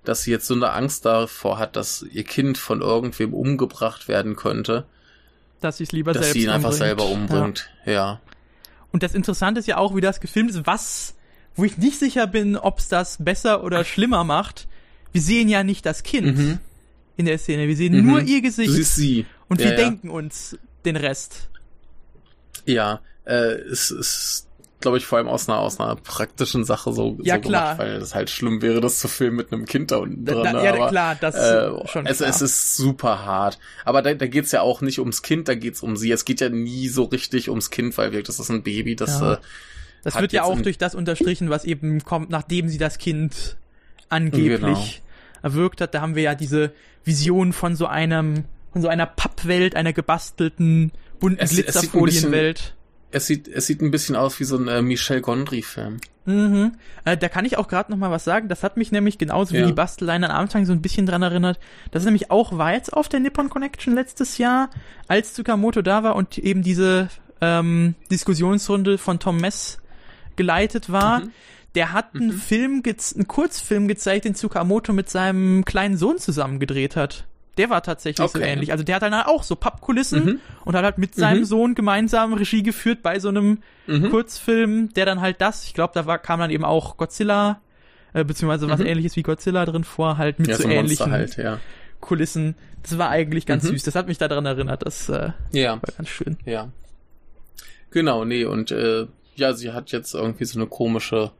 dass 0.05 0.23
sie 0.23 0.31
jetzt 0.31 0.47
so 0.47 0.53
eine 0.53 0.71
Angst 0.71 1.05
davor 1.05 1.59
hat, 1.59 1.75
dass 1.75 2.03
ihr 2.09 2.23
Kind 2.23 2.57
von 2.57 2.81
irgendwem 2.81 3.33
umgebracht 3.33 4.07
werden 4.07 4.37
könnte. 4.37 4.85
Dass 5.59 5.77
sie 5.77 5.83
es 5.83 5.91
lieber 5.91 6.13
dass 6.13 6.23
selbst 6.23 6.33
sie 6.33 6.43
ihn 6.43 6.49
einfach 6.49 6.71
umbringt. 6.71 6.87
selber 6.87 7.05
umbringt. 7.05 7.69
Ja. 7.85 7.91
ja. 7.91 8.21
Und 8.93 9.03
das 9.03 9.13
Interessante 9.13 9.59
ist 9.59 9.67
ja 9.67 9.77
auch, 9.77 9.93
wie 9.95 10.01
das 10.01 10.21
gefilmt 10.21 10.51
ist, 10.51 10.65
was, 10.65 11.15
wo 11.55 11.63
ich 11.63 11.77
nicht 11.77 11.99
sicher 11.99 12.27
bin, 12.27 12.57
ob 12.57 12.79
es 12.79 12.87
das 12.87 13.17
besser 13.19 13.63
oder 13.63 13.85
schlimmer 13.85 14.23
macht. 14.23 14.67
Wir 15.11 15.21
sehen 15.21 15.49
ja 15.49 15.63
nicht 15.63 15.85
das 15.85 16.03
Kind. 16.03 16.37
Mhm 16.37 16.59
in 17.17 17.25
der 17.25 17.37
Szene. 17.37 17.67
Wir 17.67 17.75
sehen 17.75 17.95
mhm. 17.95 18.07
nur 18.07 18.21
ihr 18.21 18.41
Gesicht. 18.41 18.69
Du 18.69 18.73
siehst 18.73 18.95
sie. 18.95 19.25
Und 19.49 19.59
ja, 19.59 19.67
wir 19.67 19.71
ja. 19.73 19.77
denken 19.77 20.09
uns 20.09 20.57
den 20.85 20.95
Rest. 20.95 21.49
Ja, 22.65 23.01
äh, 23.25 23.53
es 23.53 23.91
ist, 23.91 24.47
glaube 24.79 24.97
ich, 24.97 25.05
vor 25.05 25.17
allem 25.17 25.27
aus 25.27 25.47
einer, 25.47 25.59
aus 25.59 25.79
einer 25.79 25.95
praktischen 25.95 26.63
Sache 26.63 26.93
so, 26.93 27.17
ja, 27.21 27.35
so 27.35 27.41
klar. 27.41 27.75
gemacht, 27.75 27.79
weil 27.79 28.01
es 28.01 28.15
halt 28.15 28.29
schlimm 28.29 28.61
wäre, 28.61 28.81
das 28.81 28.99
zu 28.99 29.07
filmen 29.07 29.37
mit 29.37 29.51
einem 29.51 29.65
Kind 29.65 29.91
da 29.91 29.97
unten 29.97 30.25
drin. 30.25 30.43
Da, 30.43 30.63
ja, 30.63 30.73
aber, 30.73 30.89
klar, 30.89 31.17
das 31.19 31.35
äh, 31.35 31.69
schon 31.87 32.05
es, 32.05 32.17
klar. 32.17 32.29
es 32.29 32.41
ist 32.41 32.75
super 32.75 33.25
hart. 33.25 33.59
Aber 33.85 34.01
da, 34.01 34.13
da 34.13 34.27
geht's 34.27 34.51
ja 34.51 34.61
auch 34.61 34.81
nicht 34.81 34.99
ums 34.99 35.21
Kind, 35.21 35.47
da 35.47 35.55
geht's 35.55 35.83
um 35.83 35.97
sie. 35.97 36.11
Es 36.11 36.25
geht 36.25 36.41
ja 36.41 36.49
nie 36.49 36.87
so 36.87 37.03
richtig 37.03 37.49
ums 37.49 37.69
Kind, 37.69 37.97
weil 37.97 38.11
wirklich, 38.11 38.27
das 38.27 38.39
ist 38.39 38.49
ein 38.49 38.63
Baby, 38.63 38.95
das 38.95 39.19
ja. 39.19 39.33
äh, 39.33 39.37
Das 40.03 40.19
wird 40.19 40.33
ja 40.33 40.43
auch 40.43 40.59
durch 40.61 40.77
das 40.77 40.95
unterstrichen, 40.95 41.49
was 41.49 41.65
eben 41.65 42.03
kommt, 42.03 42.29
nachdem 42.29 42.67
sie 42.69 42.77
das 42.77 42.97
Kind 42.97 43.57
angeblich 44.09 44.59
genau. 44.59 44.77
erwürgt 45.41 45.81
hat. 45.81 45.93
Da 45.93 46.01
haben 46.01 46.15
wir 46.15 46.23
ja 46.23 46.35
diese 46.35 46.71
Vision 47.05 47.53
von 47.53 47.75
so 47.75 47.87
einem, 47.87 48.45
von 48.71 48.81
so 48.81 48.87
einer 48.87 49.05
Pappwelt, 49.05 49.75
einer 49.75 49.93
gebastelten, 49.93 50.91
bunten 51.19 51.39
Es- 51.39 51.51
Glitzerfolienwelt. 51.51 52.75
es 53.11 53.27
sieht, 53.27 53.47
es 53.47 53.65
sieht 53.67 53.81
ein 53.81 53.91
bisschen 53.91 54.15
aus 54.15 54.39
wie 54.39 54.43
so 54.43 54.57
ein 54.57 54.67
äh, 54.67 54.81
Michel 54.81 55.21
Gondry-Film. 55.21 55.97
Mhm. 56.25 56.73
Äh, 57.03 57.17
da 57.17 57.27
kann 57.27 57.43
ich 57.45 57.57
auch 57.57 57.67
gerade 57.67 57.91
noch 57.91 57.97
mal 57.97 58.09
was 58.11 58.23
sagen. 58.23 58.47
Das 58.47 58.63
hat 58.63 58.77
mich 58.77 58.91
nämlich 58.93 59.17
genauso 59.17 59.53
wie 59.53 59.57
Ja. 59.59 59.65
die 59.65 59.73
Basteleien 59.73 60.23
am 60.23 60.31
Anfang 60.31 60.65
so 60.65 60.71
ein 60.71 60.81
bisschen 60.81 61.05
dran 61.05 61.21
erinnert. 61.21 61.59
Das 61.91 62.03
ist 62.03 62.05
nämlich 62.05 62.31
auch 62.31 62.57
war 62.57 62.73
jetzt 62.73 62.93
auf 62.93 63.09
der 63.09 63.19
Nippon 63.19 63.49
Connection 63.49 63.93
letztes 63.93 64.37
Jahr, 64.37 64.69
als 65.07 65.33
Tsukamoto 65.33 65.81
da 65.81 66.03
war 66.03 66.15
und 66.15 66.37
eben 66.37 66.61
diese 66.63 67.09
ähm, 67.41 67.95
Diskussionsrunde 68.09 68.97
von 68.97 69.19
Tom 69.19 69.37
Mess 69.37 69.79
geleitet 70.35 70.91
war. 70.91 71.19
Mhm. 71.21 71.31
Der 71.75 71.91
hat 71.91 72.13
einen 72.13 72.31
Film, 72.31 72.81
gez- 72.83 73.15
einen 73.15 73.27
Kurzfilm 73.27 73.87
gezeigt, 73.87 74.25
den 74.25 74.35
Tsukamoto 74.35 74.93
mit 74.93 75.09
seinem 75.09 75.65
kleinen 75.65 75.97
Sohn 75.97 76.19
zusammen 76.19 76.59
gedreht 76.59 76.95
hat. 76.95 77.25
Der 77.57 77.69
war 77.69 77.81
tatsächlich 77.83 78.29
so 78.31 78.39
Okay. 78.39 78.47
ähnlich. 78.51 78.71
Also 78.71 78.83
der 78.83 78.95
hat 78.95 79.01
dann 79.03 79.13
auch 79.13 79.43
so 79.43 79.55
Pappkulissen 79.55 80.25
Mhm. 80.25 80.39
und 80.65 80.75
hat 80.75 80.83
halt 80.83 80.97
mit 80.97 81.15
seinem 81.15 81.39
Mhm. 81.41 81.45
Sohn 81.45 81.75
gemeinsam 81.75 82.33
Regie 82.33 82.63
geführt 82.63 83.01
bei 83.03 83.19
so 83.19 83.29
einem 83.29 83.59
Mhm. 83.87 84.09
Kurzfilm, 84.09 84.93
der 84.93 85.05
dann 85.05 85.21
halt 85.21 85.39
das, 85.41 85.63
ich 85.65 85.73
glaube, 85.73 85.93
da 85.95 86.05
war, 86.05 86.17
kam 86.19 86.39
dann 86.39 86.49
eben 86.51 86.63
auch 86.65 86.97
Godzilla, 86.97 87.59
äh, 88.13 88.23
beziehungsweise 88.23 88.69
was 88.69 88.79
Mhm. 88.79 88.85
ähnliches 88.87 89.15
wie 89.15 89.23
Godzilla 89.23 89.65
drin 89.65 89.83
vor, 89.83 90.17
halt 90.17 90.39
mit 90.39 90.47
Ja, 90.49 90.55
so 90.57 90.63
so 90.63 90.69
ähnlichen 90.69 91.11
halt, 91.11 91.37
ja. 91.37 91.59
Kulissen. 91.99 92.55
Das 92.83 92.97
war 92.97 93.09
eigentlich 93.09 93.45
ganz 93.45 93.63
Mhm. 93.63 93.69
süß. 93.69 93.83
Das 93.83 93.95
hat 93.95 94.07
mich 94.07 94.17
daran 94.17 94.45
erinnert. 94.45 94.85
Das 94.85 95.09
äh, 95.09 95.31
Ja. 95.51 95.73
war 95.73 95.89
ganz 95.97 96.09
schön. 96.09 96.37
Ja. 96.45 96.69
Genau, 97.91 98.25
nee, 98.25 98.45
und 98.45 98.71
äh, 98.71 99.05
ja, 99.35 99.53
sie 99.53 99.71
hat 99.71 99.91
jetzt 99.91 100.13
irgendwie 100.13 100.45
so 100.45 100.59
eine 100.59 100.67
komische 100.67 101.31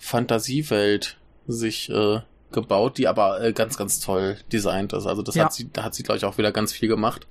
Fantasiewelt 0.00 1.16
sich 1.46 1.88
äh, 1.90 2.20
gebaut, 2.52 2.98
die 2.98 3.08
aber 3.08 3.40
äh, 3.42 3.52
ganz, 3.52 3.76
ganz 3.76 4.00
toll 4.00 4.36
designt 4.52 4.92
ist. 4.92 5.06
Also 5.06 5.22
das 5.22 5.34
Ja. 5.34 5.44
hat 5.44 5.52
sie, 5.52 5.70
da 5.72 5.84
hat 5.84 5.94
sie, 5.94 6.02
glaube 6.02 6.18
ich, 6.18 6.24
auch 6.24 6.38
wieder 6.38 6.52
ganz 6.52 6.72
viel 6.72 6.88
gemacht. 6.88 7.26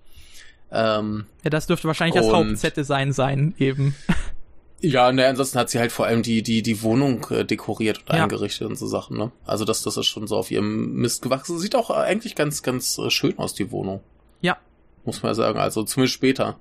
Ähm, 0.71 1.25
Ja, 1.43 1.49
das 1.49 1.67
dürfte 1.67 1.87
wahrscheinlich 1.87 2.15
das 2.21 2.31
Hauptset-Design 2.33 3.13
sein, 3.13 3.53
eben. 3.59 3.95
ja, 4.81 5.11
ne, 5.11 5.27
ansonsten 5.27 5.59
hat 5.59 5.69
sie 5.69 5.79
halt 5.79 5.91
vor 5.91 6.05
allem 6.05 6.23
die, 6.23 6.41
die, 6.43 6.61
die 6.63 6.81
Wohnung 6.81 7.25
äh, 7.29 7.45
dekoriert 7.45 7.99
und 8.07 8.15
Ja. 8.15 8.23
eingerichtet 8.23 8.67
und 8.67 8.77
so 8.77 8.87
Sachen, 8.87 9.17
ne? 9.17 9.31
Also 9.45 9.63
das, 9.65 9.83
das 9.83 9.95
ist 9.97 10.07
schon 10.07 10.27
so 10.27 10.37
auf 10.37 10.51
ihrem 10.51 10.93
Mist 10.95 11.21
gewachsen. 11.21 11.59
Sieht 11.59 11.75
auch 11.75 11.89
eigentlich 11.91 12.35
ganz, 12.35 12.63
ganz 12.63 12.97
äh, 12.97 13.09
schön 13.09 13.37
aus, 13.37 13.53
die 13.53 13.71
Wohnung. 13.71 14.01
Ja. 14.41 14.57
Muss 15.05 15.21
man 15.21 15.29
ja 15.31 15.35
sagen. 15.35 15.59
Also 15.59 15.83
zumindest 15.83 16.15
später. 16.15 16.59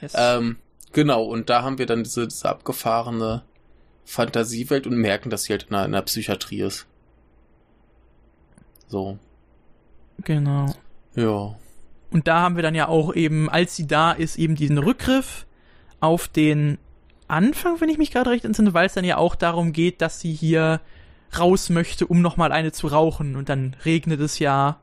Yes. 0.00 0.12
Ähm, 0.14 0.56
genau, 0.96 1.24
und 1.24 1.50
da 1.50 1.62
haben 1.62 1.78
wir 1.78 1.86
dann 1.86 2.02
diese, 2.02 2.26
diese 2.26 2.48
abgefahrene 2.48 3.42
Fantasiewelt 4.04 4.86
und 4.86 4.96
merken, 4.96 5.30
dass 5.30 5.44
sie 5.44 5.52
halt 5.52 5.64
in 5.64 5.74
einer, 5.74 5.84
in 5.84 5.94
einer 5.94 6.02
Psychiatrie 6.02 6.62
ist. 6.62 6.86
So, 8.88 9.18
genau. 10.24 10.74
ja. 11.14 11.54
Und 12.10 12.26
da 12.26 12.40
haben 12.40 12.56
wir 12.56 12.62
dann 12.62 12.74
ja 12.74 12.88
auch 12.88 13.14
eben, 13.14 13.50
als 13.50 13.76
sie 13.76 13.86
da 13.86 14.12
ist, 14.12 14.38
eben 14.38 14.54
diesen 14.54 14.78
Rückgriff 14.78 15.44
auf 16.00 16.28
den 16.28 16.78
Anfang, 17.28 17.80
wenn 17.80 17.88
ich 17.88 17.98
mich 17.98 18.12
gerade 18.12 18.30
recht 18.30 18.44
entsinne, 18.44 18.74
weil 18.74 18.86
es 18.86 18.94
dann 18.94 19.04
ja 19.04 19.18
auch 19.18 19.34
darum 19.34 19.72
geht, 19.72 20.00
dass 20.00 20.20
sie 20.20 20.32
hier 20.32 20.80
raus 21.36 21.68
möchte, 21.68 22.06
um 22.06 22.22
nochmal 22.22 22.52
eine 22.52 22.72
zu 22.72 22.86
rauchen. 22.86 23.36
Und 23.36 23.48
dann 23.48 23.76
regnet 23.84 24.20
es 24.20 24.38
ja 24.38 24.78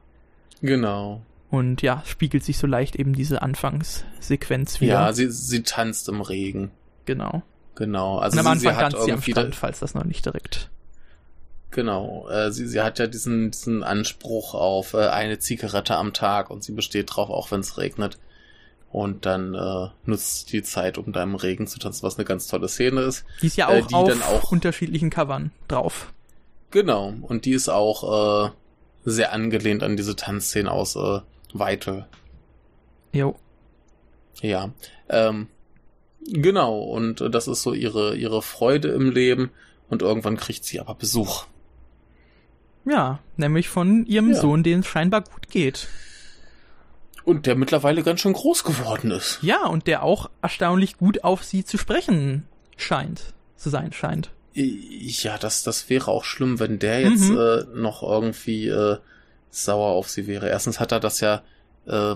Genau. 0.64 1.22
Und 1.54 1.84
ja, 1.84 2.02
spiegelt 2.06 2.44
sich 2.44 2.58
so 2.58 2.66
leicht 2.66 2.96
eben 2.96 3.14
diese 3.14 3.44
Anfangssequenz 3.44 4.82
wieder. 4.82 4.94
Ja, 4.94 5.14
sie, 5.14 5.30
sie 5.30 5.62
tanzt 5.64 6.10
im 6.10 6.22
Regen. 6.22 6.72
genau. 7.06 7.44
Genau. 7.76 8.18
Also 8.20 8.40
und 8.40 8.46
am 8.48 8.60
sie, 8.60 8.68
Anfang 8.68 8.80
sie 8.80 8.84
hat 8.86 8.92
tanzt 8.94 9.06
sie 9.06 9.12
am 9.14 9.22
Strand, 9.22 9.56
falls 9.56 9.80
das 9.80 9.94
noch 9.96 10.04
nicht 10.04 10.26
direkt. 10.26 10.70
Genau, 11.72 12.28
äh, 12.30 12.52
sie, 12.52 12.68
sie 12.68 12.82
hat 12.82 13.00
ja 13.00 13.08
diesen, 13.08 13.50
diesen 13.50 13.84
Anspruch 13.84 14.54
auf 14.54 14.94
äh, 14.94 15.08
eine 15.08 15.40
Zigarette 15.40 15.96
am 15.96 16.14
Tag 16.14 16.52
und 16.52 16.64
sie 16.64 16.72
besteht 16.72 17.16
drauf, 17.16 17.30
auch 17.32 17.50
wenn 17.52 17.62
es 17.62 17.78
regnet. 17.80 18.20
Und 18.92 19.26
dann 19.26 19.56
äh, 19.56 19.88
nutzt 20.06 20.50
sie 20.50 20.58
die 20.58 20.64
Zeit, 20.64 21.00
um 21.00 21.12
da 21.14 21.24
im 21.24 21.34
Regen 21.34 21.66
zu 21.66 21.80
tanzen, 21.80 22.04
was 22.04 22.18
eine 22.18 22.26
ganz 22.26 22.46
tolle 22.48 22.68
Szene 22.70 23.02
ist. 23.02 23.26
Die 23.42 23.48
ist 23.48 23.58
ja 23.58 23.72
Äh, 23.72 23.82
auch 23.82 23.88
die 23.88 23.96
auf 23.96 24.08
dann 24.08 24.22
auch- 24.22 24.52
unterschiedlichen 24.52 25.10
Covern 25.10 25.50
drauf. 25.68 26.14
Genau, 26.70 27.12
und 27.22 27.46
die 27.46 27.54
ist 27.54 27.70
auch 27.70 28.46
äh, 28.48 28.52
sehr 29.06 29.34
angelehnt 29.34 29.82
an 29.82 29.98
diese 29.98 30.16
Tanzszene 30.16 30.70
aus 30.72 30.96
Vital. 31.54 32.08
Jo. 33.12 33.36
Ja, 34.42 34.72
ähm, 35.10 35.48
genau, 36.28 36.80
und 36.82 37.22
das 37.34 37.48
ist 37.48 37.62
so 37.62 37.74
ihre, 37.74 38.16
ihre 38.16 38.42
Freude 38.42 38.90
im 38.90 39.12
Leben. 39.12 39.52
und 39.90 40.02
irgendwann 40.02 40.38
kriegt 40.38 40.64
sie 40.66 40.80
aber 40.80 40.96
Besuch. 40.96 41.46
Ja, 42.86 43.20
nämlich 43.38 43.70
von 43.70 44.06
ihrem 44.08 44.32
Ja. 44.32 44.42
Sohn, 44.42 44.64
den 44.64 44.80
es 44.80 44.88
scheinbar 44.88 45.22
gut 45.22 45.50
geht. 45.50 45.88
Und 47.24 47.46
der 47.46 47.56
mittlerweile 47.56 48.02
ganz 48.04 48.20
schön 48.22 48.34
groß 48.34 48.64
geworden 48.64 49.12
ist. 49.12 49.40
Ja, 49.44 49.68
und 49.68 49.86
der 49.88 50.02
auch 50.04 50.30
erstaunlich 50.42 50.98
gut 50.98 51.24
auf 51.24 51.44
sie 51.44 51.64
zu 51.64 51.78
sprechen 51.78 52.46
scheint, 52.76 53.34
zu 53.56 53.70
sein 53.70 53.94
scheint. 53.94 54.32
Ja, 54.56 55.38
das, 55.38 55.64
das 55.64 55.90
wäre 55.90 56.10
auch 56.12 56.24
schlimm, 56.26 56.60
wenn 56.60 56.80
der 56.80 57.02
jetzt 57.02 57.30
Mhm. 57.30 57.38
äh, 57.38 57.64
noch 57.76 58.02
irgendwie 58.04 58.68
äh, 58.68 58.98
sauer 59.54 59.92
auf 59.92 60.10
sie 60.10 60.28
wäre. 60.28 60.50
Erstens 60.50 60.80
hat 60.80 60.92
er 60.92 61.00
das 61.00 61.20
ja 61.20 61.44
äh, 61.88 62.16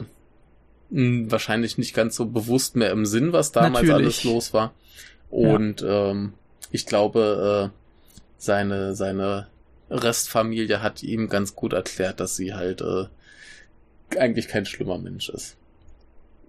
mh, 0.90 1.32
wahrscheinlich 1.32 1.78
nicht 1.78 1.94
ganz 1.94 2.16
so 2.16 2.26
bewusst 2.26 2.76
mehr 2.76 2.92
im 2.92 3.06
Sinn, 3.06 3.34
was 3.34 3.52
damals 3.52 3.88
Natürlich. 3.88 4.06
alles 4.06 4.24
los 4.24 4.54
war. 4.54 4.74
Und 5.30 5.84
ähm, 5.88 6.34
ich 6.72 6.86
glaube, 6.86 7.72
äh, 7.72 7.78
seine, 8.38 8.96
seine 8.96 9.48
Restfamilie 9.90 10.82
hat 10.82 11.04
ihm 11.04 11.30
ganz 11.30 11.56
gut 11.56 11.74
erklärt, 11.74 12.20
dass 12.20 12.36
sie 12.36 12.54
halt 12.54 12.82
äh, 12.82 13.06
eigentlich 14.18 14.48
kein 14.48 14.66
schlimmer 14.66 14.98
Mensch 14.98 15.30
ist. 15.30 15.58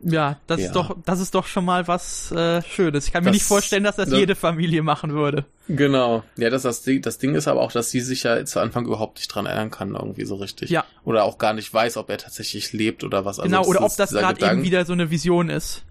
Ja, 0.02 0.38
das 0.46 0.60
Ja. 0.60 0.66
ist 0.66 0.72
doch, 0.76 0.96
das 1.04 1.18
ist 1.20 1.34
doch 1.34 1.46
schon 1.46 1.64
mal 1.64 1.88
was 1.88 2.30
äh, 2.30 2.62
Schönes. 2.62 3.06
Ich 3.06 3.12
kann 3.12 3.24
mir 3.24 3.30
Das- 3.30 3.34
nicht 3.34 3.46
vorstellen, 3.46 3.82
dass 3.84 3.96
das 3.96 4.08
das- 4.10 4.18
jede 4.18 4.34
Familie 4.36 4.82
machen 4.82 5.12
würde. 5.12 5.44
Genau. 5.68 6.22
Ja, 6.36 6.50
das, 6.50 6.62
das, 6.62 6.82
Ding, 6.82 7.02
das 7.02 7.18
Ding 7.18 7.34
ist 7.34 7.48
aber 7.48 7.60
auch, 7.60 7.72
dass 7.72 7.90
sie 7.90 8.00
sich 8.00 8.22
ja 8.22 8.44
zu 8.44 8.60
Anfang 8.60 8.86
überhaupt 8.86 9.18
nicht 9.18 9.28
dran 9.28 9.46
erinnern 9.46 9.70
kann, 9.70 9.94
irgendwie 9.94 10.24
so 10.24 10.36
richtig. 10.36 10.70
Ja. 10.70 10.84
Oder 11.04 11.24
auch 11.24 11.38
gar 11.38 11.52
nicht 11.52 11.72
weiß, 11.74 11.96
ob 11.96 12.10
er 12.10 12.18
tatsächlich 12.18 12.72
lebt 12.72 13.02
oder 13.04 13.24
was. 13.24 13.38
Also 13.40 13.50
genau, 13.50 13.66
oder 13.66 13.82
ob 13.82 13.96
das 13.96 14.10
gerade 14.10 14.44
eben 14.46 14.62
wieder 14.62 14.84
so 14.86 14.92
eine 14.92 15.10
Vision 15.10 15.50
ist. 15.50 15.82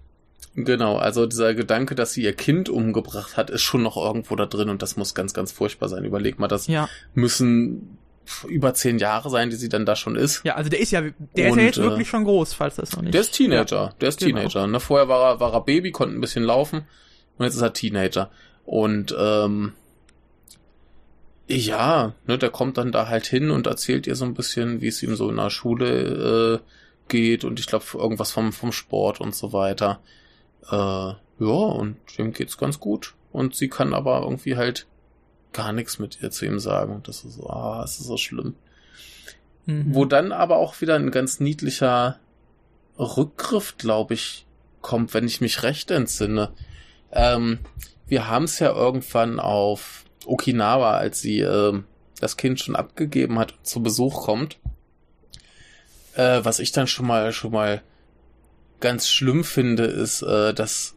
Genau, 0.54 0.96
also 0.96 1.26
dieser 1.26 1.54
Gedanke, 1.54 1.94
dass 1.94 2.12
sie 2.14 2.22
ihr 2.22 2.32
Kind 2.32 2.68
umgebracht 2.68 3.36
hat, 3.36 3.50
ist 3.50 3.62
schon 3.62 3.82
noch 3.82 3.96
irgendwo 3.96 4.34
da 4.34 4.46
drin 4.46 4.70
und 4.70 4.82
das 4.82 4.96
muss 4.96 5.14
ganz, 5.14 5.32
ganz 5.34 5.52
furchtbar 5.52 5.88
sein. 5.88 6.04
Überleg 6.04 6.38
mal, 6.40 6.48
das 6.48 6.66
Ja. 6.66 6.88
müssen 7.14 7.98
über 8.46 8.74
zehn 8.74 8.98
Jahre 8.98 9.30
sein, 9.30 9.50
die 9.50 9.56
sie 9.56 9.68
dann 9.68 9.86
da 9.86 9.96
schon 9.96 10.16
ist. 10.16 10.44
Ja, 10.44 10.54
also 10.54 10.70
der 10.70 10.80
ist 10.80 10.90
ja, 10.90 11.00
der 11.00 11.10
ist 11.10 11.38
ja 11.38 11.50
Und, 11.52 11.58
jetzt 11.60 11.78
äh, 11.78 11.82
wirklich 11.82 12.08
schon 12.08 12.24
groß, 12.24 12.54
falls 12.54 12.76
das 12.76 12.94
noch 12.94 13.02
nicht. 13.02 13.14
Der 13.14 13.20
ist 13.22 13.32
Teenager, 13.32 13.94
der 14.00 14.08
ist 14.08 14.20
Genau. 14.20 14.38
Teenager. 14.38 14.66
Ne? 14.66 14.80
Vorher 14.80 15.08
war 15.08 15.32
er, 15.32 15.40
war 15.40 15.52
er 15.54 15.60
Baby, 15.62 15.90
konnte 15.90 16.14
ein 16.16 16.20
bisschen 16.20 16.44
laufen 16.44 16.86
und 17.38 17.44
jetzt 17.44 17.54
ist 17.54 17.62
er 17.62 17.72
Teenager. 17.72 18.30
Und 18.64 19.14
ähm, 19.18 19.72
ja, 21.48 22.12
ne, 22.26 22.36
der 22.36 22.50
kommt 22.50 22.76
dann 22.76 22.92
da 22.92 23.08
halt 23.08 23.26
hin 23.26 23.50
und 23.50 23.66
erzählt 23.66 24.06
ihr 24.06 24.14
so 24.14 24.24
ein 24.26 24.34
bisschen, 24.34 24.80
wie 24.82 24.88
es 24.88 25.02
ihm 25.02 25.16
so 25.16 25.30
in 25.30 25.36
der 25.36 25.48
Schule 25.50 26.60
äh, 26.60 26.72
geht 27.08 27.44
und 27.44 27.58
ich 27.58 27.66
glaube 27.66 27.86
irgendwas 27.94 28.30
vom, 28.32 28.52
vom 28.52 28.72
Sport 28.72 29.20
und 29.20 29.34
so 29.34 29.52
weiter. 29.54 30.00
Äh, 30.70 30.74
ja, 30.74 31.16
und 31.38 31.96
dem 32.18 32.32
geht's 32.32 32.58
ganz 32.58 32.80
gut. 32.80 33.14
Und 33.32 33.54
sie 33.54 33.68
kann 33.68 33.94
aber 33.94 34.22
irgendwie 34.22 34.56
halt 34.56 34.86
gar 35.58 35.72
nichts 35.72 35.98
mit 35.98 36.22
ihr 36.22 36.30
zu 36.30 36.46
ihm 36.46 36.60
sagen. 36.60 36.94
Und 36.94 37.08
das 37.08 37.24
ist 37.24 37.34
so, 37.34 37.50
ah, 37.50 37.82
es 37.84 37.98
ist 37.98 38.06
so 38.06 38.16
schlimm. 38.16 38.54
Mhm. 39.66 39.92
Wo 39.92 40.04
dann 40.04 40.30
aber 40.30 40.56
auch 40.56 40.80
wieder 40.80 40.94
ein 40.94 41.10
ganz 41.10 41.40
niedlicher 41.40 42.20
Rückgriff, 42.96 43.76
glaube 43.76 44.14
ich, 44.14 44.46
kommt, 44.82 45.14
wenn 45.14 45.26
ich 45.26 45.40
mich 45.40 45.64
recht 45.64 45.90
entsinne. 45.90 46.52
Ähm, 47.10 47.58
wir 48.06 48.28
haben 48.28 48.44
es 48.44 48.60
ja 48.60 48.72
irgendwann 48.72 49.40
auf 49.40 50.04
Okinawa, 50.26 50.96
als 50.96 51.20
sie 51.20 51.40
ähm, 51.40 51.84
das 52.20 52.36
Kind 52.36 52.60
schon 52.60 52.76
abgegeben 52.76 53.36
hat 53.40 53.52
und 53.52 53.66
zu 53.66 53.82
Besuch 53.82 54.26
kommt. 54.26 54.58
Äh, 56.14 56.44
was 56.44 56.60
ich 56.60 56.70
dann 56.70 56.86
schon 56.86 57.06
mal 57.08 57.32
schon 57.32 57.50
mal 57.50 57.82
ganz 58.78 59.08
schlimm 59.08 59.42
finde, 59.42 59.84
ist, 59.86 60.22
äh, 60.22 60.54
dass 60.54 60.94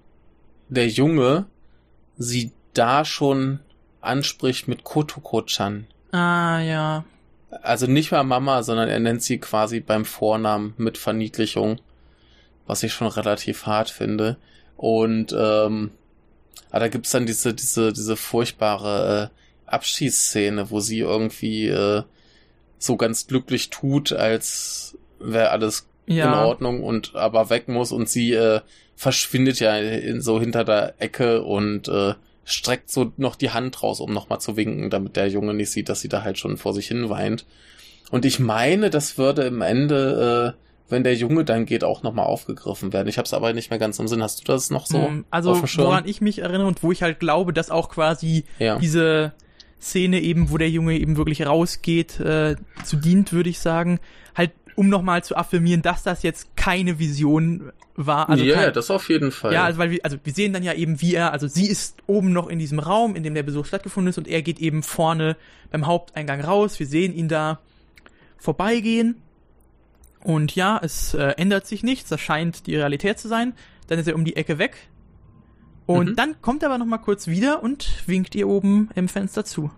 der 0.69 0.87
Junge 0.87 1.47
sie 2.15 2.51
da 2.73 3.03
schon 3.03 3.59
anspricht 4.01 4.67
mit 4.67 4.83
Kotoko-chan. 4.83 5.87
Ah, 6.11 6.59
ja. 6.59 7.05
Also 7.61 7.85
nicht 7.87 8.11
mal 8.11 8.23
Mama, 8.23 8.63
sondern 8.63 8.89
er 8.89 8.99
nennt 8.99 9.21
sie 9.23 9.37
quasi 9.37 9.79
beim 9.79 10.05
Vornamen 10.05 10.73
mit 10.77 10.97
Verniedlichung, 10.97 11.79
was 12.65 12.83
ich 12.83 12.93
schon 12.93 13.07
relativ 13.07 13.65
hart 13.65 13.89
finde. 13.89 14.37
Und 14.77 15.35
ähm, 15.37 15.91
aber 16.69 16.79
da 16.81 16.87
gibt's 16.87 17.11
dann 17.11 17.25
diese 17.25 17.53
diese 17.53 17.91
diese 17.93 18.15
furchtbare 18.15 19.31
äh, 19.31 19.69
Abschiedsszene, 19.69 20.71
wo 20.71 20.79
sie 20.79 20.99
irgendwie 20.99 21.67
äh, 21.67 22.03
so 22.77 22.95
ganz 22.97 23.27
glücklich 23.27 23.69
tut, 23.69 24.11
als 24.13 24.97
wäre 25.19 25.51
alles 25.51 25.87
Ja. 26.07 26.25
in 26.27 26.33
Ordnung 26.47 26.83
und 26.83 27.15
aber 27.15 27.49
weg 27.49 27.67
muss 27.67 27.91
und 27.91 28.09
sie 28.09 28.33
äh, 28.33 28.61
verschwindet 28.95 29.59
ja 29.59 29.75
in, 29.77 30.21
so 30.21 30.39
hinter 30.39 30.63
der 30.63 30.95
Ecke 30.99 31.43
und 31.43 31.87
äh, 31.89 32.13
streckt 32.43 32.89
so 32.91 33.11
noch 33.17 33.35
die 33.35 33.51
Hand 33.51 33.81
raus, 33.83 33.99
um 33.99 34.11
nochmal 34.13 34.39
zu 34.41 34.57
winken, 34.57 34.89
damit 34.89 35.15
der 35.15 35.27
Junge 35.27 35.53
nicht 35.53 35.71
sieht, 35.71 35.89
dass 35.89 36.01
sie 36.01 36.09
da 36.09 36.23
halt 36.23 36.37
schon 36.37 36.57
vor 36.57 36.73
sich 36.73 36.87
hin 36.87 37.09
weint. 37.09 37.45
Und 38.09 38.25
ich 38.25 38.39
meine, 38.39 38.89
das 38.89 39.17
würde 39.17 39.43
im 39.43 39.61
Ende, 39.61 40.55
äh, 40.57 40.61
wenn 40.91 41.03
der 41.03 41.15
Junge 41.15 41.45
dann 41.45 41.65
geht, 41.65 41.83
auch 41.85 42.03
nochmal 42.03 42.25
aufgegriffen 42.25 42.91
werden. 42.91 43.07
Ich 43.07 43.17
habe 43.17 43.25
es 43.25 43.33
aber 43.33 43.53
nicht 43.53 43.69
mehr 43.69 43.79
ganz 43.79 43.97
im 43.99 44.07
Sinn. 44.09 44.21
Hast 44.21 44.39
du 44.41 44.43
das 44.51 44.69
noch 44.69 44.85
so? 44.87 44.97
Mm, 44.97 45.25
Also, 45.29 45.55
woran 45.77 46.05
ich 46.07 46.19
mich 46.19 46.39
erinnere 46.39 46.67
und 46.67 46.83
wo 46.83 46.91
ich 46.91 47.01
halt 47.03 47.19
glaube, 47.19 47.53
dass 47.53 47.69
auch 47.69 47.87
quasi 47.89 48.43
Ja. 48.59 48.77
diese 48.79 49.31
Szene 49.79 50.19
eben, 50.19 50.51
wo 50.51 50.57
der 50.57 50.69
Junge 50.69 50.97
eben 50.99 51.15
wirklich 51.15 51.45
rausgeht, 51.45 52.19
äh, 52.19 52.55
zu 52.83 52.97
dient, 52.97 53.31
würde 53.31 53.49
ich 53.49 53.59
sagen, 53.59 53.99
halt 54.35 54.51
um 54.75 54.89
nochmal 54.89 55.23
zu 55.23 55.35
affirmieren, 55.35 55.81
dass 55.81 56.03
das 56.03 56.23
jetzt 56.23 56.55
keine 56.55 56.99
Vision 56.99 57.71
war. 57.95 58.29
Also 58.29 58.43
ja, 58.43 58.55
kein, 58.55 58.73
das 58.73 58.89
auf 58.89 59.09
jeden 59.09 59.31
Fall. 59.31 59.53
Ja, 59.53 59.65
also 59.65 59.77
weil 59.79 59.91
wir, 59.91 59.99
also 60.03 60.17
wir 60.23 60.33
sehen 60.33 60.53
dann 60.53 60.63
ja 60.63 60.73
eben, 60.73 61.01
wie 61.01 61.15
er, 61.15 61.31
also 61.33 61.47
sie 61.47 61.67
ist 61.67 61.97
oben 62.07 62.33
noch 62.33 62.47
in 62.47 62.59
diesem 62.59 62.79
Raum, 62.79 63.15
in 63.15 63.23
dem 63.23 63.33
der 63.33 63.43
Besuch 63.43 63.65
stattgefunden 63.65 64.09
ist, 64.09 64.17
und 64.17 64.27
er 64.27 64.41
geht 64.41 64.59
eben 64.59 64.83
vorne 64.83 65.35
beim 65.71 65.87
Haupteingang 65.87 66.41
raus. 66.41 66.79
Wir 66.79 66.87
sehen 66.87 67.13
ihn 67.13 67.27
da 67.27 67.59
vorbeigehen. 68.37 69.15
Und 70.23 70.55
ja, 70.55 70.79
es 70.81 71.13
äh, 71.15 71.33
ändert 71.37 71.65
sich 71.65 71.81
nichts, 71.83 72.09
das 72.09 72.21
scheint 72.21 72.67
die 72.67 72.75
Realität 72.75 73.19
zu 73.19 73.27
sein. 73.27 73.53
Dann 73.87 73.97
ist 73.99 74.07
er 74.07 74.15
um 74.15 74.23
die 74.23 74.35
Ecke 74.35 74.57
weg. 74.59 74.77
Und 75.87 76.09
Mhm. 76.11 76.15
dann 76.15 76.41
kommt 76.41 76.63
er 76.63 76.69
aber 76.69 76.77
noch 76.77 76.85
mal 76.85 76.99
kurz 76.99 77.27
wieder 77.27 77.63
und 77.63 77.89
winkt 78.05 78.35
ihr 78.35 78.47
oben 78.47 78.89
im 78.95 79.07
Fenster 79.09 79.43
zu. 79.45 79.71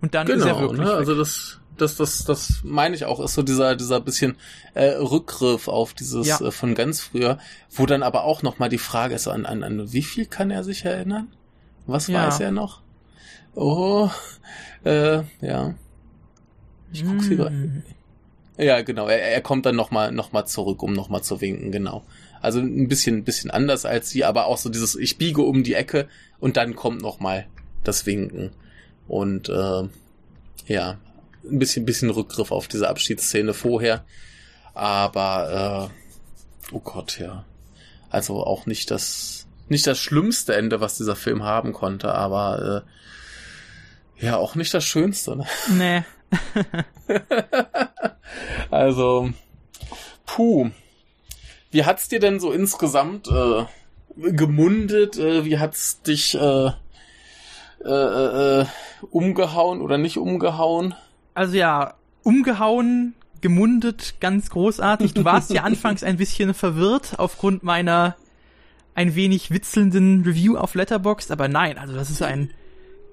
Und 0.00 0.14
dann 0.14 0.26
ist 0.26 0.44
er 0.44 0.54
genau, 0.54 0.60
wirklich 0.60 0.80
ne? 0.80 0.86
weg. 0.86 0.94
Also 0.94 1.14
das, 1.14 1.59
das, 1.80 1.96
das, 1.96 2.24
das 2.24 2.60
meine 2.62 2.94
ich 2.94 3.04
auch, 3.04 3.20
ist 3.20 3.34
so 3.34 3.42
dieser, 3.42 3.76
dieser 3.76 4.00
bisschen 4.00 4.36
äh, 4.74 4.90
Rückgriff 4.90 5.68
auf 5.68 5.94
dieses 5.94 6.26
Ja. 6.26 6.40
äh, 6.40 6.50
von 6.50 6.74
ganz 6.74 7.00
früher, 7.00 7.38
wo 7.70 7.86
dann 7.86 8.02
aber 8.02 8.24
auch 8.24 8.42
nochmal 8.42 8.68
die 8.68 8.78
Frage 8.78 9.14
ist, 9.14 9.28
an, 9.28 9.46
an, 9.46 9.62
an 9.62 9.92
wie 9.92 10.02
viel 10.02 10.26
kann 10.26 10.50
er 10.50 10.64
sich 10.64 10.84
erinnern? 10.84 11.28
Was 11.86 12.06
Ja. 12.08 12.26
weiß 12.26 12.40
er 12.40 12.50
noch? 12.50 12.82
Oh, 13.54 14.08
äh, 14.84 15.22
ja. 15.40 15.74
Ich 16.92 17.04
guck's. 17.04 17.28
Mm. 17.28 17.82
Ja, 18.58 18.82
genau. 18.82 19.06
Er, 19.08 19.20
er 19.20 19.40
kommt 19.40 19.64
dann 19.66 19.76
nochmal 19.76 20.12
noch 20.12 20.32
mal 20.32 20.44
zurück, 20.46 20.82
um 20.82 20.92
nochmal 20.92 21.22
zu 21.22 21.40
winken, 21.40 21.72
genau. 21.72 22.04
Also 22.42 22.60
ein 22.60 22.88
bisschen, 22.88 23.18
ein 23.18 23.24
bisschen 23.24 23.50
anders 23.50 23.84
als 23.84 24.10
sie, 24.10 24.24
aber 24.24 24.46
auch 24.46 24.58
so 24.58 24.68
dieses, 24.70 24.96
ich 24.96 25.18
biege 25.18 25.42
um 25.42 25.62
die 25.62 25.74
Ecke 25.74 26.08
und 26.38 26.56
dann 26.56 26.74
kommt 26.76 27.02
nochmal 27.02 27.46
das 27.84 28.06
Winken. 28.06 28.50
Und 29.08 29.48
äh, 29.48 29.88
ja, 30.66 30.98
ein 31.44 31.58
bisschen, 31.58 31.84
bisschen 31.84 32.10
Rückgriff 32.10 32.52
auf 32.52 32.68
diese 32.68 32.88
Abschiedsszene 32.88 33.54
vorher. 33.54 34.04
Aber 34.74 35.90
äh, 36.70 36.74
oh 36.74 36.80
Gott, 36.80 37.18
ja. 37.18 37.44
Also 38.10 38.44
auch 38.44 38.66
nicht 38.66 38.90
das, 38.90 39.46
nicht 39.68 39.86
das 39.86 39.98
schlimmste 39.98 40.54
Ende, 40.54 40.80
was 40.80 40.96
dieser 40.96 41.16
Film 41.16 41.44
haben 41.44 41.72
konnte, 41.72 42.14
aber 42.14 42.84
äh, 44.20 44.26
ja, 44.26 44.36
auch 44.36 44.54
nicht 44.54 44.74
das 44.74 44.84
Schönste. 44.84 45.36
Ne? 45.36 45.46
Nee. 45.68 46.02
Also, 48.70 49.30
puh. 50.26 50.70
Wie 51.70 51.84
hat's 51.84 52.08
dir 52.08 52.20
denn 52.20 52.40
so 52.40 52.52
insgesamt 52.52 53.28
äh, 53.28 53.64
gemundet? 54.16 55.18
Äh, 55.18 55.44
wie 55.44 55.58
hat's 55.58 56.02
dich 56.02 56.34
äh, 56.34 56.70
äh, 57.84 58.60
äh, 58.60 58.66
umgehauen 59.10 59.80
oder 59.80 59.98
nicht 59.98 60.18
umgehauen? 60.18 60.94
Also 61.34 61.56
ja, 61.56 61.94
umgehauen, 62.22 63.14
gemundet, 63.40 64.14
ganz 64.20 64.50
großartig. 64.50 65.14
Du 65.14 65.24
warst 65.24 65.50
ja 65.50 65.62
anfangs 65.64 66.02
ein 66.02 66.16
bisschen 66.16 66.54
verwirrt 66.54 67.14
aufgrund 67.18 67.62
meiner 67.62 68.16
ein 68.94 69.14
wenig 69.14 69.50
witzelnden 69.50 70.22
Review 70.24 70.56
auf 70.56 70.74
Letterboxd, 70.74 71.30
aber 71.30 71.48
nein, 71.48 71.78
also 71.78 71.94
das 71.94 72.10
ist 72.10 72.22
ein 72.22 72.50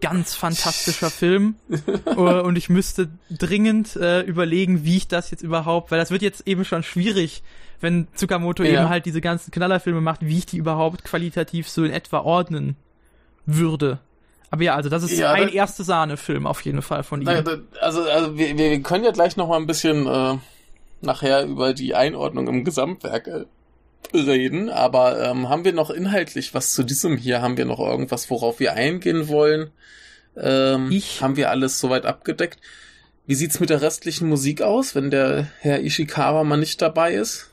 ganz 0.02 0.36
fantastischer 0.36 1.10
Film 1.10 1.56
Äh, 2.06 2.12
und 2.42 2.56
ich 2.58 2.70
müsste 2.70 3.10
dringend 3.30 3.96
äh, 3.96 4.22
überlegen, 4.22 4.84
wie 4.84 4.98
ich 4.98 5.08
das 5.08 5.32
jetzt 5.32 5.44
überhaupt, 5.44 5.92
weil 5.92 6.00
das 6.00 6.12
wird 6.12 6.22
jetzt 6.22 6.48
eben 6.48 6.66
schon 6.66 6.84
schwierig, 6.84 7.44
wenn 7.80 8.08
Tsukamoto 8.16 8.64
Ja. 8.64 8.82
eben 8.82 8.90
halt 8.90 9.06
diese 9.06 9.22
ganzen 9.22 9.52
Knallerfilme 9.52 10.02
macht, 10.02 10.22
wie 10.26 10.40
ich 10.40 10.46
die 10.48 10.58
überhaupt 10.58 11.04
qualitativ 11.04 11.70
so 11.70 11.84
in 11.84 11.92
etwa 11.92 12.20
ordnen 12.20 12.76
würde. 13.46 14.00
Aber 14.50 14.64
ja, 14.64 14.76
also 14.76 14.90
das 14.90 15.04
ist 15.04 15.12
Ja, 15.18 15.32
ein 15.34 15.48
da- 15.48 15.54
erste 15.54 15.84
Sahne-Film 15.84 16.48
auf 16.48 16.62
jeden 16.62 16.82
Fall 16.82 17.04
von 17.04 17.22
ihm. 17.22 17.26
Da- 17.26 17.44
Also, 17.82 18.04
also 18.04 18.38
wir, 18.38 18.58
wir 18.58 18.82
können 18.82 19.04
ja 19.04 19.12
gleich 19.12 19.36
noch 19.38 19.50
mal 19.50 19.58
ein 19.58 19.68
bisschen 19.68 20.08
äh, 20.08 20.38
nachher 21.02 21.44
über 21.46 21.74
die 21.74 21.96
Einordnung 21.96 22.48
im 22.48 22.64
Gesamtwerk 22.64 23.28
äh, 23.28 23.46
reden, 24.18 24.70
aber 24.70 25.22
ähm, 25.22 25.50
haben 25.50 25.66
wir 25.66 25.74
noch 25.74 25.90
inhaltlich 25.90 26.54
was 26.54 26.74
zu 26.74 26.84
diesem 26.84 27.18
hier? 27.18 27.42
Haben 27.42 27.58
wir 27.58 27.66
noch 27.66 27.80
irgendwas, 27.80 28.30
worauf 28.30 28.60
wir 28.62 28.74
eingehen 28.74 29.28
wollen? 29.28 29.72
Ähm, 30.38 30.92
Ich- 30.92 31.22
Haben 31.22 31.36
wir 31.36 31.50
alles 31.50 31.80
soweit 31.80 32.06
abgedeckt? 32.06 32.60
Wie 33.26 33.36
sieht's 33.36 33.60
mit 33.60 33.70
der 33.70 33.82
restlichen 33.82 34.30
Musik 34.30 34.62
aus, 34.62 34.96
wenn 34.96 35.12
der 35.12 35.48
Herr 35.60 35.82
Ishikawa 35.84 36.46
mal 36.46 36.56
nicht 36.56 36.82
dabei 36.82 37.14
ist? 37.16 37.50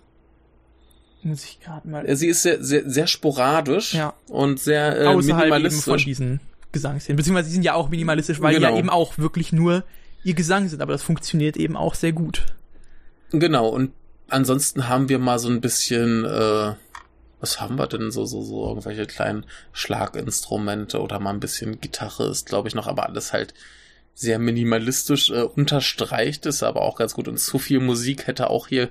Muss 1.24 1.44
ich 1.44 1.58
gerade 1.60 1.88
mal. 1.88 2.16
Sie 2.16 2.28
ist 2.28 2.42
sehr, 2.42 2.62
sehr, 2.62 2.88
sehr 2.88 3.06
sporadisch 3.08 3.94
Ja. 3.94 4.12
und 4.28 4.60
sehr 4.60 5.00
äh, 5.00 5.06
außerhalb 5.06 5.16
eben 5.16 5.70
von 5.72 5.96
minimalistisch. 5.96 6.20
Diesen 6.74 6.82
Gesangsszenen. 6.82 7.16
Beziehungsweise 7.16 7.48
sie 7.48 7.54
sind 7.54 7.64
ja 7.64 7.74
auch 7.74 7.88
minimalistisch, 7.88 8.40
weil 8.40 8.54
die 8.54 8.60
Genau. 8.60 8.72
ja 8.72 8.78
eben 8.78 8.90
auch 8.90 9.18
wirklich 9.18 9.52
nur 9.52 9.84
ihr 10.24 10.34
Gesang 10.34 10.68
sind, 10.68 10.82
aber 10.82 10.92
das 10.92 11.02
funktioniert 11.02 11.56
eben 11.56 11.76
auch 11.76 11.94
sehr 11.94 12.12
gut. 12.12 12.46
Genau, 13.30 13.68
und 13.68 13.92
ansonsten 14.28 14.88
haben 14.88 15.08
wir 15.08 15.18
mal 15.18 15.38
so 15.38 15.48
ein 15.48 15.60
bisschen, 15.60 16.24
äh, 16.24 16.74
was 17.40 17.60
haben 17.60 17.76
wir 17.76 17.86
denn 17.86 18.10
so, 18.10 18.24
so, 18.24 18.42
so, 18.42 18.68
irgendwelche 18.68 19.06
kleinen 19.06 19.44
Schlaginstrumente 19.72 21.00
oder 21.00 21.18
mal 21.20 21.30
ein 21.30 21.40
bisschen 21.40 21.80
Gitarre 21.80 22.28
ist, 22.28 22.46
glaube 22.46 22.68
ich, 22.68 22.74
noch, 22.74 22.86
aber 22.86 23.06
alles 23.06 23.32
halt 23.32 23.54
sehr 24.14 24.38
minimalistisch 24.38 25.30
äh, 25.30 25.42
unterstreicht 25.42 26.46
ist, 26.46 26.62
aber 26.62 26.82
auch 26.82 26.96
ganz 26.96 27.14
gut. 27.14 27.28
Und 27.28 27.38
zu 27.38 27.58
viel 27.58 27.80
Musik 27.80 28.26
hätte 28.26 28.48
auch 28.48 28.68
hier, 28.68 28.90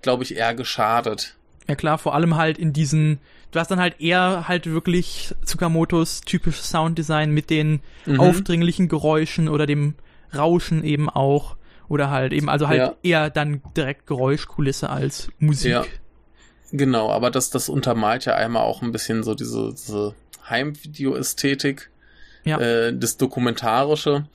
glaube 0.00 0.24
ich, 0.24 0.34
eher 0.36 0.54
geschadet. 0.54 1.36
Ja 1.68 1.74
klar, 1.76 1.98
vor 1.98 2.14
allem 2.14 2.36
halt 2.36 2.58
in 2.58 2.72
diesen, 2.72 3.20
du 3.52 3.60
hast 3.60 3.70
dann 3.70 3.78
halt 3.80 4.00
eher 4.00 4.48
halt 4.48 4.66
wirklich 4.66 5.32
Tsukamotos 5.44 6.22
typisches 6.22 6.68
Sounddesign 6.68 7.30
mit 7.30 7.48
den 7.50 7.80
Mhm. 8.06 8.18
aufdringlichen 8.20 8.88
Geräuschen 8.88 9.48
oder 9.48 9.66
dem 9.66 9.94
Rauschen 10.34 10.82
eben 10.82 11.08
auch. 11.08 11.56
Oder 11.88 12.10
halt 12.10 12.32
eben, 12.32 12.48
also 12.48 12.68
halt 12.68 12.78
Ja. 12.78 12.94
eher 13.02 13.30
dann 13.30 13.60
direkt 13.76 14.06
Geräuschkulisse 14.06 14.88
als 14.88 15.28
Musik. 15.38 15.70
Ja. 15.72 15.84
Genau, 16.72 17.10
aber 17.10 17.30
das, 17.30 17.50
das 17.50 17.68
untermalt 17.68 18.24
ja 18.24 18.34
einmal 18.34 18.62
auch 18.62 18.80
ein 18.80 18.92
bisschen 18.92 19.22
so 19.22 19.34
diese, 19.34 19.72
diese 19.74 20.14
Heimvideo-Ästhetik, 20.48 21.90
Ja. 22.44 22.58
äh, 22.58 22.96
das 22.96 23.16
Dokumentarische. 23.18 24.26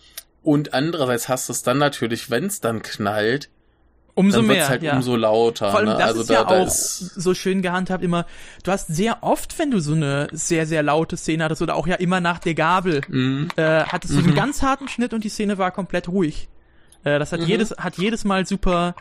Und 0.43 0.73
andererseits 0.73 1.27
hast 1.29 1.49
du 1.49 1.53
es 1.53 1.63
dann 1.63 1.77
natürlich, 1.77 2.29
wenn 2.29 2.45
es 2.45 2.61
dann 2.61 2.81
knallt, 2.81 3.49
Umso 4.17 4.37
dann 4.39 4.47
mehr. 4.47 4.67
halt 4.67 4.81
ja. 4.83 4.95
umso 4.95 5.15
lauter. 5.15 5.69
Vor 5.69 5.79
allem, 5.79 5.89
ne? 5.89 5.95
das 5.95 6.03
also 6.07 6.21
ist 6.21 6.29
da, 6.29 6.33
ja 6.33 6.43
da 6.43 6.63
auch 6.63 6.69
so 6.69 7.33
schön 7.33 7.61
gehandhabt 7.61 8.03
immer. 8.03 8.25
Du 8.63 8.71
hast 8.71 8.87
sehr 8.87 9.19
oft, 9.21 9.57
wenn 9.59 9.69
du 9.71 9.79
so 9.79 9.93
eine 9.93 10.27
sehr, 10.31 10.65
sehr 10.65 10.81
laute 10.81 11.17
Szene 11.17 11.43
hattest 11.43 11.61
oder 11.61 11.75
auch 11.75 11.85
ja 11.87 11.95
immer 11.95 12.19
nach 12.19 12.39
der 12.39 12.55
Gabel, 12.55 13.01
mh, 13.07 13.47
äh, 13.57 13.83
hattest 13.83 14.13
du 14.13 14.17
so 14.17 14.21
Mhm. 14.23 14.27
einen 14.29 14.35
ganz 14.35 14.61
harten 14.63 14.87
Schnitt 14.87 15.13
und 15.13 15.23
die 15.23 15.29
Szene 15.29 15.57
war 15.59 15.69
komplett 15.71 16.07
ruhig. 16.07 16.49
Äh, 17.03 17.19
das 17.19 17.31
hat 17.31 17.41
Mhm. 17.41 17.45
jedes, 17.47 17.71
hat 17.77 17.97
jedes 17.99 18.25
Mal 18.25 18.47
super, 18.47 18.95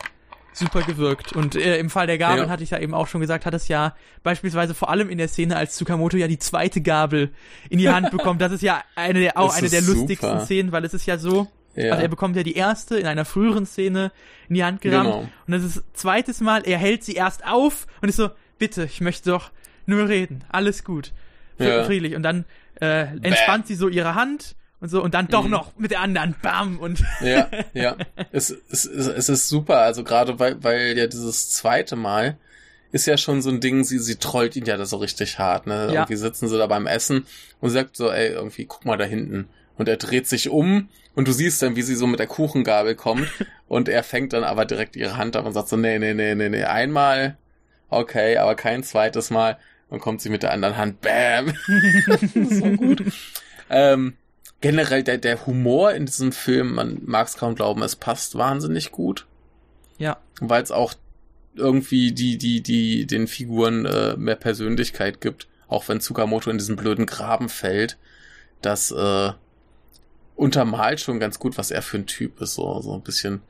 super 0.52 0.82
gewirkt. 0.82 1.32
Und 1.32 1.54
äh, 1.56 1.78
im 1.78 1.88
Fall 1.90 2.06
der 2.06 2.18
Gabel 2.18 2.44
Ja. 2.44 2.48
hatte 2.50 2.62
ich 2.62 2.70
ja 2.70 2.78
eben 2.78 2.92
auch 2.94 3.06
schon 3.06 3.22
gesagt, 3.22 3.46
hat 3.46 3.54
es 3.54 3.68
ja 3.68 3.94
beispielsweise 4.22 4.74
vor 4.74 4.90
allem 4.90 5.08
in 5.08 5.16
der 5.18 5.28
Szene, 5.28 5.56
als 5.56 5.76
Tsukamoto 5.76 6.18
ja 6.18 6.28
die 6.28 6.38
zweite 6.38 6.82
Gabel 6.82 7.30
in 7.70 7.78
die 7.78 7.88
Hand 7.88 8.10
bekommt. 8.10 8.42
Das 8.42 8.52
ist 8.52 8.62
ja 8.62 8.82
eine 8.94 9.20
der, 9.20 9.38
auch 9.38 9.48
Das 9.48 9.56
eine 9.58 9.70
der 9.70 9.82
super. 9.82 9.98
lustigsten 10.00 10.40
Szenen, 10.40 10.72
weil 10.72 10.84
es 10.84 10.92
ist 10.94 11.06
ja 11.06 11.16
so, 11.18 11.46
ja. 11.76 11.92
also 11.92 12.02
er 12.02 12.08
bekommt 12.08 12.36
ja 12.36 12.42
die 12.42 12.56
erste 12.56 12.98
in 12.98 13.06
einer 13.06 13.24
früheren 13.24 13.66
Szene 13.66 14.10
in 14.48 14.54
die 14.56 14.64
Hand 14.64 14.80
gerammt. 14.80 15.04
Genau. 15.10 15.18
Und 15.46 15.52
das 15.52 15.62
ist 15.62 15.82
zweites 15.94 16.40
Mal, 16.40 16.62
er 16.66 16.78
hält 16.78 17.04
sie 17.04 17.14
erst 17.14 17.46
auf 17.46 17.86
und 18.02 18.08
ist 18.08 18.16
so, 18.16 18.30
bitte, 18.58 18.84
ich 18.84 19.00
möchte 19.00 19.30
doch 19.30 19.50
nur 19.86 20.08
reden. 20.08 20.44
Alles 20.50 20.84
gut. 20.84 21.12
Ja. 21.58 21.84
Friedlich. 21.84 22.14
Und 22.14 22.22
dann 22.22 22.44
äh, 22.80 23.06
entspannt 23.22 23.66
sie 23.66 23.74
so 23.74 23.88
ihre 23.88 24.14
Hand 24.14 24.56
und 24.80 24.88
so 24.90 25.02
und 25.02 25.14
dann 25.14 25.28
doch 25.28 25.44
Mhm. 25.44 25.50
noch 25.50 25.76
mit 25.78 25.90
der 25.90 26.00
anderen. 26.00 26.34
Bam! 26.42 26.78
Und 26.78 27.02
Ja, 27.22 27.48
ja. 27.74 27.96
Es, 28.32 28.50
es, 28.50 28.84
es, 28.84 29.06
es 29.06 29.28
ist 29.28 29.48
super, 29.48 29.78
also 29.78 30.04
gerade 30.04 30.38
weil, 30.38 30.62
weil 30.62 30.98
ja 30.98 31.06
dieses 31.06 31.50
zweite 31.50 31.96
Mal 31.96 32.36
ist 32.92 33.06
ja 33.06 33.16
schon 33.16 33.42
so 33.42 33.50
ein 33.50 33.60
Ding, 33.60 33.84
sie, 33.84 33.98
sie 33.98 34.16
trollt 34.16 34.54
ihn 34.56 34.64
ja 34.64 34.76
da 34.76 34.86
so 34.86 34.96
richtig 34.98 35.38
hart, 35.38 35.66
ne? 35.66 35.86
Ja. 35.86 35.92
Irgendwie 35.92 36.16
sitzen 36.16 36.48
sie 36.48 36.56
da 36.58 36.66
beim 36.66 36.86
Essen 36.86 37.26
und 37.60 37.70
sagt 37.70 37.96
so, 37.96 38.10
ey, 38.10 38.28
irgendwie, 38.28 38.64
guck 38.66 38.84
mal 38.84 38.96
da 38.96 39.04
hinten. 39.04 39.48
Und 39.76 39.88
er 39.88 39.96
dreht 39.96 40.26
sich 40.26 40.48
um 40.48 40.88
und 41.14 41.28
du 41.28 41.32
siehst 41.32 41.62
dann, 41.62 41.76
wie 41.76 41.82
sie 41.82 41.94
so 41.94 42.06
mit 42.06 42.18
der 42.18 42.26
Kuchengabel 42.26 42.94
kommt 42.94 43.28
und 43.68 43.88
er 43.88 44.02
fängt 44.02 44.32
dann 44.32 44.44
aber 44.44 44.64
direkt 44.64 44.96
ihre 44.96 45.16
Hand 45.16 45.36
ab 45.36 45.46
und 45.46 45.52
sagt 45.52 45.68
so, 45.68 45.76
nee, 45.76 45.98
nee, 45.98 46.14
nee, 46.14 46.34
nee, 46.34 46.48
nee, 46.48 46.64
einmal, 46.64 47.36
okay, 47.90 48.36
aber 48.38 48.54
kein 48.54 48.82
zweites 48.82 49.30
Mal. 49.30 49.58
Dann 49.88 50.00
kommt 50.00 50.20
sie 50.20 50.30
mit 50.30 50.42
der 50.42 50.52
anderen 50.52 50.76
Hand, 50.76 51.00
bam. 51.00 51.54
so 52.34 52.64
gut. 52.72 53.04
Ähm, 53.70 54.14
generell 54.60 55.02
der, 55.02 55.18
der 55.18 55.46
Humor 55.46 55.92
in 55.92 56.06
diesem 56.06 56.32
Film, 56.32 56.74
man 56.74 57.00
mag 57.04 57.28
es 57.28 57.36
kaum 57.36 57.54
glauben, 57.54 57.82
es 57.82 57.96
passt 57.96 58.36
wahnsinnig 58.36 58.90
gut, 58.92 59.26
ja, 59.98 60.18
weil 60.40 60.62
es 60.62 60.70
auch 60.70 60.94
irgendwie 61.54 62.12
die, 62.12 62.36
die, 62.38 62.62
die, 62.62 63.06
den 63.06 63.26
Figuren 63.26 63.86
äh, 63.86 64.16
mehr 64.16 64.36
Persönlichkeit 64.36 65.20
gibt, 65.20 65.48
auch 65.68 65.88
wenn 65.88 66.00
Tsukamoto 66.00 66.50
in 66.50 66.58
diesen 66.58 66.76
blöden 66.76 67.06
Graben 67.06 67.48
fällt, 67.48 67.96
das 68.60 68.90
äh, 68.90 69.32
untermalt 70.36 71.00
schon 71.00 71.18
ganz 71.18 71.38
gut, 71.38 71.58
was 71.58 71.70
er 71.70 71.82
für 71.82 71.98
ein 71.98 72.06
Typ 72.06 72.40
ist, 72.40 72.54
so, 72.54 72.80
so 72.80 72.94
ein 72.94 73.02
bisschen 73.02 73.40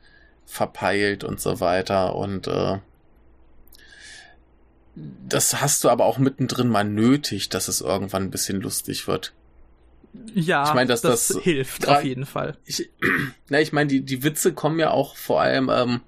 verpeilt 0.45 1.23
und 1.23 1.39
so 1.39 1.59
weiter 1.59 2.15
und 2.15 2.47
äh, 2.47 2.79
das 5.27 5.61
hast 5.61 5.83
du 5.83 5.89
aber 5.89 6.05
auch 6.05 6.17
mittendrin 6.17 6.69
mal 6.69 6.83
nötig, 6.83 7.49
dass 7.49 7.67
es 7.67 7.81
irgendwann 7.81 8.23
ein 8.23 8.31
bisschen 8.31 8.61
lustig 8.61 9.07
wird. 9.07 9.33
ja, 10.33 10.67
Ich 10.67 10.73
mein, 10.73 10.87
dass 10.87 11.01
das, 11.01 11.27
das 11.27 11.43
hilft 11.43 11.87
auf 11.87 12.03
jeden 12.03 12.25
Fall. 12.25 12.57
Ich, 12.65 12.89
na, 13.49 13.59
ich 13.59 13.73
meine, 13.73 13.87
die, 13.87 14.01
die 14.01 14.23
Witze 14.23 14.53
kommen 14.53 14.79
ja 14.79 14.89
auch 14.89 15.15
vor 15.15 15.41
allem, 15.41 15.69
ähm, 15.69 16.01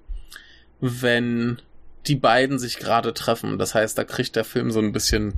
wenn 0.80 1.62
die 2.06 2.16
beiden 2.16 2.58
sich 2.58 2.78
gerade 2.78 3.14
treffen. 3.14 3.58
Das 3.58 3.74
heißt, 3.74 3.96
da 3.96 4.04
kriegt 4.04 4.34
der 4.34 4.44
Film 4.44 4.70
so 4.70 4.80
ein 4.80 4.92
bisschen 4.92 5.34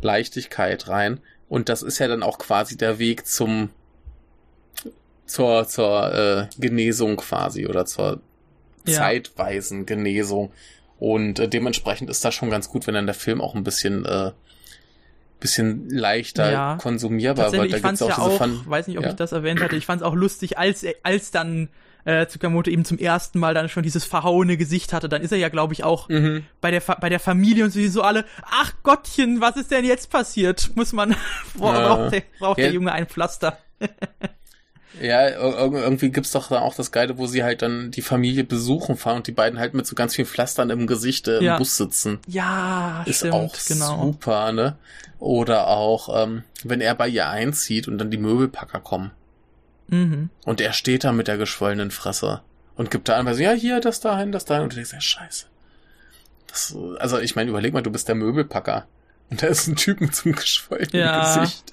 Leichtigkeit 0.00 0.88
rein. 0.88 1.20
Und 1.48 1.68
das 1.68 1.82
ist 1.82 1.98
ja 1.98 2.08
dann 2.08 2.22
auch 2.22 2.38
quasi 2.38 2.76
der 2.76 2.98
Weg 2.98 3.26
zum 3.26 3.70
zur, 5.32 5.66
zur 5.66 6.12
äh, 6.14 6.46
Genesung 6.58 7.16
quasi 7.16 7.66
oder 7.66 7.84
zur 7.86 8.20
Ja. 8.86 8.94
zeitweisen 8.98 9.86
Genesung. 9.86 10.52
Und 10.98 11.38
äh, 11.38 11.48
dementsprechend 11.48 12.10
ist 12.10 12.24
das 12.24 12.34
schon 12.34 12.50
ganz 12.50 12.68
gut, 12.68 12.86
wenn 12.86 12.94
dann 12.94 13.06
der 13.06 13.14
Film 13.14 13.40
auch 13.40 13.54
ein 13.54 13.64
bisschen 13.64 14.04
äh, 14.04 14.32
bisschen 15.40 15.88
leichter 15.90 16.52
Ja. 16.52 16.76
konsumierbar 16.80 17.46
wird. 17.46 17.54
Tatsächlich, 17.54 17.76
ich 17.76 17.82
fand's 17.82 18.00
ja 18.00 18.06
diese 18.08 18.20
auch, 18.22 18.38
Fun- 18.38 18.60
weiß 18.66 18.86
nicht, 18.86 18.98
ob 18.98 19.04
ja. 19.04 19.10
ich 19.10 19.16
das 19.16 19.32
erwähnt 19.32 19.60
hatte, 19.60 19.74
ich 19.74 19.86
fand's 19.86 20.04
auch 20.04 20.14
lustig, 20.14 20.56
als, 20.58 20.84
als 21.02 21.32
dann 21.32 21.68
äh, 22.04 22.26
Tsukamoto 22.26 22.70
eben 22.70 22.84
zum 22.84 22.98
ersten 22.98 23.40
Mal 23.40 23.52
dann 23.54 23.68
schon 23.68 23.82
dieses 23.82 24.04
verhauene 24.04 24.56
Gesicht 24.56 24.92
hatte, 24.92 25.08
dann 25.08 25.22
ist 25.22 25.32
er 25.32 25.38
ja, 25.38 25.48
glaube 25.48 25.72
ich, 25.72 25.82
auch 25.82 26.08
Mhm. 26.08 26.44
bei 26.60 26.70
der 26.70 26.80
Fa 26.80 26.94
bei 27.00 27.08
der 27.08 27.18
Familie 27.20 27.64
und 27.64 27.70
so, 27.70 27.80
so 27.88 28.02
alle, 28.02 28.24
ach 28.42 28.72
Gottchen, 28.84 29.40
was 29.40 29.56
ist 29.56 29.70
denn 29.72 29.84
jetzt 29.84 30.10
passiert? 30.10 30.70
Muss 30.76 30.92
man, 30.92 31.10
Ja. 31.60 31.94
braucht, 31.96 32.12
der, 32.12 32.22
braucht 32.38 32.58
Ja. 32.58 32.64
der 32.66 32.74
Junge 32.74 32.92
ein 32.92 33.06
Pflaster? 33.06 33.58
Ja, 35.00 35.20
ir- 35.26 35.38
ir- 35.38 35.82
irgendwie 35.82 36.10
gibt's 36.10 36.32
doch 36.32 36.48
da 36.48 36.60
auch 36.60 36.74
das 36.74 36.92
Geile, 36.92 37.16
wo 37.18 37.26
sie 37.26 37.42
halt 37.42 37.62
dann 37.62 37.90
die 37.90 38.02
Familie 38.02 38.44
besuchen 38.44 38.96
fahren 38.96 39.16
und 39.18 39.26
die 39.26 39.32
beiden 39.32 39.58
halt 39.58 39.72
mit 39.74 39.86
so 39.86 39.94
ganz 39.94 40.14
vielen 40.14 40.28
Pflastern 40.28 40.68
im 40.70 40.86
Gesicht 40.86 41.28
äh, 41.28 41.38
im 41.38 41.44
Ja. 41.44 41.56
Bus 41.58 41.76
sitzen. 41.78 42.18
Ja, 42.26 43.02
Ist 43.06 43.18
stimmt, 43.18 43.32
auch 43.34 43.54
genau. 43.66 44.02
super, 44.04 44.52
ne? 44.52 44.76
Oder 45.18 45.68
auch, 45.68 46.22
ähm, 46.22 46.42
wenn 46.64 46.80
er 46.80 46.94
bei 46.94 47.08
ihr 47.08 47.28
einzieht 47.28 47.88
und 47.88 47.96
dann 47.98 48.10
die 48.10 48.18
Möbelpacker 48.18 48.80
kommen. 48.80 49.12
Mhm. 49.88 50.30
Und 50.44 50.60
er 50.60 50.72
steht 50.72 51.04
da 51.04 51.12
mit 51.12 51.28
der 51.28 51.36
geschwollenen 51.38 51.90
Fresse 51.90 52.40
und 52.76 52.90
gibt 52.90 53.08
da 53.08 53.22
so, 53.34 53.40
ja, 53.42 53.52
hier, 53.52 53.80
das 53.80 54.00
dahin, 54.00 54.32
das 54.32 54.44
dahin. 54.44 54.64
Und 54.64 54.72
du 54.72 54.76
denkst, 54.76 54.92
ja, 54.92 55.00
scheiße. 55.00 55.46
Das, 56.48 56.76
also, 56.98 57.18
ich 57.18 57.34
meine, 57.36 57.50
überleg 57.50 57.72
mal, 57.72 57.82
du 57.82 57.90
bist 57.90 58.08
der 58.08 58.14
Möbelpacker. 58.14 58.86
Und 59.30 59.42
da 59.42 59.46
ist 59.46 59.66
ein 59.68 59.76
Typ 59.76 60.00
mit 60.02 60.14
so 60.14 60.24
einem 60.28 60.34
geschwollenen 60.36 60.90
Ja. 60.92 61.34
Gesicht. 61.40 61.72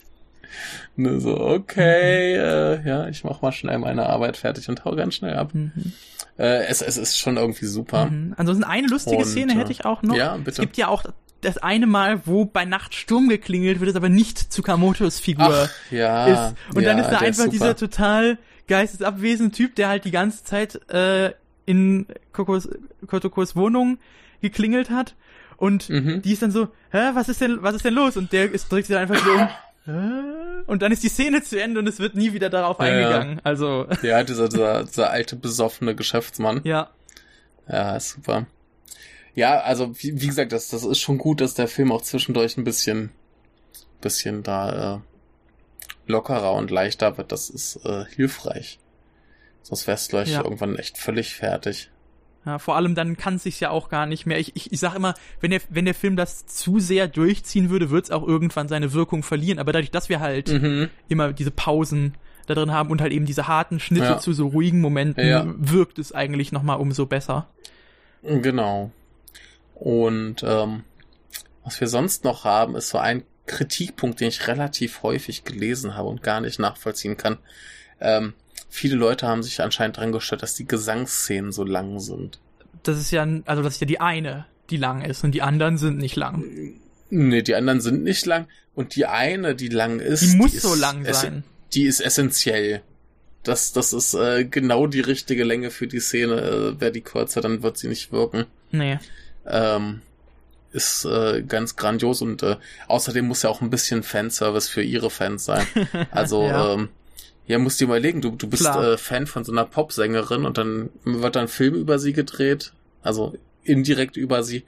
Ne, 1.00 1.22
so, 1.22 1.40
okay, 1.40 2.36
äh, 2.36 2.86
ja, 2.86 3.08
ich 3.08 3.24
mach 3.24 3.42
mal 3.42 3.54
schnell 3.54 3.78
meine 3.80 4.08
Arbeit 4.08 4.36
fertig 4.36 4.68
und 4.68 4.84
hau 4.84 4.96
ganz 4.96 5.16
schnell 5.16 5.36
ab. 5.36 5.54
Mhm. 5.54 5.72
Äh, 6.38 6.66
es, 6.66 6.82
es 6.82 6.98
ist 6.98 7.18
schon 7.18 7.38
irgendwie 7.38 7.68
super. 7.68 8.08
Mhm. 8.08 8.34
Ansonsten 8.36 8.66
eine 8.66 8.88
lustige 8.88 9.18
Und, 9.24 9.26
Szene 9.26 9.54
hätte 9.54 9.72
ich 9.72 9.86
auch 9.86 10.02
noch. 10.04 10.16
ja, 10.16 10.36
Es 10.36 10.44
bitte. 10.44 10.62
gibt 10.62 10.76
ja 10.76 10.90
auch 10.90 11.04
das 11.40 11.58
eine 11.58 11.88
Mal, 11.88 12.26
wo 12.28 12.44
bei 12.44 12.66
Nacht 12.66 12.94
Sturm 12.96 13.30
geklingelt 13.30 13.80
wird, 13.80 13.90
es 13.92 13.96
aber 13.96 14.10
nicht 14.10 14.52
Tsukamotos 14.52 15.22
Figur 15.22 15.68
Ach, 15.70 15.72
ja. 15.90 16.26
ist. 16.50 16.56
Und 16.76 16.82
ja, 16.84 16.90
dann 16.90 17.00
ist 17.00 17.10
da 17.10 17.20
einfach 17.20 17.44
super. 17.46 17.50
dieser 17.50 17.76
total 17.78 18.38
geistesabwesende 18.68 19.56
Typ, 19.56 19.76
der 19.76 19.88
halt 19.88 20.04
die 20.04 20.12
ganze 20.12 20.44
Zeit 20.44 20.82
äh, 20.92 21.32
in 21.66 22.08
Kokos, 22.34 22.68
Kotokos 23.08 23.56
Wohnung 23.56 24.00
geklingelt 24.42 24.90
hat. 24.90 25.16
Und 25.56 25.90
Mhm. 25.90 26.22
die 26.22 26.34
ist 26.34 26.42
dann 26.42 26.52
so, 26.52 26.68
hä, 26.92 27.12
was 27.14 27.30
ist 27.30 27.40
denn, 27.42 27.60
was 27.62 27.76
ist 27.76 27.86
denn 27.86 27.94
los? 27.94 28.18
Und 28.18 28.32
der 28.34 28.52
ist, 28.52 28.70
dreht 28.72 28.86
sich 28.86 28.94
dann 28.96 29.04
einfach 29.04 29.24
so 29.24 29.32
um. 29.32 29.48
Und 30.68 30.82
dann 30.82 30.92
ist 30.92 31.04
die 31.04 31.10
Szene 31.10 31.42
zu 31.44 31.60
Ende 31.62 31.80
und 31.80 31.88
es 31.88 32.00
wird 32.00 32.16
nie 32.16 32.34
wieder 32.34 32.50
darauf 32.50 32.80
ja. 32.80 32.86
eingegangen. 32.86 33.42
Also, 33.44 33.88
Ja, 34.04 34.24
dieser, 34.24 34.50
dieser, 34.50 34.84
dieser 34.84 35.10
alte, 35.10 35.36
besoffene 35.36 35.96
Geschäftsmann. 35.96 36.62
ja. 36.64 36.90
Ja, 37.68 37.96
ist 37.96 38.10
super. 38.10 38.48
Ja, 39.36 39.60
also 39.62 39.94
wie, 40.00 40.20
wie 40.20 40.26
gesagt, 40.28 40.52
das, 40.54 40.70
das 40.70 40.84
ist 40.84 41.00
schon 41.00 41.20
gut, 41.20 41.40
dass 41.40 41.54
der 41.54 41.68
Film 41.68 41.92
auch 41.92 42.02
zwischendurch 42.02 42.58
ein 42.58 42.64
bisschen, 42.64 43.12
bisschen 44.02 44.42
da 44.42 44.96
äh, 44.96 45.00
lockerer 46.12 46.54
und 46.54 46.72
leichter 46.72 47.18
wird. 47.20 47.32
Das 47.32 47.52
ist 47.52 47.86
äh, 47.86 48.06
hilfreich. 48.16 48.80
Sonst 49.62 49.86
wär's 49.86 50.08
gleich 50.08 50.32
Ja. 50.32 50.44
irgendwann 50.44 50.78
echt 50.78 50.98
völlig 50.98 51.36
fertig. 51.36 51.92
Ja, 52.46 52.58
vor 52.58 52.76
allem 52.78 52.96
dann 52.96 53.18
kann 53.18 53.36
es 53.36 53.44
sich 53.44 53.60
ja 53.60 53.70
auch 53.70 53.90
gar 53.90 54.06
nicht 54.06 54.26
mehr. 54.26 54.40
Ich, 54.40 54.56
ich, 54.56 54.72
ich 54.72 54.80
sag 54.80 54.96
immer, 54.96 55.14
wenn 55.42 55.52
der, 55.52 55.62
wenn 55.70 55.86
der 55.86 55.94
Film 55.94 56.16
das 56.16 56.46
zu 56.46 56.80
sehr 56.80 57.08
durchziehen 57.08 57.70
würde, 57.70 57.90
wird 57.90 58.06
es 58.06 58.12
auch 58.12 58.26
irgendwann 58.26 58.68
seine 58.70 58.94
Wirkung 58.94 59.24
verlieren. 59.24 59.60
Aber 59.60 59.74
dadurch, 59.74 59.92
dass 59.92 60.08
wir 60.10 60.20
halt 60.22 60.48
Mhm. 60.50 60.90
immer 61.10 61.34
diese 61.34 61.52
Pausen 61.52 62.16
da 62.48 62.56
drin 62.56 62.72
haben 62.72 62.90
und 62.92 63.02
halt 63.02 63.12
eben 63.12 63.26
diese 63.26 63.48
harten 63.48 63.80
Schnitte 63.80 64.06
Ja. 64.06 64.18
zu 64.18 64.34
so 64.34 64.48
ruhigen 64.48 64.80
Momenten, 64.82 65.28
Ja. 65.28 65.46
wirkt 65.58 66.00
es 66.00 66.14
eigentlich 66.14 66.52
nochmal 66.52 66.80
umso 66.80 67.06
besser. 67.06 67.48
Genau. 68.24 68.92
Und 69.76 70.44
ähm, 70.44 70.84
was 71.64 71.80
wir 71.80 71.88
sonst 71.88 72.24
noch 72.24 72.46
haben, 72.46 72.76
ist 72.76 72.90
so 72.90 72.98
ein 72.98 73.24
Kritikpunkt, 73.46 74.20
den 74.22 74.30
ich 74.30 74.48
relativ 74.48 75.04
häufig 75.04 75.44
gelesen 75.44 75.96
habe 75.96 76.08
und 76.08 76.24
gar 76.24 76.42
nicht 76.42 76.60
nachvollziehen 76.60 77.18
kann. 77.18 77.38
Ähm, 78.00 78.34
viele 78.70 78.96
Leute 78.96 79.28
haben 79.28 79.44
sich 79.44 79.62
anscheinend 79.62 79.98
dran 79.98 80.12
gestört, 80.12 80.42
dass 80.44 80.56
die 80.56 80.66
Gesangsszenen 80.68 81.52
so 81.52 81.64
lang 81.64 82.00
sind. 82.00 82.40
Das 82.84 82.98
ist 82.98 83.12
ja, 83.12 83.28
also 83.46 83.62
das 83.64 83.76
ist 83.76 83.82
ja 83.82 83.88
die 83.88 84.00
eine, 84.00 84.46
die 84.70 84.78
lang 84.78 85.02
ist 85.04 85.24
und 85.24 85.32
die 85.32 85.42
anderen 85.42 85.78
sind 85.78 85.98
nicht 85.98 86.16
lang. 86.16 86.44
Nee, 87.10 87.42
die 87.42 87.56
anderen 87.56 87.82
sind 87.82 88.04
nicht 88.04 88.26
lang. 88.26 88.48
Und 88.76 88.96
die 88.96 89.06
eine, 89.08 89.56
die 89.56 89.68
lang 89.68 90.00
ist. 90.00 90.22
Die 90.22 90.38
muss 90.38 90.54
ist 90.54 90.62
so 90.62 90.76
lang 90.76 91.04
ess- 91.06 91.22
sein. 91.22 91.44
Die 91.74 91.84
ist 91.86 92.00
essentiell. 92.00 92.82
Das, 93.44 93.74
das 93.74 93.94
ist 93.94 94.14
äh, 94.14 94.46
genau 94.46 94.86
die 94.88 95.00
richtige 95.02 95.44
Länge 95.44 95.72
für 95.72 95.88
die 95.88 96.00
Szene. 96.00 96.36
Äh, 96.42 96.80
Wäre 96.82 96.92
die 96.92 97.02
kürzer, 97.02 97.42
dann 97.42 97.64
wird 97.64 97.78
sie 97.78 97.88
nicht 97.88 98.12
wirken. 98.12 98.46
Nee. 98.72 99.00
Ähm, 99.46 100.02
ist 100.72 101.04
äh, 101.06 101.42
ganz 101.42 101.76
grandios 101.76 102.22
und 102.22 102.44
äh, 102.44 102.58
außerdem 102.88 103.26
muss 103.26 103.42
ja 103.42 103.50
auch 103.50 103.62
ein 103.62 103.72
bisschen 103.72 104.04
Fanservice 104.04 104.70
für 104.70 104.84
ihre 104.84 105.10
Fans 105.10 105.46
sein. 105.46 105.66
Also, 106.12 106.44
Ja. 106.44 106.74
ähm, 106.76 106.90
ja, 107.50 107.58
musst 107.58 107.80
dir 107.80 107.86
überlegen, 107.86 108.22
du, 108.22 108.30
du 108.30 108.48
bist 108.48 108.64
äh, 108.64 108.96
Fan 108.96 109.26
von 109.26 109.44
so 109.44 109.52
einer 109.52 109.66
Popsängerin 109.66 110.46
und 110.46 110.60
dann 110.60 110.92
wird 111.04 111.36
dann 111.36 111.46
ein 111.46 111.48
Film 111.48 111.74
über 111.74 111.98
sie 111.98 112.14
gedreht, 112.14 112.74
also 113.02 113.34
indirekt 113.64 114.18
über 114.18 114.44
sie. 114.44 114.66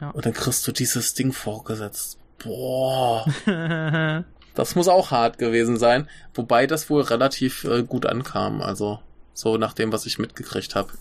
Ja. 0.00 0.10
Und 0.10 0.24
dann 0.24 0.32
kriegst 0.32 0.66
du 0.66 0.72
dieses 0.72 1.12
Ding 1.12 1.34
vorgesetzt. 1.34 2.16
Boah, 2.42 3.26
das 4.54 4.74
muss 4.74 4.88
auch 4.88 5.10
hart 5.10 5.36
gewesen 5.36 5.76
sein. 5.76 6.08
Wobei 6.32 6.66
das 6.66 6.88
wohl 6.88 7.02
relativ 7.02 7.64
äh, 7.64 7.82
gut 7.82 8.06
ankam, 8.06 8.62
also 8.62 9.00
so 9.34 9.58
nach 9.58 9.74
dem, 9.74 9.92
was 9.92 10.06
ich 10.06 10.18
mitgekriegt 10.18 10.74
habe. 10.74 10.92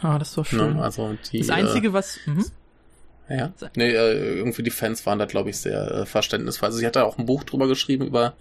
ah, 0.00 0.18
das 0.18 0.30
ist 0.30 0.36
doch 0.36 0.46
schön. 0.46 0.74
Ne? 0.74 0.82
Also 0.82 1.16
die, 1.30 1.38
das 1.38 1.50
Einzige, 1.50 1.92
was, 1.92 2.18
mhm. 2.26 2.44
Äh, 3.28 3.38
ja. 3.38 3.52
Nee, 3.76 3.90
äh, 3.90 4.38
irgendwie 4.38 4.64
die 4.64 4.70
Fans 4.70 5.06
waren 5.06 5.20
da, 5.20 5.26
glaube 5.26 5.50
ich, 5.50 5.58
sehr 5.58 5.92
äh, 5.92 6.06
verständnisvoll. 6.06 6.66
Also 6.66 6.78
sie 6.78 6.86
hat 6.86 6.96
da 6.96 7.04
auch 7.04 7.18
ein 7.18 7.26
Buch 7.26 7.44
drüber 7.44 7.68
geschrieben 7.68 8.04
über 8.04 8.34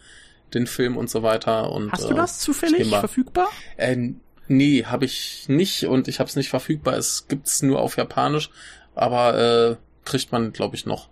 den 0.53 0.67
Film 0.67 0.97
und 0.97 1.09
so 1.09 1.23
weiter. 1.23 1.71
Und, 1.71 1.91
hast 1.91 2.05
du 2.05 2.13
äh, 2.13 2.15
das 2.15 2.39
zufällig 2.39 2.83
Thema. 2.83 2.99
verfügbar? 2.99 3.49
Äh, 3.77 4.13
nee, 4.47 4.83
habe 4.85 5.05
ich 5.05 5.45
nicht 5.47 5.85
und 5.85 6.07
ich 6.07 6.19
habe 6.19 6.29
es 6.29 6.35
nicht 6.35 6.49
verfügbar. 6.49 6.95
Es 6.95 7.27
gibt's 7.27 7.61
nur 7.61 7.81
auf 7.81 7.97
Japanisch, 7.97 8.49
aber 8.95 9.37
äh, 9.37 9.75
kriegt 10.05 10.31
man, 10.31 10.53
glaube 10.53 10.75
ich, 10.75 10.85
noch. 10.85 11.09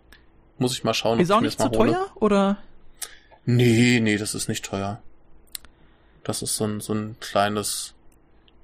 Muss 0.58 0.74
ich 0.74 0.84
mal 0.84 0.94
schauen. 0.94 1.20
Ist 1.20 1.32
auch 1.32 1.42
nicht 1.42 1.60
zu 1.60 1.70
hole. 1.70 1.92
teuer, 1.92 2.12
oder? 2.16 2.58
Nee, 3.46 4.00
nee, 4.02 4.18
das 4.18 4.36
ist 4.36 4.48
nicht 4.48 4.64
teuer. 4.64 5.02
Das 6.24 6.42
ist 6.44 6.56
so 6.56 6.66
ein, 6.66 6.82
so 6.82 6.94
ein 6.94 7.16
kleines 7.20 7.96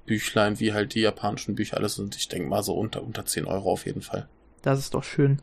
Büchlein, 0.06 0.60
wie 0.60 0.72
halt 0.72 0.94
die 0.94 1.00
japanischen 1.00 1.56
Bücher 1.56 1.76
alles 1.76 1.96
sind. 1.96 2.14
Ich 2.16 2.28
denke 2.28 2.48
mal 2.48 2.62
so 2.62 2.74
unter, 2.74 3.02
unter 3.02 3.26
10 3.26 3.46
Euro 3.46 3.72
auf 3.72 3.84
jeden 3.84 4.02
Fall. 4.02 4.28
Das 4.62 4.78
ist 4.78 4.94
doch 4.94 5.04
schön. 5.04 5.40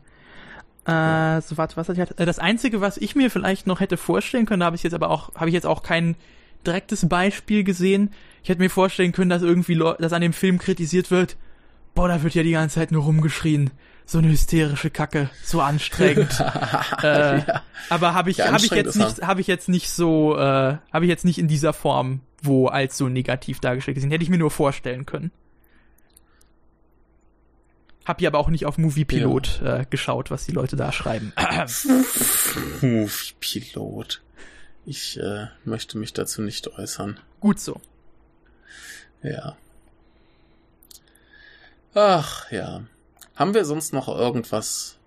Äh, 0.86 1.40
so, 1.42 1.56
warte, 1.56 1.76
was 1.76 1.88
hatte 1.88 2.02
ich? 2.02 2.20
Äh, 2.20 2.26
Das 2.26 2.38
Einzige, 2.38 2.80
was 2.80 2.96
ich 2.96 3.16
mir 3.16 3.30
vielleicht 3.30 3.66
noch 3.66 3.80
hätte 3.80 3.96
vorstellen 3.96 4.46
können, 4.46 4.60
da 4.60 4.66
habe 4.66 4.76
ich 4.76 4.82
jetzt 4.82 4.94
aber 4.94 5.10
auch, 5.10 5.34
habe 5.34 5.48
ich 5.48 5.54
jetzt 5.54 5.66
auch 5.66 5.82
kein 5.82 6.16
direktes 6.66 7.08
Beispiel 7.08 7.64
gesehen. 7.64 8.12
Ich 8.42 8.48
hätte 8.48 8.60
mir 8.60 8.70
vorstellen 8.70 9.12
können, 9.12 9.30
dass 9.30 9.42
irgendwie, 9.42 9.76
dass 9.98 10.12
an 10.12 10.20
dem 10.22 10.32
Film 10.32 10.58
kritisiert 10.58 11.10
wird, 11.10 11.36
boah, 11.94 12.08
da 12.08 12.22
wird 12.22 12.34
ja 12.34 12.42
die 12.42 12.52
ganze 12.52 12.76
Zeit 12.76 12.92
nur 12.92 13.04
rumgeschrien. 13.04 13.70
So 14.08 14.18
eine 14.18 14.28
hysterische 14.28 14.90
Kacke, 14.90 15.30
so 15.42 15.60
anstrengend. 15.60 16.30
äh, 17.02 17.38
ja. 17.38 17.62
Aber 17.88 18.14
habe 18.14 18.30
ich, 18.30 18.36
Ja, 18.36 18.52
habe 18.52 18.64
ich 18.64 18.70
jetzt 18.70 18.94
nicht, 18.96 19.22
habe 19.22 19.40
ich 19.40 19.48
jetzt 19.48 19.68
nicht 19.68 19.90
so, 19.90 20.36
äh, 20.36 20.76
habe 20.92 21.04
ich 21.04 21.08
jetzt 21.08 21.24
nicht 21.24 21.38
in 21.38 21.48
dieser 21.48 21.72
Form, 21.72 22.20
wo 22.40 22.68
als 22.68 22.96
so 22.96 23.08
negativ 23.08 23.58
dargestellt 23.58 23.96
gesehen. 23.96 24.12
Hätte 24.12 24.22
ich 24.22 24.30
mir 24.30 24.38
nur 24.38 24.52
vorstellen 24.52 25.06
können. 25.06 25.32
Hab 28.06 28.20
ja 28.20 28.30
aber 28.30 28.38
auch 28.38 28.48
nicht 28.48 28.66
auf 28.66 28.78
Movie 28.78 29.04
Pilot 29.04 29.60
äh, 29.62 29.84
geschaut, 29.90 30.30
was 30.30 30.46
die 30.46 30.52
Leute 30.52 30.76
da 30.76 30.92
schreiben. 30.92 31.32
Movie 32.80 33.34
Pilot. 33.40 34.22
Ich 34.84 35.18
äh, 35.18 35.48
möchte 35.64 35.98
mich 35.98 36.12
dazu 36.12 36.40
nicht 36.40 36.68
äußern. 36.68 37.18
Gut 37.40 37.58
so. 37.58 37.80
Ja. 39.22 39.56
Ach 41.94 42.50
ja. 42.52 42.84
Haben 43.34 43.54
wir 43.54 43.64
sonst 43.64 43.92
noch 43.92 44.06
irgendwas 44.08 44.98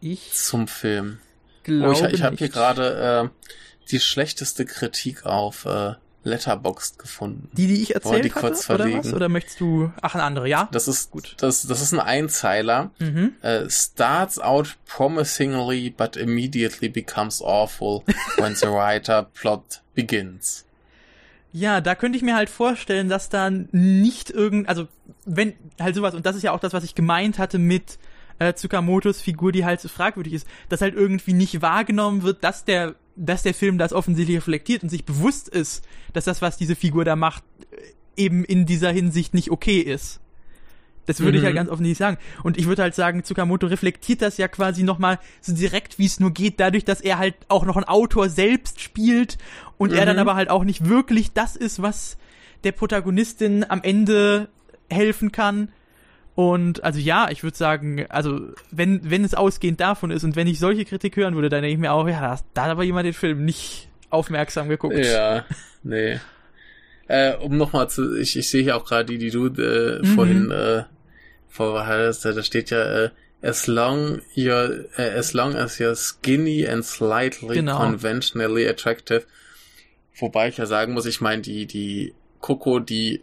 Ich 0.00 0.32
zum 0.32 0.68
Film? 0.68 1.18
glaube 1.64 1.88
oh, 1.88 2.06
ich 2.06 2.14
ich 2.14 2.22
habe 2.22 2.36
hier 2.36 2.48
gerade 2.48 3.30
äh, 3.34 3.48
die 3.90 4.00
schlechteste 4.00 4.64
Kritik 4.64 5.26
auf 5.26 5.64
äh, 5.64 5.94
Letterboxd 6.22 6.98
gefunden. 6.98 7.48
die, 7.52 7.66
die 7.66 7.82
ich 7.82 7.94
erzählt 7.94 8.24
die 8.24 8.30
hatte, 8.30 8.40
kurz 8.40 8.68
oder 8.68 8.84
was? 8.84 8.90
verlegen. 8.90 9.14
Oder 9.14 9.28
möchtest 9.28 9.60
du? 9.60 9.90
Ach, 10.02 10.14
eine 10.14 10.24
andere, 10.24 10.48
ja. 10.48 10.68
Das 10.72 10.86
ist 10.88 11.10
Gut. 11.10 11.34
Das, 11.38 11.66
das 11.66 11.80
ist 11.80 11.92
ein 11.92 12.00
Einzeiler. 12.00 12.90
Mhm. 12.98 13.34
Äh, 13.42 13.68
starts 13.70 14.38
out 14.38 14.76
promisingly, 14.86 15.90
but 15.90 16.16
immediately 16.16 16.88
becomes 16.88 17.42
awful 17.42 18.02
when 18.36 18.54
the 18.54 18.66
writer 18.66 19.22
plot 19.34 19.82
begins. 19.94 20.64
Ja, 21.52 21.80
da 21.80 21.94
könnte 21.94 22.16
ich 22.16 22.22
mir 22.22 22.36
halt 22.36 22.48
vorstellen, 22.48 23.08
dass 23.08 23.28
da 23.28 23.50
nicht 23.50 24.30
irgend, 24.30 24.68
also 24.68 24.86
wenn 25.24 25.54
halt 25.80 25.94
sowas, 25.94 26.14
und 26.14 26.26
das 26.26 26.36
ist 26.36 26.42
ja 26.42 26.52
auch 26.52 26.60
das, 26.60 26.72
was 26.72 26.84
ich 26.84 26.94
gemeint 26.94 27.38
hatte 27.38 27.58
mit 27.58 27.98
äh, 28.38 28.54
Tsukamotos 28.54 29.20
Figur, 29.20 29.52
die 29.52 29.64
halt 29.64 29.80
so 29.80 29.88
fragwürdig 29.88 30.32
ist, 30.32 30.46
dass 30.68 30.80
halt 30.80 30.94
irgendwie 30.94 31.32
nicht 31.32 31.60
wahrgenommen 31.60 32.22
wird, 32.22 32.44
dass 32.44 32.64
der, 32.64 32.94
dass 33.22 33.42
der 33.42 33.54
Film 33.54 33.78
das 33.78 33.92
offensichtlich 33.92 34.38
reflektiert 34.38 34.82
und 34.82 34.88
sich 34.88 35.04
bewusst 35.04 35.48
ist, 35.48 35.84
dass 36.12 36.24
das, 36.24 36.40
was 36.42 36.56
diese 36.56 36.74
Figur 36.76 37.04
da 37.04 37.16
macht, 37.16 37.42
äh, 38.16 38.22
eben 38.22 38.44
in 38.44 38.66
dieser 38.66 38.90
Hinsicht 38.90 39.34
nicht 39.34 39.50
okay 39.50 39.78
ist. 39.80 40.20
Das 41.06 41.20
würde 41.20 41.38
ich 41.38 41.42
Mhm. 41.42 41.46
halt 41.46 41.56
ganz 41.56 41.70
offensichtlich 41.70 41.98
sagen. 41.98 42.18
Und 42.44 42.56
ich 42.58 42.66
würde 42.66 42.82
halt 42.82 42.94
sagen, 42.94 43.24
Tsukamoto 43.24 43.66
reflektiert 43.66 44.22
das 44.22 44.36
ja 44.36 44.48
quasi 44.48 44.82
nochmal 44.84 45.18
so 45.40 45.52
direkt, 45.54 45.98
wie 45.98 46.06
es 46.06 46.20
nur 46.20 46.30
geht, 46.32 46.60
dadurch, 46.60 46.84
dass 46.84 47.00
er 47.00 47.18
halt 47.18 47.34
auch 47.48 47.64
noch 47.64 47.76
ein 47.76 47.84
Autor 47.84 48.28
selbst 48.28 48.80
spielt 48.80 49.36
und 49.76 49.92
er 49.92 50.06
dann 50.06 50.16
Mhm. 50.16 50.20
aber 50.20 50.34
halt 50.34 50.50
auch 50.50 50.62
nicht 50.64 50.88
wirklich 50.88 51.32
das 51.32 51.56
ist, 51.56 51.82
was 51.82 52.16
der 52.64 52.72
Protagonistin 52.72 53.64
am 53.68 53.82
Ende 53.82 54.48
helfen 54.90 55.32
kann. 55.32 55.72
Und 56.40 56.82
also 56.84 56.98
ja, 56.98 57.28
ich 57.30 57.42
würde 57.42 57.58
sagen, 57.58 58.06
also 58.08 58.40
wenn, 58.70 59.10
wenn 59.10 59.24
es 59.24 59.34
ausgehend 59.34 59.78
davon 59.78 60.10
ist 60.10 60.24
und 60.24 60.36
wenn 60.36 60.46
ich 60.46 60.58
solche 60.58 60.86
Kritik 60.86 61.16
hören 61.16 61.34
würde, 61.34 61.50
dann 61.50 61.60
denke 61.60 61.74
ich 61.74 61.78
mir 61.78 61.92
auch, 61.92 62.08
ja, 62.08 62.38
da, 62.54 62.62
hat 62.62 62.70
aber 62.70 62.82
jemand 62.82 63.04
den 63.04 63.12
Film 63.12 63.44
nicht 63.44 63.88
aufmerksam 64.08 64.70
geguckt. 64.70 64.96
Ja, 64.96 65.44
nee. 65.82 66.18
Äh, 67.08 67.34
um 67.34 67.58
nochmal 67.58 67.90
zu, 67.90 68.16
ich, 68.18 68.38
ich 68.38 68.48
sehe 68.48 68.62
hier 68.62 68.78
auch 68.78 68.86
gerade 68.86 69.04
die, 69.04 69.18
die 69.18 69.30
du 69.30 69.48
äh, 69.48 69.98
Mhm. 70.00 70.04
vorhin 70.06 70.50
äh, 70.50 70.84
vorbehaltest, 71.50 72.24
da 72.24 72.42
steht 72.42 72.70
ja, 72.70 73.04
äh, 73.04 73.10
as 73.42 73.66
long 73.66 74.22
you're, 74.34 74.86
äh, 74.96 75.10
as 75.18 75.34
long 75.34 75.54
as 75.56 75.78
you're 75.78 75.94
skinny 75.94 76.66
and 76.66 76.86
slightly 76.86 77.56
Genau. 77.56 77.76
conventionally 77.76 78.66
attractive. 78.66 79.26
Wobei 80.18 80.48
ich 80.48 80.56
ja 80.56 80.64
sagen 80.64 80.94
muss, 80.94 81.04
ich 81.04 81.20
meine, 81.20 81.42
die, 81.42 81.66
die 81.66 82.14
Coco, 82.40 82.78
die 82.78 83.20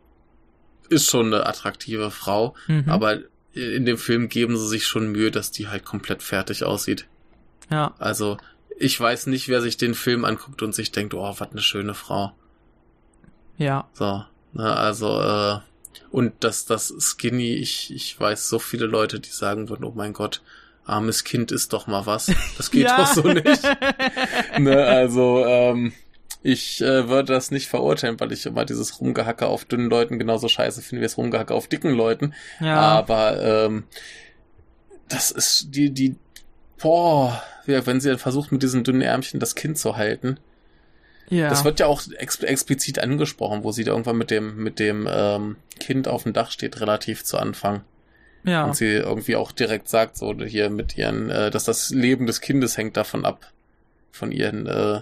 ist 0.89 1.09
schon 1.09 1.34
eine 1.34 1.45
attraktive 1.45 2.11
Frau, 2.11 2.55
Mhm. 2.68 2.89
aber 2.89 3.19
in 3.53 3.85
dem 3.85 3.97
Film 3.97 4.30
geben 4.30 4.55
sie 4.57 4.68
sich 4.68 4.85
schon 4.85 5.11
Mühe, 5.11 5.31
dass 5.31 5.51
die 5.51 5.68
halt 5.68 5.84
komplett 5.85 6.22
fertig 6.23 6.64
aussieht. 6.64 7.07
ja. 7.69 7.93
Also, 7.99 8.38
ich 8.80 8.99
weiß 8.99 9.26
nicht, 9.27 9.47
wer 9.49 9.61
sich 9.61 9.77
den 9.77 9.95
Film 9.95 10.23
anguckt 10.23 10.61
und 10.61 10.76
sich 10.76 10.91
denkt, 10.91 11.15
oh, 11.15 11.35
was 11.38 11.49
eine 11.51 11.61
schöne 11.61 11.95
Frau. 11.95 12.31
Ja. 13.57 13.88
So, 13.93 14.23
ne, 14.53 14.76
also, 14.76 15.19
äh, 15.19 15.59
und 16.11 16.34
das, 16.41 16.65
das 16.65 16.93
Skinny, 16.99 17.55
ich, 17.55 17.91
ich 17.93 18.19
weiß 18.19 18.47
so 18.49 18.59
viele 18.59 18.85
Leute, 18.85 19.19
die 19.19 19.30
sagen 19.31 19.69
würden, 19.69 19.84
oh 19.84 19.93
mein 19.95 20.14
Gott, 20.14 20.41
armes 20.85 21.23
Kind 21.23 21.51
ist 21.51 21.73
doch 21.73 21.88
mal 21.88 22.05
was. 22.05 22.31
Das 22.57 22.69
geht 22.69 22.84
ja. 22.88 22.97
doch 22.97 23.07
so 23.07 23.23
nicht. 23.23 23.64
ne, 24.59 24.85
also, 24.85 25.43
ähm, 25.45 25.93
ich 26.43 26.81
äh, 26.81 27.09
würde 27.09 27.34
das 27.34 27.51
nicht 27.51 27.68
verurteilen, 27.68 28.19
weil 28.19 28.31
ich 28.31 28.45
immer 28.45 28.65
dieses 28.65 29.01
Rumgehacke 29.01 29.47
auf 29.47 29.65
dünnen 29.65 29.89
Leuten 29.89 30.19
genauso 30.19 30.47
scheiße 30.47 30.81
finde 30.81 31.01
wie 31.01 31.05
das 31.05 31.18
Rumgehacke 31.18 31.53
auf 31.53 31.68
dicken 31.68 31.91
Leuten. 31.91 32.34
ja. 32.59 32.77
Aber 32.77 33.41
ähm, 33.41 33.84
das 35.09 35.31
ist 35.31 35.68
die, 35.69 35.89
die, 35.91 36.15
boah, 36.80 37.41
ja, 37.65 37.85
wenn 37.85 37.99
sie 37.99 38.18
versucht 38.18 38.51
mit 38.51 38.64
diesen 38.64 38.84
dünnen 38.84 39.01
Ärmchen 39.01 39.39
das 39.39 39.55
Kind 39.55 39.77
zu 39.77 39.97
halten. 39.97 40.39
ja. 41.30 41.49
Das 41.49 41.64
wird 41.64 41.80
ja 41.80 41.88
auch 41.88 42.01
ex 42.18 42.41
explizit 42.43 42.99
angesprochen, 42.99 43.64
wo 43.64 43.72
sie 43.72 43.84
da 43.84 43.91
irgendwann 43.91 44.18
mit 44.18 44.31
dem, 44.31 44.57
mit 44.57 44.80
dem 44.80 45.07
ähm, 45.09 45.57
Kind 45.80 46.07
auf 46.07 46.23
dem 46.23 46.34
Dach 46.34 46.51
steht, 46.51 46.80
relativ 46.81 47.23
zu 47.23 47.38
Anfang. 47.38 47.84
ja. 48.43 48.65
Und 48.65 48.76
sie 48.76 48.85
irgendwie 48.85 49.35
auch 49.35 49.51
direkt 49.51 49.89
sagt, 49.89 50.18
so 50.18 50.34
hier 50.43 50.69
mit 50.69 50.97
ihren, 50.97 51.30
äh, 51.30 51.51
dass 51.51 51.64
das 51.64 51.89
Leben 51.89 52.27
des 52.27 52.41
Kindes 52.41 52.77
hängt 52.77 52.95
davon 52.95 53.26
ab. 53.26 53.51
Von 54.11 54.31
ihren 54.31 54.65
äh, 54.68 55.01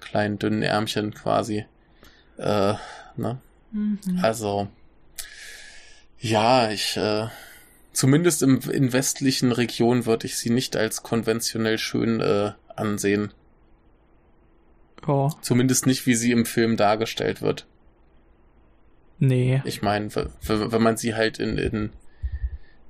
kleinen, 0.00 0.38
dünnen 0.38 0.62
Ärmchen 0.62 1.14
quasi. 1.14 1.64
Äh, 2.36 2.74
ne? 3.16 3.38
Mhm. 3.72 4.00
Also, 4.22 4.68
ja, 6.20 6.70
ich, 6.70 6.96
äh, 6.96 7.28
zumindest 7.92 8.42
im, 8.42 8.60
in 8.70 8.92
westlichen 8.92 9.52
Regionen 9.52 10.06
würde 10.06 10.26
ich 10.26 10.36
sie 10.36 10.50
nicht 10.50 10.76
als 10.76 11.02
konventionell 11.02 11.78
schön 11.78 12.20
äh, 12.20 12.52
ansehen. 12.74 13.32
Ja. 15.06 15.30
Zumindest 15.42 15.86
nicht, 15.86 16.06
wie 16.06 16.14
sie 16.14 16.32
im 16.32 16.44
Film 16.44 16.76
dargestellt 16.76 17.40
wird. 17.40 17.66
Nee. 19.18 19.62
Ich 19.64 19.82
meine, 19.82 20.10
wenn 20.14 20.82
man 20.82 20.96
sie 20.96 21.14
halt 21.14 21.38
in, 21.38 21.58
in 21.58 21.90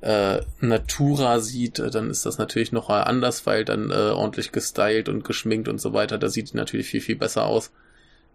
äh, 0.01 0.41
Natura 0.61 1.41
sieht, 1.41 1.79
äh, 1.79 1.91
dann 1.91 2.11
ist 2.11 2.25
das 2.25 2.39
natürlich 2.39 2.73
noch 2.73 2.89
mal 2.89 3.03
anders, 3.03 3.47
weil 3.47 3.65
dann 3.65 3.91
äh, 3.91 3.95
ordentlich 3.95 4.53
gestylt 4.53 5.09
und 5.09 5.25
geschminkt 5.25 5.69
und 5.69 5.81
so 5.81 5.93
weiter. 5.93 6.19
Da 6.19 6.29
sieht 6.29 6.53
die 6.53 6.57
natürlich 6.57 6.89
viel, 6.89 7.01
viel 7.01 7.17
besser 7.17 7.47
aus. 7.47 7.73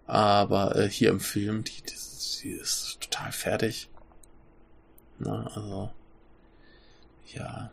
Aber 0.06 0.76
äh, 0.76 0.90
hier 0.90 1.10
im 1.10 1.22
Film, 1.22 1.64
die, 1.64 1.82
die, 1.82 1.96
die 2.44 2.50
ist 2.50 2.98
total 3.00 3.32
fertig. 3.32 3.90
Na, 5.20 5.48
also. 5.56 5.90
Ja. 7.34 7.72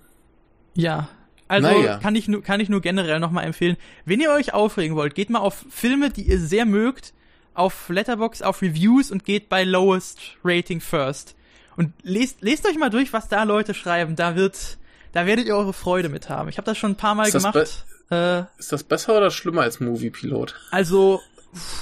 Ja. 0.74 1.08
Also 1.48 1.66
Naja. 1.66 1.98
kann 1.98 2.14
ich 2.14 2.28
nur 2.28 2.44
kann 2.44 2.60
ich 2.60 2.68
nur 2.68 2.80
generell 2.80 3.18
nochmal 3.18 3.44
empfehlen, 3.44 3.76
wenn 4.04 4.20
ihr 4.20 4.30
euch 4.30 4.54
aufregen 4.54 4.94
wollt, 4.94 5.16
geht 5.16 5.30
mal 5.30 5.40
auf 5.40 5.66
Filme, 5.68 6.10
die 6.10 6.22
ihr 6.22 6.38
sehr 6.38 6.64
mögt, 6.64 7.12
auf 7.54 7.88
Letterbox, 7.88 8.40
auf 8.40 8.62
Reviews 8.62 9.10
und 9.10 9.24
geht 9.24 9.48
bei 9.48 9.64
Lowest 9.64 10.20
Rating 10.44 10.80
First. 10.80 11.34
Und 11.76 11.92
lest, 12.02 12.42
lest 12.42 12.66
euch 12.66 12.76
mal 12.78 12.90
durch, 12.90 13.12
was 13.12 13.28
da 13.28 13.42
Leute 13.44 13.74
schreiben. 13.74 14.16
Da 14.16 14.36
wird, 14.36 14.78
da 15.12 15.26
werdet 15.26 15.46
ihr 15.46 15.56
eure 15.56 15.72
Freude 15.72 16.08
mit 16.08 16.28
haben. 16.28 16.48
Ich 16.48 16.58
habe 16.58 16.66
das 16.66 16.76
schon 16.78 16.92
ein 16.92 16.96
paar 16.96 17.14
Mal 17.14 17.28
Ist 17.28 17.32
gemacht. 17.34 17.84
Äh, 18.10 18.42
Ist 18.58 18.72
das 18.72 18.82
besser 18.82 19.16
oder 19.16 19.30
schlimmer 19.30 19.62
als 19.62 19.80
Movie 19.80 20.10
Pilot? 20.10 20.54
also, 20.72 21.20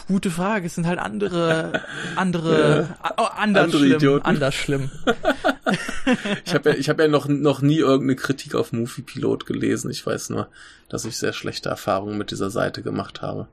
gute 0.07 0.31
Frage. 0.31 0.67
Es 0.67 0.75
sind 0.75 0.87
halt 0.87 0.99
andere, 0.99 1.83
andere, 2.17 2.97
oh, 3.17 3.23
anders 3.23 3.65
Andere 3.65 3.79
schlimm, 3.81 3.97
Idioten. 3.97 4.27
anders 4.27 4.55
schlimm. 4.55 4.91
Ich 6.47 6.55
habe 6.55 6.71
ja, 6.71 6.77
ich 6.77 6.89
hab 6.89 6.99
ja 6.99 7.07
noch, 7.09 7.29
noch 7.29 7.61
nie 7.61 7.77
irgendeine 7.77 8.17
Kritik 8.17 8.55
auf 8.55 8.73
Movie 8.73 9.03
Pilot 9.03 9.45
gelesen. 9.45 9.91
Ich 9.91 10.07
weiß 10.07 10.31
nur, 10.31 10.49
dass 10.89 11.05
ich 11.05 11.19
sehr 11.19 11.35
schlechte 11.35 11.69
Erfahrungen 11.69 12.17
mit 12.17 12.31
dieser 12.31 12.49
Seite 12.49 12.83
gemacht 12.83 13.21
habe. 13.21 13.49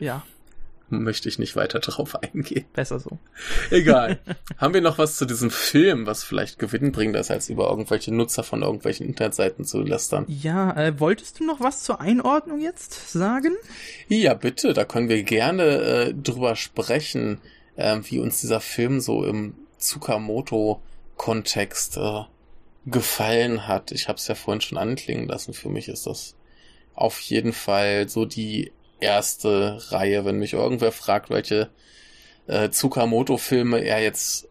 Ja, 0.00 0.22
Möchte 1.02 1.28
ich 1.28 1.38
nicht 1.38 1.56
weiter 1.56 1.80
drauf 1.80 2.16
eingehen. 2.22 2.64
besser 2.72 3.00
so. 3.00 3.18
Egal. 3.70 4.20
Haben 4.58 4.74
wir 4.74 4.80
noch 4.80 4.98
was 4.98 5.16
zu 5.16 5.24
diesem 5.24 5.50
Film, 5.50 6.06
was 6.06 6.22
vielleicht 6.24 6.58
gewinnbringender 6.58 7.20
ist, 7.20 7.30
als 7.30 7.48
über 7.48 7.68
irgendwelche 7.70 8.12
Nutzer 8.14 8.42
von 8.44 8.62
irgendwelchen 8.62 9.06
Internetseiten 9.06 9.64
zu 9.64 9.80
lästern? 9.80 10.24
Ja, 10.28 10.76
äh, 10.76 11.00
wolltest 11.00 11.40
du 11.40 11.44
noch 11.44 11.60
was 11.60 11.82
zur 11.82 12.00
Einordnung 12.00 12.60
jetzt 12.60 13.12
sagen? 13.12 13.56
Ja, 14.08 14.34
bitte, 14.34 14.74
da 14.74 14.84
können 14.84 15.08
wir 15.08 15.22
gerne 15.22 15.64
äh, 15.64 16.14
drüber 16.14 16.56
sprechen, 16.56 17.40
äh, 17.76 17.98
wie 18.04 18.18
uns 18.20 18.40
dieser 18.40 18.60
Film 18.60 19.00
so 19.00 19.24
im 19.24 19.54
Tsukamoto-Kontext 19.78 21.96
äh, 21.96 22.22
gefallen 22.86 23.66
hat. 23.66 23.92
Ich 23.92 24.08
habe 24.08 24.18
es 24.18 24.28
ja 24.28 24.34
vorhin 24.34 24.60
schon 24.60 24.78
anklingen 24.78 25.26
lassen. 25.26 25.54
Für 25.54 25.68
mich 25.68 25.88
ist 25.88 26.06
das 26.06 26.36
auf 26.94 27.18
jeden 27.20 27.52
Fall 27.52 28.08
so 28.08 28.24
die 28.24 28.72
erste 29.04 29.78
Reihe, 29.90 30.24
wenn 30.24 30.38
mich 30.38 30.52
irgendwer 30.52 30.92
fragt, 30.92 31.30
welche 31.30 31.70
äh, 32.46 32.68
Tsukamoto-Filme 32.68 33.78
er 33.78 34.02
jetzt 34.02 34.48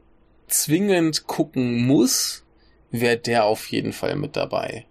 zwingend 0.48 1.28
gucken 1.28 1.86
muss, 1.86 2.46
wäre 2.92 3.18
der 3.18 3.46
auf 3.46 3.68
jeden 3.68 3.94
Fall 3.94 4.16
mit 4.16 4.36
dabei. 4.36 4.86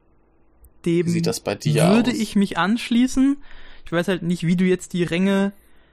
Dem 0.84 1.06
Wie 1.06 1.10
sieht 1.10 1.26
das 1.26 1.40
bei 1.40 1.54
dir 1.54 1.88
würde 1.88 2.10
aus? 2.10 2.16
ich 2.16 2.36
mich 2.36 2.58
anschließen. 2.58 3.36
Ich 3.86 3.92
weiß 3.92 4.08
halt 4.08 4.22
nicht, 4.22 4.46
wie 4.46 4.56
du 4.56 4.64
jetzt 4.64 4.92
die 4.92 5.04
Ränge 5.04 5.52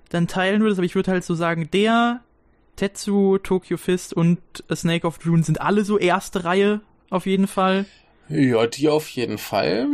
dann 0.10 0.28
teilen 0.28 0.62
würdest, 0.62 0.80
aber 0.80 0.86
ich 0.86 0.96
würde 0.96 1.12
halt 1.12 1.24
so 1.24 1.36
sagen, 1.36 1.70
der, 1.72 2.22
Tetsu, 2.76 3.38
Tokyo 3.38 3.78
Fist 3.78 4.14
und 4.14 4.40
A 4.70 4.76
Snake 4.76 5.06
of 5.06 5.20
June 5.24 5.44
sind 5.44 5.62
alle 5.62 5.84
so 5.84 5.98
erste 5.98 6.44
Reihe 6.46 6.82
auf 7.10 7.26
jeden 7.26 7.48
Fall. 7.48 7.86
Ja, 8.30 8.66
die 8.68 8.90
auf 8.90 9.10
jeden 9.10 9.38
Fall. 9.38 9.88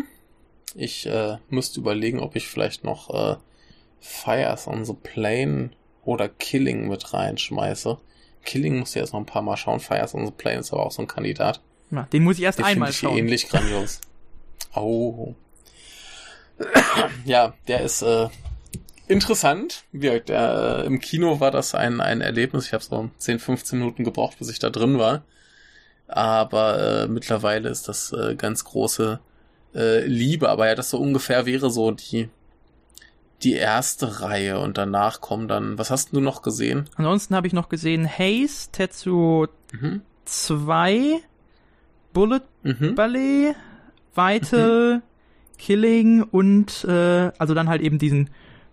Ich 0.76 1.06
äh, 1.08 1.38
müsste 1.50 1.80
überlegen, 1.80 2.20
ob 2.20 2.36
ich 2.36 2.48
vielleicht 2.48 2.84
noch 2.84 3.10
äh, 3.10 3.38
Fires 4.06 4.68
on 4.68 4.86
the 4.86 4.94
Plane 4.94 5.72
oder 6.04 6.30
Killing 6.30 6.88
mit 6.88 7.14
reinschmeiße. 7.14 7.98
Killing 8.44 8.78
muss 8.80 8.92
ich 8.92 8.98
erst 8.98 9.14
noch 9.14 9.20
ein 9.20 9.26
paar 9.26 9.42
Mal 9.42 9.58
schauen. 9.58 9.80
Fires 9.80 10.14
on 10.14 10.26
the 10.26 10.32
Plane 10.32 10.60
ist 10.60 10.72
aber 10.72 10.86
auch 10.86 10.92
so 10.92 11.02
ein 11.02 11.08
Kandidat. 11.08 11.60
Ja, 11.90 12.04
den 12.14 12.24
muss 12.24 12.38
ich 12.38 12.44
erst 12.44 12.60
Den 12.60 12.66
einmal 12.66 12.92
ich 12.92 12.98
schauen. 13.00 13.18
ähnlich 13.18 13.50
grandios. 13.50 14.02
Oh. 14.76 15.34
ja, 17.26 17.54
der 17.68 17.82
ist 17.82 18.02
äh, 18.04 18.28
interessant. 19.08 19.84
Der, 19.92 20.22
äh, 20.30 20.86
Im 20.86 21.00
Kino 21.00 21.40
war 21.40 21.52
das 21.52 21.74
ein, 21.74 22.00
ein 22.02 22.22
Erlebnis. 22.22 22.68
Ich 22.68 22.74
habe 22.74 22.84
so 22.84 23.10
10, 23.18 23.40
15 23.40 23.80
Minuten 23.80 24.04
gebraucht, 24.04 24.38
bis 24.38 24.50
ich 24.50 24.60
da 24.60 24.70
drin 24.70 25.00
war. 25.00 25.24
Aber 26.08 27.04
äh, 27.04 27.08
mittlerweile 27.08 27.70
ist 27.70 27.88
das 27.88 28.12
äh, 28.12 28.36
ganz 28.36 28.64
große 28.66 29.20
äh, 29.74 30.06
Liebe. 30.06 30.50
Aber 30.50 30.68
ja, 30.68 30.76
das 30.76 30.92
so 30.92 31.00
ungefähr 31.00 31.46
wäre 31.46 31.72
so 31.72 31.92
die, 31.92 32.30
die 33.44 33.54
erste 33.54 34.22
Reihe. 34.22 34.60
Und 34.60 34.78
danach 34.78 35.22
kommen 35.22 35.48
dann, 35.48 35.78
was 35.78 35.92
hast 35.92 36.14
du 36.16 36.20
noch 36.22 36.42
gesehen? 36.42 36.90
Ansonsten 36.96 37.36
habe 37.36 37.48
ich 37.48 37.54
noch 37.54 37.70
gesehen 37.70 38.08
Haze, 38.08 38.72
Tetsu 38.72 39.48
Mhm. 39.74 40.02
2, 40.26 41.20
Bullet 42.14 42.42
Mhm. 42.64 42.96
Ballet, 42.96 43.56
Vital, 44.16 45.02
Killing 45.58 46.24
und 46.24 46.84
äh, 46.86 47.32
also 47.38 47.54
dann 47.54 47.68
halt 47.70 47.82
eben 47.82 47.98
diesen 48.00 48.30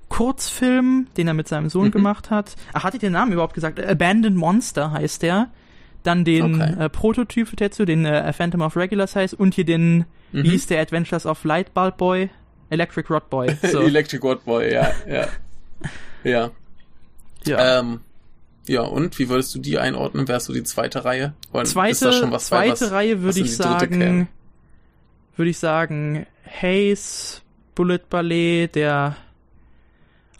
Kurzfilm, 0.08 1.06
den 1.16 1.26
er 1.26 1.34
mit 1.34 1.48
seinem 1.48 1.68
Sohn 1.68 1.86
Mhm. 1.86 1.90
gemacht 1.92 2.30
hat. 2.30 2.54
Ach, 2.72 2.84
hatte 2.84 2.96
ich 2.96 3.00
den 3.00 3.12
Namen 3.12 3.32
überhaupt 3.32 3.54
gesagt? 3.54 3.80
Abandoned 3.84 4.36
Monster 4.36 4.92
heißt 4.92 5.22
der. 5.22 5.48
Dann 6.02 6.24
den 6.24 6.56
Okay. 6.60 6.84
äh, 6.84 6.88
Prototyp 6.88 7.48
für 7.48 7.56
Tetsu, 7.56 7.84
den 7.84 8.04
äh, 8.04 8.32
Phantom 8.32 8.60
of 8.62 8.76
Regular 8.76 9.06
Size 9.06 9.34
und 9.36 9.54
hier 9.54 9.64
den, 9.64 9.98
Mhm. 10.32 10.42
wie 10.44 10.50
hieß 10.50 10.66
der 10.66 10.80
Adventures 10.82 11.26
of 11.26 11.44
Lightbulb 11.44 11.96
Boy? 11.96 12.30
Electric 12.72 13.12
Rod 13.12 13.28
Boy. 13.30 13.56
So. 13.70 13.80
Electric 13.82 14.22
Rod 14.26 14.44
Boy, 14.44 14.72
ja, 14.72 14.90
ja. 15.06 15.28
Ja. 16.24 16.50
ja. 17.44 17.78
Ähm, 17.80 18.00
ja, 18.66 18.82
und 18.82 19.18
wie 19.18 19.28
würdest 19.28 19.54
du 19.54 19.58
die 19.58 19.78
einordnen? 19.78 20.28
Wärst 20.28 20.48
du 20.48 20.52
die 20.52 20.62
zweite 20.62 21.04
Reihe? 21.04 21.34
Oder 21.52 21.64
zweite 21.64 22.06
das 22.06 22.30
was 22.30 22.46
zweite 22.46 22.72
was, 22.72 22.92
Reihe 22.92 23.22
würde 23.22 23.40
ich 23.40 23.56
sagen, 23.56 24.28
würde 25.36 25.50
ich 25.50 25.58
sagen, 25.58 26.26
Haze, 26.46 27.42
Bullet 27.74 28.00
Ballet, 28.08 28.68
der 28.74 29.16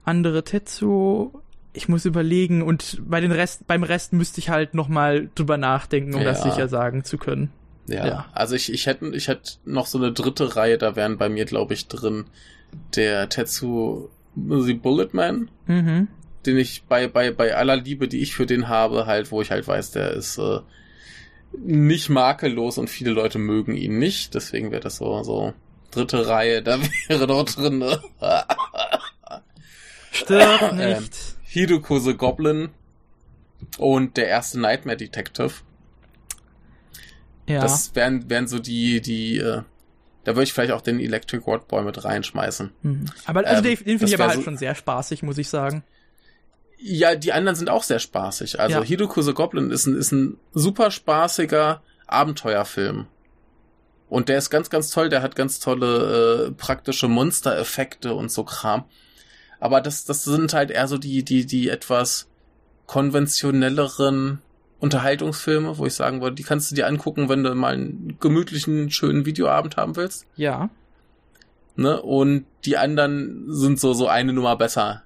andere 0.04 0.44
Tetsu. 0.44 1.32
Ich 1.74 1.88
muss 1.88 2.04
überlegen 2.04 2.62
und 2.62 3.00
bei 3.04 3.20
den 3.20 3.32
Rest, 3.32 3.66
beim 3.66 3.82
Rest 3.82 4.12
müsste 4.12 4.40
ich 4.40 4.50
halt 4.50 4.74
nochmal 4.74 5.30
drüber 5.34 5.56
nachdenken, 5.56 6.14
um 6.14 6.22
das 6.22 6.44
Ja. 6.44 6.50
sicher 6.50 6.68
sagen 6.68 7.02
zu 7.02 7.16
können. 7.18 7.50
Ja. 7.86 8.06
Ja. 8.06 8.26
Also 8.32 8.54
ich, 8.54 8.72
ich 8.72 8.86
hätte 8.86 9.09
ich 9.14 9.28
hätte 9.28 9.52
noch 9.64 9.86
so 9.86 9.98
eine 9.98 10.12
dritte 10.12 10.56
Reihe, 10.56 10.78
da 10.78 10.94
wären 10.96 11.18
bei 11.18 11.28
mir, 11.28 11.44
glaube 11.44 11.74
ich, 11.74 11.88
drin 11.88 12.26
der 12.96 13.28
Tetsu 13.28 14.09
The 14.36 14.74
Bulletman, 14.74 15.50
Mhm. 15.66 16.09
den 16.46 16.56
ich 16.59 16.84
bei, 16.84 17.06
bei, 17.09 17.30
bei 17.32 17.54
aller 17.56 17.76
Liebe, 17.76 18.09
die 18.09 18.20
ich 18.20 18.34
für 18.34 18.46
den 18.46 18.68
habe, 18.68 19.06
halt, 19.06 19.30
wo 19.30 19.42
ich 19.42 19.50
halt 19.50 19.66
weiß, 19.68 19.90
der 19.90 20.12
ist 20.12 20.38
äh, 20.38 20.60
nicht 21.59 22.09
makellos 22.09 22.78
und 22.78 22.88
viele 22.88 23.10
Leute 23.10 23.38
mögen 23.38 23.74
ihn 23.74 23.98
nicht. 23.98 24.34
Deswegen 24.34 24.70
wäre 24.70 24.80
das 24.80 24.96
so, 24.96 25.22
so 25.22 25.52
dritte 25.90 26.26
Reihe, 26.28 26.62
da 26.62 26.78
wäre 27.09 27.26
doch 27.26 27.44
drin. 27.44 27.78
Ne? 27.78 28.00
Stirb 30.10 30.72
Ähm, 30.72 30.76
nicht. 31.02 31.36
Hideko 31.44 31.98
the 31.98 32.14
Goblin 32.14 32.70
und 33.78 34.16
der 34.16 34.28
erste 34.28 34.59
Nightmare 34.60 34.96
Detective. 34.96 35.52
Ja. 37.47 37.60
Das 37.60 37.94
wären, 37.94 38.28
wären 38.31 38.47
so 38.48 38.59
die, 38.59 39.01
die, 39.01 39.39
äh, 39.39 39.62
da 40.24 40.32
würde 40.36 40.44
ich 40.44 40.52
vielleicht 40.52 40.73
auch 40.73 40.81
den 40.82 41.01
Electric 41.01 41.43
Rod 41.44 41.66
Boy 41.69 41.82
mit 41.85 42.05
reinschmeißen. 42.05 42.70
Mhm. 42.82 43.05
Aber 43.24 43.47
also 43.47 43.59
ähm, 43.59 43.62
den, 43.77 43.85
den 43.85 43.98
finde 43.98 44.05
ich 44.06 44.14
aber 44.14 44.28
halt 44.28 44.36
so- 44.36 44.43
schon 44.43 44.56
sehr 44.56 44.74
spaßig, 44.74 45.23
muss 45.23 45.39
ich 45.39 45.48
sagen. 45.48 45.82
Ja, 46.85 47.14
die 47.14 47.32
anderen 47.32 47.55
sind 47.56 47.70
auch 47.70 47.85
sehr 47.85 48.01
spaßig. 48.01 48.59
Also 48.59 48.78
Ja. 48.78 48.82
Hideko 48.85 49.23
the 49.23 49.32
Goblin 49.35 49.70
ist 49.70 49.86
ein, 49.86 49.94
ist 49.97 50.10
ein 50.12 50.39
super 50.52 50.90
spaßiger 50.90 51.81
Abenteuerfilm. 52.09 53.06
Und 54.09 54.28
der 54.28 54.39
ist 54.39 54.51
ganz, 54.51 54.69
ganz 54.69 54.90
toll. 54.90 55.09
Der 55.09 55.23
hat 55.23 55.36
ganz 55.36 55.59
tolle 55.60 56.48
äh, 56.48 56.51
praktische 56.52 57.09
Monstereffekte 57.09 58.14
und 58.14 58.31
so 58.32 58.44
Kram. 58.44 58.85
Aber 59.60 59.81
das, 59.81 60.05
das 60.05 60.24
sind 60.24 60.52
halt 60.55 60.70
eher 60.73 60.89
so 60.89 60.98
die, 60.98 61.23
die, 61.24 61.47
die 61.47 61.69
etwas 61.69 62.28
konventionelleren 62.86 64.43
Unterhaltungsfilme, 64.82 65.78
wo 65.78 65.86
ich 65.86 65.94
sagen 65.94 66.20
würde, 66.22 66.34
die 66.34 66.42
kannst 66.42 66.68
du 66.68 66.74
dir 66.74 66.88
angucken, 66.88 67.28
wenn 67.28 67.44
du 67.44 67.54
mal 67.54 67.74
einen 67.74 68.16
gemütlichen, 68.18 68.90
schönen 68.90 69.24
Videoabend 69.24 69.76
haben 69.76 69.94
willst. 69.94 70.26
Ja. 70.34 70.70
Ne? 71.76 72.02
Und 72.02 72.46
die 72.64 72.76
anderen 72.76 73.44
sind 73.46 73.78
so, 73.78 73.92
so 73.92 74.09
eine 74.09 74.32
Nummer 74.32 74.56
besser. 74.56 75.04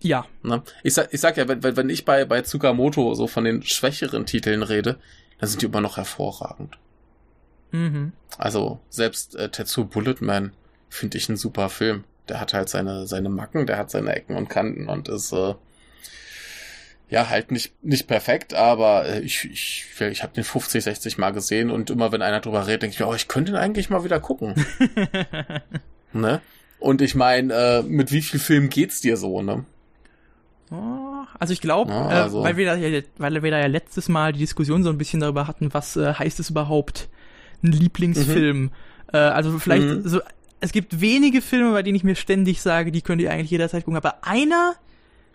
Ja. 0.00 0.26
Ne? 0.44 0.62
Ich, 0.84 0.94
sag, 0.94 1.12
ich 1.12 1.20
sag 1.20 1.36
ja, 1.38 1.48
wenn, 1.48 1.60
wenn 1.60 1.90
ich 1.90 2.04
bei, 2.04 2.24
bei 2.24 2.42
Tsukamoto 2.42 3.14
so 3.14 3.26
von 3.26 3.42
den 3.42 3.64
schwächeren 3.64 4.26
Titeln 4.26 4.62
rede, 4.62 4.96
dann 5.40 5.48
sind 5.48 5.60
die 5.60 5.66
immer 5.66 5.80
noch 5.80 5.96
hervorragend. 5.96 6.78
Mhm. 7.72 8.12
Also 8.38 8.78
selbst 8.90 9.34
äh, 9.34 9.48
Tetsu 9.48 9.86
Bulletman 9.86 10.52
finde 10.88 11.18
ich 11.18 11.28
ein 11.28 11.36
super 11.36 11.68
Film. 11.68 12.04
Der 12.28 12.40
hat 12.40 12.54
halt 12.54 12.68
seine, 12.68 13.08
seine 13.08 13.28
Macken, 13.28 13.66
der 13.66 13.76
hat 13.76 13.90
seine 13.90 14.14
Ecken 14.14 14.36
und 14.36 14.48
Kanten 14.48 14.88
und 14.88 15.08
ist 15.08 15.32
äh, 15.32 15.54
ja 17.10 17.28
halt 17.28 17.50
nicht, 17.50 17.72
nicht 17.84 18.06
perfekt, 18.06 18.54
aber 18.54 19.04
äh, 19.06 19.20
ich, 19.20 19.44
ich, 19.44 19.84
ich 20.00 20.22
habe 20.22 20.32
den 20.34 20.44
50, 20.44 20.82
60 20.84 21.18
Mal 21.18 21.30
gesehen 21.32 21.70
und 21.70 21.90
immer 21.90 22.12
wenn 22.12 22.22
einer 22.22 22.40
drüber 22.40 22.66
redet, 22.66 22.82
denke 22.82 22.94
ich 22.94 23.00
mir, 23.00 23.08
oh, 23.08 23.14
ich 23.14 23.28
könnte 23.28 23.52
ihn 23.52 23.56
eigentlich 23.56 23.90
mal 23.90 24.04
wieder 24.04 24.20
gucken. 24.20 24.54
ne? 26.12 26.40
Und 26.78 27.02
ich 27.02 27.14
meine, 27.14 27.52
äh, 27.52 27.82
mit 27.82 28.10
wie 28.12 28.22
viel 28.22 28.40
Film 28.40 28.70
geht's 28.70 29.00
dir 29.00 29.16
so, 29.16 29.42
ne? 29.42 29.64
Also 31.38 31.52
ich 31.52 31.60
glaube, 31.60 31.90
Ja, 31.90 32.10
äh, 32.10 32.14
also- 32.22 32.42
weil, 32.42 32.56
wir 32.56 32.66
da 32.66 32.76
ja, 32.76 33.00
weil 33.18 33.42
wir 33.42 33.50
da 33.50 33.58
ja 33.58 33.66
letztes 33.66 34.08
Mal 34.08 34.32
die 34.32 34.38
Diskussion 34.38 34.84
so 34.84 34.90
ein 34.90 34.98
bisschen 34.98 35.20
darüber 35.20 35.46
hatten, 35.48 35.74
was 35.74 35.96
äh, 35.96 36.14
heißt 36.14 36.38
es 36.38 36.50
überhaupt, 36.50 37.08
ein 37.62 37.72
Lieblingsfilm. 37.72 38.70
Äh, 39.12 39.16
also 39.18 39.58
vielleicht 39.58 39.82
Mhm. 39.86 40.08
so, 40.08 40.20
es 40.60 40.70
gibt 40.72 41.00
wenige 41.00 41.42
Filme, 41.42 41.72
bei 41.72 41.82
denen 41.82 41.96
ich 41.96 42.04
mir 42.04 42.14
ständig 42.14 42.62
sage, 42.62 42.92
die 42.92 43.02
könnt 43.02 43.20
ihr 43.20 43.32
eigentlich 43.32 43.50
jederzeit 43.50 43.84
gucken, 43.84 43.96
aber 43.96 44.24
einer 44.24 44.74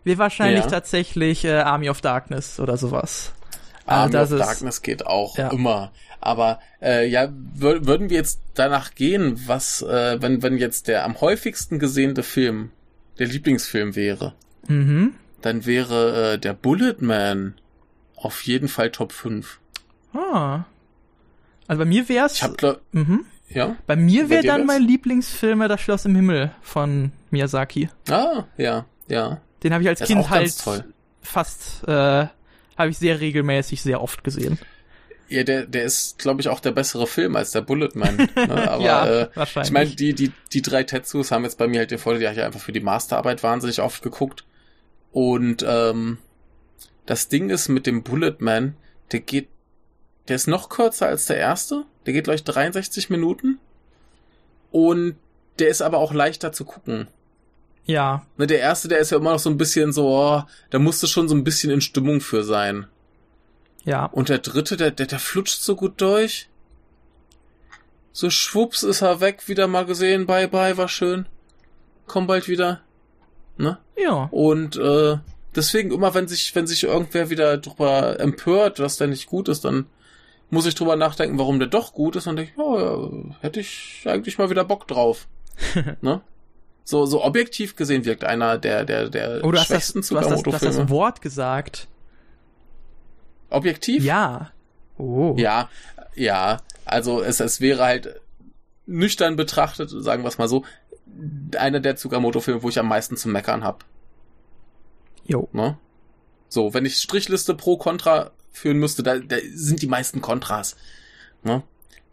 wäre 0.05 0.17
wahrscheinlich 0.17 0.63
Ja. 0.65 0.69
tatsächlich 0.69 1.43
äh, 1.45 1.53
Army 1.57 1.89
of 1.89 2.01
Darkness 2.01 2.59
oder 2.59 2.77
sowas. 2.77 3.33
Army 3.85 4.11
das 4.11 4.31
of 4.31 4.39
ist- 4.39 4.45
Darkness 4.47 4.81
geht 4.81 5.05
auch 5.05 5.37
Ja. 5.37 5.49
immer. 5.49 5.91
Aber 6.21 6.59
äh, 6.81 7.07
ja, 7.07 7.27
wür 7.53 7.85
würden 7.85 8.09
wir 8.09 8.17
jetzt 8.17 8.39
danach 8.55 8.95
gehen, 8.95 9.39
was, 9.45 9.81
äh, 9.83 10.19
wenn, 10.21 10.41
wenn 10.41 10.57
jetzt 10.57 10.87
der 10.87 11.05
am 11.05 11.19
häufigsten 11.21 11.77
gesehene 11.77 12.23
Film 12.23 12.71
der 13.19 13.27
Lieblingsfilm 13.27 13.95
wäre, 13.95 14.33
Mhm. 14.67 15.13
dann 15.41 15.65
wäre 15.67 16.33
äh, 16.33 16.39
der 16.39 16.53
Bullet 16.53 16.95
Man 17.01 17.53
auf 18.15 18.41
jeden 18.41 18.67
Fall 18.69 18.89
Top 18.91 19.11
5. 19.11 19.59
Ah. 20.13 20.63
Also 21.67 21.79
bei 21.79 21.85
mir 21.85 22.09
wär's. 22.09 22.33
Ich 22.33 22.43
hab, 22.43 22.57
glaub, 22.57 22.81
mhm. 22.91 23.25
ja? 23.49 23.75
Bei 23.85 23.95
mir 23.95 24.29
wäre 24.29 24.43
dann 24.43 24.61
wär's? 24.61 24.67
mein 24.67 24.81
Lieblingsfilm 24.81 25.61
äh, 25.61 25.67
Das 25.67 25.81
Schloss 25.81 26.05
im 26.05 26.15
Himmel 26.15 26.51
von 26.61 27.11
Miyazaki. 27.29 27.89
Ah, 28.09 28.45
ja, 28.57 28.85
ja. 29.07 29.41
Den 29.65 29.73
habe 29.73 29.81
ich 29.81 29.89
als 29.89 30.01
Kind 30.01 30.29
halt 30.29 30.55
toll. 30.59 30.83
fast, 31.23 31.87
äh, 31.87 31.91
habe 32.77 32.89
ich 32.89 32.99
sehr 32.99 33.19
regelmäßig, 33.19 33.81
sehr 33.81 33.99
oft 33.99 34.23
gesehen. 34.23 34.59
Ja, 35.27 35.43
der, 35.43 35.65
der 35.65 35.85
ist, 35.85 36.19
glaube 36.19 36.41
ich, 36.41 36.49
auch 36.49 36.59
der 36.59 36.71
bessere 36.71 37.07
Film 37.07 37.35
als 37.35 37.49
der 37.49 37.61
Bullet 37.61 37.89
Man. 37.95 38.15
Ne? 38.15 38.29
Aber 38.69 38.83
ja, 38.83 39.07
äh, 39.07 39.29
wahrscheinlich. 39.33 39.69
ich 39.69 39.73
meine, 39.73 39.89
die, 39.89 40.13
die, 40.13 40.31
die 40.53 40.61
drei 40.61 40.83
Tetsus 40.83 41.31
haben 41.31 41.45
jetzt 41.45 41.57
bei 41.57 41.67
mir 41.67 41.79
halt 41.79 41.89
den 41.89 41.97
Vorteil, 41.97 42.19
die 42.19 42.27
habe 42.27 42.37
ich 42.37 42.43
einfach 42.43 42.59
für 42.59 42.73
die 42.73 42.79
Masterarbeit 42.79 43.41
wahnsinnig 43.41 43.81
oft 43.81 44.03
geguckt. 44.03 44.45
Und 45.11 45.65
ähm, 45.67 46.19
das 47.07 47.27
Ding 47.27 47.49
ist 47.49 47.67
mit 47.69 47.87
dem 47.87 48.03
Bullet 48.03 48.35
Man, 48.37 48.77
der 49.11 49.21
geht, 49.21 49.47
der 50.27 50.35
ist 50.35 50.45
noch 50.45 50.69
kürzer 50.69 51.07
als 51.07 51.25
der 51.25 51.37
erste. 51.37 51.85
Der 52.05 52.13
geht, 52.13 52.25
glaube 52.25 52.35
ich, 52.35 52.43
63 52.43 53.09
Minuten. 53.09 53.57
Und 54.71 55.15
der 55.57 55.69
ist 55.69 55.81
aber 55.81 55.97
auch 55.97 56.13
leichter 56.13 56.51
zu 56.51 56.65
gucken. 56.65 57.07
Ja, 57.85 58.25
Ne, 58.37 58.47
der 58.47 58.59
erste, 58.59 58.87
der 58.87 58.99
ist 58.99 59.11
ja 59.11 59.17
immer 59.17 59.31
noch 59.31 59.39
so 59.39 59.49
ein 59.49 59.57
bisschen 59.57 59.93
so, 59.93 60.07
oh, 60.09 60.43
da 60.69 60.79
musst 60.79 61.01
du 61.03 61.07
schon 61.07 61.27
so 61.27 61.35
ein 61.35 61.43
bisschen 61.43 61.71
in 61.71 61.81
Stimmung 61.81 62.19
für 62.21 62.43
sein. 62.43 62.87
ja. 63.83 64.05
Und 64.05 64.29
der 64.29 64.39
dritte, 64.39 64.77
der, 64.77 64.91
der, 64.91 65.05
der 65.05 65.19
flutscht 65.19 65.61
so 65.61 65.75
gut 65.75 66.01
durch. 66.01 66.49
So 68.11 68.29
schwupps 68.29 68.83
ist 68.83 69.01
er 69.01 69.19
weg, 69.19 69.47
wieder 69.47 69.67
mal 69.67 69.85
gesehen, 69.85 70.25
bye 70.25 70.47
bye, 70.47 70.77
war 70.77 70.87
schön. 70.87 71.27
Komm 72.07 72.27
bald 72.27 72.47
wieder. 72.47 72.81
Ne? 73.57 73.77
Ja. 73.97 74.29
Und 74.31 74.77
äh, 74.77 75.17
deswegen 75.55 75.91
immer, 75.91 76.13
wenn 76.13 76.27
sich, 76.27 76.55
wenn 76.55 76.67
sich 76.67 76.83
irgendwer 76.83 77.29
wieder 77.29 77.57
drüber 77.57 78.19
empört, 78.19 78.79
was 78.79 78.97
da 78.97 79.07
nicht 79.07 79.27
gut 79.27 79.49
ist, 79.49 79.65
dann 79.65 79.87
muss 80.49 80.65
ich 80.65 80.75
drüber 80.75 80.95
nachdenken, 80.95 81.39
warum 81.39 81.59
der 81.59 81.67
doch 81.67 81.93
gut 81.93 82.15
ist 82.15 82.27
und 82.27 82.35
denke, 82.37 82.53
oh, 82.57 82.79
ja, 82.79 83.35
hätte 83.41 83.59
ich 83.59 84.03
eigentlich 84.05 84.37
mal 84.37 84.49
wieder 84.49 84.63
Bock 84.63 84.87
drauf. 84.87 85.27
ne? 86.01 86.21
So, 86.87 87.07
so 87.07 87.23
objektiv 87.23 87.75
gesehen 87.75 88.05
wirkt 88.05 88.23
einer 88.23 88.59
der, 88.59 88.85
der, 88.85 89.09
der 89.09 89.43
Oh, 89.43 89.51
du 89.51 89.57
hast, 89.57 89.71
das, 89.71 89.87
schwächsten 89.87 90.01
du, 90.01 90.19
hast 90.19 90.29
das, 90.29 90.43
du 90.43 90.53
hast 90.53 90.63
das 90.63 90.89
Wort 90.89 91.19
gesagt. 91.19 91.87
Objektiv? 93.49 94.03
Ja. 94.03 94.51
Oh. 94.99 95.33
Ja, 95.35 95.69
ja. 96.13 96.61
Also 96.85 97.23
es, 97.23 97.39
es 97.39 97.59
wäre 97.59 97.83
halt 97.83 98.21
nüchtern 98.85 99.35
betrachtet, 99.35 99.89
sagen 99.89 100.23
wir 100.23 100.27
es 100.27 100.37
mal 100.37 100.47
so, 100.47 100.63
einer 101.57 101.79
der 101.79 101.95
Tsukamoto-Filme, 101.95 102.61
wo 102.61 102.69
ich 102.69 102.77
am 102.77 102.87
meisten 102.87 103.17
zu 103.17 103.29
meckern 103.29 103.63
hab. 103.63 103.83
Jo. 105.25 105.49
Ne? 105.53 105.79
So, 106.49 106.75
wenn 106.75 106.85
ich 106.85 106.97
Strichliste 106.97 107.55
pro 107.55 107.77
Contra 107.77 108.29
führen 108.51 108.77
müsste, 108.77 109.01
da, 109.01 109.17
da 109.17 109.37
sind 109.53 109.81
die 109.81 109.87
meisten 109.87 110.21
Kontras. 110.21 110.75
Ne? 111.41 111.63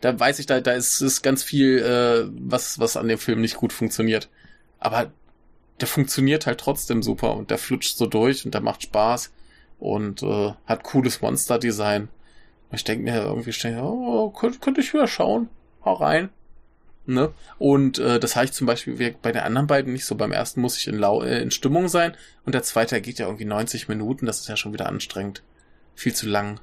Da 0.00 0.18
weiß 0.18 0.38
ich, 0.38 0.46
da, 0.46 0.62
da 0.62 0.72
ist, 0.72 1.02
ist 1.02 1.20
ganz 1.20 1.42
viel, 1.42 1.78
äh, 1.78 2.30
was, 2.40 2.78
was 2.78 2.96
an 2.96 3.08
dem 3.08 3.18
Film 3.18 3.42
nicht 3.42 3.56
gut 3.56 3.74
funktioniert. 3.74 4.30
Aber 4.84 5.10
der 5.80 5.88
funktioniert 5.88 6.46
halt 6.46 6.60
trotzdem 6.60 7.02
super 7.02 7.34
und 7.34 7.50
der 7.50 7.58
flutscht 7.58 7.96
so 7.96 8.06
durch 8.06 8.44
und 8.44 8.54
der 8.54 8.60
macht 8.60 8.82
Spaß 8.82 9.32
und 9.78 10.22
äh, 10.22 10.52
hat 10.66 10.84
cooles 10.84 11.20
Monster-Design. 11.20 12.08
Ich 12.70 12.84
denke 12.84 13.04
mir 13.04 13.22
irgendwie 13.22 13.52
oh, 13.80 14.30
könnte, 14.30 14.58
könnte 14.60 14.80
ich 14.80 14.94
wieder 14.94 15.08
schauen. 15.08 15.48
Hau 15.84 15.94
rein. 15.94 16.30
Ne? 17.04 17.32
Und 17.58 17.98
äh, 17.98 18.20
das 18.20 18.36
habe 18.36 18.44
ich 18.44 18.52
zum 18.52 18.66
Beispiel 18.66 19.16
bei 19.20 19.32
den 19.32 19.42
anderen 19.42 19.66
beiden 19.66 19.92
nicht 19.92 20.04
so. 20.04 20.14
Beim 20.14 20.30
ersten 20.30 20.60
muss 20.60 20.78
ich 20.78 20.86
in, 20.86 20.96
Lau 20.96 21.22
äh, 21.22 21.42
in 21.42 21.50
Stimmung 21.50 21.88
sein 21.88 22.16
und 22.46 22.54
der 22.54 22.62
zweite 22.62 23.00
geht 23.00 23.18
ja 23.18 23.26
irgendwie 23.26 23.44
90 23.44 23.88
Minuten. 23.88 24.24
Das 24.24 24.40
ist 24.40 24.48
ja 24.48 24.56
schon 24.56 24.72
wieder 24.72 24.86
anstrengend. 24.86 25.42
Viel 25.96 26.14
zu 26.14 26.28
lang. 26.28 26.60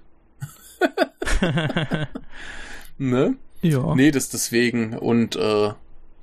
ne? 2.97 3.35
ja. 3.61 3.95
Nee, 3.95 4.11
das 4.11 4.29
deswegen. 4.29 4.97
Und 4.97 5.35
äh, 5.35 5.73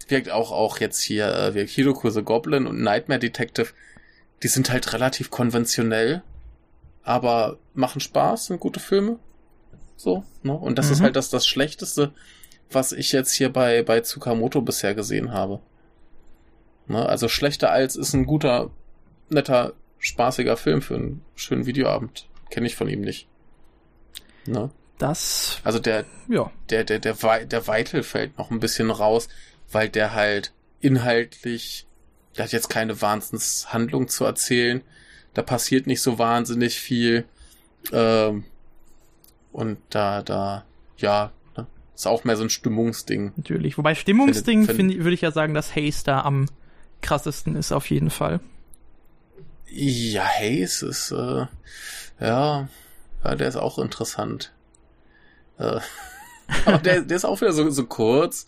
wirkt 0.08 0.30
auch, 0.30 0.50
auch 0.52 0.78
jetzt 0.78 1.00
hier, 1.00 1.26
äh, 1.34 1.54
wirkt 1.54 1.70
Hiroko 1.70 2.10
the 2.10 2.22
Goblin 2.22 2.66
und 2.66 2.80
Nightmare 2.80 3.20
Detective. 3.20 3.68
Die 4.42 4.48
sind 4.48 4.70
halt 4.70 4.92
relativ 4.92 5.30
konventionell, 5.30 6.22
aber 7.02 7.58
machen 7.74 8.00
Spaß, 8.00 8.46
sind 8.46 8.60
gute 8.60 8.80
Filme. 8.80 9.18
So, 9.96 10.24
ne? 10.42 10.52
Und 10.52 10.78
das 10.78 10.90
ist 10.90 11.00
Mhm. 11.00 11.04
halt 11.04 11.16
das, 11.16 11.30
das 11.30 11.46
Schlechteste, 11.46 12.12
was 12.70 12.92
ich 12.92 13.12
jetzt 13.12 13.32
hier 13.32 13.52
bei, 13.52 13.82
bei 13.82 14.00
Tsukamoto 14.00 14.60
bisher 14.60 14.94
gesehen 14.94 15.32
habe. 15.32 15.60
Ne? 16.86 17.06
Also 17.08 17.28
schlechter 17.28 17.70
als 17.70 17.96
ist 17.96 18.12
ein 18.12 18.26
guter, 18.26 18.70
netter, 19.30 19.72
spaßiger 19.98 20.56
Film 20.56 20.82
für 20.82 20.96
einen 20.96 21.24
schönen 21.34 21.66
Videoabend. 21.66 22.28
Kenne 22.50 22.66
ich 22.66 22.76
von 22.76 22.88
ihm 22.88 23.00
nicht. 23.00 23.28
Ne? 24.46 24.70
Das, 24.98 25.60
Also 25.64 25.78
der, 25.78 26.04
ja. 26.28 26.50
der, 26.70 26.84
der, 26.84 26.98
der, 26.98 27.14
der 27.44 27.66
Weitel 27.66 28.02
fällt 28.02 28.38
noch 28.38 28.50
ein 28.50 28.60
bisschen 28.60 28.90
raus, 28.90 29.28
weil 29.70 29.88
der 29.88 30.14
halt 30.14 30.52
inhaltlich, 30.80 31.86
der 32.36 32.44
hat 32.44 32.52
jetzt 32.52 32.68
keine 32.68 33.00
Wahnsinnshandlung 33.00 34.08
zu 34.08 34.24
erzählen. 34.24 34.82
Da 35.34 35.42
passiert 35.42 35.86
nicht 35.86 36.02
so 36.02 36.18
wahnsinnig 36.18 36.78
viel. 36.78 37.24
Ähm, 37.92 38.44
und 39.52 39.78
da, 39.90 40.22
da, 40.22 40.64
ja, 40.98 41.32
ne, 41.56 41.66
ist 41.94 42.06
auch 42.06 42.24
mehr 42.24 42.36
so 42.36 42.44
ein 42.44 42.50
Stimmungsding. 42.50 43.32
Natürlich. 43.36 43.78
Wobei 43.78 43.94
Stimmungsding 43.94 44.64
Finde- 44.66 44.74
finde 44.74 45.04
würde 45.04 45.14
ich 45.14 45.20
ja 45.22 45.32
sagen, 45.32 45.54
dass 45.54 45.74
Haze 45.76 46.04
da 46.04 46.22
am 46.22 46.46
krassesten 47.02 47.56
ist 47.56 47.72
auf 47.72 47.90
jeden 47.90 48.10
Fall. 48.10 48.40
Ja, 49.68 50.24
Haze 50.24 50.86
ist, 50.86 51.10
äh, 51.10 51.46
ja, 52.20 52.68
ja, 53.24 53.34
der 53.34 53.48
ist 53.48 53.56
auch 53.56 53.78
interessant. 53.78 54.52
Äh, 55.58 55.80
aber 56.64 56.78
der, 56.78 57.02
der 57.02 57.16
ist 57.16 57.24
auch 57.24 57.40
wieder 57.40 57.52
so, 57.52 57.68
so 57.70 57.84
kurz. 57.86 58.46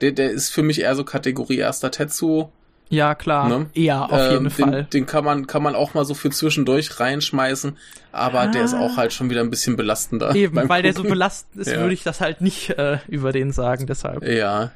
Der, 0.00 0.12
der 0.12 0.30
ist 0.30 0.50
für 0.50 0.62
mich 0.62 0.80
eher 0.80 0.94
so 0.96 1.04
Kategorie 1.04 1.58
erster 1.58 1.90
Tetsu. 1.90 2.48
Ja, 2.88 3.14
klar. 3.14 3.48
Ne? 3.48 3.66
Ja, 3.74 4.04
auf 4.06 4.12
Ähm, 4.20 4.30
jeden 4.32 4.44
den, 4.44 4.50
Fall. 4.50 4.84
Den 4.92 5.06
kann 5.06 5.24
man, 5.24 5.46
kann 5.46 5.62
man 5.62 5.76
auch 5.76 5.94
mal 5.94 6.04
so 6.04 6.14
für 6.14 6.30
zwischendurch 6.30 6.98
reinschmeißen, 6.98 7.76
aber 8.10 8.48
der 8.48 8.64
ist 8.64 8.74
Ah. 8.74 8.80
auch 8.80 8.96
halt 8.96 9.12
schon 9.12 9.30
wieder 9.30 9.42
ein 9.42 9.50
bisschen 9.50 9.76
belastender. 9.76 10.34
Eben, 10.34 10.56
weil 10.68 10.82
der 10.82 10.92
so 10.92 10.98
Gucken. 11.02 11.12
belastend 11.12 11.60
ist, 11.62 11.70
Ja. 11.70 11.78
würde 11.78 11.94
ich 11.94 12.02
das 12.02 12.20
halt 12.20 12.40
nicht 12.40 12.70
äh, 12.70 12.98
über 13.06 13.30
den 13.30 13.52
sagen, 13.52 13.86
deshalb. 13.86 14.26
Ja. 14.26 14.72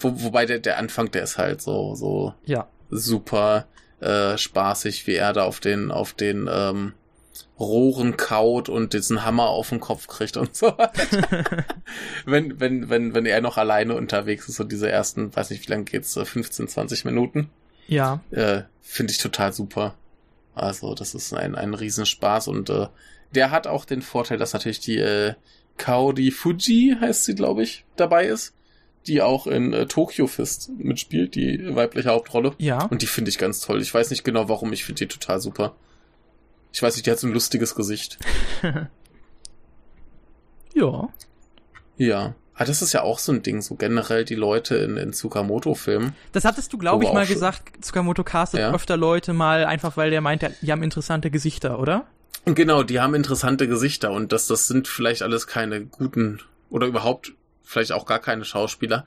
Wo, 0.00 0.12
wobei 0.22 0.46
der, 0.46 0.60
der 0.60 0.78
Anfang, 0.78 1.10
der 1.10 1.24
ist 1.24 1.36
halt 1.36 1.60
so, 1.60 1.94
so 1.94 2.32
Ja. 2.46 2.66
super 2.90 3.66
äh, 4.00 4.38
spaßig, 4.38 5.06
wie 5.06 5.16
er 5.16 5.32
da 5.34 5.42
auf 5.44 5.60
den, 5.60 5.90
auf 5.90 6.14
den 6.14 6.48
ähm, 6.50 6.94
Rohren 7.58 8.16
kaut 8.16 8.68
und 8.68 8.92
diesen 8.92 9.24
Hammer 9.24 9.48
auf 9.48 9.70
den 9.70 9.80
Kopf 9.80 10.06
kriegt 10.06 10.36
und 10.36 10.54
so. 10.54 10.72
wenn, 12.24 12.60
wenn, 12.60 12.88
wenn, 12.88 13.14
wenn 13.14 13.26
er 13.26 13.40
noch 13.40 13.56
alleine 13.56 13.94
unterwegs 13.96 14.48
ist, 14.48 14.56
so 14.56 14.64
diese 14.64 14.90
ersten, 14.90 15.34
weiß 15.34 15.50
nicht, 15.50 15.66
wie 15.66 15.72
lange 15.72 15.84
geht's, 15.84 16.12
so 16.12 16.24
15, 16.24 16.68
20 16.68 17.04
Minuten. 17.04 17.50
Ja. 17.88 18.20
äh, 18.30 18.62
finde 18.82 19.12
ich 19.12 19.18
total 19.18 19.52
super. 19.52 19.94
Also, 20.54 20.94
das 20.94 21.14
ist 21.14 21.32
ein, 21.32 21.54
ein 21.54 21.74
Riesenspaß 21.74 22.48
und 22.48 22.68
äh, 22.70 22.86
der 23.34 23.50
hat 23.50 23.66
auch 23.66 23.84
den 23.84 24.02
Vorteil, 24.02 24.38
dass 24.38 24.52
natürlich 24.52 24.80
die 24.80 24.98
äh, 24.98 25.34
Kaori 25.76 26.30
Fuji, 26.30 26.96
heißt 27.00 27.24
sie, 27.24 27.34
glaube 27.34 27.62
ich, 27.62 27.84
dabei 27.96 28.26
ist, 28.26 28.54
die 29.06 29.22
auch 29.22 29.46
in 29.46 29.72
äh, 29.72 29.86
Tokyo 29.86 30.26
Fist 30.26 30.70
mitspielt, 30.76 31.34
die 31.34 31.74
weibliche 31.74 32.10
Hauptrolle. 32.10 32.54
Ja. 32.58 32.84
Und 32.86 33.02
die 33.02 33.06
finde 33.06 33.30
ich 33.30 33.38
ganz 33.38 33.60
toll. 33.60 33.80
Ich 33.80 33.92
weiß 33.92 34.10
nicht 34.10 34.24
genau 34.24 34.48
warum, 34.48 34.72
ich 34.72 34.84
finde 34.84 35.00
die 35.00 35.08
total 35.08 35.40
super. 35.40 35.74
Ich 36.78 36.82
weiß 36.84 36.94
nicht, 36.94 37.06
die 37.06 37.10
hat 37.10 37.18
so 37.18 37.26
ein 37.26 37.32
lustiges 37.32 37.74
Gesicht. 37.74 38.18
Ja. 40.74 41.08
Ja. 41.96 42.34
Ah, 42.54 42.64
das 42.64 42.82
ist 42.82 42.92
ja 42.92 43.02
auch 43.02 43.18
so 43.18 43.32
ein 43.32 43.42
Ding, 43.42 43.62
so 43.62 43.74
generell 43.74 44.24
die 44.24 44.36
Leute 44.36 44.76
in, 44.76 44.96
in 44.96 45.12
Tsukamoto-Filmen. 45.12 46.14
Das 46.30 46.44
hattest 46.44 46.72
du, 46.72 46.78
glaube 46.78 47.02
ich, 47.02 47.12
mal 47.12 47.26
gesagt, 47.26 47.82
Tsukamoto 47.84 48.22
castet 48.22 48.60
Ja. 48.60 48.72
öfter 48.72 48.96
Leute 48.96 49.32
mal, 49.32 49.64
einfach 49.64 49.96
weil 49.96 50.10
der 50.10 50.20
meint, 50.20 50.48
die 50.62 50.70
haben 50.70 50.84
interessante 50.84 51.32
Gesichter, 51.32 51.80
oder? 51.80 52.06
Genau, 52.44 52.84
die 52.84 53.00
haben 53.00 53.16
interessante 53.16 53.66
Gesichter 53.66 54.12
und 54.12 54.30
das, 54.30 54.46
das 54.46 54.68
sind 54.68 54.86
vielleicht 54.86 55.22
alles 55.22 55.48
keine 55.48 55.84
guten 55.84 56.40
oder 56.70 56.86
überhaupt 56.86 57.32
vielleicht 57.64 57.90
auch 57.90 58.06
gar 58.06 58.20
keine 58.20 58.44
Schauspieler 58.44 59.04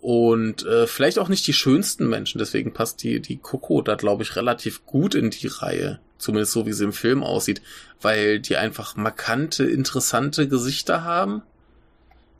und 0.00 0.66
äh, 0.66 0.88
vielleicht 0.88 1.20
auch 1.20 1.28
nicht 1.28 1.46
die 1.46 1.52
schönsten 1.52 2.08
Menschen. 2.08 2.38
Deswegen 2.38 2.72
passt 2.72 3.00
die 3.04 3.20
die 3.20 3.36
Coco 3.36 3.80
da 3.82 3.94
glaube 3.94 4.24
ich 4.24 4.34
relativ 4.34 4.84
gut 4.86 5.14
in 5.14 5.30
die 5.30 5.46
Reihe 5.46 6.00
Zumindest 6.22 6.52
so, 6.52 6.66
wie 6.66 6.72
sie 6.72 6.84
im 6.84 6.92
Film 6.92 7.24
aussieht. 7.24 7.60
Weil 8.00 8.38
die 8.38 8.56
einfach 8.56 8.94
markante, 8.94 9.64
interessante 9.64 10.46
Gesichter 10.48 11.02
haben. 11.02 11.42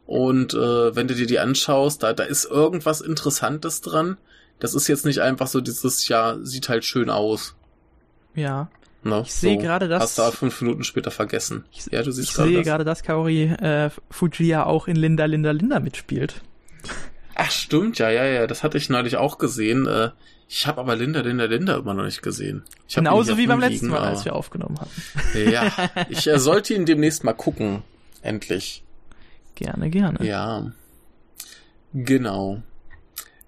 Und 0.06 0.54
äh, 0.54 0.94
wenn 0.94 1.08
du 1.08 1.14
dir 1.14 1.26
die 1.26 1.38
anschaust, 1.40 2.02
da, 2.02 2.12
da 2.12 2.22
ist 2.22 2.44
irgendwas 2.44 3.00
Interessantes 3.00 3.80
dran. 3.80 4.18
Das 4.60 4.74
ist 4.74 4.86
jetzt 4.86 5.04
nicht 5.04 5.20
einfach 5.20 5.48
so 5.48 5.60
dieses, 5.60 6.06
ja, 6.06 6.36
sieht 6.42 6.68
halt 6.68 6.84
schön 6.84 7.10
aus. 7.10 7.56
Ja. 8.34 8.68
Ne? 9.02 9.22
Ich 9.26 9.32
sehe 9.34 9.56
so, 9.56 9.62
gerade 9.62 9.88
das- 9.88 10.02
Hast 10.02 10.18
du 10.18 10.30
fünf 10.36 10.60
Minuten 10.60 10.84
später 10.84 11.10
vergessen. 11.10 11.64
Ich, 11.72 11.86
ja, 11.90 12.02
du 12.02 12.12
siehst 12.12 12.28
ich 12.30 12.34
gerade 12.36 12.48
sehe 12.50 12.62
gerade, 12.62 12.84
dass 12.84 13.02
Kaori 13.02 13.44
äh, 13.44 13.90
Fujiya 14.10 14.64
auch 14.64 14.86
in 14.86 14.94
Linda, 14.94 15.24
Linda, 15.24 15.50
Linda 15.50 15.80
mitspielt. 15.80 16.40
Ach, 17.34 17.50
stimmt, 17.50 17.98
ja, 17.98 18.10
ja, 18.10 18.24
ja. 18.24 18.46
Das 18.46 18.62
hatte 18.62 18.78
ich 18.78 18.88
neulich 18.90 19.16
auch 19.16 19.38
gesehen. 19.38 19.86
Äh, 19.86 20.10
ich 20.54 20.66
habe 20.66 20.82
aber 20.82 20.96
Linda, 20.96 21.20
Linda, 21.20 21.46
Linda 21.46 21.78
immer 21.78 21.94
noch 21.94 22.04
nicht 22.04 22.20
gesehen. 22.20 22.62
Genauso 22.92 23.38
wie 23.38 23.46
beim 23.46 23.58
letzten 23.58 23.88
Mal, 23.88 24.00
als 24.02 24.26
wir 24.26 24.36
aufgenommen 24.36 24.78
haben. 24.78 24.90
Ja, 25.50 25.72
ich 26.10 26.26
äh, 26.26 26.38
sollte 26.38 26.74
ihn 26.74 26.84
demnächst 26.84 27.24
mal 27.24 27.32
gucken. 27.32 27.82
Endlich. 28.20 28.84
Gerne, 29.54 29.88
gerne. 29.88 30.22
Ja. 30.26 30.70
Genau. 31.94 32.62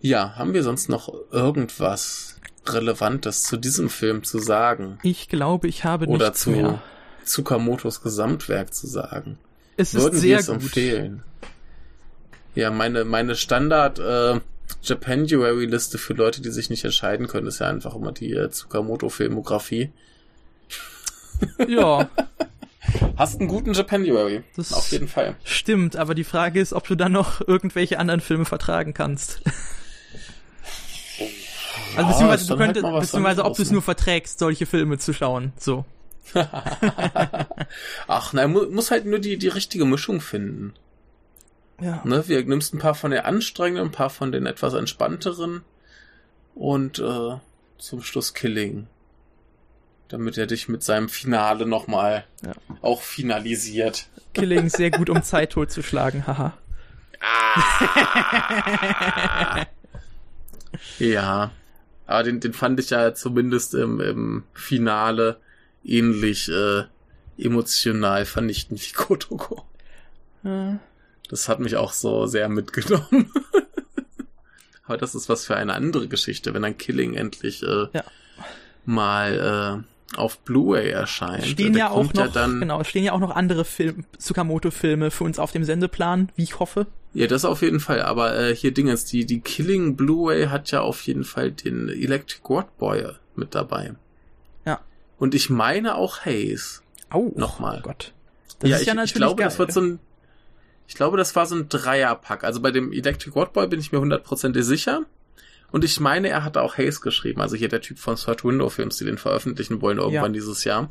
Ja, 0.00 0.34
haben 0.36 0.54
wir 0.54 0.62
sonst 0.62 0.88
noch 0.88 1.12
irgendwas 1.30 2.40
Relevantes 2.66 3.42
zu 3.42 3.58
diesem 3.58 3.90
Film 3.90 4.24
zu 4.24 4.38
sagen? 4.38 4.98
Ich 5.02 5.28
glaube, 5.28 5.68
ich 5.68 5.84
habe 5.84 6.06
Oder 6.06 6.28
nichts 6.28 6.40
zu 6.40 6.50
mehr. 6.50 6.82
Tsukamotos 7.26 8.02
Gesamtwerk 8.02 8.72
zu 8.72 8.86
sagen? 8.86 9.38
Es 9.76 9.92
ist 9.92 10.00
Würden 10.02 10.14
wir 10.14 10.20
sehr 10.20 10.38
es 10.38 10.46
gut. 10.46 10.54
empfehlen? 10.56 11.22
Ja, 12.54 12.70
meine, 12.70 13.04
meine 13.04 13.34
Standard 13.34 13.98
äh, 13.98 14.40
Japanuary-Liste 14.82 15.98
für 15.98 16.14
Leute, 16.14 16.40
die 16.42 16.50
sich 16.50 16.70
nicht 16.70 16.84
entscheiden 16.84 17.26
können, 17.26 17.46
ist 17.46 17.60
ja 17.60 17.68
einfach 17.68 17.94
immer 17.94 18.12
die 18.12 18.32
äh, 18.32 18.50
Tsukamoto-Filmografie. 18.50 19.90
Ja, 21.68 22.08
Hast 23.16 23.40
einen 23.40 23.48
guten 23.48 23.72
Japanuary. 23.72 24.42
Das- 24.56 24.72
Auf 24.72 24.90
jeden 24.92 25.08
Fall. 25.08 25.36
stimmt, 25.44 25.96
aber 25.96 26.14
die 26.14 26.24
Frage 26.24 26.60
ist, 26.60 26.72
ob 26.72 26.86
du 26.86 26.94
dann 26.94 27.12
noch 27.12 27.40
irgendwelche 27.46 27.98
anderen 27.98 28.20
Filme 28.20 28.44
vertragen 28.44 28.92
kannst. 28.94 29.40
Also 31.96 32.08
beziehungsweise 32.10 32.42
ist 32.42 32.50
du 32.50 32.54
dann 32.56 32.66
halt 32.66 32.74
könntest, 32.74 32.84
was 32.92 33.06
beziehungsweise 33.06 33.44
ob 33.44 33.56
du 33.56 33.62
es 33.62 33.68
ne? 33.68 33.74
nur 33.74 33.82
verträgst, 33.82 34.38
solche 34.38 34.66
Filme 34.66 34.98
zu 34.98 35.12
schauen. 35.12 35.52
So. 35.58 35.84
Ach, 38.06 38.32
nein, 38.32 38.52
mu 38.52 38.64
muss 38.70 38.90
halt 38.90 39.06
nur 39.06 39.18
die, 39.18 39.36
die 39.38 39.48
richtige 39.48 39.84
Mischung 39.84 40.20
finden. 40.20 40.74
Ja. 41.80 42.00
Ne? 42.04 42.26
Wir 42.28 42.44
nimmst 42.44 42.72
ein 42.74 42.78
paar 42.78 42.94
von 42.94 43.10
den 43.10 43.20
anstrengenden, 43.20 43.88
ein 43.88 43.92
paar 43.92 44.10
von 44.10 44.32
den 44.32 44.46
etwas 44.46 44.74
entspannteren 44.74 45.62
und 46.54 46.98
äh, 47.00 47.36
zum 47.78 48.02
Schluss 48.02 48.34
Killing. 48.34 48.86
Damit 50.08 50.38
er 50.38 50.46
dich 50.46 50.68
mit 50.68 50.82
seinem 50.82 51.08
Finale 51.08 51.66
nochmal 51.66 52.24
Ja. 52.44 52.52
auch 52.82 53.00
finalisiert. 53.02 54.06
Killing 54.34 54.68
sehr 54.68 54.90
gut, 54.90 55.10
um 55.10 55.22
Zeit 55.22 55.50
totzuschlagen, 55.50 56.26
haha. 56.26 56.52
Ja. 60.98 61.50
Aber 62.06 62.22
den, 62.22 62.40
den 62.40 62.52
fand 62.52 62.78
ich 62.80 62.90
ja 62.90 63.14
zumindest 63.14 63.74
im, 63.74 64.00
im 64.00 64.44
Finale 64.52 65.40
ähnlich 65.84 66.50
äh, 66.50 66.82
emotional 67.38 68.26
vernichtend 68.26 68.80
wie 68.86 68.92
Kotoko. 68.92 69.64
Äh, 70.44 70.74
Das 71.34 71.48
hat 71.48 71.58
mich 71.58 71.74
auch 71.74 71.92
so 71.92 72.26
sehr 72.26 72.48
mitgenommen. 72.48 73.28
Aber 74.86 74.96
das 74.96 75.16
ist 75.16 75.28
was 75.28 75.44
für 75.44 75.56
eine 75.56 75.74
andere 75.74 76.06
Geschichte, 76.06 76.54
wenn 76.54 76.62
ein 76.64 76.78
Killing 76.78 77.14
endlich 77.14 77.64
äh, 77.64 77.86
Ja. 77.92 78.04
mal 78.84 79.82
äh, 80.14 80.16
auf 80.16 80.38
Blu-ray 80.38 80.90
erscheint. 80.90 81.44
Stehen 81.44 81.76
ja 81.76 81.90
auch 81.90 82.12
noch, 82.14 82.26
ja 82.26 82.28
dann, 82.28 82.60
genau, 82.60 82.80
es 82.80 82.86
stehen 82.86 83.02
ja 83.02 83.10
auch 83.10 83.18
noch 83.18 83.32
andere 83.34 83.64
Film, 83.64 84.04
Tsukamoto-Filme 84.16 85.10
für 85.10 85.24
uns 85.24 85.40
auf 85.40 85.50
dem 85.50 85.64
Sendeplan, 85.64 86.30
wie 86.36 86.44
ich 86.44 86.60
hoffe. 86.60 86.86
Ja, 87.14 87.26
das 87.26 87.44
auf 87.44 87.62
jeden 87.62 87.80
Fall. 87.80 88.02
Aber 88.02 88.38
äh, 88.38 88.54
hier 88.54 88.72
Dingens, 88.72 89.04
die, 89.04 89.26
die 89.26 89.40
Killing 89.40 89.96
Blu-ray 89.96 90.46
hat 90.46 90.70
ja 90.70 90.82
auf 90.82 91.00
jeden 91.02 91.24
Fall 91.24 91.50
den 91.50 91.88
Electric 91.88 92.42
Watt 92.48 92.78
Boy 92.78 93.08
mit 93.34 93.56
dabei. 93.56 93.94
Ja. 94.64 94.78
Und 95.18 95.34
ich 95.34 95.50
meine 95.50 95.96
auch 95.96 96.20
Haze. 96.20 96.82
Au, 97.10 97.32
Nochmal. 97.34 97.78
Oh 97.80 97.88
Gott. 97.88 98.12
Das 98.60 98.70
ja, 98.70 98.76
ist 98.76 98.82
ich, 98.82 98.86
ja 98.86 98.92
ich 98.92 98.96
natürlich 98.98 99.14
glaube, 99.14 99.40
geil. 99.40 99.48
das 99.48 99.58
wird 99.58 99.72
so 99.72 99.80
ein, 99.80 99.98
ich 100.86 100.94
glaube, 100.94 101.16
das 101.16 101.34
war 101.34 101.46
so 101.46 101.54
ein 101.56 101.68
Dreierpack. 101.68 102.44
Also 102.44 102.60
bei 102.60 102.70
dem 102.70 102.92
Electric 102.92 103.34
Watt 103.34 103.52
Boy 103.52 103.66
bin 103.66 103.80
ich 103.80 103.92
mir 103.92 104.00
hundertprozentig 104.00 104.64
sicher. 104.64 105.02
Und 105.72 105.82
ich 105.82 105.98
meine, 105.98 106.28
er 106.28 106.44
hatte 106.44 106.62
auch 106.62 106.76
Haze 106.78 107.00
geschrieben. 107.00 107.40
Also 107.40 107.56
hier 107.56 107.68
der 107.68 107.80
Typ 107.80 107.98
von 107.98 108.16
Third 108.16 108.44
Window 108.44 108.68
Films, 108.68 108.96
die 108.98 109.04
den 109.04 109.18
veröffentlichen 109.18 109.80
wollen 109.82 109.98
irgendwann 109.98 110.32
Ja. 110.34 110.40
dieses 110.40 110.62
Jahr. 110.64 110.90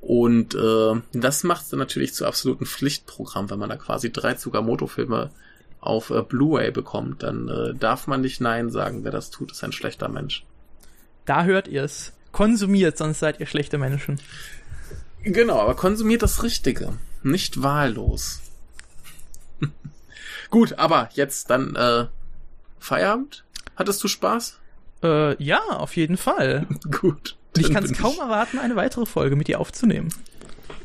Und 0.00 0.56
äh, 0.56 1.00
das 1.12 1.44
macht 1.44 1.62
es 1.62 1.68
dann 1.68 1.78
natürlich 1.78 2.12
zu 2.14 2.26
absoluten 2.26 2.66
Pflichtprogramm, 2.66 3.48
wenn 3.50 3.60
man 3.60 3.68
da 3.68 3.76
quasi 3.76 4.10
drei 4.12 4.34
Tsukamoto-Filme 4.34 5.30
auf 5.80 6.10
äh, 6.10 6.22
Blu-ray 6.22 6.72
bekommt. 6.72 7.22
Dann 7.22 7.46
äh, 7.48 7.74
darf 7.74 8.08
man 8.08 8.20
nicht 8.22 8.40
Nein 8.40 8.70
sagen. 8.70 9.04
Wer 9.04 9.12
das 9.12 9.30
tut, 9.30 9.52
ist 9.52 9.62
ein 9.62 9.70
schlechter 9.72 10.08
Mensch. 10.08 10.44
Da 11.24 11.44
hört 11.44 11.68
ihr 11.68 11.84
es. 11.84 12.12
Konsumiert, 12.32 12.98
sonst 12.98 13.20
seid 13.20 13.38
ihr 13.38 13.46
schlechte 13.46 13.78
Menschen. 13.78 14.18
Genau, 15.22 15.60
aber 15.60 15.76
konsumiert 15.76 16.22
das 16.22 16.42
Richtige. 16.42 16.94
Nicht 17.22 17.62
wahllos. 17.62 18.40
Gut, 20.50 20.78
aber 20.78 21.08
jetzt 21.14 21.50
dann 21.50 21.74
äh, 21.76 22.06
Feierabend? 22.78 23.44
Hattest 23.76 24.02
du 24.04 24.08
Spaß? 24.08 24.58
Äh, 25.02 25.42
ja, 25.42 25.60
auf 25.70 25.96
jeden 25.96 26.16
Fall. 26.16 26.66
Gut. 26.90 27.36
Und 27.56 27.60
ich 27.66 27.72
kann 27.72 27.84
es 27.84 27.92
kaum 27.96 28.18
erwarten, 28.18 28.58
eine 28.58 28.76
weitere 28.76 29.06
Folge 29.06 29.36
mit 29.36 29.48
dir 29.48 29.60
aufzunehmen. 29.60 30.08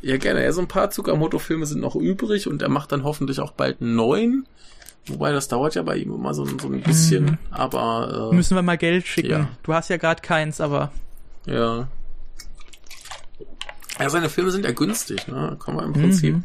Ja, 0.01 0.17
gerne. 0.17 0.43
Ja, 0.43 0.51
so 0.51 0.61
ein 0.61 0.67
paar 0.67 0.89
Tsukamoto-Filme 0.89 1.65
sind 1.65 1.81
noch 1.81 1.95
übrig 1.95 2.47
und 2.47 2.61
er 2.61 2.69
macht 2.69 2.91
dann 2.91 3.03
hoffentlich 3.03 3.39
auch 3.39 3.51
bald 3.51 3.81
neuen. 3.81 4.45
Wobei, 5.07 5.31
das 5.31 5.47
dauert 5.47 5.75
ja 5.75 5.83
bei 5.83 5.95
ihm 5.97 6.13
immer 6.13 6.33
so, 6.33 6.43
ein- 6.43 6.59
so 6.59 6.67
ein 6.67 6.81
bisschen. 6.81 7.23
Mhm. 7.25 7.37
Aber, 7.51 8.29
äh, 8.31 8.35
Müssen 8.35 8.55
wir 8.55 8.61
mal 8.61 8.77
Geld 8.77 9.07
schicken. 9.07 9.29
ja. 9.31 9.49
Du 9.63 9.73
hast 9.73 9.89
ja 9.89 9.97
gerade 9.97 10.21
keins, 10.21 10.59
aber 10.61 10.91
ja. 11.45 11.87
Ja, 13.99 14.09
seine 14.09 14.29
Filme 14.29 14.51
sind 14.51 14.63
ja 14.65 14.71
günstig, 14.71 15.27
ne? 15.27 15.57
Kann 15.63 15.75
man 15.75 15.85
im 15.85 15.93
Prinzip 15.93 16.35
Mhm. 16.35 16.43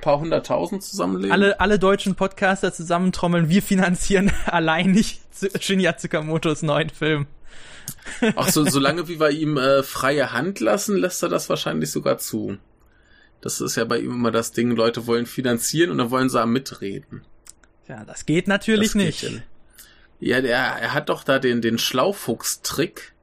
Paar 0.00 0.20
hunderttausend 0.20 0.82
zusammenlegen. 0.82 1.32
alle, 1.32 1.60
alle 1.60 1.78
deutschen 1.78 2.14
Podcaster 2.14 2.72
zusammentrommeln, 2.72 3.48
wir 3.48 3.62
finanzieren 3.62 4.32
allein 4.46 4.92
nicht 4.92 5.20
Shinya 5.60 5.96
Tsukamotos 5.96 6.62
neuen 6.62 6.90
Film. 6.90 7.26
Ach 8.36 8.48
so, 8.48 8.64
solange 8.64 9.08
wie 9.08 9.18
wir 9.20 9.30
ihm 9.30 9.56
äh, 9.56 9.82
freie 9.82 10.32
Hand 10.32 10.60
lassen, 10.60 10.96
lässt 10.96 11.22
er 11.22 11.28
das 11.28 11.48
wahrscheinlich 11.48 11.90
sogar 11.90 12.18
zu. 12.18 12.58
Das 13.40 13.60
ist 13.60 13.76
ja 13.76 13.84
bei 13.84 13.98
ihm 13.98 14.10
immer 14.10 14.30
das 14.30 14.52
Ding, 14.52 14.72
Leute 14.72 15.06
wollen 15.06 15.26
finanzieren 15.26 15.90
und 15.90 15.98
dann 15.98 16.10
wollen 16.10 16.28
sie 16.28 16.40
am 16.40 16.52
mitreden. 16.52 17.22
Ja, 17.86 18.04
das 18.04 18.26
geht 18.26 18.48
natürlich 18.48 18.92
Das 18.92 19.02
geht 19.02 19.04
nicht. 19.04 19.22
ja 19.22 19.30
Ja, 20.20 20.40
der, 20.40 20.58
er 20.58 20.94
hat 20.94 21.08
doch 21.08 21.22
da 21.22 21.38
den, 21.38 21.62
den 21.62 21.78
Schlaufuchs-Trick, 21.78 23.14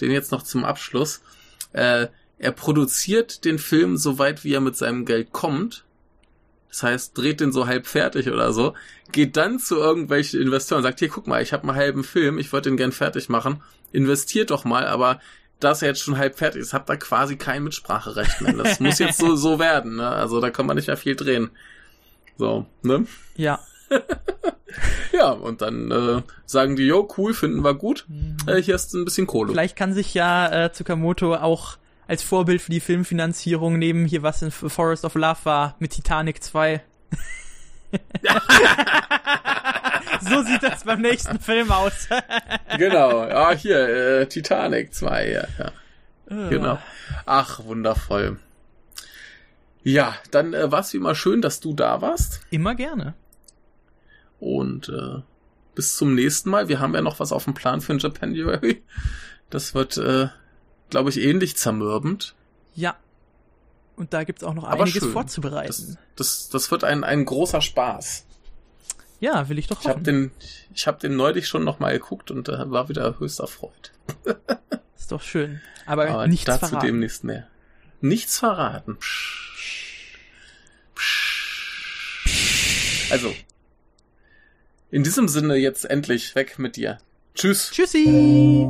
den 0.00 0.12
jetzt 0.12 0.30
noch 0.30 0.42
zum 0.42 0.64
Abschluss. 0.64 1.20
Äh, 1.72 2.06
er 2.38 2.52
produziert 2.52 3.44
den 3.44 3.58
Film 3.58 3.96
so 3.96 4.18
weit, 4.18 4.44
wie 4.44 4.54
er 4.54 4.60
mit 4.60 4.76
seinem 4.76 5.04
Geld 5.04 5.32
kommt. 5.32 5.84
Das 6.68 6.82
heißt, 6.82 7.16
dreht 7.16 7.40
den 7.40 7.52
so 7.52 7.66
halb 7.66 7.86
fertig 7.86 8.28
oder 8.28 8.52
so, 8.52 8.74
geht 9.12 9.36
dann 9.36 9.58
zu 9.58 9.76
irgendwelchen 9.76 10.40
Investoren 10.40 10.78
und 10.78 10.82
sagt, 10.84 10.98
hier, 10.98 11.08
guck 11.08 11.26
mal, 11.26 11.42
ich 11.42 11.52
habe 11.52 11.66
einen 11.66 11.76
halben 11.76 12.04
Film, 12.04 12.38
ich 12.38 12.52
würde 12.52 12.70
den 12.70 12.76
gern 12.76 12.92
fertig 12.92 13.28
machen, 13.28 13.62
investiert 13.92 14.50
doch 14.50 14.64
mal, 14.64 14.86
aber 14.86 15.20
dass 15.60 15.82
er 15.82 15.88
jetzt 15.88 16.02
schon 16.02 16.18
halb 16.18 16.38
fertig 16.38 16.60
ist, 16.60 16.72
habt 16.72 16.88
ihr 16.90 16.96
quasi 16.96 17.36
kein 17.36 17.64
Mitspracherecht 17.64 18.40
mehr. 18.42 18.52
Das 18.52 18.80
muss 18.80 18.98
jetzt 18.98 19.18
so, 19.18 19.34
so 19.34 19.58
werden, 19.58 19.96
ne? 19.96 20.08
Also 20.08 20.40
da 20.40 20.50
kann 20.50 20.66
man 20.66 20.76
nicht 20.76 20.86
mehr 20.86 20.96
viel 20.96 21.16
drehen. 21.16 21.50
So, 22.36 22.66
ne? 22.82 23.06
Ja. 23.36 23.60
Ja, 25.12 25.30
und 25.30 25.62
dann 25.62 25.90
äh, 25.90 26.22
sagen 26.44 26.76
die, 26.76 26.86
jo, 26.86 27.08
cool, 27.16 27.34
finden 27.34 27.64
wir 27.64 27.74
gut. 27.74 28.06
Äh, 28.46 28.60
hier 28.62 28.74
ist 28.74 28.94
ein 28.94 29.04
bisschen 29.04 29.26
Kohle. 29.26 29.50
Vielleicht 29.50 29.76
kann 29.76 29.94
sich 29.94 30.14
ja 30.14 30.66
äh, 30.66 30.72
Tsukamoto 30.72 31.34
auch 31.34 31.78
als 32.08 32.24
Vorbild 32.24 32.60
für 32.60 32.72
die 32.72 32.80
Filmfinanzierung 32.80 33.78
nehmen, 33.78 34.04
hier 34.06 34.24
was 34.24 34.42
in 34.42 34.50
Forest 34.50 35.04
of 35.04 35.14
Love 35.14 35.38
war, 35.44 35.76
mit 35.78 35.92
Titanic 35.92 36.42
2. 36.42 36.82
so 40.20 40.42
sieht 40.42 40.62
das 40.64 40.82
beim 40.84 41.00
nächsten 41.00 41.38
Film 41.38 41.70
aus. 41.70 42.08
Genau, 42.76 43.24
ja, 43.28 43.52
hier, 43.52 43.88
äh, 43.88 44.26
Titanic 44.26 44.92
2, 44.92 45.30
ja, 45.30 45.44
ja. 45.58 45.70
Genau. 46.50 46.78
Ach, 47.24 47.64
wundervoll. 47.64 48.38
Ja, 49.82 50.14
dann 50.30 50.52
äh, 50.52 50.70
war 50.70 50.80
es 50.80 50.92
wie 50.92 50.98
immer 50.98 51.14
schön, 51.14 51.40
dass 51.40 51.60
du 51.60 51.72
da 51.72 52.02
warst. 52.02 52.40
Immer 52.50 52.74
gerne. 52.74 53.14
Und 54.38 54.88
äh, 54.90 55.22
bis 55.74 55.96
zum 55.96 56.14
nächsten 56.14 56.50
Mal. 56.50 56.68
Wir 56.68 56.80
haben 56.80 56.94
ja 56.94 57.00
noch 57.00 57.20
was 57.20 57.32
auf 57.32 57.44
dem 57.44 57.54
Plan 57.54 57.80
für 57.80 57.92
den 57.92 58.00
Japanuary. 58.00 58.82
Das 59.48 59.74
wird, 59.74 59.96
äh, 59.96 60.28
glaube 60.90 61.10
ich, 61.10 61.20
ähnlich 61.20 61.56
zermürbend. 61.56 62.34
Ja. 62.74 62.96
Und 63.96 64.12
da 64.12 64.24
gibt's 64.24 64.44
auch 64.44 64.54
noch 64.54 64.64
Aber 64.64 64.84
einiges 64.84 65.02
schön. 65.02 65.12
vorzubereiten. 65.12 65.98
Das, 66.16 66.46
das, 66.46 66.48
das 66.50 66.70
wird 66.70 66.84
ein, 66.84 67.02
ein 67.04 67.24
großer 67.24 67.60
Spaß. 67.60 68.24
ja, 69.20 69.48
will 69.48 69.58
ich 69.58 69.66
doch 69.66 69.80
Ich 69.80 69.86
habe 69.88 69.94
hoffen. 69.96 70.04
den, 70.04 70.30
ich 70.74 70.86
hab 70.86 71.00
den 71.00 71.16
neulich 71.16 71.48
schon 71.48 71.64
noch 71.64 71.80
mal 71.80 71.92
geguckt 71.92 72.30
und 72.30 72.48
äh, 72.48 72.70
war 72.70 72.88
wieder 72.88 73.18
höchst 73.18 73.40
erfreut. 73.40 73.92
ist 74.24 74.36
ist 74.98 75.12
doch 75.12 75.22
schön. 75.22 75.60
Aber, 75.86 76.08
Aber 76.08 76.26
nichts 76.28 76.44
dazu 76.44 76.66
verraten. 76.66 76.86
demnächst 76.86 77.24
mehr. 77.24 77.46
Nichts 78.00 78.38
verraten. 78.38 78.96
Psch. 78.98 80.14
Psch. 80.94 83.08
Also, 83.10 83.34
in 84.90 85.02
diesem 85.02 85.26
Sinne 85.28 85.56
jetzt 85.56 85.84
endlich 85.86 86.34
weg 86.36 86.58
mit 86.58 86.76
dir. 86.76 86.98
Tschüss. 87.34 87.70
Tschüssi! 87.72 88.66